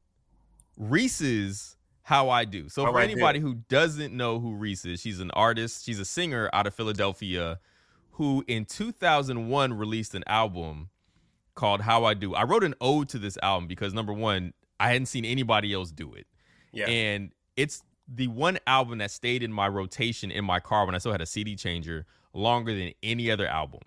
Res' 0.78 1.76
How 2.03 2.30
I 2.30 2.45
Do. 2.45 2.69
So 2.69 2.86
How 2.86 2.91
for 2.91 2.99
I 2.99 3.05
Do. 3.07 3.13
anybody 3.13 3.39
who 3.39 3.55
doesn't 3.55 4.13
know 4.13 4.39
who 4.39 4.55
Res 4.55 4.86
is, 4.86 5.01
she's 5.01 5.19
an 5.19 5.32
artist, 5.32 5.86
she's 5.86 5.99
a 5.99 6.05
singer 6.05 6.49
out 6.53 6.67
of 6.67 6.73
Philadelphia 6.73 7.59
who 8.11 8.43
in 8.47 8.63
2001 8.65 9.73
released 9.73 10.15
an 10.15 10.23
album 10.28 10.89
called 11.53 11.82
How 11.82 12.05
I 12.05 12.13
Do. 12.13 12.34
I 12.36 12.43
wrote 12.43 12.63
an 12.63 12.76
ode 12.80 13.09
to 13.09 13.19
this 13.19 13.38
album 13.43 13.67
because 13.67 13.93
number 13.93 14.13
1, 14.13 14.53
I 14.80 14.88
hadn't 14.89 15.07
seen 15.07 15.26
anybody 15.26 15.73
else 15.73 15.91
do 15.91 16.13
it. 16.13 16.28
Yeah. 16.71 16.88
And 16.88 17.32
it's 17.57 17.84
the 18.07 18.28
one 18.28 18.59
album 18.67 18.99
that 18.99 19.11
stayed 19.11 19.41
in 19.41 19.51
my 19.51 19.67
rotation 19.67 20.32
in 20.32 20.45
my 20.45 20.59
car 20.59 20.86
when 20.86 20.95
I 20.95 20.99
still 20.99 21.11
had 21.11 21.21
a 21.21 21.26
CD 21.26 21.55
changer 21.55 22.05
longer 22.34 22.76
than 22.76 22.91
any 23.01 23.32
other 23.32 23.47
album. 23.47 23.82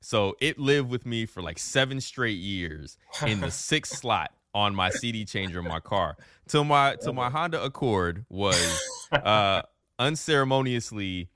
So 0.00 0.36
it 0.40 0.58
lived 0.58 0.90
with 0.90 1.06
me 1.06 1.26
for 1.26 1.42
like 1.42 1.58
seven 1.58 2.00
straight 2.00 2.38
years 2.38 2.98
in 3.26 3.40
the 3.40 3.50
sixth 3.50 3.98
slot 3.98 4.32
on 4.54 4.74
my 4.74 4.90
CD 4.90 5.24
changer 5.24 5.58
in 5.60 5.66
my 5.68 5.80
car. 5.80 6.16
Till 6.48 6.64
my 6.64 6.96
till 7.02 7.12
my 7.12 7.30
Honda 7.30 7.62
Accord 7.62 8.24
was 8.28 8.80
uh 9.12 9.62
unceremoniously 9.98 11.28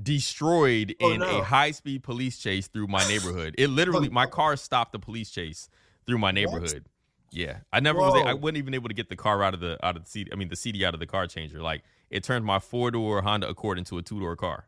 destroyed 0.00 0.94
Oh, 1.00 1.12
in 1.12 1.20
no. 1.20 1.40
a 1.40 1.42
high 1.42 1.72
speed 1.72 2.02
police 2.02 2.38
chase 2.38 2.68
through 2.68 2.86
my 2.86 3.06
neighborhood. 3.08 3.54
It 3.58 3.68
literally 3.68 4.08
my 4.10 4.26
car 4.26 4.56
stopped 4.56 4.92
the 4.92 4.98
police 4.98 5.30
chase 5.30 5.68
through 6.06 6.18
my 6.18 6.30
neighborhood. 6.30 6.84
Yeah, 7.30 7.58
I 7.72 7.80
never 7.80 7.98
was. 7.98 8.24
I 8.26 8.32
wasn't 8.32 8.58
even 8.58 8.72
able 8.74 8.88
to 8.88 8.94
get 8.94 9.10
the 9.10 9.16
car 9.16 9.42
out 9.42 9.52
of 9.52 9.60
the 9.60 9.76
out 9.84 9.96
of 9.96 10.04
the 10.04 10.10
CD. 10.10 10.30
I 10.32 10.36
mean, 10.36 10.48
the 10.48 10.56
CD 10.56 10.84
out 10.84 10.94
of 10.94 11.00
the 11.00 11.06
car 11.06 11.26
changer. 11.26 11.60
Like 11.60 11.82
it 12.10 12.24
turned 12.24 12.44
my 12.44 12.58
four 12.58 12.90
door 12.90 13.20
Honda 13.20 13.48
Accord 13.48 13.76
into 13.78 13.98
a 13.98 14.02
two 14.02 14.18
door 14.18 14.34
car. 14.34 14.66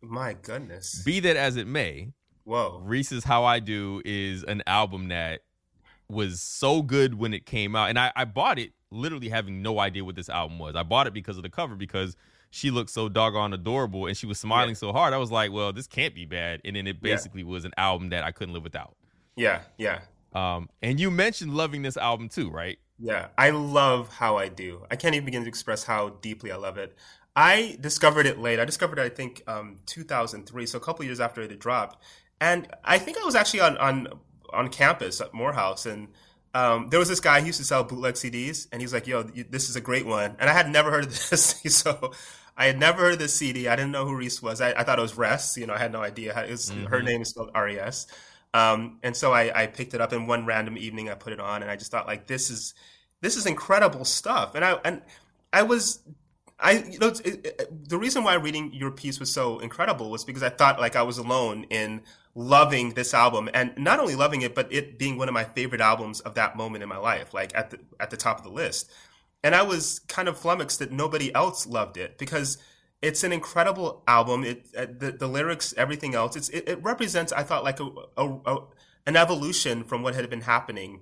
My 0.00 0.32
goodness. 0.32 1.00
Be 1.04 1.20
that 1.20 1.36
as 1.36 1.56
it 1.56 1.68
may, 1.68 2.08
Whoa. 2.42 2.80
Res' 2.82 3.22
How 3.22 3.44
I 3.44 3.60
Do 3.60 4.02
is 4.04 4.42
an 4.42 4.64
album 4.66 5.08
that 5.08 5.42
was 6.12 6.40
so 6.40 6.82
good 6.82 7.14
when 7.18 7.34
it 7.34 7.46
came 7.46 7.74
out. 7.74 7.88
And 7.90 7.98
I, 7.98 8.12
I 8.14 8.24
bought 8.24 8.58
it 8.58 8.72
literally 8.90 9.28
having 9.28 9.62
no 9.62 9.78
idea 9.80 10.04
what 10.04 10.14
this 10.16 10.28
album 10.28 10.58
was. 10.58 10.76
I 10.76 10.82
bought 10.82 11.06
it 11.06 11.14
because 11.14 11.36
of 11.36 11.42
the 11.42 11.48
cover 11.50 11.74
because 11.74 12.16
she 12.50 12.70
looked 12.70 12.90
so 12.90 13.08
doggone 13.08 13.52
adorable 13.54 14.06
and 14.06 14.16
she 14.16 14.26
was 14.26 14.38
smiling 14.38 14.70
Yeah. 14.70 14.74
so 14.74 14.92
hard. 14.92 15.14
I 15.14 15.18
was 15.18 15.30
like, 15.32 15.50
well, 15.52 15.72
this 15.72 15.86
can't 15.86 16.14
be 16.14 16.26
bad. 16.26 16.60
And 16.64 16.76
then 16.76 16.86
it 16.86 16.96
Yeah. 16.96 17.14
basically 17.14 17.42
was 17.44 17.64
an 17.64 17.72
album 17.78 18.10
that 18.10 18.24
I 18.24 18.30
couldn't 18.32 18.52
live 18.54 18.62
without. 18.62 18.94
Yeah. 19.36 19.62
Yeah. 19.78 20.00
Um, 20.34 20.68
and 20.82 21.00
you 21.00 21.10
mentioned 21.10 21.54
loving 21.54 21.82
this 21.82 21.96
album 21.96 22.28
too, 22.28 22.50
right? 22.50 22.78
Yeah, 22.98 23.28
I 23.36 23.50
love 23.50 24.08
how 24.08 24.36
I 24.38 24.48
do. 24.48 24.86
I 24.90 24.96
can't 24.96 25.14
even 25.14 25.24
begin 25.24 25.42
to 25.42 25.48
express 25.48 25.82
how 25.84 26.10
deeply 26.20 26.52
I 26.52 26.56
love 26.56 26.78
it. 26.78 26.96
I 27.34 27.76
discovered 27.80 28.26
it 28.26 28.38
late. 28.38 28.60
I 28.60 28.64
discovered 28.64 28.98
it, 28.98 29.02
I 29.02 29.08
think, 29.08 29.42
um, 29.46 29.78
2003, 29.86 30.66
so 30.66 30.78
a 30.78 30.80
couple 30.80 31.04
years 31.04 31.18
after 31.18 31.42
it 31.42 31.50
had 31.50 31.58
dropped. 31.58 32.02
And 32.40 32.68
I 32.84 32.98
think 32.98 33.18
I 33.18 33.24
was 33.24 33.34
actually 33.34 33.60
on 33.60 33.76
on 33.78 34.08
on 34.52 34.68
campus 34.68 35.20
at 35.20 35.34
Morehouse, 35.34 35.86
and 35.86 36.08
um, 36.54 36.88
there 36.90 36.98
was 36.98 37.08
this 37.08 37.20
guy 37.20 37.40
who 37.40 37.46
used 37.46 37.58
to 37.58 37.64
sell 37.64 37.84
bootleg 37.84 38.14
CDs, 38.14 38.68
and 38.72 38.80
he's 38.80 38.92
like, 38.92 39.06
"Yo, 39.06 39.22
this 39.22 39.68
is 39.68 39.76
a 39.76 39.80
great 39.80 40.06
one." 40.06 40.36
And 40.38 40.50
I 40.50 40.52
had 40.52 40.68
never 40.68 40.90
heard 40.90 41.04
of 41.04 41.10
this, 41.10 41.60
so 41.76 42.12
I 42.56 42.66
had 42.66 42.78
never 42.78 43.02
heard 43.02 43.14
of 43.14 43.18
this 43.18 43.34
CD. 43.34 43.68
I 43.68 43.76
didn't 43.76 43.92
know 43.92 44.04
who 44.06 44.16
Res 44.16 44.42
was. 44.42 44.60
I, 44.60 44.72
I 44.72 44.84
thought 44.84 44.98
it 44.98 45.02
was 45.02 45.16
Ress. 45.16 45.56
You 45.56 45.66
know, 45.66 45.74
I 45.74 45.78
had 45.78 45.92
no 45.92 46.02
idea. 46.02 46.34
How, 46.34 46.46
was, 46.46 46.70
Her 46.70 47.02
name 47.02 47.22
is 47.22 47.30
spelled 47.30 47.50
R 47.54 47.68
E 47.68 47.78
S. 47.78 48.06
Um, 48.54 48.98
and 49.02 49.16
so 49.16 49.32
I, 49.32 49.62
I 49.62 49.66
picked 49.66 49.94
it 49.94 50.00
up 50.00 50.12
in 50.12 50.26
one 50.26 50.44
random 50.44 50.76
evening. 50.76 51.08
I 51.08 51.14
put 51.14 51.32
it 51.32 51.40
on, 51.40 51.62
and 51.62 51.70
I 51.70 51.76
just 51.76 51.90
thought 51.90 52.06
like 52.06 52.26
this 52.26 52.50
is 52.50 52.74
this 53.22 53.36
is 53.36 53.46
incredible 53.46 54.04
stuff. 54.04 54.54
And 54.54 54.64
I 54.64 54.72
and 54.84 55.02
I 55.52 55.62
was 55.62 56.00
I 56.60 56.72
you 56.72 56.98
know 56.98 57.08
it, 57.08 57.24
it, 57.24 57.88
the 57.88 57.98
reason 57.98 58.24
why 58.24 58.34
reading 58.34 58.72
your 58.74 58.90
piece 58.90 59.18
was 59.18 59.32
so 59.32 59.58
incredible 59.60 60.10
was 60.10 60.24
because 60.24 60.42
I 60.42 60.50
thought 60.50 60.78
like 60.78 60.96
I 60.96 61.02
was 61.02 61.16
alone 61.16 61.64
in 61.70 62.02
loving 62.34 62.94
this 62.94 63.12
album 63.12 63.48
and 63.52 63.72
not 63.76 64.00
only 64.00 64.14
loving 64.14 64.40
it 64.40 64.54
but 64.54 64.72
it 64.72 64.98
being 64.98 65.18
one 65.18 65.28
of 65.28 65.34
my 65.34 65.44
favorite 65.44 65.82
albums 65.82 66.20
of 66.20 66.34
that 66.34 66.56
moment 66.56 66.82
in 66.82 66.88
my 66.88 66.96
life 66.96 67.34
like 67.34 67.54
at 67.54 67.68
the 67.70 67.78
at 68.00 68.10
the 68.10 68.16
top 68.16 68.38
of 68.38 68.44
the 68.44 68.50
list. 68.50 68.90
And 69.44 69.54
I 69.54 69.62
was 69.62 69.98
kind 70.00 70.28
of 70.28 70.38
flummoxed 70.38 70.78
that 70.78 70.92
nobody 70.92 71.34
else 71.34 71.66
loved 71.66 71.96
it 71.96 72.16
because 72.16 72.58
it's 73.02 73.24
an 73.24 73.32
incredible 73.32 74.02
album. 74.06 74.44
It 74.44 74.66
uh, 74.76 74.86
the, 74.86 75.12
the 75.12 75.26
lyrics, 75.26 75.74
everything 75.76 76.14
else. 76.14 76.36
It's 76.36 76.48
it, 76.50 76.68
it 76.68 76.82
represents. 76.82 77.32
I 77.32 77.42
thought 77.42 77.64
like 77.64 77.80
a, 77.80 77.88
a, 78.16 78.28
a, 78.46 78.58
an 79.06 79.16
evolution 79.16 79.82
from 79.82 80.02
what 80.02 80.14
had 80.14 80.30
been 80.30 80.42
happening 80.42 81.00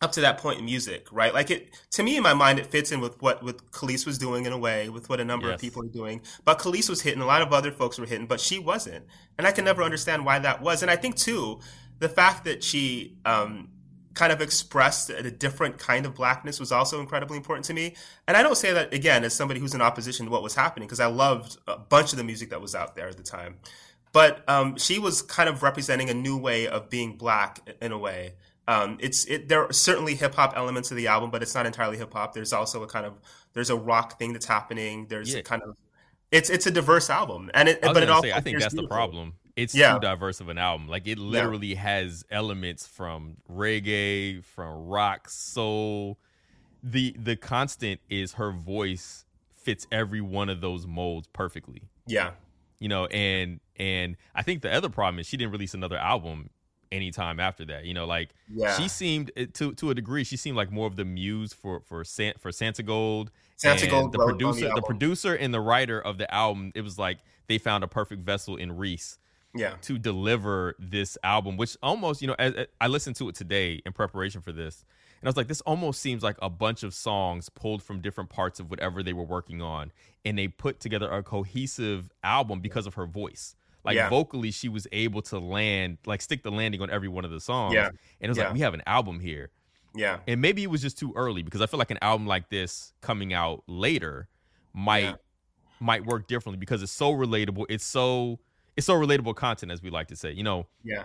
up 0.00 0.12
to 0.12 0.20
that 0.20 0.38
point 0.38 0.60
in 0.60 0.64
music, 0.64 1.08
right? 1.10 1.34
Like 1.34 1.50
it 1.50 1.76
to 1.92 2.02
me 2.02 2.16
in 2.16 2.22
my 2.22 2.34
mind, 2.34 2.58
it 2.58 2.66
fits 2.66 2.92
in 2.92 3.00
with 3.00 3.20
what 3.20 3.42
with 3.42 3.68
Kelis 3.72 4.06
was 4.06 4.16
doing 4.18 4.46
in 4.46 4.52
a 4.52 4.58
way, 4.58 4.88
with 4.88 5.08
what 5.08 5.20
a 5.20 5.24
number 5.24 5.48
Yes. 5.48 5.56
of 5.56 5.60
people 5.60 5.82
are 5.84 5.88
doing. 5.88 6.22
But 6.44 6.58
Kelis 6.58 6.88
was 6.88 7.02
hitting, 7.02 7.20
a 7.20 7.26
lot 7.26 7.42
of 7.42 7.52
other 7.52 7.72
folks 7.72 7.98
were 7.98 8.06
hitting, 8.06 8.26
but 8.26 8.40
she 8.40 8.58
wasn't, 8.58 9.06
and 9.36 9.46
I 9.46 9.50
can 9.52 9.64
never 9.64 9.82
understand 9.82 10.24
why 10.24 10.38
that 10.38 10.62
was. 10.62 10.82
And 10.82 10.90
I 10.90 10.96
think 10.96 11.16
too, 11.16 11.60
the 11.98 12.08
fact 12.08 12.44
that 12.44 12.62
she 12.62 13.18
um, 13.24 13.70
kind 14.14 14.32
of 14.32 14.40
expressed 14.40 15.10
a 15.10 15.30
different 15.30 15.78
kind 15.78 16.06
of 16.06 16.14
blackness 16.14 16.60
was 16.60 16.70
also 16.70 17.00
incredibly 17.00 17.36
important 17.36 17.64
to 17.66 17.74
me. 17.74 17.96
And 18.28 18.36
I 18.36 18.42
don't 18.44 18.56
say 18.56 18.72
that 18.72 18.94
again 18.94 19.24
as 19.24 19.34
somebody 19.34 19.58
who's 19.58 19.74
in 19.74 19.80
opposition 19.80 20.26
to 20.26 20.32
what 20.32 20.44
was 20.44 20.54
happening 20.54 20.86
because 20.86 21.00
I 21.00 21.06
loved 21.06 21.56
a 21.66 21.76
bunch 21.76 22.12
of 22.12 22.18
the 22.18 22.24
music 22.24 22.50
that 22.50 22.60
was 22.60 22.74
out 22.76 22.94
there 22.94 23.08
at 23.08 23.16
the 23.16 23.22
time. 23.24 23.56
But 24.12 24.48
um, 24.48 24.76
she 24.76 24.98
was 24.98 25.22
kind 25.22 25.48
of 25.48 25.62
representing 25.62 26.08
a 26.08 26.14
new 26.14 26.36
way 26.38 26.66
of 26.68 26.88
being 26.88 27.16
black 27.16 27.60
in 27.82 27.92
a 27.92 27.98
way. 27.98 28.34
Um, 28.68 28.98
it's 29.00 29.24
it, 29.24 29.48
there 29.48 29.64
are 29.64 29.72
certainly 29.72 30.14
hip 30.14 30.34
hop 30.34 30.52
elements 30.54 30.90
of 30.90 30.98
the 30.98 31.06
album, 31.08 31.30
but 31.30 31.42
it's 31.42 31.54
not 31.54 31.64
entirely 31.66 31.96
hip 31.96 32.12
hop. 32.12 32.34
There's 32.34 32.52
also 32.52 32.82
a 32.82 32.86
kind 32.86 33.06
of 33.06 33.18
there's 33.54 33.70
a 33.70 33.76
rock 33.76 34.18
thing 34.18 34.32
that's 34.34 34.44
happening. 34.46 35.06
There's 35.08 35.32
Yeah. 35.32 35.40
a 35.40 35.42
kind 35.42 35.62
of 35.62 35.74
it's 36.30 36.50
it's 36.50 36.66
a 36.66 36.70
diverse 36.70 37.08
album, 37.08 37.50
and 37.54 37.68
it 37.70 37.82
I 37.82 37.88
was 37.88 37.94
but 37.94 38.02
it 38.02 38.10
also 38.10 38.30
I 38.30 38.40
think 38.40 38.60
that's 38.60 38.74
the 38.74 38.86
problem. 38.86 39.32
It's 39.56 39.74
Yeah. 39.74 39.94
too 39.94 40.00
diverse 40.00 40.40
of 40.40 40.50
an 40.50 40.58
album. 40.58 40.86
Like 40.86 41.06
it 41.08 41.18
literally 41.18 41.74
has 41.74 42.24
elements 42.30 42.86
from 42.86 43.38
reggae, 43.50 44.44
from 44.44 44.86
rock, 44.86 45.30
soul. 45.30 46.18
The 46.82 47.16
the 47.18 47.36
constant 47.36 48.00
is 48.10 48.34
her 48.34 48.52
voice 48.52 49.24
fits 49.56 49.86
every 49.90 50.20
one 50.20 50.48
of 50.50 50.60
those 50.60 50.86
molds 50.86 51.26
perfectly. 51.32 51.82
Yeah, 52.06 52.32
You 52.78 52.88
know, 52.88 53.06
and 53.06 53.60
and 53.76 54.16
I 54.34 54.42
think 54.42 54.60
the 54.62 54.72
other 54.72 54.88
problem 54.90 55.18
is 55.20 55.26
she 55.26 55.36
didn't 55.38 55.52
release 55.52 55.72
another 55.74 55.96
album 55.96 56.50
anytime 56.92 57.40
after 57.40 57.64
that. 57.66 57.84
You 57.84 57.94
know, 57.94 58.06
like 58.06 58.30
Yeah. 58.52 58.76
she 58.76 58.88
seemed 58.88 59.30
eh, 59.36 59.46
to 59.54 59.74
to 59.74 59.90
a 59.90 59.94
degree 59.94 60.24
she 60.24 60.36
seemed 60.36 60.56
like 60.56 60.70
more 60.70 60.86
of 60.86 60.96
the 60.96 61.04
muse 61.04 61.52
for 61.52 61.80
for 61.80 62.04
San, 62.04 62.34
for 62.38 62.50
Santigold. 62.50 63.28
Santa 63.56 63.88
Gold 63.88 64.12
the 64.12 64.20
on 64.20 64.26
the 64.28 64.32
producer, 64.32 64.70
the 64.74 64.82
producer 64.82 65.34
and 65.34 65.52
the 65.52 65.60
writer 65.60 66.00
of 66.00 66.16
the 66.18 66.32
album. 66.32 66.70
It 66.74 66.82
was 66.82 66.98
like 66.98 67.18
they 67.48 67.58
found 67.58 67.82
a 67.82 67.88
perfect 67.88 68.22
vessel 68.22 68.56
in 68.56 68.76
Res 68.76 69.18
yeah, 69.54 69.74
to 69.82 69.98
deliver 69.98 70.76
this 70.78 71.18
album, 71.24 71.56
which 71.56 71.76
almost, 71.82 72.22
you 72.22 72.28
know, 72.28 72.36
as, 72.38 72.54
as 72.54 72.66
I 72.80 72.86
listened 72.86 73.16
to 73.16 73.28
it 73.28 73.34
today 73.34 73.82
in 73.84 73.92
preparation 73.92 74.40
for 74.40 74.52
this, 74.52 74.84
and 75.20 75.26
I 75.26 75.30
was 75.30 75.36
like, 75.36 75.48
this 75.48 75.60
almost 75.62 76.00
seems 76.00 76.22
like 76.22 76.36
a 76.40 76.50
bunch 76.50 76.82
of 76.82 76.94
songs 76.94 77.48
pulled 77.48 77.82
from 77.82 78.00
different 78.00 78.30
parts 78.30 78.60
of 78.60 78.70
whatever 78.70 79.02
they 79.02 79.12
were 79.12 79.24
working 79.24 79.60
on, 79.60 79.90
and 80.24 80.38
they 80.38 80.48
put 80.48 80.78
together 80.80 81.10
a 81.10 81.22
cohesive 81.22 82.12
album 82.22 82.60
because 82.60 82.86
of 82.86 82.94
her 82.94 83.06
voice. 83.06 83.56
Like 83.88 83.96
Yeah. 83.96 84.08
vocally, 84.10 84.50
she 84.50 84.68
was 84.68 84.86
able 84.92 85.22
to 85.22 85.38
land, 85.38 85.98
like 86.06 86.20
stick 86.20 86.42
the 86.42 86.50
landing 86.50 86.80
on 86.82 86.90
every 86.90 87.08
one 87.08 87.24
of 87.24 87.30
the 87.30 87.40
songs. 87.40 87.74
Yeah. 87.74 87.86
And 87.88 87.96
it 88.20 88.28
was 88.28 88.36
Yeah. 88.38 88.44
like, 88.44 88.52
we 88.54 88.60
have 88.60 88.74
an 88.74 88.82
album 88.86 89.18
here. 89.18 89.50
yeah, 89.94 90.20
And 90.28 90.40
maybe 90.42 90.62
it 90.62 90.70
was 90.70 90.82
just 90.82 90.98
too 90.98 91.12
early 91.16 91.42
because 91.42 91.60
I 91.62 91.66
feel 91.66 91.78
like 91.78 91.90
an 91.90 91.98
album 92.02 92.26
like 92.26 92.50
this 92.50 92.92
coming 93.00 93.32
out 93.32 93.64
later 93.66 94.28
might 94.74 95.00
Yeah. 95.04 95.14
might 95.80 96.04
work 96.04 96.28
differently 96.28 96.58
because 96.58 96.82
it's 96.82 96.92
so 96.92 97.12
relatable. 97.12 97.64
It's 97.70 97.84
so 97.86 98.38
it's 98.76 98.86
so 98.86 98.94
relatable 98.94 99.34
content 99.36 99.72
as 99.72 99.82
we 99.82 99.88
like 99.90 100.08
to 100.08 100.16
say. 100.16 100.30
You 100.32 100.42
know, 100.44 100.66
yeah, 100.84 101.04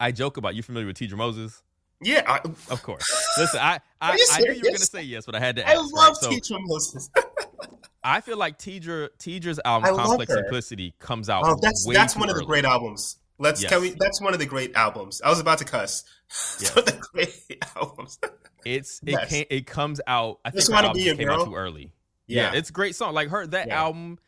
I 0.00 0.10
joke 0.10 0.38
about 0.38 0.54
you 0.54 0.62
familiar 0.62 0.86
with 0.86 0.96
Teedra 0.96 1.16
Moses? 1.16 1.62
Yeah. 2.02 2.22
I, 2.26 2.38
Of 2.70 2.82
course. 2.82 3.10
Listen, 3.38 3.60
I 3.60 3.80
I, 4.00 4.18
I 4.32 4.40
knew 4.40 4.52
you 4.52 4.60
were 4.60 4.70
gonna 4.70 4.78
say 4.78 5.02
yes, 5.02 5.24
but 5.26 5.34
I 5.34 5.40
had 5.40 5.56
to 5.56 5.66
Ask, 5.66 5.76
I 5.76 5.78
love 5.80 5.92
right? 5.94 6.16
So 6.16 6.30
Teedra 6.30 6.58
Moses. 6.62 7.10
I 8.04 8.20
feel 8.20 8.36
like 8.36 8.58
Teedra 8.58 9.08
Teedra's 9.18 9.60
album 9.64 9.94
Complex. 9.96 10.32
Simplicity 10.32 10.94
comes 10.98 11.28
out. 11.28 11.44
Oh, 11.46 11.56
that's 11.62 11.86
that's 11.92 12.16
one 12.16 12.28
of 12.30 12.36
the 12.36 12.44
great 12.44 12.64
albums. 12.64 13.18
Let's 13.38 13.62
Yes. 13.62 13.70
can 13.72 13.80
we? 13.80 13.94
That's 13.98 14.20
one 14.20 14.32
of 14.34 14.40
the 14.40 14.46
great 14.46 14.74
albums. 14.74 15.20
I 15.24 15.30
was 15.30 15.40
about 15.40 15.58
to 15.58 15.64
cuss. 15.64 16.04
Yes. 16.60 16.74
one 16.74 16.78
of 16.80 16.86
the 16.86 16.98
great 17.12 17.64
albums. 17.76 18.18
It's 18.64 19.00
it 19.02 19.10
Yes. 19.10 19.28
can 19.28 19.44
it 19.50 19.66
comes 19.66 20.00
out. 20.06 20.40
I 20.44 20.50
Just 20.50 20.68
think 20.68 20.68
her 20.68 20.74
Wanna 20.86 20.88
album 20.98 21.02
came 21.16 21.26
Girl? 21.28 21.40
out 21.42 21.44
too 21.46 21.54
early. 21.54 21.92
Yeah. 22.26 22.52
it's 22.54 22.70
a 22.70 22.72
great 22.72 22.96
song. 22.96 23.12
Like 23.14 23.28
her 23.28 23.46
that 23.48 23.66
Yeah. 23.68 23.82
album. 23.82 24.18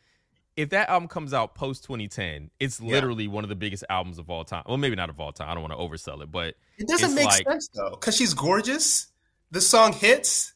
If 0.57 0.69
that 0.69 0.89
album 0.89 1.09
comes 1.09 1.33
out 1.33 1.53
post 1.55 1.83
2010, 1.83 2.49
it's 2.59 2.79
Yeah. 2.79 2.91
literally 2.91 3.27
one 3.27 3.43
of 3.43 3.49
the 3.49 3.55
biggest 3.55 3.83
albums 3.89 4.17
of 4.19 4.29
all 4.29 4.45
time. 4.45 4.63
Well, 4.67 4.77
maybe 4.77 4.95
not 4.95 5.09
of 5.09 5.19
all 5.19 5.33
time. 5.33 5.49
I 5.49 5.53
don't 5.53 5.63
want 5.63 5.73
to 5.73 5.77
oversell 5.77 6.21
it, 6.23 6.31
but 6.31 6.55
it 6.77 6.87
doesn't 6.87 7.13
make 7.13 7.25
like- 7.25 7.47
sense 7.47 7.67
though, 7.73 7.89
because 7.91 8.15
she's 8.15 8.33
gorgeous. 8.33 9.07
The 9.51 9.61
song 9.61 9.93
hits. 9.93 10.53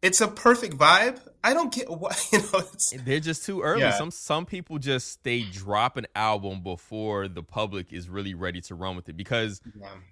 It's 0.00 0.20
a 0.20 0.28
perfect 0.28 0.76
vibe. 0.76 1.20
I 1.42 1.54
don't 1.54 1.72
get 1.74 1.90
what 1.90 2.24
you 2.32 2.38
know. 2.38 2.60
It's, 2.72 2.92
they're 3.04 3.18
just 3.20 3.44
too 3.44 3.62
early. 3.62 3.80
Yeah. 3.80 3.96
Some 3.98 4.10
some 4.12 4.44
people 4.46 4.78
just 4.78 5.22
they 5.24 5.42
drop 5.42 5.96
an 5.96 6.06
album 6.14 6.62
before 6.62 7.26
the 7.26 7.42
public 7.42 7.92
is 7.92 8.08
really 8.08 8.34
ready 8.34 8.60
to 8.62 8.74
run 8.76 8.94
with 8.96 9.08
it 9.08 9.16
because 9.16 9.60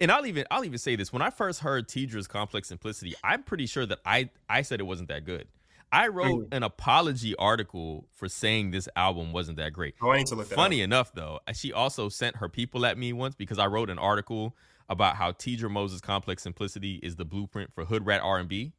and 0.01 0.11
I'll 0.11 0.27
even 0.27 0.45
I'll 0.51 0.65
even 0.65 0.79
say 0.79 0.97
this 0.97 1.13
when 1.13 1.23
I 1.23 1.31
first 1.31 1.61
heard 1.61 1.89
Teedra's 1.89 2.27
Complex 2.27 2.67
Simplicity, 2.69 3.15
I'm 3.23 3.45
pretty 3.45 3.67
sure 3.67 3.87
that 3.87 3.99
I 4.05 4.31
I 4.49 4.63
said 4.63 4.81
it 4.81 4.85
wasn't 4.85 5.09
that 5.09 5.25
good. 5.25 5.47
I 5.93 6.09
wrote 6.09 6.51
Mm. 6.51 6.57
an 6.57 6.63
apology 6.63 7.35
article 7.37 8.09
for 8.13 8.29
saying 8.29 8.71
this 8.73 8.89
album 8.97 9.33
wasn't 9.33 9.59
that 9.59 9.73
great. 9.73 9.95
oh, 10.03 10.11
I 10.11 10.19
need 10.19 10.27
to 10.29 10.35
look 10.35 10.49
Funny 10.49 10.81
up. 10.83 10.85
enough 10.85 11.13
though, 11.15 11.41
she 11.55 11.73
also 11.73 12.09
sent 12.09 12.37
her 12.37 12.49
people 12.49 12.85
at 12.87 12.99
me 12.99 13.13
once 13.13 13.35
because 13.35 13.59
I 13.59 13.67
wrote 13.67 13.89
an 13.91 13.99
article 13.99 14.57
about 14.89 15.17
how 15.17 15.33
Teedra 15.33 15.71
Moses 15.71 16.01
Complex 16.01 16.43
Simplicity 16.43 16.97
is 17.03 17.17
the 17.17 17.25
blueprint 17.25 17.73
for 17.75 17.85
hood 17.85 18.05
rat 18.07 18.21
R&B 18.23 18.73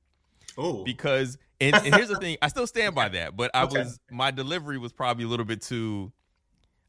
Oh, 0.57 0.83
because 0.83 1.37
and, 1.61 1.75
and 1.75 1.93
here's 1.93 2.07
the 2.07 2.15
thing 2.15 2.37
i 2.41 2.47
still 2.47 2.65
stand 2.67 2.95
by 2.95 3.09
that 3.09 3.35
but 3.35 3.51
i 3.53 3.63
Okay. 3.63 3.79
was 3.79 3.99
my 4.09 4.31
delivery 4.31 4.77
was 4.77 4.91
probably 4.93 5.23
a 5.23 5.27
little 5.27 5.45
bit 5.45 5.61
too 5.61 6.11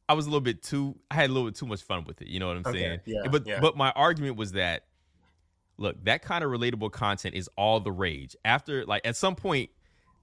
i 0.09 0.15
was 0.15 0.27
a 0.27 0.29
little 0.31 0.41
bit 0.41 0.63
too 0.63 0.95
i 1.11 1.15
had 1.17 1.29
a 1.29 1.33
little 1.33 1.49
bit 1.49 1.57
too 1.57 1.67
much 1.67 1.83
fun 1.83 2.05
with 2.05 2.23
it 2.23 2.29
you 2.29 2.39
know 2.39 2.47
what 2.47 2.57
i'm 2.57 2.63
Okay, 2.67 2.79
saying 2.79 3.01
yeah, 3.07 3.29
but 3.31 3.47
yeah. 3.47 3.61
but 3.61 3.77
my 3.77 3.91
argument 3.93 4.37
was 4.37 4.53
that 4.53 4.85
look 5.77 6.03
that 6.05 6.23
kind 6.23 6.45
of 6.45 6.51
relatable 6.51 6.91
content 6.93 7.35
is 7.35 7.49
all 7.57 7.81
the 7.81 7.93
rage 7.93 8.37
after 8.45 8.85
like 8.87 9.07
at 9.07 9.17
some 9.17 9.35
point 9.35 9.69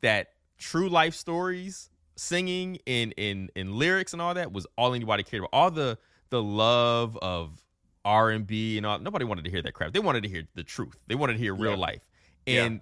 that 0.05 0.27
true 0.57 0.87
life 0.89 1.13
stories 1.15 1.89
singing 2.15 2.77
in 2.85 3.11
in 3.13 3.49
in 3.55 3.77
lyrics 3.77 4.13
and 4.13 4.21
all 4.21 4.33
that 4.33 4.51
was 4.51 4.65
all 4.77 4.93
anybody 4.93 5.23
cared 5.23 5.41
about. 5.41 5.49
All 5.53 5.71
the 5.71 5.97
the 6.29 6.41
love 6.41 7.17
of 7.17 7.61
r&b 8.05 8.77
and 8.77 8.85
all 8.85 8.99
nobody 8.99 9.25
wanted 9.25 9.43
to 9.45 9.51
hear 9.51 9.61
that 9.63 9.73
crap. 9.73 9.91
They 9.93 9.99
wanted 9.99 10.23
to 10.23 10.29
hear 10.29 10.43
the 10.53 10.63
truth. 10.63 10.95
They 11.07 11.15
wanted 11.15 11.33
to 11.33 11.39
hear 11.39 11.53
real 11.55 11.71
Yeah. 11.71 11.77
life. 11.77 12.09
Yeah. 12.45 12.63
and 12.65 12.81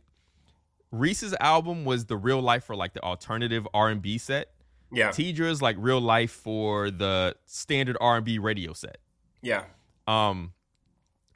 Res' 0.91 1.33
album 1.39 1.85
was 1.85 2.05
the 2.05 2.17
real 2.17 2.41
life 2.41 2.65
for 2.65 2.75
like 2.75 2.93
the 2.93 3.01
alternative 3.01 3.67
r&b 3.73 4.17
set. 4.19 4.49
Yeah, 4.91 5.09
Teedra's 5.09 5.59
like 5.61 5.75
real 5.79 5.99
life 5.99 6.29
for 6.31 6.91
the 6.91 7.35
standard 7.45 7.97
r&b 7.99 8.37
radio 8.37 8.73
set. 8.73 8.97
Yeah, 9.41 9.63
um, 10.07 10.53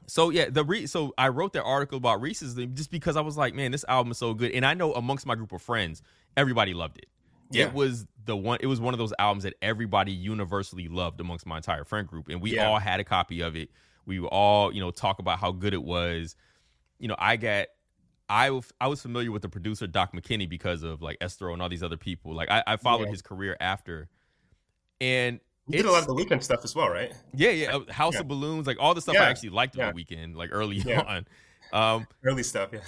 so 0.07 0.29
yeah, 0.29 0.49
the 0.49 0.63
re- 0.63 0.87
so 0.87 1.13
I 1.17 1.27
wrote 1.29 1.53
that 1.53 1.63
article 1.63 1.97
about 1.97 2.21
Res' 2.21 2.55
just 2.73 2.91
because 2.91 3.15
I 3.17 3.21
was 3.21 3.37
like, 3.37 3.53
man, 3.53 3.71
this 3.71 3.85
album 3.87 4.11
is 4.11 4.17
so 4.17 4.33
good, 4.33 4.51
and 4.51 4.65
I 4.65 4.73
know 4.73 4.93
amongst 4.93 5.25
my 5.25 5.35
group 5.35 5.51
of 5.51 5.61
friends, 5.61 6.01
everybody 6.35 6.73
loved 6.73 6.97
it. 6.97 7.07
Yeah. 7.51 7.67
It 7.67 7.73
was 7.73 8.05
the 8.25 8.35
one. 8.35 8.59
It 8.61 8.67
was 8.67 8.79
one 8.79 8.93
of 8.93 8.97
those 8.97 9.13
albums 9.19 9.43
that 9.43 9.53
everybody 9.61 10.11
universally 10.11 10.87
loved 10.87 11.21
amongst 11.21 11.45
my 11.45 11.57
entire 11.57 11.83
friend 11.85 12.07
group, 12.07 12.27
and 12.29 12.41
we 12.41 12.55
Yeah. 12.55 12.67
all 12.67 12.79
had 12.79 12.99
a 12.99 13.03
copy 13.03 13.41
of 13.41 13.55
it. 13.55 13.69
We 14.05 14.19
all, 14.19 14.73
you 14.73 14.79
know, 14.79 14.91
talk 14.91 15.19
about 15.19 15.39
how 15.39 15.51
good 15.51 15.73
it 15.73 15.83
was. 15.83 16.35
You 16.99 17.07
know, 17.09 17.15
I 17.19 17.37
got. 17.37 17.67
I, 18.29 18.59
I 18.81 18.87
was 18.87 19.01
familiar 19.01 19.31
with 19.31 19.41
the 19.41 19.47
producer 19.47 19.87
Doc 19.87 20.11
McKinney 20.13 20.49
because 20.49 20.83
of 20.83 21.01
like 21.01 21.17
Esthero 21.19 21.53
and 21.53 21.61
all 21.61 21.69
these 21.69 21.81
other 21.83 21.95
people. 21.95 22.33
Like 22.35 22.51
I, 22.51 22.61
I 22.67 22.75
followed 22.75 23.05
Yeah. 23.05 23.11
his 23.11 23.21
career 23.21 23.55
after, 23.61 24.09
and 24.99 25.39
you 25.67 25.77
did 25.77 25.85
a 25.85 25.91
lot 25.91 26.01
of 26.01 26.07
the 26.07 26.13
Weeknd 26.15 26.41
stuff 26.43 26.61
as 26.63 26.75
well, 26.75 26.89
right? 26.89 27.13
yeah, 27.33 27.49
yeah. 27.49 27.75
uh, 27.75 27.91
House 27.91 28.13
Yeah. 28.15 28.21
of 28.21 28.27
Balloons, 28.27 28.67
like 28.67 28.77
all 28.79 28.93
the 28.93 29.01
stuff 29.01 29.15
I 29.15 29.25
actually 29.25 29.49
liked 29.49 29.75
on 29.75 29.79
Yeah. 29.79 29.91
the 29.91 30.03
Weeknd, 30.03 30.35
like 30.35 30.49
early 30.51 30.77
Yeah. 30.77 31.01
on. 31.73 31.97
Um, 31.97 32.07
Early 32.23 32.43
stuff, 32.43 32.69
yeah. 32.71 32.79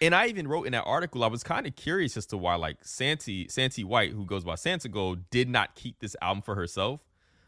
and 0.00 0.14
I 0.14 0.26
even 0.26 0.48
wrote 0.48 0.66
in 0.66 0.72
that 0.72 0.82
article, 0.84 1.22
I 1.22 1.28
was 1.28 1.44
kind 1.44 1.66
of 1.66 1.76
curious 1.76 2.16
as 2.16 2.26
to 2.26 2.36
why, 2.36 2.56
like 2.56 2.78
Santi 2.82 3.46
Santi 3.48 3.84
White, 3.84 4.12
who 4.12 4.24
goes 4.24 4.42
by 4.44 4.54
Santigold, 4.54 5.22
did 5.30 5.48
not 5.48 5.74
keep 5.76 6.00
this 6.00 6.16
album 6.20 6.42
for 6.42 6.54
herself. 6.56 7.00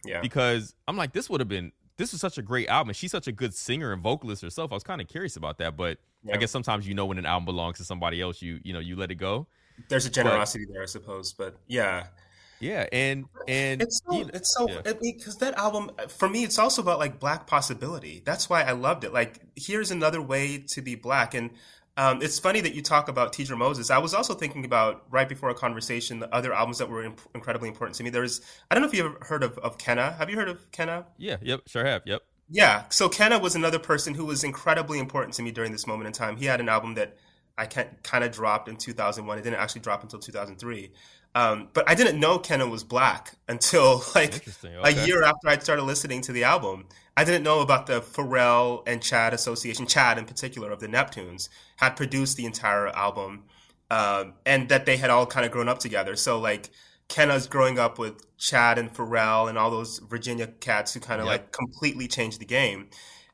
Yeah. 0.04 0.20
Because 0.20 0.74
I'm 0.86 0.96
like, 0.96 1.12
this 1.12 1.28
would 1.28 1.40
have 1.40 1.48
been 1.48 1.72
this 1.96 2.12
was 2.12 2.20
such 2.20 2.38
a 2.38 2.42
great 2.42 2.68
album. 2.68 2.92
She's 2.94 3.10
such 3.10 3.26
a 3.26 3.32
good 3.32 3.52
singer 3.52 3.92
and 3.92 4.00
vocalist 4.00 4.40
herself. 4.42 4.70
I 4.70 4.76
was 4.76 4.84
kind 4.84 5.00
of 5.00 5.08
curious 5.08 5.34
about 5.36 5.58
that, 5.58 5.76
but 5.76 5.98
Yeah. 6.22 6.34
I 6.34 6.36
guess 6.38 6.52
sometimes 6.52 6.86
you 6.86 6.94
know 6.94 7.06
when 7.06 7.18
an 7.18 7.26
album 7.26 7.44
belongs 7.44 7.78
to 7.78 7.84
somebody 7.84 8.20
else, 8.22 8.40
you 8.40 8.60
you 8.62 8.72
know 8.72 8.78
you 8.78 8.94
let 8.94 9.10
it 9.10 9.16
go. 9.16 9.48
There's 9.88 10.06
a 10.06 10.10
generosity 10.10 10.64
there, 10.72 10.82
I 10.82 10.86
suppose, 10.86 11.32
but 11.32 11.56
yeah. 11.66 12.06
Yeah, 12.60 12.86
and 12.92 13.26
and 13.46 13.82
It's 13.82 14.00
so 14.04 14.12
you 14.18 14.24
know- 14.24 14.30
it's 14.34 14.54
so 14.54 14.68
yeah. 14.68 14.92
because 15.00 15.36
that 15.38 15.54
album 15.54 15.90
for 16.08 16.28
me 16.28 16.44
it's 16.44 16.58
also 16.58 16.82
about 16.82 16.98
like 16.98 17.20
black 17.20 17.46
possibility. 17.46 18.22
That's 18.24 18.50
why 18.50 18.62
I 18.62 18.72
loved 18.72 19.04
it. 19.04 19.12
Like 19.12 19.40
here's 19.56 19.90
another 19.90 20.20
way 20.20 20.58
to 20.68 20.82
be 20.82 20.94
black, 20.94 21.34
and 21.34 21.50
um, 21.96 22.22
it's 22.22 22.38
funny 22.38 22.60
that 22.60 22.74
you 22.74 22.82
talk 22.82 23.08
about 23.08 23.32
Teedra 23.32 23.56
Moses. 23.58 23.90
I 23.90 23.98
was 23.98 24.14
also 24.14 24.34
thinking 24.34 24.64
about 24.64 25.04
right 25.10 25.28
before 25.28 25.50
a 25.50 25.54
conversation 25.54 26.20
the 26.20 26.32
other 26.34 26.52
albums 26.52 26.78
that 26.78 26.88
were 26.88 27.02
imp- 27.04 27.20
incredibly 27.34 27.68
important 27.68 27.96
to 27.96 28.04
me. 28.04 28.10
There's 28.10 28.40
I 28.70 28.74
don't 28.74 28.82
know 28.82 28.88
if 28.88 28.94
you 28.94 29.04
ever 29.06 29.18
heard 29.22 29.42
of, 29.42 29.58
of 29.58 29.78
Kenna. 29.78 30.12
Have 30.12 30.30
you 30.30 30.36
heard 30.36 30.48
of 30.48 30.70
Kenna? 30.70 31.06
yeah, 31.16 31.36
yep, 31.42 31.62
sure 31.66 31.84
have, 31.84 32.02
yep. 32.06 32.22
Yeah. 32.50 32.84
So 32.88 33.08
Kenna 33.08 33.38
was 33.38 33.54
another 33.56 33.78
person 33.78 34.14
who 34.14 34.24
was 34.24 34.42
incredibly 34.42 34.98
important 34.98 35.34
to 35.34 35.42
me 35.42 35.50
during 35.50 35.70
this 35.70 35.86
moment 35.86 36.06
in 36.06 36.12
time. 36.12 36.36
He 36.36 36.46
had 36.46 36.60
an 36.60 36.68
album 36.68 36.94
that 36.94 37.16
I 37.58 37.66
kind 37.66 38.24
of 38.24 38.30
dropped 38.32 38.68
in 38.68 38.76
2001. 38.76 39.36
It 39.36 39.42
didn't 39.42 39.58
actually 39.58 39.80
drop 39.82 40.02
until 40.02 40.18
2003. 40.20 40.92
Um, 41.38 41.68
but 41.72 41.88
I 41.88 41.94
didn't 41.94 42.18
know 42.18 42.40
Kenna 42.40 42.66
was 42.66 42.82
black 42.82 43.36
until 43.46 44.02
like 44.16 44.34
Interesting, 44.34 44.74
a 44.82 44.90
year 45.06 45.22
after 45.22 45.48
I 45.48 45.56
started 45.58 45.84
listening 45.84 46.20
to 46.22 46.32
the 46.32 46.42
album. 46.42 46.86
I 47.16 47.22
didn't 47.22 47.44
know 47.44 47.60
about 47.60 47.86
the 47.86 48.00
Pharrell 48.00 48.82
and 48.88 49.00
Chad 49.00 49.32
Association, 49.34 49.86
Chad 49.86 50.18
in 50.18 50.24
particular 50.24 50.72
of 50.72 50.80
the 50.80 50.88
Neptunes, 50.88 51.48
had 51.76 51.90
produced 51.90 52.36
the 52.36 52.44
entire 52.44 52.88
album, 52.88 53.44
um, 53.88 54.34
and 54.44 54.68
that 54.68 54.84
they 54.84 54.96
had 54.96 55.10
all 55.10 55.26
kind 55.26 55.46
of 55.46 55.52
grown 55.52 55.68
up 55.68 55.78
together. 55.78 56.16
So 56.16 56.40
like 56.40 56.70
Kenna's 57.08 57.46
growing 57.46 57.78
up 57.78 58.00
with 58.00 58.36
Chad 58.36 58.76
and 58.76 58.92
Pharrell 58.92 59.48
and 59.48 59.56
all 59.56 59.70
those 59.70 60.00
Virginia 60.00 60.48
cats 60.48 60.92
who 60.92 60.98
kind 60.98 61.20
of 61.20 61.28
Yep. 61.28 61.32
like 61.32 61.52
completely 61.52 62.08
changed 62.08 62.40
the 62.40 62.46
game. 62.46 62.88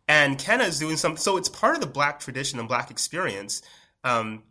And 0.07 0.39
Kenna's 0.39 0.79
doing 0.79 0.99
something, 0.99 1.17
so 1.17 1.39
it's 1.39 1.49
part 1.49 1.75
of 1.75 1.81
the 1.81 1.87
black 1.87 2.21
tradition 2.21 2.59
and 2.59 2.69
black 2.69 2.91
experience, 2.91 3.63
um, 4.05 4.43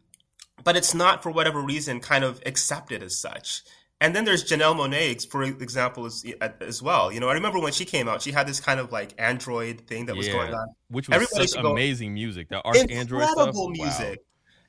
but 0.64 0.76
it's 0.76 0.94
not 0.94 1.24
for 1.24 1.32
whatever 1.32 1.62
reason 1.62 2.00
kind 2.00 2.24
of 2.24 2.42
accepted 2.46 3.04
as 3.04 3.20
such. 3.20 3.64
And 4.02 4.14
then 4.14 4.26
there's 4.26 4.44
Janelle 4.44 4.76
Monáe, 4.76 5.26
for 5.30 5.44
example, 5.44 6.06
as, 6.06 6.26
as 6.60 6.82
well. 6.82 7.10
You 7.10 7.22
know, 7.22 7.30
I 7.30 7.34
remember 7.36 7.60
when 7.60 7.72
she 7.72 7.86
came 7.86 8.10
out, 8.10 8.22
she 8.22 8.34
had 8.34 8.48
this 8.48 8.60
kind 8.60 8.80
of 8.80 8.92
like 8.92 9.14
Android 9.18 9.88
thing 9.88 10.08
that 10.08 10.16
was 10.16 10.28
yeah, 10.28 10.34
going 10.34 10.54
on. 10.54 10.68
which 10.90 11.08
was 11.08 11.16
Everybody 11.16 11.48
such 11.48 11.56
should 11.56 11.64
go- 11.64 11.72
amazing 11.72 12.14
music. 12.14 12.50
The 12.50 12.62
Arch 12.62 12.78
Android 12.90 13.24
stuff, 13.24 13.48
incredible 13.48 13.68
wow. 13.68 13.72
music 13.72 14.20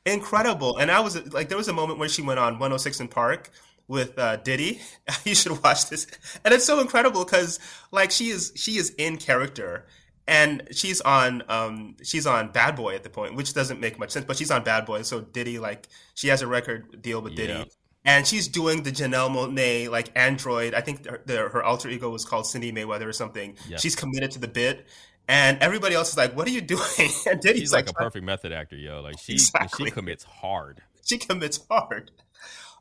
incredible 0.06 0.76
and 0.76 0.90
i 0.90 1.00
was 1.00 1.32
like 1.32 1.48
there 1.48 1.56
was 1.56 1.68
a 1.68 1.72
moment 1.72 1.98
when 1.98 2.08
she 2.08 2.20
went 2.20 2.38
on 2.38 2.54
106 2.54 3.00
in 3.00 3.08
park 3.08 3.50
with 3.88 4.18
uh, 4.18 4.36
diddy 4.36 4.80
you 5.24 5.34
should 5.34 5.62
watch 5.62 5.88
this 5.88 6.06
and 6.44 6.52
it's 6.52 6.64
so 6.64 6.80
incredible 6.80 7.24
because 7.24 7.58
like 7.90 8.10
she 8.10 8.28
is 8.28 8.52
she 8.54 8.76
is 8.76 8.90
in 8.98 9.16
character 9.16 9.86
and 10.26 10.62
she's 10.72 11.00
on 11.02 11.42
um 11.48 11.96
she's 12.02 12.26
on 12.26 12.50
bad 12.50 12.74
boy 12.76 12.94
at 12.94 13.02
the 13.02 13.10
point 13.10 13.34
which 13.34 13.52
doesn't 13.54 13.78
make 13.80 13.98
much 13.98 14.10
sense 14.10 14.24
but 14.24 14.36
she's 14.36 14.50
on 14.50 14.62
bad 14.64 14.86
boy 14.86 15.02
so 15.02 15.20
diddy 15.20 15.58
like 15.58 15.86
she 16.14 16.28
has 16.28 16.40
a 16.42 16.46
record 16.46 17.02
deal 17.02 17.20
with 17.20 17.34
diddy 17.34 17.52
Yeah. 17.52 17.64
and 18.06 18.26
she's 18.26 18.48
doing 18.48 18.82
the 18.84 18.90
Janelle 18.92 19.30
Monáe 19.30 19.90
like 19.90 20.10
android. 20.16 20.72
I 20.74 20.80
think 20.80 21.06
her, 21.06 21.20
the, 21.26 21.36
her 21.48 21.62
alter 21.62 21.88
ego 21.90 22.08
was 22.10 22.24
called 22.24 22.44
Cindi 22.46 22.72
Mayweather 22.72 23.06
or 23.06 23.12
something. 23.12 23.56
Yes. 23.68 23.80
She's 23.82 23.96
committed 23.96 24.30
to 24.32 24.38
the 24.38 24.48
bit, 24.48 24.86
and 25.28 25.58
everybody 25.62 25.94
else 25.94 26.10
is 26.10 26.16
like, 26.18 26.36
"What 26.36 26.46
are 26.46 26.50
you 26.50 26.60
doing?" 26.74 27.10
And 27.26 27.40
Diddy's 27.40 27.60
She's 27.62 27.72
like 27.72 27.88
a 27.88 27.94
perfect 27.94 28.24
method 28.24 28.52
actor, 28.52 28.76
yo. 28.76 29.00
Like 29.00 29.18
she 29.18 29.32
Exactly. 29.34 29.86
she 29.86 29.90
commits 29.90 30.24
hard. 30.24 30.82
she 31.04 31.16
commits 31.18 31.60
hard. 31.70 32.10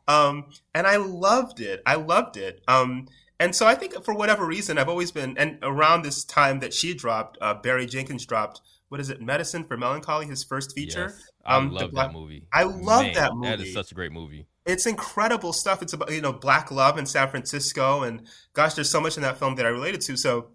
Um, 0.07 0.45
and 0.75 0.85
I 0.85 0.97
loved 0.97 1.59
it. 1.61 1.81
I 1.85 1.95
loved 1.95 2.35
it. 2.37 2.61
Um, 2.67 3.07
and 3.39 3.55
so 3.55 3.65
I 3.67 3.75
think 3.75 4.03
for 4.05 4.13
whatever 4.13 4.45
reason, 4.45 4.77
I've 4.77 4.89
always 4.89 5.11
been, 5.11 5.37
and 5.37 5.57
around 5.63 6.03
this 6.03 6.23
time 6.23 6.59
that 6.59 6.73
she 6.73 6.93
dropped, 6.93 7.37
uh, 7.41 7.53
Barry 7.55 7.85
Jenkins 7.85 8.25
dropped, 8.25 8.61
what 8.89 8.99
is 9.01 9.09
it, 9.09 9.21
Medicine 9.21 9.63
for 9.65 9.75
Melancholy, 9.77 10.27
his 10.27 10.43
first 10.43 10.73
feature. 10.73 11.13
Yes. 11.15 11.29
I 11.45 11.57
Um, 11.57 11.71
love 11.71 11.91
Black- 11.91 12.07
that 12.09 12.13
movie. 12.13 12.43
I 12.53 12.63
love 12.63 13.03
Man, 13.03 13.13
that 13.13 13.19
That 13.29 13.33
movie. 13.35 13.47
That 13.49 13.59
is 13.61 13.73
such 13.73 13.91
a 13.91 13.95
great 13.95 14.11
movie. 14.11 14.45
It's 14.65 14.85
incredible 14.85 15.51
stuff. 15.51 15.81
It's 15.81 15.91
about, 15.93 16.11
you 16.11 16.21
know, 16.21 16.31
black 16.31 16.71
love 16.71 16.97
in 16.97 17.05
San 17.05 17.29
Francisco. 17.29 18.03
And 18.03 18.25
gosh, 18.53 18.75
there's 18.75 18.89
so 18.89 19.01
much 19.01 19.17
in 19.17 19.23
that 19.23 19.37
film 19.37 19.55
that 19.55 19.65
I 19.65 19.69
related 19.69 19.99
to. 20.01 20.15
So 20.15 20.47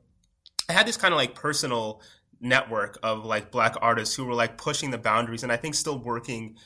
I 0.68 0.72
had 0.72 0.86
this 0.86 0.96
kind 0.96 1.12
of 1.12 1.18
like 1.18 1.34
personal 1.34 2.00
network 2.40 2.98
of 3.02 3.24
like 3.24 3.50
black 3.50 3.74
artists 3.82 4.14
who 4.14 4.24
were 4.24 4.32
like 4.34 4.56
pushing 4.56 4.90
the 4.92 4.98
boundaries 4.98 5.42
and 5.42 5.50
I 5.52 5.56
think 5.56 5.74
still 5.74 5.98
working 5.98 6.56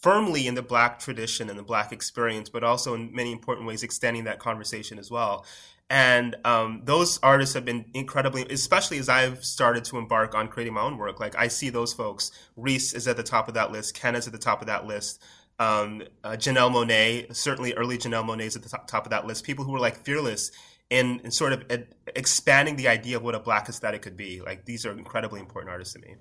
firmly 0.00 0.46
in 0.46 0.54
the 0.54 0.62
black 0.62 0.98
tradition 0.98 1.50
and 1.50 1.58
the 1.58 1.62
black 1.62 1.92
experience, 1.92 2.48
but 2.48 2.64
also 2.64 2.94
in 2.94 3.14
many 3.14 3.32
important 3.32 3.66
ways 3.66 3.82
extending 3.82 4.24
that 4.24 4.38
conversation 4.38 4.98
as 4.98 5.10
well. 5.10 5.44
And 5.90 6.36
um, 6.44 6.82
those 6.84 7.18
artists 7.20 7.54
have 7.54 7.64
been 7.64 7.84
incredibly, 7.94 8.46
especially 8.48 8.98
as 8.98 9.08
I've 9.08 9.44
started 9.44 9.84
to 9.86 9.98
embark 9.98 10.36
on 10.36 10.46
creating 10.46 10.74
my 10.74 10.82
own 10.82 10.96
work. 10.96 11.18
Like 11.18 11.34
I 11.36 11.48
see 11.48 11.68
those 11.68 11.92
folks. 11.92 12.30
Res 12.56 12.94
is 12.94 13.08
at 13.08 13.16
the 13.16 13.24
top 13.24 13.48
of 13.48 13.54
that 13.54 13.72
list. 13.72 13.94
Ken 13.94 14.14
is 14.14 14.26
at 14.26 14.32
the 14.32 14.38
top 14.38 14.60
of 14.60 14.68
that 14.68 14.86
list. 14.86 15.20
Um, 15.58 16.02
uh, 16.22 16.30
Janelle 16.30 16.70
Monáe, 16.70 17.34
certainly 17.34 17.74
early 17.74 17.98
Janelle 17.98 18.24
Monáe 18.24 18.46
is 18.46 18.56
at 18.56 18.62
the 18.62 18.68
top, 18.68 18.86
top 18.86 19.04
of 19.04 19.10
that 19.10 19.26
list. 19.26 19.44
People 19.44 19.64
who 19.64 19.72
were 19.72 19.80
like 19.80 20.04
fearless 20.04 20.52
in, 20.90 21.20
in 21.24 21.30
sort 21.32 21.52
of 21.52 21.64
ed- 21.68 21.88
expanding 22.14 22.76
the 22.76 22.86
idea 22.86 23.16
of 23.16 23.24
what 23.24 23.34
a 23.34 23.40
black 23.40 23.68
aesthetic 23.68 24.00
could 24.00 24.16
be. 24.16 24.40
Like 24.40 24.64
these 24.64 24.86
are 24.86 24.92
incredibly 24.92 25.40
important 25.40 25.70
artists 25.70 25.94
to 25.94 26.00
me. 26.00 26.14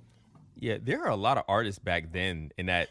Yeah, 0.55 0.77
there 0.81 1.03
are 1.03 1.11
a 1.11 1.15
lot 1.15 1.37
of 1.37 1.43
artists 1.47 1.79
back 1.79 2.11
then 2.11 2.51
in 2.57 2.65
that 2.65 2.89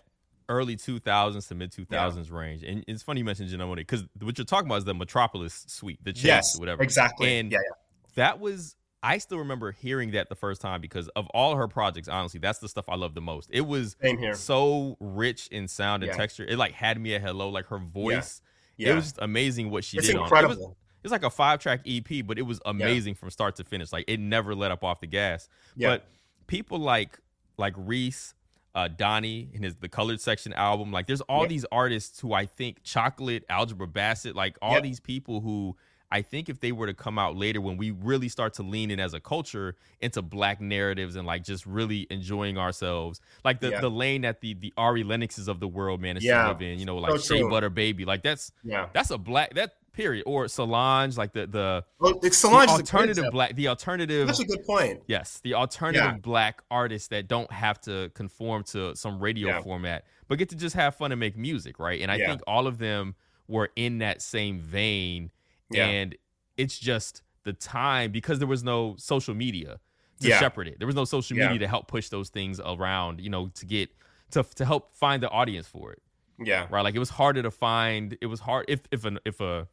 early 0.48 0.76
2000s 0.76 1.48
to 1.48 1.54
mid 1.54 1.70
2000s 1.72 2.30
range. 2.32 2.62
And 2.62 2.84
it's 2.88 3.02
funny 3.02 3.20
you 3.20 3.24
mentioned 3.24 3.50
Janelle 3.50 3.68
Monáe 3.72 3.76
because 3.76 4.04
what 4.20 4.38
you're 4.38 4.44
talking 4.44 4.68
about 4.68 4.78
is 4.78 4.84
the 4.84 4.94
Metropolis 4.94 5.64
suite, 5.68 5.98
the 6.02 6.12
Chase, 6.12 6.24
yes, 6.24 6.58
whatever. 6.58 6.82
exactly. 6.82 7.38
And 7.38 7.50
yeah, 7.50 7.58
yeah. 7.62 7.74
that 8.16 8.40
was 8.40 8.76
I 9.02 9.18
still 9.18 9.38
remember 9.38 9.70
hearing 9.70 10.10
that 10.12 10.28
the 10.28 10.34
first 10.34 10.60
time 10.60 10.80
because 10.80 11.06
of 11.14 11.28
all 11.28 11.54
her 11.54 11.68
projects, 11.68 12.08
honestly, 12.08 12.40
that's 12.40 12.58
the 12.58 12.68
stuff 12.68 12.86
I 12.88 12.96
love 12.96 13.14
the 13.14 13.20
most. 13.20 13.48
It 13.52 13.60
was 13.60 13.96
so 14.34 14.96
rich 14.98 15.46
in 15.48 15.68
sound 15.68 16.02
and 16.02 16.10
Yeah. 16.10 16.16
texture. 16.16 16.44
It 16.44 16.58
like 16.58 16.72
had 16.72 17.00
me 17.00 17.14
at 17.14 17.20
hello, 17.22 17.48
like 17.48 17.66
her 17.66 17.78
voice. 17.78 18.42
Yeah. 18.76 18.90
It 18.90 18.94
was 18.96 19.04
just 19.04 19.18
amazing 19.20 19.70
what 19.70 19.84
she 19.84 19.98
It's 19.98 20.06
did 20.08 20.16
on 20.16 20.22
it. 20.22 20.24
incredible. 20.24 20.52
It 20.54 20.58
was, 20.60 20.76
it's 21.04 21.12
like 21.12 21.22
a 21.22 21.30
five 21.30 21.60
track 21.60 21.80
EP, 21.86 22.26
but 22.26 22.38
it 22.38 22.42
was 22.42 22.60
amazing 22.66 23.14
from 23.14 23.30
start 23.30 23.54
to 23.56 23.64
finish. 23.64 23.92
Like 23.92 24.04
it 24.08 24.18
never 24.18 24.52
let 24.54 24.72
up 24.72 24.82
off 24.82 25.00
the 25.00 25.06
gas. 25.06 25.48
Yeah. 25.76 25.90
But 25.90 26.06
people 26.48 26.78
like 26.78 27.20
like 27.56 27.74
Res, 27.76 28.34
uh, 28.78 28.88
Donnie, 28.88 29.50
and 29.54 29.64
his 29.64 29.74
the 29.76 29.88
Colored 29.88 30.20
Section 30.20 30.52
album. 30.52 30.92
Like 30.92 31.06
there's 31.06 31.20
all 31.22 31.42
Yeah. 31.42 31.48
these 31.48 31.64
artists 31.72 32.20
who 32.20 32.32
I 32.32 32.46
think 32.46 32.82
Chocolate, 32.84 33.44
Algebra 33.48 33.86
Blessett, 33.88 34.34
like 34.34 34.56
all 34.62 34.74
Yeah. 34.74 34.80
these 34.80 35.00
people 35.00 35.40
who 35.40 35.76
I 36.10 36.22
think 36.22 36.48
if 36.48 36.60
they 36.60 36.72
were 36.72 36.86
to 36.86 36.94
come 36.94 37.18
out 37.18 37.36
later 37.36 37.60
when 37.60 37.76
we 37.76 37.90
really 37.90 38.30
start 38.30 38.54
to 38.54 38.62
lean 38.62 38.90
in 38.90 38.98
as 38.98 39.12
a 39.12 39.20
culture 39.20 39.76
into 40.00 40.22
black 40.22 40.58
narratives 40.58 41.16
and 41.16 41.26
like 41.26 41.44
just 41.44 41.66
really 41.66 42.06
enjoying 42.08 42.56
ourselves, 42.56 43.20
like 43.44 43.60
the, 43.60 43.70
Yeah. 43.72 43.80
the 43.82 43.90
lane 43.90 44.22
that 44.22 44.40
the 44.40 44.54
the 44.54 44.72
Ari 44.78 45.04
Lennoxes 45.04 45.48
of 45.48 45.60
the 45.60 45.68
world 45.68 46.00
managed 46.00 46.24
Yeah. 46.24 46.44
to 46.44 46.48
live 46.48 46.62
in, 46.62 46.78
you 46.78 46.86
know, 46.86 46.96
like 46.96 47.20
So 47.20 47.36
Shea. 47.36 47.42
Butter 47.42 47.68
Baby, 47.68 48.04
like 48.06 48.22
that's 48.22 48.52
Yeah. 48.64 48.86
that's 48.94 49.10
a 49.10 49.18
black 49.18 49.52
that 49.54 49.74
period 49.98 50.22
or 50.26 50.46
Solange, 50.46 51.16
like 51.16 51.32
the 51.32 51.46
the, 51.48 51.84
Well, 51.98 52.20
it's 52.22 52.38
Solange 52.38 52.70
alternative 52.70 53.24
black, 53.32 53.56
the 53.56 53.66
alternative 53.66 54.28
That's 54.28 54.38
a 54.38 54.44
good 54.44 54.64
point. 54.64 55.02
Yes, 55.08 55.40
the 55.42 55.54
alternative 55.54 56.04
Yeah. 56.14 56.18
black 56.18 56.62
artists 56.70 57.08
that 57.08 57.26
don't 57.26 57.50
have 57.50 57.80
to 57.82 58.08
conform 58.14 58.62
to 58.64 58.94
some 58.94 59.18
radio 59.18 59.48
Yeah. 59.48 59.60
format, 59.62 60.04
but 60.28 60.38
get 60.38 60.48
to 60.50 60.56
just 60.56 60.76
have 60.76 60.94
fun 60.94 61.10
and 61.10 61.18
make 61.18 61.36
music, 61.36 61.80
right? 61.80 62.00
And 62.00 62.12
I 62.12 62.16
Yeah. 62.16 62.28
think 62.28 62.42
all 62.46 62.68
of 62.68 62.78
them 62.78 63.16
were 63.48 63.70
in 63.74 63.98
that 63.98 64.22
same 64.22 64.60
vein. 64.60 65.32
And 65.74 66.16
it's 66.56 66.78
just 66.78 67.22
the 67.42 67.52
time 67.52 68.12
because 68.12 68.38
there 68.38 68.48
was 68.48 68.62
no 68.62 68.94
social 68.98 69.34
media 69.34 69.80
to 70.20 70.28
shepherd 70.30 70.68
it. 70.68 70.78
There 70.78 70.86
was 70.86 70.96
no 70.96 71.04
social 71.04 71.36
media 71.36 71.58
to 71.58 71.66
help 71.68 71.88
push 71.88 72.08
those 72.08 72.28
things 72.28 72.60
around, 72.64 73.20
you 73.20 73.30
know, 73.30 73.48
to 73.48 73.66
get 73.66 73.90
to 74.30 74.44
to 74.44 74.64
help 74.64 74.94
find 74.94 75.22
the 75.22 75.30
audience 75.30 75.66
for 75.66 75.92
it 75.92 76.02
Yeah. 76.38 76.66
right? 76.70 76.82
Like 76.82 76.94
it 76.94 76.98
was 77.00 77.10
harder 77.10 77.42
to 77.42 77.50
find. 77.50 78.16
It 78.20 78.26
was 78.26 78.40
hard 78.40 78.64
if 78.68 78.80
if 78.92 79.04
an 79.04 79.18
if 79.24 79.40
a 79.40 79.66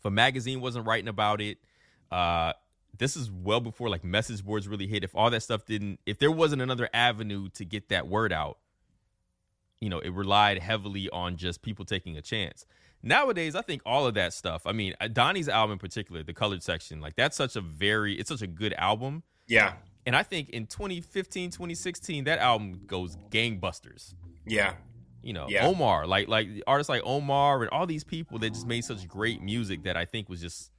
if 0.00 0.04
a 0.06 0.10
magazine 0.10 0.60
wasn't 0.60 0.86
writing 0.86 1.08
about 1.08 1.40
it. 1.40 1.58
Uh, 2.10 2.54
this 2.98 3.16
is 3.16 3.30
well 3.30 3.60
before 3.60 3.88
like 3.88 4.02
message 4.02 4.44
boards 4.44 4.66
really 4.66 4.86
hit. 4.86 5.04
If 5.04 5.14
all 5.14 5.30
that 5.30 5.42
stuff 5.42 5.64
didn't, 5.64 6.00
if 6.06 6.18
there 6.18 6.30
wasn't 6.30 6.62
another 6.62 6.88
avenue 6.92 7.48
to 7.50 7.64
get 7.64 7.90
that 7.90 8.08
word 8.08 8.32
out, 8.32 8.58
you 9.80 9.88
know, 9.88 10.00
it 10.00 10.12
relied 10.12 10.58
heavily 10.58 11.08
on 11.10 11.36
just 11.36 11.62
people 11.62 11.84
taking 11.84 12.16
a 12.16 12.22
chance. 12.22 12.66
Nowadays, 13.02 13.54
I 13.54 13.62
think 13.62 13.80
all 13.86 14.06
of 14.06 14.14
that 14.14 14.34
stuff. 14.34 14.66
I 14.66 14.72
mean, 14.72 14.94
uh, 15.00 15.08
Donnie's 15.08 15.48
album 15.48 15.74
in 15.74 15.78
particular, 15.78 16.22
the 16.22 16.34
colored 16.34 16.62
section, 16.62 17.00
like 17.00 17.16
that's 17.16 17.36
such 17.36 17.56
a 17.56 17.60
very, 17.60 18.18
it's 18.18 18.28
such 18.28 18.42
a 18.42 18.46
good 18.46 18.74
album. 18.74 19.22
Yeah. 19.46 19.74
And 20.04 20.16
I 20.16 20.22
think 20.22 20.50
in 20.50 20.66
2015, 20.66 21.50
2016, 21.50 22.24
that 22.24 22.38
album 22.38 22.80
goes 22.86 23.16
gangbusters 23.30 24.14
Yeah. 24.46 24.74
You 25.22 25.32
know 25.34 25.46
Yeah. 25.48 25.66
omar 25.66 26.06
like 26.06 26.28
like 26.28 26.48
artists 26.66 26.88
like 26.88 27.02
omar 27.04 27.60
and 27.62 27.70
all 27.70 27.86
these 27.86 28.04
people 28.04 28.38
that 28.38 28.50
just 28.50 28.66
made 28.66 28.84
such 28.84 29.06
great 29.06 29.42
music 29.42 29.82
that 29.84 29.96
i 29.96 30.04
think 30.06 30.28
was 30.28 30.40
just 30.40 30.70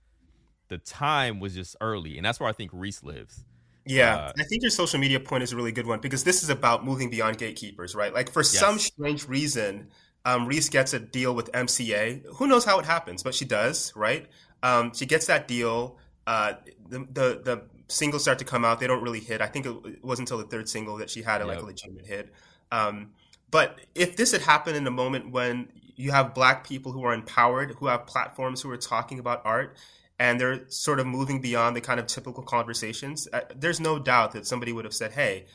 the 0.67 0.77
time 0.79 1.39
was 1.39 1.53
just 1.53 1.75
early 1.79 2.17
and 2.17 2.25
that's 2.25 2.39
where 2.39 2.49
i 2.49 2.51
think 2.53 2.71
Res 2.73 3.03
lives 3.03 3.43
Yeah, 3.85 4.15
Uh, 4.15 4.31
I 4.37 4.43
think 4.43 4.61
your 4.61 4.71
social 4.71 4.99
media 4.99 5.19
point 5.19 5.43
is 5.43 5.51
a 5.51 5.55
really 5.55 5.71
good 5.71 5.87
one 5.87 5.99
because 5.99 6.23
this 6.23 6.43
is 6.43 6.49
about 6.49 6.85
moving 6.85 7.09
beyond 7.09 7.37
gatekeepers, 7.39 7.95
right? 7.95 8.13
Like 8.13 8.31
for 8.31 8.43
some 8.43 8.77
strange 8.77 9.27
reason, 9.27 9.89
um, 10.23 10.45
Res 10.47 10.69
gets 10.69 10.93
a 10.93 10.99
deal 10.99 11.33
with 11.33 11.51
MCA. 11.51 12.23
Who 12.35 12.45
knows 12.47 12.63
how 12.63 12.77
it 12.79 12.85
happens, 12.85 13.23
but 13.23 13.33
she 13.33 13.43
does, 13.45 13.91
right? 13.95 14.27
Um, 14.61 14.93
she 14.93 15.07
gets 15.07 15.25
that 15.27 15.47
deal. 15.47 15.97
Uh, 16.27 16.53
the, 16.89 16.99
the 16.99 17.41
the 17.43 17.61
singles 17.87 18.21
start 18.21 18.37
to 18.39 18.45
come 18.45 18.63
out. 18.63 18.79
They 18.79 18.87
don't 18.87 19.01
really 19.01 19.19
hit. 19.19 19.41
I 19.41 19.47
think 19.47 19.65
it, 19.65 19.75
it 19.85 20.05
wasn't 20.05 20.29
until 20.29 20.37
the 20.37 20.49
third 20.49 20.69
single 20.69 20.97
that 20.97 21.09
she 21.09 21.23
had 21.23 21.41
a, 21.41 21.45
like 21.47 21.59
a 21.63 21.65
legitimate 21.65 22.05
hit. 22.05 22.31
Um, 22.71 23.13
but 23.51 23.79
if 23.93 24.15
this 24.15 24.31
had 24.31 24.41
happened 24.41 24.77
in 24.77 24.87
a 24.87 24.91
moment 24.91 25.31
when 25.31 25.67
you 25.95 26.11
have 26.11 26.33
black 26.33 26.65
people 26.65 26.91
who 26.91 27.03
are 27.03 27.13
empowered, 27.13 27.75
who 27.79 27.87
have 27.87 28.07
platforms, 28.07 28.61
who 28.61 28.71
are 28.71 28.77
talking 28.77 29.19
about 29.19 29.41
art, 29.45 29.77
and 30.17 30.39
they're 30.39 30.69
sort 30.69 30.99
of 30.99 31.05
moving 31.05 31.41
beyond 31.41 31.75
the 31.75 31.81
kind 31.81 31.99
of 31.99 32.07
typical 32.07 32.43
conversations. 32.43 33.27
Uh, 33.31 33.41
there's 33.55 33.79
no 33.79 33.99
doubt 33.99 34.31
that 34.31 34.47
somebody 34.47 34.71
would 34.71 34.85
have 34.85 34.93
said, 34.93 35.11
"Hey, 35.11 35.45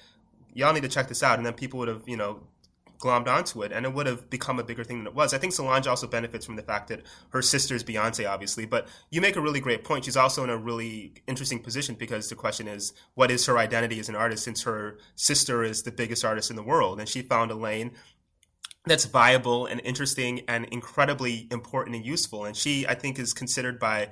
y'all 0.54 0.72
need 0.72 0.82
to 0.82 0.88
check 0.88 1.08
this 1.08 1.22
out," 1.22 1.38
and 1.38 1.46
then 1.46 1.54
people 1.54 1.78
would 1.78 1.88
have, 1.88 2.02
you 2.06 2.16
know, 2.16 2.40
glommed 2.98 3.28
onto 3.28 3.62
it, 3.62 3.72
and 3.72 3.84
it 3.84 3.92
would 3.92 4.06
have 4.06 4.28
become 4.30 4.58
a 4.58 4.64
bigger 4.64 4.84
thing 4.84 4.98
than 4.98 5.06
it 5.06 5.14
was. 5.14 5.34
I 5.34 5.38
think 5.38 5.52
Solange 5.52 5.86
also 5.86 6.06
benefits 6.06 6.46
from 6.46 6.56
the 6.56 6.62
fact 6.62 6.88
that 6.88 7.02
her 7.30 7.42
sister 7.42 7.74
is 7.74 7.84
Beyonce, 7.84 8.28
obviously. 8.28 8.66
But 8.66 8.88
you 9.10 9.20
make 9.20 9.36
a 9.36 9.40
really 9.40 9.60
great 9.60 9.84
point. 9.84 10.04
She's 10.04 10.16
also 10.16 10.44
in 10.44 10.50
a 10.50 10.56
really 10.56 11.14
interesting 11.26 11.60
position 11.60 11.94
because 11.94 12.28
the 12.28 12.34
question 12.34 12.68
is, 12.68 12.92
what 13.14 13.30
is 13.30 13.46
her 13.46 13.58
identity 13.58 13.98
as 14.00 14.08
an 14.08 14.16
artist? 14.16 14.44
Since 14.44 14.62
her 14.62 14.98
sister 15.14 15.62
is 15.62 15.82
the 15.82 15.92
biggest 15.92 16.24
artist 16.24 16.50
in 16.50 16.56
the 16.56 16.62
world, 16.62 17.00
and 17.00 17.08
she 17.08 17.22
found 17.22 17.50
a 17.50 17.54
lane 17.54 17.92
that's 18.86 19.04
viable 19.04 19.66
and 19.66 19.80
interesting 19.84 20.42
and 20.48 20.64
incredibly 20.66 21.48
important 21.50 21.96
and 21.96 22.06
useful. 22.06 22.44
And 22.44 22.56
she, 22.56 22.86
I 22.86 22.94
think, 22.94 23.18
is 23.18 23.32
considered 23.32 23.78
by 23.78 24.10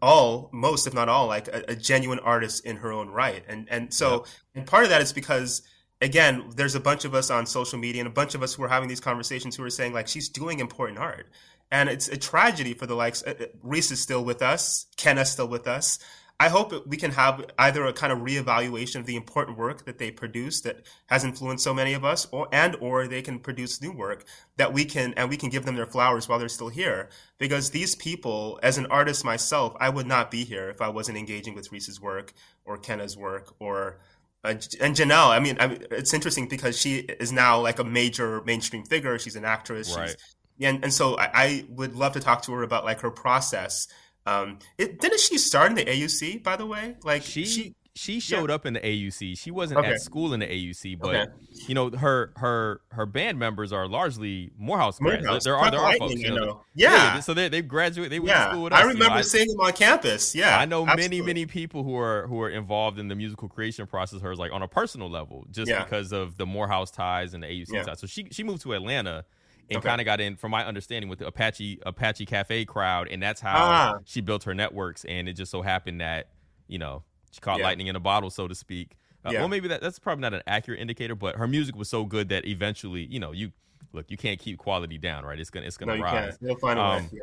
all 0.00 0.50
most 0.52 0.86
if 0.86 0.94
not 0.94 1.08
all 1.08 1.26
like 1.26 1.48
a, 1.48 1.64
a, 1.68 1.74
genuine 1.74 2.20
artist 2.20 2.64
in 2.64 2.76
her 2.76 2.92
own 2.92 3.08
right 3.08 3.42
and 3.48 3.66
and 3.70 3.92
so 3.92 4.24
and 4.54 4.66
part 4.66 4.84
of 4.84 4.90
that 4.90 5.02
is 5.02 5.12
because 5.12 5.62
again 6.02 6.44
there's 6.56 6.74
a 6.74 6.80
bunch 6.80 7.06
of 7.06 7.14
us 7.14 7.30
on 7.30 7.46
social 7.46 7.78
media 7.78 8.00
and 8.02 8.08
a 8.08 8.12
bunch 8.12 8.34
of 8.34 8.42
us 8.42 8.52
who 8.52 8.62
are 8.62 8.68
having 8.68 8.88
these 8.88 9.00
conversations 9.00 9.56
who 9.56 9.64
are 9.64 9.70
saying 9.70 9.94
like 9.94 10.08
she's 10.08 10.28
doing 10.28 10.60
important 10.60 10.98
art 10.98 11.28
and 11.70 11.88
it's 11.88 12.08
a 12.08 12.16
tragedy 12.16 12.74
for 12.74 12.86
the 12.86 12.94
likes 12.94 13.22
uh, 13.22 13.34
uh 13.40 13.44
Res 13.62 13.90
is 13.90 14.02
still 14.02 14.24
with 14.24 14.42
us 14.42 14.86
kenna's 14.96 15.30
still 15.30 15.48
with 15.48 15.66
us 15.66 15.98
I 16.42 16.48
hope 16.48 16.88
we 16.88 16.96
can 16.96 17.12
have 17.12 17.44
either 17.56 17.84
a 17.86 17.92
kind 17.92 18.12
of 18.12 18.18
reevaluation 18.18 18.96
of 18.96 19.06
the 19.06 19.14
important 19.14 19.56
work 19.56 19.84
that 19.84 19.98
they 19.98 20.10
produce 20.10 20.60
that 20.62 20.84
has 21.06 21.22
influenced 21.22 21.62
so 21.62 21.72
many 21.72 21.92
of 21.94 22.04
us, 22.04 22.26
or 22.32 22.48
and 22.50 22.74
or 22.80 23.06
they 23.06 23.22
can 23.22 23.38
produce 23.38 23.80
new 23.80 23.92
work 23.92 24.24
that 24.56 24.72
we 24.72 24.84
can 24.84 25.14
and 25.14 25.30
we 25.30 25.36
can 25.36 25.50
give 25.50 25.64
them 25.64 25.76
their 25.76 25.86
flowers 25.86 26.28
while 26.28 26.40
they're 26.40 26.48
still 26.48 26.68
here. 26.68 27.10
Because 27.38 27.70
these 27.70 27.94
people, 27.94 28.58
as 28.60 28.76
an 28.76 28.86
artist 28.86 29.24
myself, 29.24 29.76
I 29.78 29.88
would 29.88 30.08
not 30.08 30.32
be 30.32 30.42
here 30.42 30.68
if 30.68 30.80
I 30.80 30.88
wasn't 30.88 31.16
engaging 31.16 31.54
with 31.54 31.70
Res' 31.70 32.00
work 32.00 32.32
or 32.64 32.76
Kenna's 32.76 33.16
work 33.16 33.54
or 33.60 34.00
uh, 34.44 34.54
and 34.80 34.96
Janelle. 34.96 35.28
I 35.28 35.38
mean, 35.38 35.56
I 35.60 35.68
mean, 35.68 35.84
it's 35.90 36.12
interesting 36.14 36.48
because 36.48 36.78
she 36.78 36.96
is 36.98 37.32
now 37.32 37.60
like 37.60 37.78
a 37.78 37.84
major 37.84 38.42
mainstream 38.44 38.84
figure. 38.84 39.18
She's 39.18 39.36
an 39.36 39.44
actress. 39.44 39.96
Right. 39.96 40.08
She's, 40.08 40.68
and, 40.68 40.84
and 40.84 40.92
so 40.92 41.18
I, 41.18 41.30
I 41.34 41.64
would 41.68 41.94
love 41.94 42.12
to 42.12 42.20
talk 42.20 42.42
to 42.42 42.52
her 42.52 42.62
about 42.62 42.84
like 42.84 43.00
her 43.00 43.10
process 43.10 43.88
um, 44.26 44.58
it, 44.78 45.00
didn't 45.00 45.20
she 45.20 45.38
start 45.38 45.70
in 45.70 45.76
the 45.76 45.84
AUC, 45.84 46.42
by 46.42 46.56
the 46.56 46.66
way? 46.66 46.96
Like 47.02 47.22
she 47.22 47.44
she, 47.44 47.74
she 47.94 48.20
showed 48.20 48.48
yeah. 48.48 48.54
up 48.54 48.64
in 48.64 48.72
the 48.72 48.80
AUC. 48.80 49.38
She 49.38 49.50
wasn't 49.50 49.80
okay. 49.80 49.92
at 49.92 50.00
school 50.00 50.32
in 50.32 50.40
the 50.40 50.46
AUC, 50.46 50.98
but 50.98 51.14
okay. 51.14 51.32
you 51.68 51.74
know 51.74 51.90
her 51.90 52.32
her 52.36 52.80
her 52.90 53.04
band 53.04 53.38
members 53.38 53.72
are 53.72 53.86
largely 53.86 54.50
Morehouse 54.56 54.98
grads. 54.98 55.22
Morehouse. 55.22 55.44
There 55.44 55.56
are 55.56 55.70
there 55.70 55.80
are 55.80 55.96
folks, 55.98 56.14
you 56.14 56.30
know. 56.30 56.36
know. 56.36 56.64
Yeah. 56.74 56.90
yeah. 56.90 57.20
so 57.20 57.34
they 57.34 57.48
they 57.48 57.60
graduated. 57.60 58.12
They 58.12 58.18
went 58.18 58.30
yeah. 58.30 58.44
to 58.46 58.50
school 58.52 58.62
with 58.64 58.72
us. 58.72 58.80
I 58.80 58.82
remember 58.84 59.04
you 59.04 59.10
know, 59.16 59.22
seeing 59.22 59.48
them 59.48 59.60
on 59.60 59.72
campus. 59.72 60.34
Yeah, 60.34 60.58
I 60.58 60.64
know 60.64 60.86
absolutely. 60.86 61.18
many 61.18 61.26
many 61.26 61.46
people 61.46 61.84
who 61.84 61.96
are 61.96 62.26
who 62.28 62.40
are 62.40 62.50
involved 62.50 62.98
in 62.98 63.08
the 63.08 63.14
musical 63.14 63.48
creation 63.48 63.86
process. 63.86 64.20
Hers 64.20 64.38
like 64.38 64.52
on 64.52 64.62
a 64.62 64.68
personal 64.68 65.10
level, 65.10 65.46
just 65.50 65.70
because 65.70 66.12
of 66.12 66.38
the 66.38 66.46
Morehouse 66.46 66.90
ties 66.90 67.34
and 67.34 67.42
the 67.42 67.48
AUC 67.48 67.84
ties. 67.84 68.00
So 68.00 68.06
she 68.06 68.28
she 68.30 68.42
moved 68.42 68.62
to 68.62 68.72
Atlanta 68.72 69.24
and 69.68 69.78
Okay. 69.78 69.88
kind 69.88 70.00
of 70.00 70.04
got 70.04 70.20
in, 70.20 70.36
from 70.36 70.50
my 70.50 70.66
understanding, 70.66 71.08
with 71.08 71.18
the 71.18 71.26
Apache 71.26 71.80
Apache 71.84 72.26
Cafe 72.26 72.64
crowd, 72.64 73.08
and 73.10 73.22
that's 73.22 73.40
how 73.40 73.54
Ah. 73.56 73.94
she 74.04 74.20
built 74.20 74.44
her 74.44 74.54
networks. 74.54 75.04
And 75.04 75.28
it 75.28 75.34
just 75.34 75.50
so 75.50 75.62
happened 75.62 76.00
that 76.00 76.30
you 76.68 76.78
know 76.78 77.04
she 77.32 77.40
caught 77.40 77.58
Yeah. 77.58 77.64
lightning 77.64 77.88
in 77.88 77.96
a 77.96 78.00
bottle, 78.00 78.30
so 78.30 78.46
to 78.46 78.54
speak. 78.54 78.96
Uh, 79.24 79.30
Yeah. 79.32 79.40
Well, 79.40 79.48
maybe 79.48 79.68
that, 79.68 79.80
that's 79.80 79.98
probably 79.98 80.22
not 80.22 80.34
an 80.34 80.42
accurate 80.46 80.78
indicator, 80.80 81.14
but 81.16 81.36
her 81.36 81.46
music 81.48 81.74
was 81.76 81.88
so 81.88 82.04
good 82.04 82.28
that 82.28 82.44
eventually, 82.46 83.04
you 83.06 83.18
know, 83.18 83.32
you 83.32 83.52
look, 83.92 84.10
you 84.10 84.16
can't 84.16 84.38
keep 84.40 84.58
quality 84.58 84.98
down, 84.98 85.24
right? 85.24 85.38
It's 85.38 85.50
gonna 85.50 85.66
it's 85.66 85.76
gonna 85.76 85.96
you 85.96 86.02
rise. 86.02 86.12
can't. 86.36 86.42
You'll 86.42 86.56
find 86.58 86.78
a 86.78 86.82
Um, 86.82 87.02
way. 87.04 87.08
Yeah. 87.12 87.20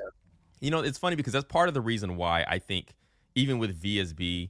You 0.62 0.72
know, 0.72 0.80
it's 0.82 0.98
funny 0.98 1.16
because 1.16 1.32
that's 1.34 1.46
part 1.46 1.68
of 1.70 1.74
the 1.74 1.82
reason 1.82 2.18
why 2.18 2.44
I 2.48 2.60
think 2.60 2.94
even 3.36 3.60
with 3.60 3.82
VSB, 3.82 4.50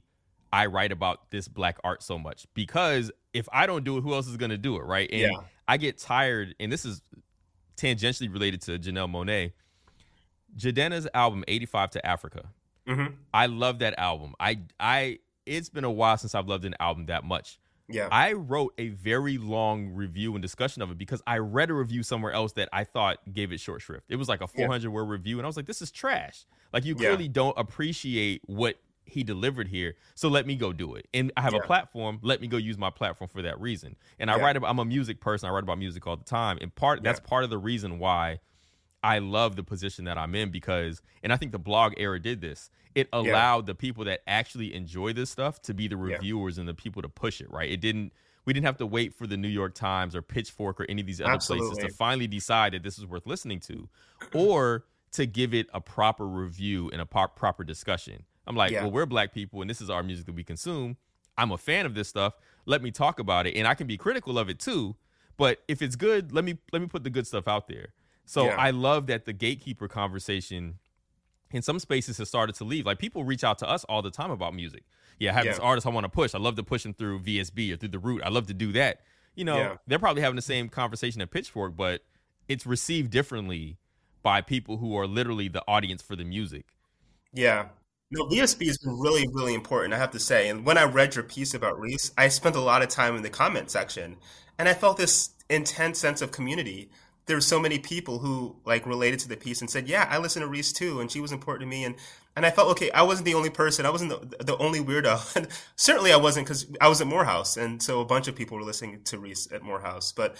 I 0.52 0.66
write 0.66 0.90
about 0.90 1.30
this 1.30 1.46
black 1.46 1.78
art 1.84 2.02
so 2.02 2.18
much 2.18 2.46
because 2.54 3.12
if 3.32 3.48
I 3.52 3.66
don't 3.66 3.84
do 3.84 3.96
it, 3.98 4.00
who 4.00 4.12
else 4.14 4.26
is 4.26 4.36
to 4.36 4.58
do 4.58 4.76
it, 4.76 4.80
right? 4.84 5.08
And 5.12 5.20
Yeah. 5.20 5.40
I 5.68 5.76
get 5.76 5.98
tired, 5.98 6.54
and 6.58 6.72
this 6.72 6.84
is 6.84 7.00
tangentially 7.76 8.32
related 8.32 8.60
to 8.62 8.78
Janelle 8.78 9.08
Monáe. 9.08 9.52
Jidenna's 10.56 11.06
album, 11.14 11.44
85 11.46 11.90
to 11.92 12.04
Africa. 12.06 12.50
Mhm. 12.86 13.14
I 13.32 13.46
love 13.46 13.78
that 13.78 13.96
album. 13.98 14.34
I 14.40 14.60
I 14.80 15.20
it's 15.46 15.68
been 15.68 15.84
a 15.84 15.90
while 15.90 16.16
since 16.16 16.34
I've 16.34 16.48
loved 16.48 16.64
an 16.64 16.74
album 16.80 17.06
that 17.06 17.24
much. 17.24 17.58
Yeah. 17.88 18.08
I 18.12 18.34
wrote 18.34 18.72
a 18.78 18.88
very 18.90 19.36
long 19.36 19.88
review 19.88 20.34
and 20.34 20.42
discussion 20.42 20.80
of 20.80 20.90
it 20.92 20.98
because 20.98 21.22
I 21.26 21.38
read 21.38 21.70
a 21.70 21.74
review 21.74 22.02
somewhere 22.04 22.32
else 22.32 22.52
that 22.52 22.68
I 22.72 22.84
thought 22.84 23.18
gave 23.32 23.50
it 23.52 23.58
short 23.58 23.82
shrift. 23.82 24.06
It 24.08 24.16
was 24.16 24.28
like 24.28 24.40
a 24.40 24.48
Yeah. 24.54 24.66
400 24.66 24.90
word 24.90 25.04
review, 25.06 25.38
and 25.38 25.46
I 25.46 25.48
was 25.48 25.56
like, 25.56 25.66
this 25.66 25.82
is 25.82 25.90
trash. 25.90 26.46
Like, 26.72 26.84
you 26.84 26.94
Yeah. 26.94 27.08
clearly 27.08 27.28
don't 27.28 27.58
appreciate 27.58 28.42
what 28.46 28.76
he 29.06 29.24
delivered 29.24 29.66
here. 29.66 29.96
So 30.14 30.28
let 30.28 30.46
me 30.46 30.54
go 30.54 30.72
do 30.72 30.94
it. 30.94 31.08
And 31.12 31.32
I 31.36 31.40
have 31.40 31.54
a 31.54 31.58
platform. 31.60 32.20
Let 32.22 32.40
me 32.40 32.46
go 32.46 32.56
use 32.58 32.78
my 32.78 32.90
platform 32.90 33.28
for 33.28 33.42
that 33.42 33.60
reason. 33.60 33.96
And 34.20 34.30
I 34.30 34.36
write 34.38 34.56
about, 34.56 34.70
I'm 34.70 34.78
a 34.78 34.84
music 34.84 35.20
person. 35.20 35.48
I 35.48 35.52
write 35.52 35.64
about 35.64 35.78
music 35.78 36.06
all 36.06 36.16
the 36.16 36.24
time. 36.24 36.58
And 36.60 36.72
part, 36.72 37.02
that's 37.02 37.18
part 37.18 37.42
of 37.42 37.50
the 37.50 37.58
reason 37.58 37.98
why 37.98 38.38
I 39.02 39.18
love 39.18 39.56
the 39.56 39.62
position 39.62 40.04
that 40.04 40.18
I'm 40.18 40.34
in 40.34 40.50
because, 40.50 41.00
and 41.22 41.32
I 41.32 41.36
think 41.36 41.52
the 41.52 41.58
blog 41.58 41.94
era 41.96 42.20
did 42.20 42.40
this. 42.40 42.70
It 42.94 43.08
allowed 43.12 43.66
the 43.66 43.74
people 43.74 44.04
that 44.04 44.20
actually 44.26 44.74
enjoy 44.74 45.12
this 45.12 45.30
stuff 45.30 45.62
to 45.62 45.74
be 45.74 45.88
the 45.88 45.96
Yeah. 45.96 46.14
reviewers 46.14 46.58
and 46.58 46.68
the 46.68 46.74
people 46.74 47.00
to 47.02 47.08
push 47.08 47.40
it, 47.40 47.50
right? 47.50 47.70
It 47.70 47.80
didn't, 47.80 48.12
we 48.44 48.52
didn't 48.52 48.66
have 48.66 48.76
to 48.78 48.86
wait 48.86 49.14
for 49.14 49.26
the 49.26 49.36
New 49.36 49.48
York 49.48 49.74
Times 49.74 50.14
or 50.16 50.22
Pitchfork 50.22 50.80
or 50.80 50.86
any 50.88 51.00
of 51.00 51.06
these 51.06 51.20
other 51.20 51.38
places 51.38 51.78
to 51.78 51.88
finally 51.94 52.26
decide 52.26 52.72
that 52.74 52.82
this 52.82 52.98
is 52.98 53.06
worth 53.06 53.26
listening 53.26 53.60
to 53.60 53.88
or 54.34 54.84
to 55.12 55.26
give 55.26 55.54
it 55.54 55.68
a 55.72 55.80
proper 55.80 56.26
review 56.26 56.90
and 56.92 57.00
a 57.00 57.06
proper 57.06 57.64
discussion. 57.64 58.24
I'm 58.46 58.56
like, 58.56 58.72
Yeah. 58.72 58.82
well, 58.82 58.90
we're 58.92 59.06
black 59.06 59.32
people 59.32 59.60
and 59.60 59.70
this 59.70 59.80
is 59.80 59.88
our 59.88 60.02
music 60.02 60.26
that 60.26 60.34
we 60.34 60.44
consume. 60.44 60.96
I'm 61.38 61.52
a 61.52 61.58
fan 61.58 61.86
of 61.86 61.94
this 61.94 62.08
stuff. 62.08 62.34
Let 62.66 62.82
me 62.82 62.90
talk 62.90 63.18
about 63.18 63.46
it 63.46 63.56
and 63.56 63.66
I 63.66 63.74
can 63.74 63.86
be 63.86 63.96
critical 63.96 64.38
of 64.38 64.48
it 64.50 64.58
too. 64.58 64.96
But 65.36 65.62
if 65.68 65.80
it's 65.80 65.96
good, 65.96 66.32
let 66.32 66.44
me 66.44 66.58
let 66.72 66.82
me 66.82 66.88
put 66.88 67.02
the 67.02 67.08
good 67.10 67.26
stuff 67.26 67.48
out 67.48 67.66
there. 67.66 67.94
So 68.26 68.46
Yeah. 68.46 68.56
I 68.56 68.70
love 68.70 69.06
that 69.08 69.24
the 69.24 69.32
gatekeeper 69.32 69.88
conversation 69.88 70.78
in 71.52 71.62
some 71.62 71.78
spaces 71.80 72.18
has 72.18 72.28
started 72.28 72.54
to 72.56 72.64
leave. 72.64 72.86
Like 72.86 72.98
people 72.98 73.24
reach 73.24 73.42
out 73.44 73.58
to 73.58 73.68
us 73.68 73.84
all 73.84 74.02
the 74.02 74.10
time 74.10 74.30
about 74.30 74.54
music. 74.54 74.84
Yeah, 75.18 75.30
I 75.32 75.34
have 75.34 75.44
this 75.44 75.58
artist 75.58 75.86
I 75.86 75.90
want 75.90 76.04
to 76.04 76.08
push. 76.08 76.34
I 76.34 76.38
love 76.38 76.56
to 76.56 76.62
push 76.62 76.82
them 76.84 76.94
through 76.94 77.20
VSB 77.20 77.72
or 77.72 77.76
through 77.76 77.90
the 77.90 77.98
root. 77.98 78.22
I 78.24 78.28
love 78.30 78.46
to 78.46 78.54
do 78.54 78.72
that. 78.72 79.00
You 79.34 79.44
know, 79.44 79.58
Yeah. 79.58 79.76
they're 79.86 79.98
probably 79.98 80.22
having 80.22 80.36
the 80.36 80.42
same 80.42 80.68
conversation 80.68 81.20
at 81.20 81.30
Pitchfork, 81.30 81.76
but 81.76 82.02
it's 82.48 82.66
received 82.66 83.10
differently 83.10 83.78
by 84.22 84.40
people 84.40 84.78
who 84.78 84.96
are 84.96 85.06
literally 85.06 85.48
the 85.48 85.62
audience 85.66 86.02
for 86.02 86.16
the 86.16 86.24
music. 86.24 86.66
Yeah. 87.32 87.68
No, 88.10 88.26
VSB 88.26 88.66
has 88.66 88.78
been 88.78 88.98
really, 88.98 89.28
really 89.32 89.54
important, 89.54 89.94
I 89.94 89.98
have 89.98 90.10
to 90.12 90.18
say. 90.18 90.48
And 90.48 90.64
when 90.64 90.76
I 90.76 90.84
read 90.84 91.14
your 91.14 91.24
piece 91.24 91.54
about 91.54 91.78
Res, 91.78 92.12
I 92.18 92.28
spent 92.28 92.56
a 92.56 92.60
lot 92.60 92.82
of 92.82 92.88
time 92.88 93.14
in 93.16 93.22
the 93.22 93.30
comment 93.30 93.70
section 93.70 94.16
and 94.58 94.68
I 94.68 94.74
felt 94.74 94.96
this 94.96 95.30
intense 95.48 95.98
sense 95.98 96.20
of 96.22 96.32
community. 96.32 96.90
There 97.30 97.36
were 97.36 97.42
so 97.42 97.60
many 97.60 97.78
people 97.78 98.18
who 98.18 98.56
like 98.64 98.84
related 98.86 99.20
to 99.20 99.28
the 99.28 99.36
piece 99.36 99.60
and 99.60 99.70
said, 99.70 99.88
Yeah, 99.88 100.08
I 100.10 100.18
listen 100.18 100.42
to 100.42 100.48
Res 100.48 100.72
too, 100.72 100.98
and 100.98 101.08
she 101.08 101.20
was 101.20 101.30
important 101.30 101.70
to 101.70 101.76
me. 101.76 101.84
And 101.84 101.94
and 102.34 102.44
I 102.44 102.50
felt 102.50 102.72
okay, 102.72 102.90
I 102.90 103.02
wasn't 103.02 103.26
the 103.26 103.34
only 103.34 103.50
person, 103.50 103.86
I 103.86 103.90
wasn't 103.90 104.10
the, 104.10 104.44
the 104.44 104.56
only 104.58 104.80
weirdo. 104.80 105.16
And 105.36 105.46
certainly 105.76 106.12
I 106.12 106.16
wasn't 106.16 106.46
because 106.46 106.66
I 106.80 106.88
was 106.88 107.00
at 107.00 107.06
Morehouse, 107.06 107.56
and 107.56 107.80
so 107.80 108.00
a 108.00 108.04
bunch 108.04 108.26
of 108.26 108.34
people 108.34 108.56
were 108.56 108.64
listening 108.64 109.02
to 109.04 109.18
Res 109.20 109.46
at 109.52 109.62
Morehouse. 109.62 110.10
But 110.10 110.34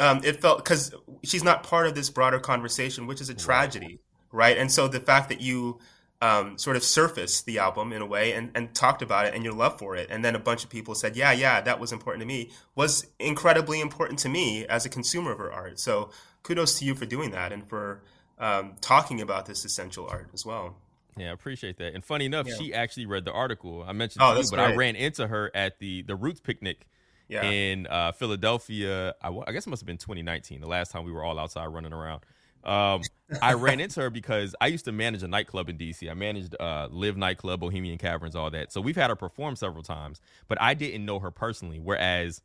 um, 0.00 0.22
it 0.24 0.40
felt 0.40 0.58
because 0.64 0.92
she's 1.22 1.44
not 1.44 1.62
part 1.62 1.86
of 1.86 1.94
this 1.94 2.10
broader 2.10 2.40
conversation, 2.40 3.06
which 3.06 3.20
is 3.20 3.30
a 3.30 3.34
tragedy, 3.34 4.00
right? 4.32 4.58
And 4.58 4.72
so 4.72 4.88
the 4.88 4.98
fact 4.98 5.28
that 5.28 5.40
you 5.40 5.78
um, 6.22 6.56
sort 6.58 6.76
of 6.76 6.82
surfaced 6.84 7.44
the 7.46 7.58
album 7.58 7.92
in 7.92 8.00
a 8.00 8.06
way 8.06 8.32
and, 8.32 8.50
and 8.54 8.74
talked 8.74 9.02
about 9.02 9.26
it 9.26 9.34
and 9.34 9.44
your 9.44 9.52
love 9.52 9.78
for 9.78 9.94
it, 9.96 10.08
and 10.10 10.24
then 10.24 10.34
a 10.34 10.38
bunch 10.38 10.64
of 10.64 10.70
people 10.70 10.94
said, 10.94 11.16
"Yeah, 11.16 11.32
yeah, 11.32 11.60
that 11.60 11.78
was 11.80 11.92
important 11.92 12.22
to 12.22 12.26
me," 12.26 12.50
was 12.74 13.06
incredibly 13.18 13.80
important 13.80 14.18
to 14.20 14.28
me 14.28 14.66
as 14.66 14.86
a 14.86 14.88
consumer 14.88 15.32
of 15.32 15.38
her 15.38 15.52
art. 15.52 15.78
So 15.78 16.10
kudos 16.42 16.78
to 16.78 16.84
you 16.84 16.94
for 16.94 17.04
doing 17.06 17.30
that 17.32 17.52
and 17.52 17.66
for 17.66 18.02
um, 18.38 18.74
talking 18.80 19.20
about 19.20 19.46
this 19.46 19.64
essential 19.64 20.06
art 20.08 20.28
as 20.34 20.44
well. 20.46 20.76
Yeah, 21.16 21.30
I 21.30 21.32
appreciate 21.32 21.76
that. 21.78 21.94
And 21.94 22.04
funny 22.04 22.24
enough, 22.24 22.48
Yeah. 22.48 22.56
she 22.58 22.74
actually 22.74 23.06
read 23.06 23.24
the 23.24 23.32
article. 23.32 23.84
I 23.86 23.92
mentioned 23.92 24.22
Oh, 24.24 24.34
to 24.34 24.40
you, 24.42 24.46
but 24.50 24.58
I 24.58 24.74
ran 24.74 24.96
into 24.96 25.26
her 25.26 25.50
at 25.54 25.78
the 25.78 26.02
the 26.02 26.16
Roots 26.16 26.40
picnic 26.40 26.86
Yeah, 27.28 27.44
in 27.44 27.86
uh, 27.86 28.12
Philadelphia. 28.12 29.14
I, 29.22 29.28
I 29.46 29.52
guess 29.52 29.66
it 29.66 29.70
must 29.70 29.80
have 29.82 29.86
been 29.86 29.98
2019, 29.98 30.60
the 30.60 30.66
last 30.66 30.90
time 30.90 31.04
we 31.04 31.12
were 31.12 31.22
all 31.22 31.38
outside 31.38 31.66
running 31.66 31.92
around. 31.92 32.22
Um, 32.64 33.02
I 33.40 33.54
ran 33.54 33.80
into 33.80 34.00
her 34.02 34.10
because 34.10 34.54
I 34.60 34.66
used 34.66 34.84
to 34.84 34.92
manage 34.92 35.22
a 35.22 35.28
nightclub 35.28 35.68
in 35.68 35.78
DC. 35.78 36.10
I 36.10 36.14
managed 36.14 36.54
uh, 36.60 36.88
Live 36.90 37.16
Nightclub, 37.16 37.60
Bohemian 37.60 37.96
Caverns, 37.98 38.36
all 38.36 38.50
that. 38.50 38.72
So 38.72 38.80
we've 38.80 38.96
had 38.96 39.08
her 39.10 39.16
perform 39.16 39.56
several 39.56 39.82
times, 39.82 40.20
but 40.48 40.60
I 40.60 40.74
didn't 40.74 41.04
know 41.06 41.18
her 41.20 41.30
personally. 41.30 41.78
Whereas 41.78 42.42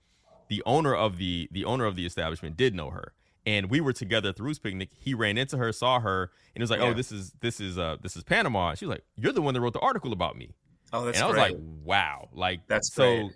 the 0.47 0.63
owner 0.65 0.95
of 0.95 1.17
the 1.17 1.47
the 1.51 1.65
owner 1.65 1.85
of 1.85 1.95
the 1.95 2.05
establishment 2.05 2.55
did 2.57 2.73
know 2.73 2.89
her, 2.91 3.13
and 3.45 3.69
we 3.69 3.81
were 3.81 3.93
together 3.93 4.29
at 4.29 4.37
the 4.37 4.43
Roots 4.43 4.59
picnic. 4.59 4.89
He 4.97 5.13
ran 5.13 5.37
into 5.37 5.57
her, 5.57 5.71
saw 5.71 5.99
her, 5.99 6.31
and 6.55 6.61
was 6.61 6.71
like, 6.71 6.79
Yeah. 6.79 6.87
"Oh, 6.87 6.93
this 6.93 7.11
is 7.11 7.33
this 7.41 7.59
is 7.59 7.77
uh 7.77 7.97
this 8.01 8.15
is 8.15 8.23
Panama." 8.23 8.73
She 8.75 8.85
was 8.85 8.95
like, 8.95 9.03
"You're 9.15 9.33
the 9.33 9.41
one 9.41 9.53
that 9.53 9.61
wrote 9.61 9.73
the 9.73 9.79
article 9.79 10.13
about 10.13 10.37
me." 10.37 10.55
oh, 10.93 11.05
that's 11.05 11.17
and 11.19 11.25
I 11.25 11.27
was 11.27 11.35
great. 11.35 11.51
like, 11.53 11.61
"Wow!" 11.83 12.29
Like 12.33 12.61
That's 12.67 12.91
so. 12.91 13.03
great. 13.27 13.31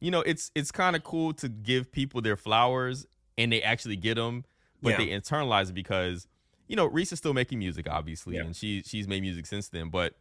You 0.00 0.10
know, 0.10 0.20
it's 0.22 0.50
it's 0.54 0.72
kind 0.72 0.96
of 0.96 1.04
cool 1.04 1.32
to 1.34 1.48
give 1.48 1.92
people 1.92 2.20
their 2.20 2.36
flowers 2.36 3.06
and 3.38 3.52
they 3.52 3.62
actually 3.62 3.96
get 3.96 4.14
them. 4.16 4.44
but 4.82 4.90
Yeah. 4.90 4.96
they 4.98 5.06
internalize 5.08 5.68
it 5.70 5.74
because 5.74 6.26
you 6.68 6.76
know 6.76 6.86
Res 6.86 7.12
is 7.12 7.18
still 7.18 7.34
making 7.34 7.58
music, 7.58 7.86
obviously, 7.90 8.36
Yeah. 8.36 8.42
and 8.42 8.54
she 8.56 8.82
she's 8.82 9.06
made 9.08 9.20
music 9.22 9.46
since 9.46 9.68
then. 9.68 9.88
But 9.90 10.14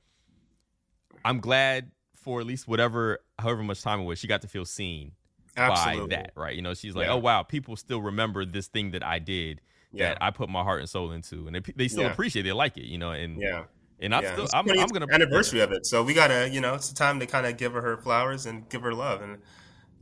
I'm 1.23 1.39
glad 1.39 1.91
for 2.15 2.39
at 2.39 2.45
least 2.47 2.67
whatever, 2.67 3.19
however 3.39 3.63
much 3.63 3.81
time 3.81 3.99
it 3.99 4.03
was, 4.03 4.19
she 4.19 4.27
got 4.27 4.41
to 4.41 4.47
feel 4.47 4.65
seen 4.65 5.11
Absolutely. 5.57 6.09
by 6.09 6.15
that, 6.15 6.31
right? 6.35 6.55
You 6.55 6.61
know, 6.61 6.73
she's 6.73 6.95
like, 6.95 7.07
Yeah. 7.07 7.13
oh 7.13 7.17
wow, 7.17 7.43
people 7.43 7.75
still 7.75 8.01
remember 8.01 8.45
this 8.45 8.67
thing 8.67 8.91
that 8.91 9.03
I 9.03 9.19
did 9.19 9.61
Yeah. 9.91 10.09
that 10.09 10.17
I 10.23 10.31
put 10.31 10.49
my 10.49 10.63
heart 10.63 10.79
and 10.81 10.89
soul 10.89 11.11
into, 11.11 11.47
and 11.47 11.55
they, 11.55 11.61
they 11.75 11.87
still 11.87 12.05
appreciate, 12.07 12.41
it, 12.41 12.49
they 12.49 12.53
like 12.53 12.77
it, 12.77 12.85
you 12.85 12.97
know, 12.97 13.11
and 13.11 13.39
Yeah. 13.39 13.65
and 13.99 14.13
I'm 14.13 14.23
still, 14.25 14.47
I'm, 14.53 14.67
I'm 14.69 14.87
gonna 14.87 15.05
anniversary 15.11 15.61
of 15.61 15.71
it, 15.71 15.85
so 15.85 16.03
we 16.03 16.13
gotta, 16.13 16.49
you 16.49 16.61
know, 16.61 16.73
it's 16.75 16.89
the 16.89 16.95
time 16.95 17.19
to 17.19 17.25
kind 17.27 17.45
of 17.45 17.57
give 17.57 17.73
her 17.73 17.81
her 17.81 17.95
flowers 17.97 18.45
and 18.45 18.67
give 18.69 18.81
her 18.81 18.93
love, 18.93 19.21
and 19.21 19.37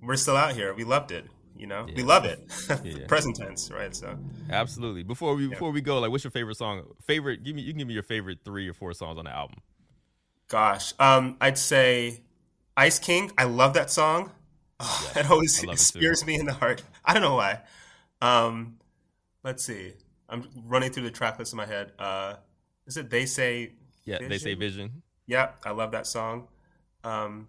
we're 0.02 0.16
still 0.16 0.36
out 0.38 0.54
here. 0.54 0.74
We 0.74 0.84
loved 0.86 1.12
it, 1.12 1.26
you 1.64 1.70
know, 1.70 1.86
we 1.96 2.04
love 2.04 2.26
it. 2.26 2.42
Yeah. 2.84 3.08
Present 3.08 3.38
tense, 3.38 3.72
right? 3.72 3.96
So, 3.96 4.18
Absolutely. 4.50 5.04
Before 5.04 5.34
we 5.34 5.48
before 5.48 5.72
we 5.72 5.80
go, 5.80 5.98
like, 6.00 6.12
what's 6.12 6.26
your 6.26 6.32
favorite 6.32 6.58
song? 6.58 6.84
Favorite? 7.08 7.42
Give 7.46 7.56
me. 7.56 7.62
You 7.62 7.72
can 7.72 7.80
give 7.80 7.88
me 7.88 7.94
your 7.94 8.04
favorite 8.04 8.40
three 8.44 8.68
or 8.68 8.74
four 8.74 8.92
songs 8.94 9.18
on 9.18 9.24
the 9.24 9.32
album. 9.32 9.60
gosh, 10.50 10.94
um, 11.00 11.38
I'd 11.40 11.58
say 11.58 12.20
Ice 12.76 13.00
King. 13.00 13.32
I 13.38 13.46
love 13.46 13.76
that 13.76 13.90
song. 13.90 14.32
Oh, 14.82 15.12
it 15.16 15.32
always 15.32 15.58
I 15.64 15.68
love 15.68 15.76
it 15.76 15.78
too. 15.78 15.84
spears 15.84 16.26
me 16.26 16.36
in 16.36 16.46
the 16.46 16.54
heart. 16.54 16.84
I 17.06 17.14
don't 17.14 17.24
know 17.24 17.36
why. 17.36 17.62
Um, 18.22 18.76
let's 19.44 19.64
see. 19.64 19.94
I'm 20.28 20.50
running 20.66 20.92
through 20.92 21.04
the 21.04 21.12
track 21.12 21.40
list 21.40 21.54
in 21.54 21.58
my 21.58 21.66
head. 21.66 21.94
Uh, 21.98 22.36
is 22.86 22.98
it 22.98 23.10
They 23.10 23.26
Say? 23.26 23.72
Yeah, 24.04 24.18
they 24.20 24.38
say 24.38 24.54
Vision. 24.56 25.02
Yeah, 25.28 25.52
I 25.64 25.72
love 25.72 25.92
that 25.92 26.08
song. 26.08 26.50
Um, 27.06 27.48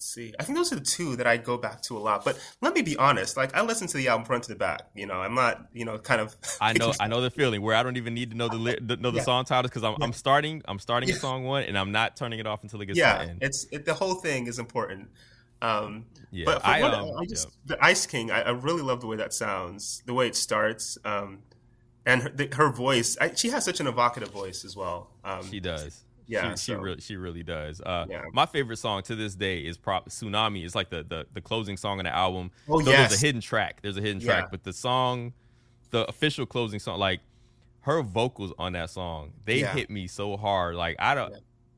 let's 0.00 0.14
see. 0.14 0.32
I 0.40 0.44
think 0.44 0.56
those 0.56 0.72
are 0.72 0.76
the 0.76 0.80
two 0.80 1.14
that 1.16 1.26
I 1.26 1.36
go 1.36 1.58
back 1.58 1.82
to 1.82 1.96
a 1.98 2.00
lot. 2.00 2.24
But 2.24 2.38
let 2.62 2.72
me 2.74 2.80
be 2.80 2.96
honest. 2.96 3.36
Like 3.36 3.54
I 3.54 3.60
listen 3.60 3.86
to 3.88 3.98
the 3.98 4.08
album 4.08 4.24
front 4.24 4.44
to 4.44 4.48
the 4.48 4.56
back. 4.56 4.88
You 4.94 5.04
know, 5.04 5.20
I'm 5.20 5.34
not. 5.34 5.66
You 5.74 5.84
know, 5.84 5.98
kind 5.98 6.22
of. 6.22 6.34
I 6.58 6.72
know, 6.72 6.94
I 7.00 7.06
know 7.06 7.20
the 7.20 7.30
feeling 7.30 7.60
where 7.60 7.76
I 7.76 7.82
don't 7.82 7.98
even 7.98 8.14
need 8.14 8.30
to 8.30 8.36
know 8.36 8.48
the 8.48 8.56
li- 8.56 8.78
the- 8.80 8.96
know 8.96 9.10
the 9.10 9.18
Yeah. 9.18 9.24
song 9.24 9.44
titles 9.44 9.70
because 9.70 9.84
I'm, 9.84 9.96
I'm 10.02 10.14
starting, 10.14 10.62
I'm 10.64 10.78
starting 10.78 11.10
Yeah. 11.10 11.16
a 11.16 11.18
song 11.18 11.44
one, 11.44 11.64
and 11.64 11.76
I'm 11.76 11.92
not 11.92 12.16
turning 12.16 12.38
it 12.38 12.46
off 12.46 12.62
until 12.62 12.80
it 12.80 12.86
gets 12.86 12.96
to 12.96 13.00
yeah, 13.00 13.24
the 13.24 13.30
end. 13.30 13.38
it's 13.42 13.66
it, 13.70 13.84
the 13.84 13.92
whole 13.92 14.14
thing 14.14 14.46
is 14.46 14.58
important. 14.58 15.10
Um, 15.60 16.06
Yeah, 16.30 16.46
but 16.46 16.64
I, 16.64 16.80
one, 16.80 16.94
um, 16.94 17.10
I 17.20 17.26
just 17.26 17.48
the 17.66 17.76
Ice 17.84 18.06
King. 18.06 18.30
I, 18.30 18.40
I 18.40 18.50
really 18.52 18.82
love 18.82 19.02
the 19.02 19.06
way 19.06 19.16
that 19.16 19.34
sounds, 19.34 20.02
the 20.06 20.14
way 20.14 20.26
it 20.26 20.34
starts, 20.34 20.96
um, 21.04 21.40
and 22.06 22.22
her, 22.22 22.30
the, 22.30 22.48
her 22.54 22.70
voice. 22.72 23.18
I, 23.20 23.34
she 23.34 23.50
has 23.50 23.66
such 23.66 23.80
an 23.80 23.86
evocative 23.86 24.30
voice 24.30 24.64
as 24.64 24.74
well. 24.74 25.10
Um, 25.24 25.42
She 25.50 25.60
does. 25.60 26.04
Yeah, 26.30 26.54
she, 26.54 26.72
she 26.72 26.74
really 26.74 27.00
she 27.00 27.16
really 27.16 27.42
does. 27.42 27.80
Uh, 27.80 28.06
Yeah. 28.08 28.22
My 28.32 28.46
favorite 28.46 28.76
song 28.78 29.02
to 29.04 29.14
this 29.16 29.34
day 29.34 29.60
is 29.60 29.76
prop 29.76 30.08
Tsunami. 30.08 30.64
It's 30.64 30.74
like 30.74 30.90
the, 30.90 31.02
the 31.02 31.26
the 31.34 31.40
closing 31.40 31.76
song 31.76 31.98
on 31.98 32.04
the 32.04 32.14
album. 32.14 32.50
Oh, 32.68 32.80
So 32.80 32.90
yes. 32.90 33.10
There's 33.10 33.22
a 33.22 33.26
hidden 33.26 33.40
track. 33.40 33.80
There's 33.82 33.96
a 33.96 34.00
hidden 34.00 34.20
track, 34.20 34.44
Yeah. 34.44 34.48
but 34.50 34.64
the 34.64 34.72
song, 34.72 35.32
the 35.90 36.06
official 36.08 36.46
closing 36.46 36.78
song, 36.80 36.98
like 36.98 37.20
her 37.80 38.02
vocals 38.02 38.52
on 38.58 38.72
that 38.74 38.90
song, 38.90 39.32
they 39.44 39.60
Yeah. 39.60 39.72
hit 39.74 39.90
me 39.90 40.06
so 40.06 40.36
hard. 40.36 40.76
Like 40.76 40.96
I 40.98 41.14
don't. 41.14 41.34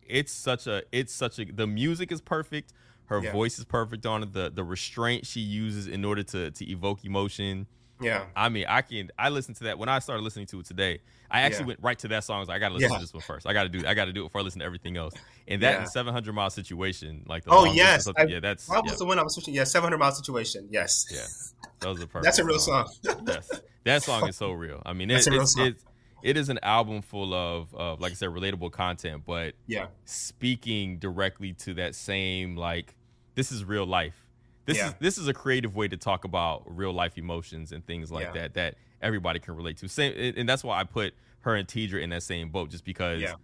It's 0.06 0.32
such 0.32 0.66
a. 0.66 0.82
It's 0.92 1.12
such 1.12 1.38
a. 1.38 1.44
The 1.46 1.66
music 1.66 2.12
is 2.12 2.20
perfect. 2.20 2.72
Her 3.06 3.20
voice 3.20 3.58
is 3.58 3.64
perfect 3.66 4.06
on 4.06 4.22
it. 4.22 4.32
The 4.32 4.50
the 4.50 4.64
restraint 4.64 5.26
she 5.26 5.40
uses 5.40 5.86
in 5.86 6.04
order 6.04 6.22
to 6.24 6.50
to 6.50 6.70
evoke 6.70 7.04
emotion. 7.04 7.66
Yeah, 8.02 8.24
I 8.36 8.48
mean, 8.48 8.66
I 8.68 8.82
can. 8.82 9.10
I 9.18 9.28
listened 9.30 9.56
to 9.58 9.64
that 9.64 9.78
when 9.78 9.88
I 9.88 9.98
started 10.00 10.22
listening 10.22 10.46
to 10.46 10.60
it 10.60 10.66
today. 10.66 11.00
I 11.30 11.40
actually 11.42 11.60
Yeah. 11.62 11.66
went 11.68 11.80
right 11.82 11.98
to 12.00 12.08
that 12.08 12.24
song. 12.24 12.36
I 12.36 12.40
was 12.40 12.48
like, 12.48 12.56
I 12.56 12.58
gotta 12.58 12.74
listen 12.74 12.90
Yeah. 12.90 12.96
to 12.98 13.02
this 13.02 13.14
one 13.14 13.22
first. 13.22 13.46
I 13.46 13.52
gotta 13.54 13.68
do. 13.70 13.86
I 13.86 13.94
gotta 13.94 14.12
do 14.12 14.20
it 14.22 14.26
before 14.26 14.40
I 14.42 14.44
listen 14.44 14.58
to 14.60 14.66
everything 14.66 14.96
else. 14.98 15.14
And 15.48 15.62
that 15.62 15.72
Yeah. 15.80 15.84
700 15.84 16.32
mile 16.34 16.50
situation, 16.50 17.24
like 17.26 17.44
the 17.44 17.50
Oh 17.50 17.64
yes, 17.64 18.06
I- 18.16 18.24
yeah, 18.24 18.40
that's 18.40 18.68
yeah, 18.68 18.80
was 18.80 18.98
the 18.98 19.04
one 19.06 19.18
I 19.18 19.22
was 19.22 19.34
switching? 19.34 19.54
Yeah, 19.54 19.64
seven 19.64 19.84
hundred 19.86 19.98
mile 19.98 20.12
situation. 20.12 20.68
Yes, 20.70 21.06
yeah, 21.10 21.20
those 21.80 22.02
are 22.02 22.06
perfect. 22.06 22.24
that's 22.24 22.38
a 22.38 22.44
real 22.44 22.58
song. 22.58 22.90
Yes. 23.26 23.50
That 23.84 24.02
song 24.02 24.28
is 24.28 24.36
so 24.36 24.52
real. 24.52 24.80
I 24.86 24.92
mean, 24.92 25.10
it, 25.10 25.26
a 25.26 25.34
it's, 25.40 25.54
song. 25.54 25.66
it's 25.66 25.84
it 26.22 26.36
is 26.36 26.48
an 26.50 26.60
album 26.62 27.02
full 27.02 27.34
of, 27.34 27.74
of 27.74 28.00
like 28.00 28.12
I 28.12 28.14
said, 28.14 28.28
relatable 28.28 28.70
content, 28.70 29.22
but 29.26 29.54
yeah, 29.66 29.86
speaking 30.04 30.98
directly 30.98 31.52
to 31.54 31.74
that 31.74 31.94
same 31.94 32.56
like 32.56 32.94
this 33.34 33.50
is 33.50 33.64
real 33.64 33.86
life. 33.86 34.21
This 34.64 34.76
Yeah. 34.78 34.88
is 34.88 34.94
this 35.00 35.18
is 35.18 35.28
a 35.28 35.34
creative 35.34 35.74
way 35.74 35.88
to 35.88 35.96
talk 35.96 36.24
about 36.24 36.62
real 36.66 36.92
life 36.92 37.18
emotions 37.18 37.72
and 37.72 37.84
things 37.84 38.10
like 38.12 38.26
Yeah. 38.26 38.32
that 38.42 38.54
that 38.54 38.74
everybody 39.00 39.38
can 39.40 39.56
relate 39.56 39.76
to. 39.78 39.88
Same, 39.88 40.34
and 40.36 40.48
that's 40.48 40.62
why 40.62 40.78
I 40.80 40.84
put 40.84 41.14
her 41.40 41.56
and 41.56 41.66
Teedra 41.66 42.00
in 42.00 42.10
that 42.10 42.22
same 42.22 42.50
boat, 42.50 42.70
just 42.70 42.84
because 42.84 43.20
Yeah. 43.20 43.34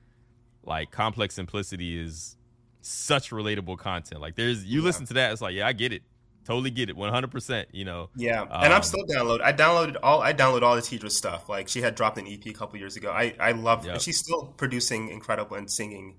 like 0.62 0.90
complex 0.90 1.35
simplicity 1.35 1.99
is 1.99 2.36
such 2.81 3.31
relatable 3.31 3.78
content. 3.78 4.20
Like 4.20 4.36
there's 4.36 4.65
you 4.65 4.82
listen 4.82 5.07
to 5.07 5.15
that, 5.15 5.32
it's 5.32 5.43
like 5.43 5.55
yeah, 5.55 5.66
I 5.66 5.73
get 5.73 5.93
it, 5.93 6.03
totally 6.45 6.70
get 6.70 6.89
it, 6.89 6.97
one 6.97 7.12
hundred 7.12 7.32
percent. 7.32 7.69
You 7.73 7.85
know, 7.85 8.11
yeah. 8.15 8.43
and 8.43 8.53
I'm 8.53 8.73
Um, 8.74 8.82
still 8.85 9.05
download. 9.07 9.40
I 9.40 9.53
downloaded 9.53 9.97
all. 10.03 10.23
I 10.23 10.32
downloaded 10.32 10.62
all 10.62 10.77
the 10.77 10.82
Teedra 10.82 11.11
stuff. 11.11 11.49
Like 11.49 11.69
she 11.69 11.81
had 11.82 11.97
dropped 11.97 12.19
an 12.19 12.28
EP 12.28 12.47
a 12.47 12.53
couple 12.53 12.78
years 12.78 12.95
ago. 12.97 13.11
I 13.11 13.35
I 13.40 13.51
love. 13.53 13.85
Yep. 13.85 14.01
She's 14.01 14.19
still 14.19 14.55
producing 14.57 15.09
incredible 15.09 15.57
and 15.57 15.69
singing. 15.70 16.16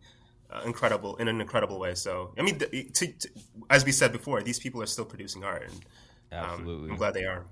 Uh, 0.51 0.61
incredible 0.65 1.15
in 1.17 1.27
an 1.27 1.39
incredible 1.41 1.77
way. 1.79 1.93
So 1.93 2.33
I 2.37 2.41
mean, 2.41 2.57
th- 2.57 2.93
to, 2.93 3.07
to, 3.07 3.29
as 3.69 3.85
we 3.85 3.91
said 3.91 4.11
before, 4.11 4.41
these 4.41 4.57
people 4.59 4.81
are 4.81 4.87
still 4.87 5.05
producing 5.05 5.43
art, 5.43 5.61
and 5.69 5.73
um, 6.31 6.49
absolutely. 6.51 6.89
I'm 6.89 6.95
glad 6.97 7.13
they 7.13 7.25
are. 7.25 7.45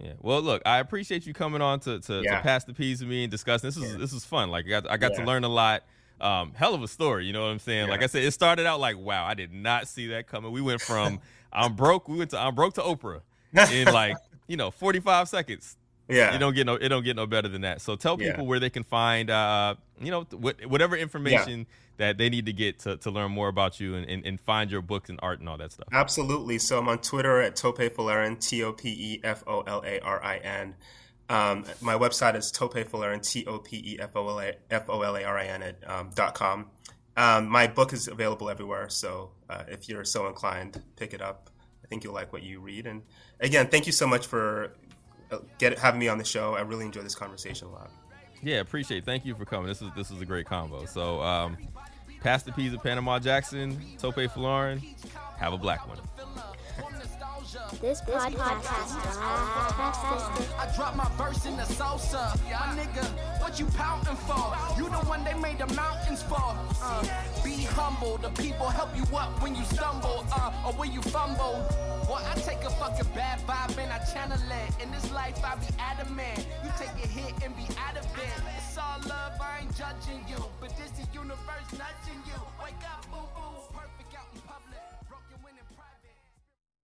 Yeah. 0.00 0.14
Well, 0.20 0.40
look, 0.42 0.60
I 0.66 0.78
appreciate 0.78 1.26
you 1.26 1.32
coming 1.32 1.62
on 1.62 1.78
to 1.80 2.00
to, 2.00 2.22
Yeah. 2.24 2.38
to 2.38 2.42
pass 2.42 2.64
the 2.64 2.74
peas 2.74 2.98
to 3.00 3.06
me 3.06 3.22
and 3.22 3.30
discuss. 3.30 3.60
This 3.62 3.76
is 3.76 3.96
this 3.98 4.12
is 4.12 4.24
fun. 4.24 4.50
Like 4.50 4.66
I 4.66 4.68
got 4.68 4.90
I 4.90 4.96
got 4.96 5.14
to 5.14 5.24
learn 5.24 5.44
a 5.44 5.48
lot. 5.48 5.84
Um, 6.20 6.52
hell 6.54 6.74
of 6.74 6.82
a 6.82 6.88
story. 6.88 7.24
You 7.24 7.32
know 7.32 7.42
what 7.42 7.50
I'm 7.52 7.58
saying? 7.60 7.88
Like 7.88 8.02
I 8.02 8.06
said, 8.06 8.24
it 8.24 8.32
started 8.32 8.66
out 8.66 8.80
like 8.80 8.98
wow, 8.98 9.24
I 9.24 9.34
did 9.34 9.52
not 9.52 9.86
see 9.86 10.08
that 10.08 10.26
coming. 10.26 10.50
We 10.50 10.60
went 10.60 10.80
from 10.80 11.20
I'm 11.52 11.74
broke. 11.76 12.08
We 12.08 12.18
went 12.18 12.30
to 12.30 12.38
I'm 12.40 12.54
broke 12.56 12.74
to 12.74 12.80
Oprah 12.82 13.20
in 13.72 13.86
like 13.92 14.16
you 14.48 14.56
know 14.56 14.70
45 14.72 15.28
seconds. 15.28 15.76
Yeah, 16.08 16.34
It 16.34 16.38
don't 16.38 16.54
get 16.54 16.66
no 16.66 16.74
it 16.74 16.88
don't 16.88 17.04
get 17.04 17.14
no 17.14 17.26
better 17.26 17.46
than 17.48 17.60
that. 17.60 17.80
So 17.80 17.94
tell 17.94 18.20
Yeah. 18.20 18.32
people 18.32 18.46
where 18.46 18.58
they 18.58 18.70
can 18.70 18.82
find 18.82 19.30
uh 19.30 19.76
you 20.00 20.10
know 20.10 20.22
wh- 20.32 20.68
whatever 20.68 20.96
information 20.96 21.66
that 22.00 22.16
they 22.16 22.30
need 22.30 22.46
to 22.46 22.52
get 22.54 22.78
to, 22.78 22.96
to 22.96 23.10
learn 23.10 23.30
more 23.30 23.48
about 23.48 23.78
you 23.78 23.94
and, 23.94 24.08
and, 24.08 24.24
and 24.24 24.40
find 24.40 24.70
your 24.70 24.80
books 24.80 25.10
and 25.10 25.20
art 25.22 25.38
and 25.38 25.48
all 25.50 25.58
that 25.58 25.70
stuff. 25.70 25.86
Absolutely. 25.92 26.58
So 26.58 26.78
I'm 26.78 26.88
on 26.88 26.98
Twitter 26.98 27.42
at 27.42 27.56
Topé 27.56 27.90
Folarin, 27.90 28.40
T 28.40 28.62
O 28.62 28.72
P 28.72 28.88
E 28.88 29.20
F 29.22 29.44
O 29.46 29.60
L 29.60 29.82
A 29.84 30.00
R 30.00 30.24
I 30.24 30.38
N. 30.38 30.74
Um, 31.28 31.66
my 31.82 31.94
website 31.94 32.36
is 32.36 32.50
Topé 32.50 32.88
Folarin, 32.88 33.22
T 33.22 33.44
O 33.44 33.58
P 33.58 33.76
E 33.76 33.98
F 34.00 34.16
O 34.16 34.26
L 34.26 34.40
A 34.40 34.54
F 34.70 34.88
O 34.88 35.02
L 35.02 35.14
A 35.14 35.22
R 35.22 35.38
I 35.38 35.44
N 35.44 35.62
at 35.62 35.90
um, 35.90 36.10
dot 36.14 36.34
com. 36.34 36.70
Um, 37.18 37.46
my 37.48 37.66
book 37.66 37.92
is 37.92 38.08
available 38.08 38.48
everywhere, 38.48 38.88
so 38.88 39.32
uh, 39.50 39.64
if 39.68 39.86
you're 39.86 40.06
so 40.06 40.26
inclined, 40.26 40.82
pick 40.96 41.12
it 41.12 41.20
up. 41.20 41.50
I 41.84 41.86
think 41.88 42.02
you'll 42.02 42.14
like 42.14 42.32
what 42.32 42.42
you 42.42 42.60
read. 42.60 42.86
And 42.86 43.02
again, 43.40 43.66
thank 43.68 43.84
you 43.84 43.92
so 43.92 44.06
much 44.06 44.26
for 44.26 44.72
uh, 45.30 45.38
get 45.58 45.78
having 45.78 46.00
me 46.00 46.08
on 46.08 46.16
the 46.16 46.24
show. 46.24 46.54
I 46.54 46.62
really 46.62 46.86
enjoyed 46.86 47.04
this 47.04 47.14
conversation 47.14 47.68
a 47.68 47.72
lot. 47.72 47.90
Yeah, 48.42 48.60
appreciate. 48.60 48.98
it. 48.98 49.04
Thank 49.04 49.26
you 49.26 49.34
for 49.34 49.44
coming. 49.44 49.66
This 49.66 49.82
is 49.82 49.90
this 49.94 50.10
is 50.10 50.22
a 50.22 50.24
great 50.24 50.46
combo. 50.46 50.86
So, 50.86 51.20
um, 51.20 51.58
pass 52.20 52.42
the 52.42 52.52
peas 52.52 52.72
of 52.72 52.82
Panama 52.82 53.18
Jackson, 53.18 53.76
Topé 53.98 54.28
Folarin. 54.28 54.82
Have 55.38 55.52
a 55.52 55.58
black 55.58 55.86
one. 55.88 55.98
This 57.50 58.00
podcast 58.02 58.28
is 58.30 59.26
Blacktastic. 59.26 60.54
I 60.56 60.72
drop 60.76 60.94
my 60.94 61.10
verse 61.18 61.46
in 61.46 61.56
the 61.56 61.64
salsa. 61.64 62.38
My 62.46 62.78
nigga, 62.78 63.02
what 63.40 63.58
you 63.58 63.66
pouting 63.74 64.14
for? 64.14 64.54
You 64.78 64.84
the 64.88 65.02
one 65.10 65.24
they 65.24 65.34
made 65.34 65.58
the 65.58 65.66
mountains 65.74 66.22
for. 66.22 66.38
Uh, 66.38 67.02
be 67.42 67.64
humble. 67.74 68.18
The 68.18 68.30
people 68.40 68.68
help 68.68 68.96
you 68.96 69.02
up 69.16 69.42
when 69.42 69.56
you 69.56 69.64
stumble 69.64 70.24
uh, 70.32 70.64
or 70.64 70.74
when 70.74 70.92
you 70.92 71.02
fumble. 71.02 71.66
Boy, 72.06 72.22
I 72.22 72.34
take 72.38 72.62
a 72.62 72.70
fucking 72.70 73.10
bad 73.16 73.40
vibe 73.40 73.76
and 73.78 73.92
I 73.92 73.98
channel 73.98 74.38
it. 74.38 74.82
In 74.82 74.92
this 74.92 75.10
life, 75.12 75.42
I 75.44 75.56
be 75.56 75.66
adamant. 75.80 76.46
You 76.62 76.70
take 76.78 76.94
a 77.02 77.08
hit 77.08 77.34
and 77.42 77.56
be 77.56 77.66
out 77.82 77.96
of 77.98 78.06
it. 78.14 78.30
It's 78.58 78.78
all 78.78 79.00
love, 79.08 79.32
I 79.40 79.62
ain't 79.62 79.74
judging 79.74 80.22
you. 80.28 80.38
But 80.60 80.76
this 80.76 80.90
the 80.92 81.06
universe 81.12 81.66
nudging 81.72 82.22
you. 82.26 82.38
Wake 82.62 82.78
up, 82.86 83.04
boo 83.10 83.26
boo. 83.34 83.59